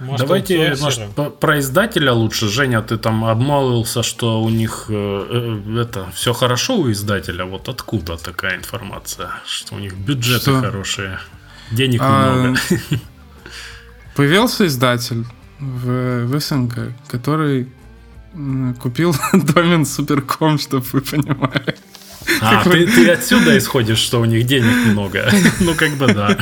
Может, 0.00 0.26
Давайте 0.26 0.76
может, 0.80 1.38
про 1.40 1.58
издателя 1.58 2.12
лучше. 2.12 2.48
Женя, 2.48 2.80
ты 2.80 2.96
там 2.96 3.24
обмолвился, 3.24 4.02
что 4.02 4.40
у 4.40 4.48
них 4.48 4.86
э, 4.88 5.60
э, 5.74 5.80
это 5.80 6.10
все 6.14 6.32
хорошо 6.32 6.78
у 6.78 6.90
издателя. 6.90 7.44
Вот 7.44 7.68
откуда 7.68 8.16
такая 8.16 8.56
информация, 8.56 9.30
что 9.44 9.74
у 9.74 9.78
них 9.78 9.94
бюджеты 9.94 10.52
что? 10.52 10.60
хорошие, 10.60 11.18
денег 11.70 12.00
а, 12.02 12.32
много. 12.32 12.60
Появился 14.14 14.66
издатель 14.66 15.26
в, 15.60 16.26
в 16.26 16.40
СНГ, 16.40 16.92
который 17.08 17.68
купил 18.80 19.14
домен 19.32 19.84
Суперком, 19.84 20.58
чтобы 20.58 20.84
вы 20.92 21.00
понимали. 21.00 21.74
А, 22.40 22.62
ты, 22.62 22.86
ты 22.86 23.10
отсюда 23.10 23.56
исходишь, 23.56 23.98
что 23.98 24.20
у 24.20 24.24
них 24.24 24.46
денег 24.46 24.86
много. 24.86 25.30
Ну, 25.60 25.74
как 25.74 25.92
бы 25.92 26.06
да. 26.12 26.36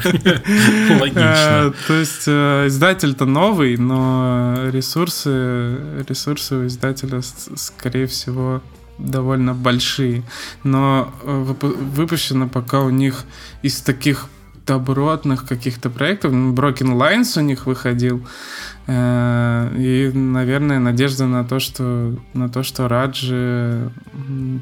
Логично. 1.01 1.14
Э, 1.14 1.72
то 1.86 1.94
есть 1.94 2.24
э, 2.26 2.66
издатель-то 2.66 3.24
новый, 3.24 3.76
но 3.76 4.68
ресурсы, 4.70 5.78
ресурсы 6.09 6.55
у 6.56 6.66
издателя, 6.66 7.22
скорее 7.56 8.06
всего, 8.06 8.62
довольно 8.98 9.55
большие. 9.55 10.22
Но 10.64 11.14
э, 11.22 11.55
выпущено 11.94 12.48
пока 12.48 12.80
у 12.80 12.90
них 12.90 13.24
из 13.62 13.80
таких 13.80 14.28
добротных 14.66 15.47
каких-то 15.47 15.88
проектов. 15.88 16.32
Broken 16.32 16.98
Lines 16.98 17.38
у 17.38 17.43
них 17.43 17.66
выходил. 17.66 18.26
И, 18.88 20.10
наверное, 20.14 20.78
надежда 20.78 21.26
на 21.26 21.44
то, 21.44 21.58
что 21.58 22.16
на 22.34 22.48
то, 22.48 22.62
что 22.62 22.86
Раджи 22.86 23.90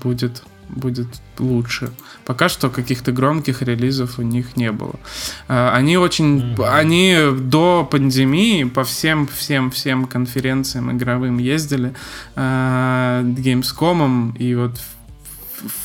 будет 0.02 0.42
будет 0.68 1.08
лучше. 1.38 1.90
Пока 2.24 2.48
что 2.48 2.70
каких-то 2.70 3.12
громких 3.12 3.62
релизов 3.62 4.18
у 4.18 4.22
них 4.22 4.56
не 4.56 4.72
было. 4.72 4.94
А, 5.48 5.74
они 5.74 5.96
очень, 5.96 6.40
mm-hmm. 6.40 6.68
они 6.68 7.18
до 7.38 7.86
пандемии 7.90 8.64
по 8.64 8.84
всем, 8.84 9.26
всем, 9.26 9.70
всем 9.70 10.06
конференциям 10.06 10.96
игровым 10.96 11.38
ездили, 11.38 11.94
а, 12.34 13.22
Gamescom 13.22 14.36
и 14.38 14.54
вот 14.54 14.80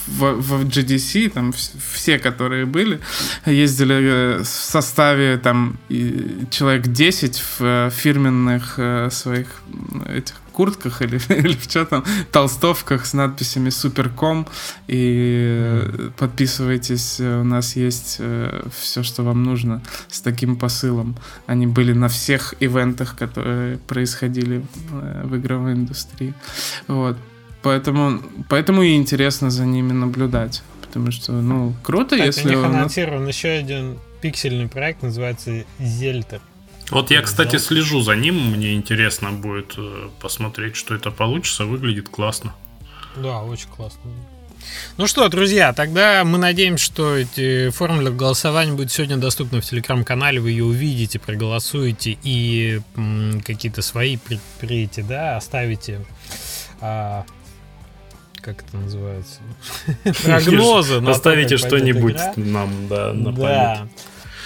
в, 0.07 0.33
в 0.33 0.65
GDC, 0.65 1.29
там 1.29 1.53
все, 1.53 2.19
которые 2.19 2.65
были, 2.65 2.99
ездили 3.45 3.95
э, 3.95 4.43
в 4.43 4.45
составе 4.45 5.37
там 5.37 5.77
человек 6.49 6.87
10 6.87 7.37
в 7.37 7.61
э, 7.61 7.89
фирменных 7.91 8.75
э, 8.77 9.09
своих 9.11 9.47
этих 10.07 10.35
куртках 10.51 11.01
или, 11.01 11.19
или 11.29 11.55
в 11.55 11.63
что 11.63 11.85
там, 11.85 12.03
толстовках 12.31 13.05
с 13.05 13.13
надписями 13.13 13.69
Суперком. 13.69 14.47
И 14.87 16.11
подписывайтесь, 16.17 17.19
у 17.19 17.43
нас 17.43 17.75
есть 17.75 18.19
все, 18.77 19.03
что 19.03 19.23
вам 19.23 19.43
нужно 19.43 19.81
с 20.09 20.19
таким 20.19 20.57
посылом. 20.57 21.15
Они 21.47 21.65
были 21.65 21.93
на 21.93 22.09
всех 22.09 22.55
ивентах, 22.59 23.15
которые 23.15 23.77
происходили 23.77 24.65
в 25.23 25.37
игровой 25.37 25.73
индустрии. 25.73 26.33
Вот. 26.87 27.15
Поэтому, 27.61 28.21
поэтому 28.47 28.83
и 28.83 28.95
интересно 28.95 29.49
за 29.49 29.65
ними 29.65 29.91
наблюдать. 29.91 30.63
Потому 30.81 31.11
что, 31.11 31.33
ну, 31.33 31.75
круто, 31.83 32.17
так, 32.17 32.25
если... 32.25 32.55
У 32.55 32.57
них 32.57 32.65
анонсирован 32.65 33.27
еще 33.27 33.49
один 33.49 33.99
пиксельный 34.21 34.67
проект, 34.67 35.03
называется 35.03 35.65
Зельтер. 35.79 36.41
Вот 36.89 37.11
я, 37.11 37.21
кстати, 37.21 37.57
слежу 37.57 38.01
за 38.01 38.15
ним, 38.15 38.51
мне 38.51 38.73
интересно 38.73 39.31
будет 39.31 39.75
э, 39.77 40.09
посмотреть, 40.19 40.75
что 40.75 40.95
это 40.95 41.11
получится, 41.11 41.65
выглядит 41.65 42.09
классно. 42.09 42.55
Да, 43.15 43.43
очень 43.43 43.69
классно. 43.69 44.01
Ну 44.97 45.07
что, 45.07 45.27
друзья, 45.29 45.71
тогда 45.73 46.23
мы 46.25 46.37
надеемся, 46.37 46.83
что 46.83 47.15
эти 47.15 47.69
формула 47.69 48.09
голосования 48.09 48.73
будет 48.73 48.91
сегодня 48.91 49.17
доступна 49.17 49.61
в 49.61 49.65
телеграм-канале, 49.65 50.39
вы 50.39 50.51
ее 50.51 50.65
увидите, 50.65 51.19
проголосуете 51.19 52.17
и 52.23 52.81
какие-то 53.45 53.81
свои 53.81 54.17
предприятия, 54.17 55.03
да, 55.03 55.37
оставите 55.37 56.01
а, 56.81 57.25
как 58.53 58.67
это 58.67 58.77
называется? 58.77 59.39
Прогнозы. 60.23 60.95
Оставите 61.07 61.57
что-нибудь 61.57 62.17
нам, 62.35 62.87
да, 62.87 63.13
на 63.13 63.33
память. 63.33 63.91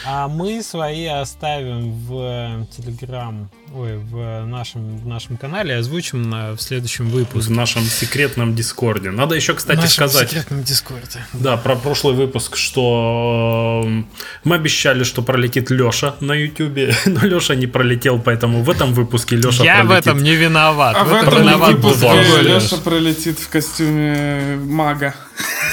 А 0.05 0.27
мы 0.27 0.61
свои 0.61 1.05
оставим 1.05 1.93
в 1.93 2.67
Телеграм, 2.75 3.49
ой, 3.73 3.97
в 3.97 4.45
нашем, 4.45 4.97
в 4.97 5.07
нашем 5.07 5.38
канале, 5.38 5.77
озвучим 5.77 6.30
на, 6.30 6.51
в 6.55 6.61
следующем 6.61 7.09
выпуске. 7.09 7.53
В 7.53 7.55
нашем 7.55 7.84
секретном 7.84 8.53
Дискорде. 8.53 9.11
Надо 9.11 9.35
еще, 9.35 9.53
кстати, 9.53 9.77
в 9.77 9.81
нашем 9.81 10.09
сказать. 10.09 10.30
секретном 10.30 10.63
Дискорде. 10.63 11.25
Да, 11.31 11.55
про 11.55 11.75
прошлый 11.77 12.15
выпуск, 12.15 12.57
что 12.57 13.88
мы 14.43 14.55
обещали, 14.55 15.03
что 15.03 15.21
пролетит 15.21 15.71
Леша 15.71 16.15
на 16.19 16.34
Ютубе, 16.34 16.93
но 17.05 17.25
Леша 17.25 17.55
не 17.55 17.67
пролетел, 17.67 18.19
поэтому 18.19 18.61
в 18.61 18.69
этом 18.69 18.93
выпуске 18.93 19.38
Леша 19.38 19.63
Я 19.63 19.84
пролетит. 19.85 20.05
в 20.05 20.07
этом 20.09 20.23
не 20.23 20.35
виноват. 20.35 20.97
А 20.99 21.03
в, 21.05 21.13
этом 21.13 21.39
виноват 21.39 21.73
выпуске 21.75 22.41
Леша 22.41 22.77
пролетит 22.77 23.39
в 23.39 23.47
костюме 23.49 24.57
мага. 24.57 25.15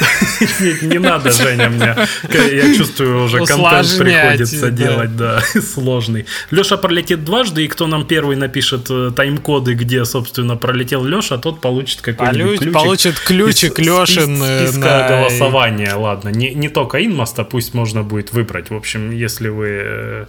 Не, 0.41 0.89
не 0.89 0.99
надо, 0.99 1.31
Женя, 1.33 1.69
мне. 1.69 1.97
Я 2.29 2.75
чувствую, 2.75 3.25
уже 3.25 3.45
контент 3.45 3.99
приходится 3.99 4.71
делать, 4.71 5.17
да, 5.17 5.43
сложный. 5.75 6.27
Леша 6.51 6.77
пролетит 6.77 7.25
дважды, 7.25 7.65
и 7.65 7.69
кто 7.69 7.87
нам 7.87 8.07
первый 8.07 8.37
напишет 8.37 8.87
э, 8.91 9.11
тайм-коды, 9.15 9.75
где, 9.75 10.05
собственно, 10.05 10.57
пролетел 10.57 11.05
Леша, 11.05 11.39
тот 11.39 11.61
получит 11.61 12.01
какой-нибудь 12.01 12.59
ключик. 12.59 12.73
Получит 12.73 13.19
ключик 13.19 13.79
Лешин 13.79 14.43
э, 14.43 14.71
на... 14.73 15.09
голосования, 15.09 15.95
ладно. 15.95 16.31
Не, 16.31 16.69
только 16.69 17.05
инмоста, 17.05 17.45
пусть 17.45 17.75
можно 17.75 18.03
будет 18.03 18.33
выбрать. 18.33 18.71
В 18.71 18.75
общем, 18.75 19.11
если 19.11 19.49
вы 19.49 19.69
э, 19.69 20.27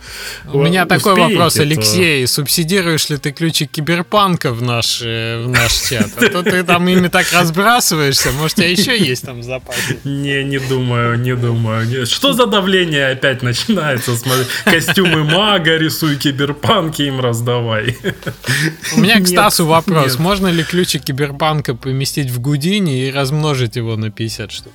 У 0.52 0.62
меня 0.62 0.86
такой 0.86 1.16
вопрос, 1.16 1.58
Алексей. 1.58 2.28
Субсидируешь 2.28 3.10
ли 3.10 3.18
ты 3.18 3.32
ключик 3.32 3.72
Киберпанка 3.72 4.52
в 4.52 4.62
наш 4.62 5.02
чат? 5.02 6.10
А 6.18 6.30
то 6.30 6.44
ты 6.44 6.64
там 6.64 6.88
ими 6.88 7.08
так 7.08 7.26
разбрасываешься. 7.34 8.32
Может, 8.32 8.58
у 8.58 8.62
тебя 8.62 8.72
еще 8.72 8.98
есть 8.98 9.26
там 9.26 9.40
в 9.40 9.44
запасе? 9.44 9.98
Не, 10.04 10.44
не 10.44 10.60
думаю, 10.60 11.20
не 11.20 11.36
думаю. 11.36 12.06
Что 12.06 12.34
за 12.34 12.48
давление 12.48 13.08
опять 13.12 13.44
начинается? 13.44 14.16
Смотри, 14.16 14.46
костюмы 14.66 15.24
мага 15.24 15.78
рисуй, 15.78 16.16
киберпанки 16.16 17.04
им 17.04 17.20
раздавай. 17.20 17.98
У 18.96 19.00
меня 19.00 19.20
к 19.20 19.28
Стасу 19.28 19.66
вопрос. 19.66 20.18
Можно 20.18 20.48
ли 20.48 20.64
ключик 20.64 21.04
киберпанка 21.04 21.76
поместить 21.76 22.30
в 22.30 22.40
Гудини 22.40 23.08
и 23.08 23.12
размножить 23.12 23.76
его 23.76 23.96
на 23.96 24.10
50 24.10 24.52
штук? 24.52 24.74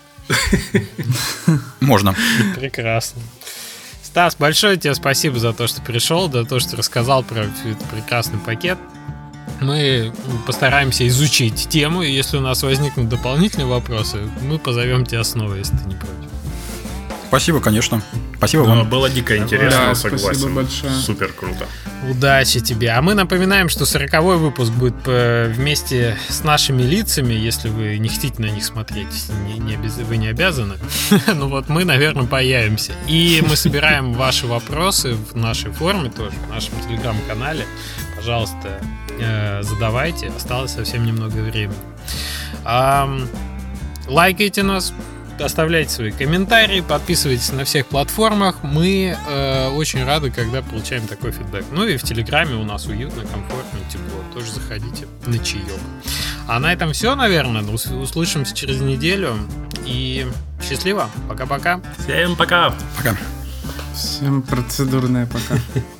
Можно. 1.80 2.14
Прекрасно. 2.56 3.22
Стас, 4.02 4.36
большое 4.36 4.76
тебе 4.76 4.94
спасибо 4.94 5.38
за 5.38 5.52
то, 5.52 5.66
что 5.66 5.82
пришел, 5.82 6.30
за 6.30 6.44
то, 6.44 6.58
что 6.60 6.76
рассказал 6.76 7.22
про 7.22 7.44
этот 7.44 7.84
прекрасный 7.90 8.38
пакет 8.38 8.78
мы 9.60 10.12
постараемся 10.46 11.06
изучить 11.08 11.68
тему, 11.68 12.02
и 12.02 12.10
если 12.10 12.36
у 12.36 12.40
нас 12.40 12.62
возникнут 12.62 13.08
дополнительные 13.08 13.66
вопросы, 13.66 14.18
мы 14.42 14.58
позовем 14.58 15.04
тебя 15.04 15.24
снова, 15.24 15.54
если 15.54 15.76
ты 15.76 15.84
не 15.86 15.94
против. 15.94 16.26
Спасибо, 17.28 17.60
конечно. 17.60 18.02
Спасибо 18.36 18.64
ну, 18.64 18.76
вам. 18.76 18.88
Было 18.88 19.10
дико 19.10 19.36
интересно, 19.36 19.86
да, 19.88 19.94
согласен. 19.94 20.26
Спасибо 20.26 20.50
большое. 20.50 20.92
Супер 20.92 21.32
круто. 21.32 21.66
Удачи 22.08 22.60
тебе. 22.60 22.90
А 22.90 23.02
мы 23.02 23.14
напоминаем, 23.14 23.68
что 23.68 23.84
40 23.84 24.22
выпуск 24.38 24.72
будет 24.72 24.94
э, 25.06 25.52
вместе 25.54 26.16
с 26.28 26.44
нашими 26.44 26.82
лицами, 26.82 27.32
если 27.34 27.68
вы 27.68 27.98
не 27.98 28.08
хотите 28.08 28.40
на 28.40 28.46
них 28.46 28.64
смотреть, 28.64 29.28
не, 29.46 29.58
не 29.58 29.74
обяз... 29.74 29.96
вы 29.96 30.16
не 30.18 30.28
обязаны. 30.28 30.76
ну 31.34 31.48
вот 31.48 31.68
мы, 31.68 31.84
наверное, 31.84 32.26
появимся. 32.26 32.92
И 33.08 33.42
мы 33.48 33.56
собираем 33.56 34.12
ваши 34.12 34.46
вопросы 34.46 35.14
в 35.14 35.36
нашей 35.36 35.72
форме 35.72 36.10
тоже, 36.10 36.36
в 36.46 36.50
нашем 36.50 36.74
телеграм-канале. 36.86 37.64
Пожалуйста, 38.26 38.80
э, 39.20 39.62
задавайте. 39.62 40.32
Осталось 40.36 40.72
совсем 40.72 41.06
немного 41.06 41.36
времени. 41.36 41.78
Лайкайте 44.08 44.64
нас, 44.64 44.92
оставляйте 45.38 45.90
свои 45.90 46.10
комментарии, 46.10 46.80
подписывайтесь 46.80 47.52
на 47.52 47.62
всех 47.64 47.86
платформах. 47.86 48.64
Мы 48.64 49.16
э, 49.28 49.68
очень 49.68 50.04
рады, 50.04 50.32
когда 50.32 50.60
получаем 50.60 51.06
такой 51.06 51.30
фидбэк. 51.30 51.66
Ну 51.70 51.86
и 51.86 51.96
в 51.96 52.02
Телеграме 52.02 52.56
у 52.56 52.64
нас 52.64 52.86
уютно, 52.86 53.22
комфортно, 53.22 53.78
тепло. 53.88 54.20
Тоже 54.34 54.50
заходите 54.50 55.06
на 55.24 55.38
чаек. 55.38 55.62
А 56.48 56.58
на 56.58 56.72
этом 56.72 56.94
все, 56.94 57.14
наверное. 57.14 57.62
Услышимся 57.62 58.56
через 58.56 58.80
неделю. 58.80 59.38
И 59.84 60.26
счастливо. 60.68 61.08
Пока-пока. 61.28 61.80
Всем 62.00 62.34
пока. 62.34 62.74
Пока. 62.96 63.16
Всем 63.94 64.42
процедурное 64.42 65.26
пока. 65.26 65.60